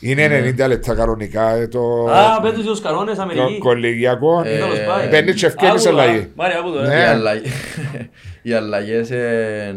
Είναι 0.00 0.24
90 0.24 0.66
λεπτά 0.68 0.94
κανονικά 0.94 1.50
ε, 1.50 1.68
το, 1.68 2.06
Α, 2.10 2.40
πέτους 2.40 2.64
τους 2.64 2.80
κανόνες 2.80 3.16
το 3.16 3.22
Αμερική. 3.22 3.58
κολεγιακό. 3.58 4.42
Ε, 4.44 4.58
Τέλος 4.58 4.78
πάει. 4.86 5.08
Μπαίνει 5.08 5.32
και 5.34 5.46
ευκαιρίες 5.46 5.86
Άκου, 5.86 5.98
αλλαγή. 6.00 6.18
α, 6.18 6.28
Μάρια, 6.34 6.58
άκου 6.58 6.70
το, 6.72 6.78
ε. 6.80 6.86
Ναι. 6.86 6.94
Οι 6.94 6.98
αλλαγές- 7.04 7.52
Οι 8.42 8.52
αλλαγές 8.52 9.08
είναι 9.08 9.76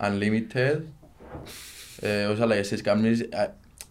unlimited. 0.00 0.80
Ε, 2.00 2.24
Όσες 2.24 2.40
αλλαγές 2.40 2.68
τις 2.68 2.80
κάνεις, 2.80 3.20
ε, 3.20 3.26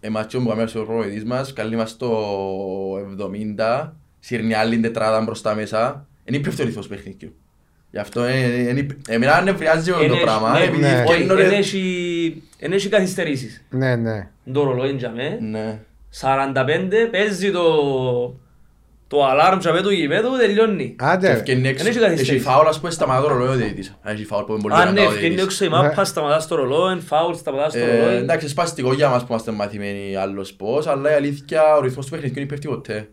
εμάς 0.00 0.26
και 0.26 0.38
που 0.38 0.46
κάνουμε 0.48 0.66
στο 0.66 0.82
προπονητής 0.82 1.24
μας, 1.24 1.52
καλεί 1.52 1.76
μας 1.76 1.96
το 1.96 2.10
70, 2.98 3.96
σύρνει 4.20 4.54
άλλη 4.54 4.78
τετράδα 4.80 5.20
μπροστά 5.20 5.54
μέσα, 5.54 6.06
είναι 6.24 6.36
υπεύθυνο 6.36 6.66
ρυθμός 6.66 6.86
παιχνίδιου. 6.88 7.34
Γι' 7.90 7.98
αυτό 7.98 8.22
ε, 8.22 8.32
ε, 8.42 8.68
ε, 8.78 8.86
εμένα 9.08 9.34
ανεβριάζει 9.34 9.90
όλο 9.90 10.02
Εν 10.02 10.08
το 10.08 10.14
έχει- 10.14 10.24
πράγμα, 10.24 10.52
ναι, 10.52 10.64
επειδή 10.64 10.80
ναι. 10.80 11.04
όχι, 11.06 11.22
φτιάχνω 11.22 11.42
εν 11.42 11.48
ρε- 11.48 11.56
έχει- 11.56 12.42
εν 12.58 12.72
έχει 12.72 12.88
καθυστερήσεις. 12.88 13.64
Ναι, 13.70 13.96
ναι. 13.96 14.28
Το 14.52 14.62
ρολόι 14.62 14.94
τζαμέ, 14.96 15.38
Ναι. 15.40 15.78
45 16.20 17.08
παίζει 17.10 17.50
το 17.50 17.62
το 19.08 19.24
αλάρμ 19.26 19.58
τζαμέ 19.58 19.80
του 19.80 19.90
γηπέδου, 19.90 20.36
τελειώνει. 20.36 20.96
Άντε, 20.98 21.30
Ευκαινεί 21.30 21.68
έξω, 21.68 21.84
Εν 21.84 21.90
έχει 21.90 21.98
καθυστερήσεις. 22.00 22.34
έχει 22.34 22.44
φάουλ 22.44 22.66
ας 22.66 22.78
πούμε 22.80 22.90
σταματά 22.92 23.20
το 23.22 23.28
ρολόι 23.28 23.48
ο 23.48 23.52
διαιτητής. 23.52 23.98
Αν 24.02 24.14
έχει 24.14 24.24
φάουλ 24.24 24.44
που 24.44 24.52
είναι 24.52 24.60
πολύ 24.62 24.74
Αν 24.74 24.80
ναι, 24.80 24.86
δυνατά 24.88 25.06
ο 25.08 25.12
ευκαινεί 25.12 25.34
διαιτητής. 25.34 25.44
έξω 25.60 25.64
η 25.64 25.68
Ναι. 25.82 25.88
μάπα, 25.88 26.04
σταματάς 26.04 26.46
το 26.46 26.54
ρολόι, 26.54 27.00
φάουλ, 27.00 27.34
σταματάς 27.34 27.72
το 27.72 27.78
Ε, 27.78 27.98
ρολόι. 28.00 28.16
Εντάξει, 28.16 28.48
σπαστικό 28.48 28.92
για 28.92 29.08
μας 29.08 29.20
που 29.20 29.26
είμαστε 29.30 29.50
μαθημένοι 29.50 30.16
άλλος 30.16 30.52
πώς, 30.54 30.86
αλλά 30.86 31.10
η 31.10 31.14
αλήθεια 31.14 31.76
ο 31.76 31.80
ρυθμός 31.80 32.04
του 32.04 32.10
παιχνιδιού 32.10 32.34
είναι 32.36 32.46
υπεύθυνο 32.46 32.74
ποτέ. 32.74 33.08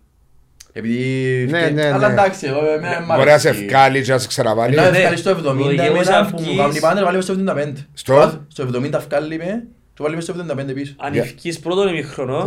Επειδή... 0.78 1.48
Ναι, 1.50 1.64
και- 1.64 1.70
ναι, 1.74 1.86
Αλλά 1.92 2.08
ναι. 2.08 2.14
εντάξει, 2.14 2.46
εγώ 2.48 2.72
εμένα 2.72 3.02
μ' 3.02 3.16
Μπορεί 3.16 3.30
να 3.30 3.38
σε 3.38 3.50
αρέσει. 3.50 3.64
ευκάλει 3.66 4.04
και 4.04 4.12
να 4.12 4.18
σε 4.18 4.28
ξεραβάλει. 4.28 4.76
Να 4.76 4.90
ναι. 4.90 4.98
ευκάλει 4.98 5.18
στο 5.18 5.32
70, 5.32 5.44
Λογικό, 5.44 5.84
εμένα 5.84 6.04
σαν 6.04 6.30
που 6.32 6.40
μου 6.40 6.46
βγεις- 6.46 6.58
κάνει 6.58 6.80
πάντα, 6.80 7.04
βάλει 7.04 7.16
μες 7.16 7.24
στο 7.26 7.34
75. 7.34 7.88
Στο; 7.94 8.46
Στο 8.48 8.64
70 8.74 8.94
ευκάλει 8.94 9.38
με, 9.38 9.64
το 9.94 10.04
βάλει 10.04 10.16
μες 10.16 10.24
στο 10.24 10.34
75 10.34 10.74
πίσω. 10.74 10.94
Αν 10.98 11.14
Για- 11.14 11.22
ευκείς 11.24 11.60
πρώτον 11.60 11.88
ημιχρονό, 11.88 12.44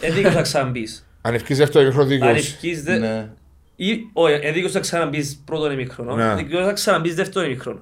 δεν 0.00 0.14
δίκαιος 0.14 0.34
να 0.34 0.42
ξαναμπείς. 0.42 1.06
Αν 1.20 1.34
ευκείς 1.34 1.58
δεύτερο 1.58 1.84
μικρό 1.86 2.02
Αν 2.02 2.08
δίκαιος. 2.08 2.38
ευκείς 2.38 2.82
δε... 2.82 2.98
Ναι. 2.98 3.28
ή- 3.76 4.00
Όχι, 4.12 4.38
δεν 4.38 4.52
δίκαιος 4.52 4.72
να 4.72 4.80
ξαναμπείς 4.80 5.42
πρώτον 5.44 5.72
ημιχρονό, 5.72 6.14
Ναι. 6.16 6.34
δίκαιος 6.34 6.66
να 6.66 6.72
ξαναμπείς 6.72 7.14
δεύτερον 7.14 7.48
ημιχρονό. 7.48 7.80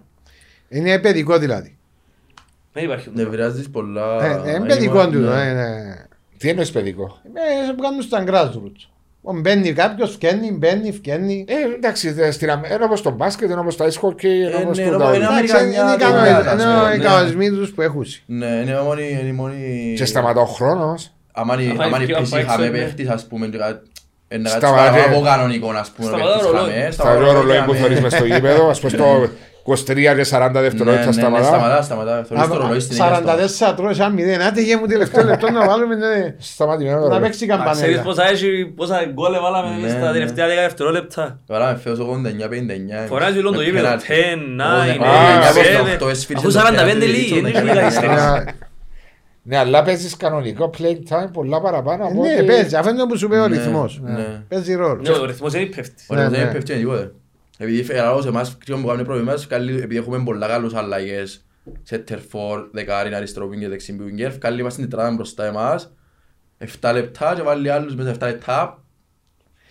είναι 0.69 0.99
παιδικό 0.99 1.39
δηλαδή. 1.39 1.77
Δεν 2.73 2.85
υπάρχει. 2.85 3.11
Ναι, 3.15 3.25
βράζεις 3.25 3.69
πολλά... 3.71 4.25
Ε, 4.25 4.41
Είναι 4.41 4.51
είναι 4.57 4.67
παιδικό 4.67 4.95
μόνο- 4.95 5.11
του. 5.11 5.19
ναι. 5.19 5.45
ναι, 5.45 5.53
ναι. 5.53 5.95
Τι 6.39 6.49
εννοείς 6.49 6.71
παιδικό; 6.71 7.21
Ε, 7.25 7.73
που 7.77 7.83
κάνουν 7.83 8.03
στα 8.03 8.25
grassroots. 8.27 8.87
Ο, 8.89 8.92
Μπαίνει 9.25 9.73
κάποιος, 9.73 10.11
φκένει, 10.13 10.53
μπαίνει, 10.53 10.93
φκένει. 10.93 11.45
Ε, 11.49 11.75
εντάξει, 11.77 12.11
δε- 12.13 12.31
στην 12.31 12.51
Αμέ- 12.51 12.71
είναι 12.73 12.85
όπως 12.85 13.03
το 13.03 13.11
μπάσκετ, 13.11 13.51
είναι 13.51 13.61
όπως 13.61 13.77
τα 13.77 13.85
ice 13.85 14.01
hockey, 14.07 14.23
είναι 14.25 14.45
Ε, 14.51 14.55
όπως 14.63 14.79
ναι, 14.79 14.85
το 14.85 14.89
είναι 14.89 14.99
τα- 14.99 15.15
ένα- 15.15 15.15
Εντάξει, 15.15 15.27
Αμερικανιά, 15.57 15.83
είναι 15.83 15.93
οι 15.93 15.97
δεν 15.97 15.99
κανονισμοί- 15.99 16.43
βγάζει, 16.43 16.65
είναι 16.65 16.97
ναι. 16.97 17.05
οι 17.05 17.07
κανονισμοί 17.07 17.51
τους 17.51 17.71
που 17.73 17.83
έχουν. 17.83 18.05
Ναι, 18.27 18.47
είναι 18.47 18.71
η 18.71 18.85
μόνη... 18.85 19.09
είναι 19.21 19.29
η 19.29 19.33
μόνη- 19.33 19.97
Και 19.97 20.05
σταματά 20.05 20.41
ο 20.41 20.45
χρόνος. 20.45 21.13
Άμα 21.33 21.55
είναι- 21.55 21.73
Άμα 21.73 21.85
άμα 21.85 21.87
είναι 21.87 21.97
είναι 21.97 22.07
πιο 22.07 22.17
πίσω 22.23 22.35
απ' 22.37 22.43
είχαμε 22.43 22.65
έξω, 22.67 22.77
ναι. 22.79 22.85
παίχτης, 22.85 23.09
ας 23.09 23.27
πούμε, 23.27 23.47
και 23.47 23.59
κα- 23.59 23.83
ε, 24.29 24.39
να 24.39 24.49
Σταματά, 24.49 24.77
κάτσεις 24.77 24.93
παραπάνω 24.93 25.09
ναι. 25.11 25.17
από 25.17 25.25
κανονικό, 25.37 25.69
ας 25.71 25.91
πούμε, 25.91 26.09
Σταματά 26.09 26.31
παίχτης 26.33 26.47
το 26.47 26.53
ρολόι. 26.57 26.71
είχαμε, 26.71 26.91
Στα 26.91 27.17
δύο 27.17 27.33
ρολόι 27.33 27.57
που 27.57 27.63
είχαμε. 27.63 27.77
θεωρείς 27.79 28.01
μες 28.01 28.13
στο 28.13 28.25
γήπεδο, 28.25 28.69
ας 28.69 28.79
πούμε 28.81 28.93
στο 28.93 29.05
23 29.65 29.75
και 29.85 30.27
40 30.31 30.51
Ναι, 30.53 30.61
δευτερόλεπτα 30.61 31.01
ναι, 31.01 31.07
ναι, 31.07 31.13
σταματά. 31.13 31.45
Σταματά, 31.45 31.83
σταματά. 31.83 32.25
Θεωρείς 32.29 32.49
το 32.49 32.57
ρολόι 32.57 32.81
στην 32.81 32.93
ίδια 32.97 33.15
στόμα. 33.57 33.73
44 33.73 33.77
τρώει 33.77 33.95
σαν 33.95 34.13
μηδέν. 34.13 34.43
Άντε 34.43 34.61
για 34.63 34.79
μου 34.79 34.87
τελευταίο 34.87 35.25
λεπτό 35.31 35.51
να 35.51 35.67
βάλουμε 35.67 35.95
ναι, 35.95 36.35
Σταματημένο 36.39 36.97
να 36.97 37.03
ρολόι. 37.03 37.21
παίξει 37.21 37.47
Μα 37.47 37.57
Ξέρεις 37.57 37.65
καμπανέλα. 37.65 38.03
πόσα 38.03 38.29
έχει, 38.31 38.73
πόσα 38.77 39.05
γκόλ 39.13 39.35
έβαλαμε 39.35 39.69
Ναι, 39.69 39.75
εμείς 39.75 39.91
στα 39.91 40.01
ναι. 40.07 40.13
τελευταία 40.13 40.47
10 40.47 40.49
δευτερόλεπτα. 40.49 41.39
Βάλαμε 41.47 41.79
φέτος 41.79 41.99
89-59. 41.99 43.07
Φοράζει 43.09 43.39
όλο 43.39 43.51
το 43.51 43.57
Με 43.59 43.65
γήπεδο. 43.65 43.83
πέναλτι. 43.83 44.07
10, 44.09 44.13
9, 44.13 44.61
Α, 44.63 46.03
89-58, 46.03 46.07
7. 46.07 46.11
έσφυρισε 46.11 46.47
Αφού 46.47 46.53
το 46.57 46.61
45 46.61 46.75
πέναλτι, 46.77 47.07
λίγοι, 47.07 47.29
το 47.29 47.35
δεν 47.35 47.45
έχει 47.45 47.53
δεκαεπτά. 47.61 47.81
καθυστερήσει. 47.81 48.57
Ναι, 49.45 49.57
αλλά 49.59 49.83
παίζεις 49.83 50.17
κανονικό 50.17 50.71
playing 50.79 51.13
time 51.13 51.29
πολλά 51.33 51.61
παραπάνω 51.61 52.05
από 52.05 52.23
Ναι, 52.23 52.35
ότι- 52.35 52.45
παίζει. 52.45 52.77
Αυτό 52.77 52.91
είναι 52.91 53.07
που 53.07 53.17
σου 53.19 53.29
πει 53.29 53.35
ο 53.37 53.49
Ναι, 53.49 53.57
ρυθμός. 53.57 54.01
ναι. 54.05 54.27
Παίζει 54.49 54.75
ρόλο. 54.75 55.01
Ναι, 55.03 55.11
ο 55.11 55.25
ρυθμός 55.25 55.55
είναι 55.55 55.65
πέφτει. 55.65 56.03
Ωραία, 56.07 56.29
Ναι, 56.29 56.37
δεν 56.37 56.47
ναι. 56.47 56.53
πέφτει 56.53 56.75
τίποτε. 56.75 57.11
Επειδή 57.63 57.83
φέρω 57.85 58.23
σε 58.23 58.29
εμάς, 58.29 58.57
ξέρω 58.59 58.79
που 58.79 58.87
κάνουμε 58.87 59.05
πρόβλημα 59.05 59.31
μας, 59.33 59.47
καλή- 59.47 59.77
επειδή 59.77 59.97
έχουμε 59.97 60.23
πολλά 60.25 60.47
καλούς 60.49 60.75
αλλαγές, 60.75 61.47
center 61.91 62.17
for, 62.33 62.69
δεκάρι, 62.73 63.15
αριστερό 63.15 63.49
winger, 63.49 63.69
δεξί 63.69 63.97
winger, 64.01 64.33
καλή 64.39 64.63
μας 64.63 64.75
την 64.75 64.89
τετράδα 64.89 65.15
μπροστά 65.15 65.45
εμάς, 65.47 65.93
7 66.59 66.93
λεπτά 66.93 67.33
και 67.37 67.43
βάλει 67.43 67.71
άλλους 67.71 67.95
μέσα 67.95 68.11
7 68.11 68.27
λεπτά. 68.27 68.85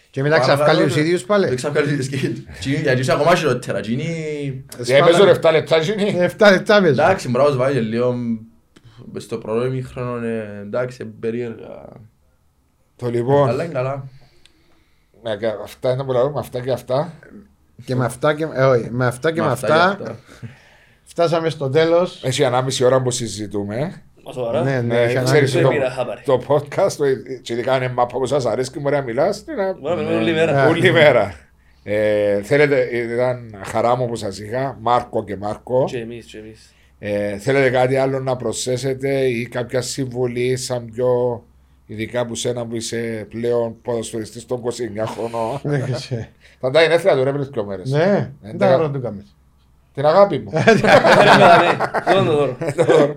Και 0.09 0.21
μετά 0.21 0.39
ξαφκάλει 0.39 0.83
τους 0.83 0.95
ίδιους 0.95 1.19
Δεν 1.19 1.27
πάλι. 1.27 1.55
ξαφκάλει 1.55 1.95
τις 1.97 2.09
και- 2.09 2.17
και- 2.61 2.69
γιατί 2.69 3.01
είναι 3.01 3.11
ακόμα 3.13 3.35
χειρότερα. 3.35 3.79
και 3.81 3.91
είναι- 3.91 4.63
Ε, 4.87 4.99
παίζω 4.99 5.23
ρε 5.23 5.31
7 5.31 5.51
λεπτά 5.51 5.77
γίνει. 5.77 6.15
7 6.19 6.49
λεπτά 6.51 6.81
παίζει. 6.81 6.99
Εντάξει, 6.99 7.29
μπράβο, 7.29 7.49
σου 7.51 7.57
βάλει 7.57 7.73
και 7.73 7.79
λίγο 7.79 8.15
μες 9.11 9.23
στο 9.23 9.37
πρώτο 9.37 9.65
ημίχρονο, 9.65 10.25
ε, 10.25 10.59
εντάξει, 10.61 11.03
είναι 11.03 11.11
περίεργα. 11.19 11.85
Το 12.95 13.09
λοιπόν, 13.09 13.49
Αλλά 13.49 13.63
είναι 13.63 13.73
καλά. 13.73 14.07
με 15.23 15.35
κα- 15.37 15.59
αυτά 15.63 15.91
είναι 15.91 16.03
που 16.03 16.11
λέμε, 16.11 16.29
με 16.31 16.39
αυτά 16.39 16.59
και 16.59 16.71
αυτά. 16.71 17.13
Και 17.85 17.95
με 17.95 18.05
αυτά 18.05 18.33
και 18.35 18.47
ε, 18.53 18.63
όχι, 18.63 18.87
με 18.91 19.05
αυτά 19.05 19.31
και 19.31 19.41
με 19.41 19.47
αυτά 19.51 19.99
φτάσαμε 21.03 21.49
στο 21.49 21.69
τέλος. 21.69 22.23
Έχει 22.23 22.43
ανάμιση 22.43 22.83
ώρα 22.83 23.01
που 23.01 23.11
συζητούμε. 23.11 24.01
Μας 24.25 24.33
σοβαρά. 24.33 24.63
Ναι, 24.63 24.71
ναι, 24.71 24.81
Ναι, 24.81 25.01
έχει 25.01 25.23
ξέρεις, 25.23 25.29
ανάγκη. 25.31 25.51
Δεν 25.51 25.61
το, 25.63 25.69
πήρα 25.69 25.89
χαμπάρι. 25.89 26.21
το 26.25 26.41
podcast, 26.47 26.91
το, 26.97 27.05
και 27.41 27.53
ειδικά 27.53 27.75
είναι 27.75 27.89
μάπα 27.89 28.17
που 28.17 28.25
σας 28.25 28.45
αρέσει 28.45 28.71
και 28.71 28.79
μπορεί 28.79 28.95
να 28.95 29.01
μιλάς, 29.01 29.43
τι 29.43 29.53
να- 29.55 29.73
Μπορούμε 29.73 30.01
να 30.01 30.07
μιλούμε 30.09 30.21
όλη 30.23 30.33
μέρα. 30.33 30.63
Ναι. 30.63 30.69
όλη 30.69 30.91
μέρα. 30.91 31.35
Ε, 31.83 32.41
θέλετε, 32.41 32.89
ήταν 32.91 33.55
χαρά 33.65 33.95
μου 33.97 34.07
που 34.07 34.15
σας 34.15 34.39
είχα, 34.39 34.77
Μάρκο 34.81 35.23
και 35.23 35.37
Μάρκο. 35.37 35.83
Και 35.87 35.97
εμείς, 35.97 36.25
και 36.25 36.37
εμείς. 36.37 36.73
Ε, 36.99 37.37
θέλετε 37.37 37.69
κάτι 37.69 37.95
άλλο 37.95 38.19
να 38.19 38.35
προσθέσετε 38.35 39.09
ή 39.25 39.47
κάποια 39.47 39.81
συμβουλή 39.81 40.57
σαν 40.57 40.85
πιο 40.95 41.43
ειδικά 41.91 42.25
που 42.25 42.35
σένα 42.35 42.65
που 42.65 42.75
είσαι 42.75 43.25
πλέον 43.29 43.75
ποδοσφαιριστής 43.81 44.45
των 44.45 44.61
29 44.63 45.05
χρονών. 45.05 45.59
Ναι, 45.63 45.79
και- 46.09 46.27
Θα 46.59 46.71
τα 46.71 46.83
είναι 46.83 46.93
έθελα 46.93 47.15
του 47.17 47.23
ρε 47.23 47.31
πριν 47.31 47.47
δύο 47.53 47.65
μέρες. 47.65 47.89
Ναι, 47.91 48.01
Ε, 48.03 48.31
δεν 48.41 48.57
τα 48.57 48.67
δεκα- 48.67 48.81
ρώτου 48.81 49.01
κάνεις. 49.01 49.35
Την 49.93 50.05
αγάπη 50.05 50.39
μου. 50.39 50.51
Θέλουμε 50.61 51.37
να 51.37 52.23
ναι. 52.23 52.29
Δώρο 52.29 52.57
το 52.75 52.83
δώρο. 52.83 53.15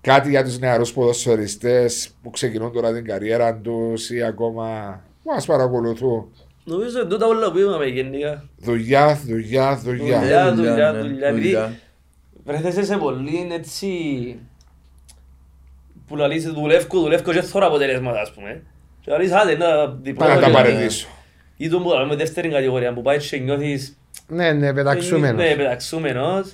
κάτι 0.00 0.28
για 0.30 0.44
τους 0.44 0.58
νεαρούς 0.58 0.92
ποδοσφαιριστές 0.92 2.10
που 2.22 2.30
ξεκινούν 2.30 2.72
τώρα 2.72 2.92
την 2.92 3.04
καριέρα 3.04 3.54
τους 3.56 4.10
ή 4.10 4.22
ακόμα 4.22 5.00
που 5.22 5.30
μας 5.32 5.46
παρακολουθούν. 5.46 6.26
Νομίζω 6.64 7.00
ότι 7.00 7.08
τούτα 7.08 7.26
όλα 7.26 7.50
που 7.52 7.58
είπαμε 7.58 7.84
γενικά. 7.86 8.48
Δουλειά, 8.58 9.20
δουλειά, 9.26 9.76
δουλειά. 9.84 10.20
Δουλειά. 10.20 10.54
δουλειά, 10.54 10.92
ναι, 10.92 11.00
δουλειά, 11.00 11.28
επειδή- 11.28 11.56
Βρεθέσαι 12.44 12.84
σε 12.84 12.96
πολύ 12.96 13.48
έτσι... 13.52 13.86
Που 16.10 16.16
λαλείς 16.16 16.44
δουλεύω, 16.44 17.00
δουλεύω 17.00 17.32
και 17.32 17.40
θέλω 17.42 17.66
αποτελέσματα 17.66 18.20
ας 18.20 18.32
πούμε. 18.32 18.62
Και 19.00 19.10
λαλείς 19.10 19.32
άντε 19.32 19.56
να 19.56 19.86
διπλό. 19.86 20.24
Πάω 20.26 20.34
να 20.34 20.40
τα 20.40 20.46
και- 20.46 20.52
παρετήσω. 20.52 21.08
Ή 21.56 21.68
τον 21.68 21.82
που 21.82 21.90
λέμε 21.98 22.16
δεύτερη 22.16 22.48
κατηγορία 22.48 22.92
που 22.92 23.02
πάει 23.02 23.18
και 23.18 23.36
νιώθεις... 23.36 23.98
Ναι, 24.28 24.52
ναι, 24.52 24.72
πεταξούμενος. 24.74 25.42
Ναι, 25.44 25.54
πεταξούμενος. 25.56 26.52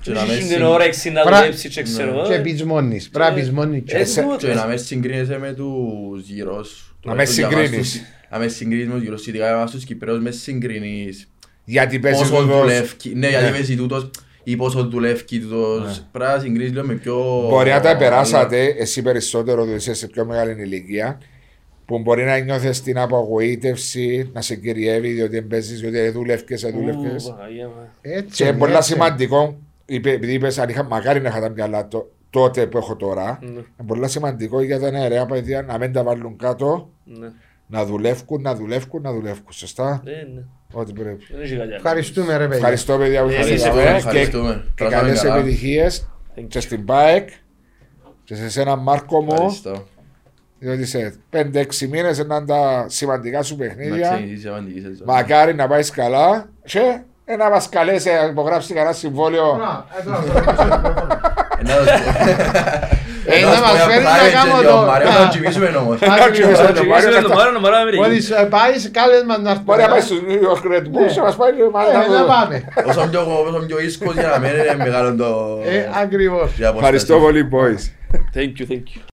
Και 0.00 0.10
να 0.12 0.20
Έχει 0.20 0.30
με 0.30 0.36
την 0.36 0.46
συν- 0.46 0.62
όρεξη 0.62 1.10
να 1.10 1.22
Πρα- 1.22 1.38
δουλέψει 1.38 1.68
και 1.68 1.82
ξέρω 1.82 2.08
εγώ. 2.18 2.28
Και 2.28 2.38
πεις 2.38 2.64
μόνης, 2.64 3.08
πρέπει 3.10 3.30
να 3.30 3.36
πεις 3.36 3.50
μόνη 3.50 3.80
και- 3.80 3.96
Ε, 3.96 4.04
σε- 4.04 4.22
τούτο. 4.22 4.36
Και 4.36 4.54
να 4.54 4.66
με 4.66 4.76
συγκρίνεσαι 4.76 5.38
με 5.38 5.52
τους 5.52 6.28
γύρους. 6.28 6.94
Να 7.04 7.14
με 7.14 7.24
συγκρίνεις. 7.24 8.02
Να 8.30 8.38
με 8.38 8.48
συγκρίνεις 8.48 8.86
με 8.86 8.92
τους 8.94 9.02
γύρους. 9.02 9.26
Ειδικά 9.26 9.48
εμάς 9.48 9.70
τους 9.70 9.84
Κυπρέους 9.84 10.20
με 10.20 10.30
συγκρίνεις. 10.30 11.28
Γιατί 11.64 11.98
παίζεις 11.98 12.28
Πόσο 12.28 12.42
τούτος. 12.42 12.60
δουλεύει. 12.60 12.88
Ναι, 13.14 13.28
γιατί 13.28 13.44
Ναι. 13.44 13.50
παίζεις 13.50 13.76
τούτος 13.76 14.10
ή 14.44 14.56
πόσο 14.56 14.84
δουλεύει 14.88 15.24
τούτος. 15.38 16.06
Πρέπει 16.12 16.32
να 16.32 16.38
συγκρίνεις 16.38 16.72
λίγο 16.72 16.86
με 16.86 16.94
πιο... 16.94 17.46
Μπορεί 17.48 17.70
να 17.70 17.80
τα 17.80 17.96
περάσατε 17.96 18.64
εσύ 18.64 19.02
περισσότερο, 19.02 19.60
δηλαδή 19.62 19.78
είσαι 19.78 19.94
σε 19.94 20.06
πιο 20.06 20.24
μεγάλη 20.24 20.62
ηλικία, 20.62 21.18
που 21.84 21.98
μπορεί 21.98 22.24
να 22.24 22.38
νιώθεις 22.38 22.82
την 22.82 22.98
απογοήτευση, 22.98 24.30
να 24.32 24.40
σε 24.40 24.54
κυριεύει, 24.56 25.08
διότι 25.12 25.42
παίζεις, 25.42 25.80
διότι 25.80 26.08
δούλευκες, 26.10 26.64
Ου, 26.64 26.70
δούλευκες. 26.70 27.34
Παναγία 27.36 27.66
μου. 27.66 27.72
Έτσι 28.00 28.36
Και 28.36 28.42
είναι 28.42 28.52
είναι, 28.52 28.60
πολύ 28.60 28.74
έτσι. 28.74 28.92
σημαντικό, 28.92 29.56
είπε- 29.86 30.12
επειδή 30.12 30.32
είπες 30.32 30.58
αν 30.58 30.68
είχα, 30.68 30.82
μακάρι 30.84 31.20
να 31.20 31.28
είχα 31.28 31.40
τα 31.40 31.48
μυαλά 31.48 31.88
το- 31.88 32.10
τότε 32.30 32.66
που 32.66 32.78
έχω 32.78 32.96
τώρα, 32.96 33.38
Ναι, 33.42 33.48
είναι 33.50 33.64
πολύ 33.86 34.08
σημαντικό 34.08 34.62
για 34.62 34.80
τα 34.80 34.90
νεαρέα 34.90 35.26
παιδιά 35.26 35.62
να 35.62 35.78
μην 35.78 35.92
τα 35.92 36.02
βάλουν 36.02 36.36
κάτω, 36.36 36.90
ναι. 37.04 37.28
να 37.66 37.84
δουλεύουν, 37.84 38.42
να 38.42 38.54
δουλεύουν, 38.54 39.02
να 39.02 39.12
δουλεύουν. 39.12 39.44
Σωστά, 39.48 40.00
Ναι, 40.04 40.10
ναι. 40.12 40.42
Ό,τι 40.72 40.92
πρέπει. 40.92 41.24
Δεν 41.30 41.40
έχει 41.40 41.50
κάτι 41.52 41.62
άλλο. 41.62 41.74
Ευχαριστούμε 41.74 42.32
ρε 42.32 42.38
παιδιά. 42.42 42.56
Ευχαριστώ 42.56 42.98
παιδιά 42.98 43.22
που 43.22 43.28
Ε, 43.28 43.32
ήρθατε 43.32 43.52
εσείς 43.52 43.64
εδώ 43.66 43.78
ευχαριστούμε. 43.80 44.52
και, 44.52 44.58
και 44.58 44.64
Περάσαμε 44.84 45.02
καλές 45.06 45.22
καλά. 45.22 45.36
επιτυχίες 45.36 46.08
Thank 46.36 46.44
και 46.48 46.60
στην 46.60 46.84
ΠΑΕΚ 46.84 47.28
και 48.24 48.34
σε 48.34 48.50
σένα 48.50 48.76
Μάρκο 48.76 49.20
μου. 49.22 49.32
Ευχαριστώ. 49.32 49.86
Διότι 50.58 50.86
σε 50.86 51.14
5-6 51.32 51.88
μήνες 51.88 52.18
να 52.26 52.36
είναι 52.36 52.46
τα 52.46 52.84
σημαντικά 52.88 53.42
σου 53.42 53.56
Να 53.56 53.64
παιχνίδια. 53.64 54.08
ξεκινήσει 54.08 54.34
η 54.34 54.38
σημαντικής 54.38 54.82
σεζόν. 54.82 55.06
Μακάρι 55.06 55.54
να 55.54 55.66
πάεις 55.68 55.90
καλά. 55.90 56.48
Και 56.64 57.00
ε, 57.24 57.36
να 57.36 57.50
μας 57.50 57.68
καλέσει 57.68 58.08
να 58.10 58.24
υπογράψει 58.24 58.74
κανένα 58.74 58.92
συμβόλαιο. 58.94 59.60
Ε, 63.34 63.40
να 63.44 63.50
δώσω- 63.50 63.50
Ε, 63.50 63.50
να 63.50 63.50
να 63.50 63.50
δώσω 63.50 63.62
μας 63.66 63.74
μια 63.78 63.86
φέρεις 63.90 64.06
να 64.08 64.12
private 64.16 64.34
κάνουμε 64.38 64.60
jet, 64.62 64.68
το- 64.70 64.78
ο 64.82 64.84
Μάριο, 64.90 65.06
Α. 65.08 65.12
να 65.12 65.18
τον 65.22 65.28
τσιμήσουμε 65.32 65.66
όμως. 65.84 65.96
Ακριβώς, 66.02 66.26
Ακριβώς. 66.28 66.58
το 66.58 66.82
Και 66.82 66.90
Μάριο 66.92 67.08
είσαι 67.08 67.18
με 67.18 67.22
τον 67.26 67.30
Καστά- 67.30 67.38
Μάριο 67.38 67.52
να 67.56 67.60
πάρω 67.64 67.76
Αμερική. 67.82 68.00
Μόλις 68.02 68.24
ε, 68.40 68.46
πάεις 68.54 68.78
σε 68.84 68.90
κάλεσμα 68.98 69.34
να 69.44 69.50
έρθουμε. 69.52 69.66
Μπορεί 69.68 69.80
να 69.86 69.90
πάει 69.94 70.02
ε. 70.04 70.06
στου 70.08 70.16
New 70.30 70.40
York 70.48 70.62
Red 70.72 70.84
Bulls 70.92 71.10
και 71.16 71.22
μας 71.26 71.34
πάει 71.40 71.52
και 71.56 71.64
μας 71.76 71.84
Ε, 71.88 71.92
να 71.92 71.98
Να 71.98 72.04
δούμε. 72.10 72.24
πάμε. 72.34 72.54
Όσο 72.88 73.00
πιο, 73.10 73.20
όσο 73.48 73.58
πιο 73.68 73.78
ίσκος 73.88 74.14
για 74.20 74.28
να 74.32 74.38
μένει 74.42 74.58
είναι 74.64 74.76
μεγάλο 74.88 75.08
το... 75.22 75.28
Ε, 75.74 75.76
Ακριβώς. 76.04 76.48
η 76.60 76.64
απόσταση. 76.64 76.76
Ευχαριστώ 76.78 77.14
πολύ, 77.24 77.42
boys. 77.56 77.82
Thank 78.36 78.52
you, 78.60 78.64
thank 78.72 78.86
you. 78.94 79.11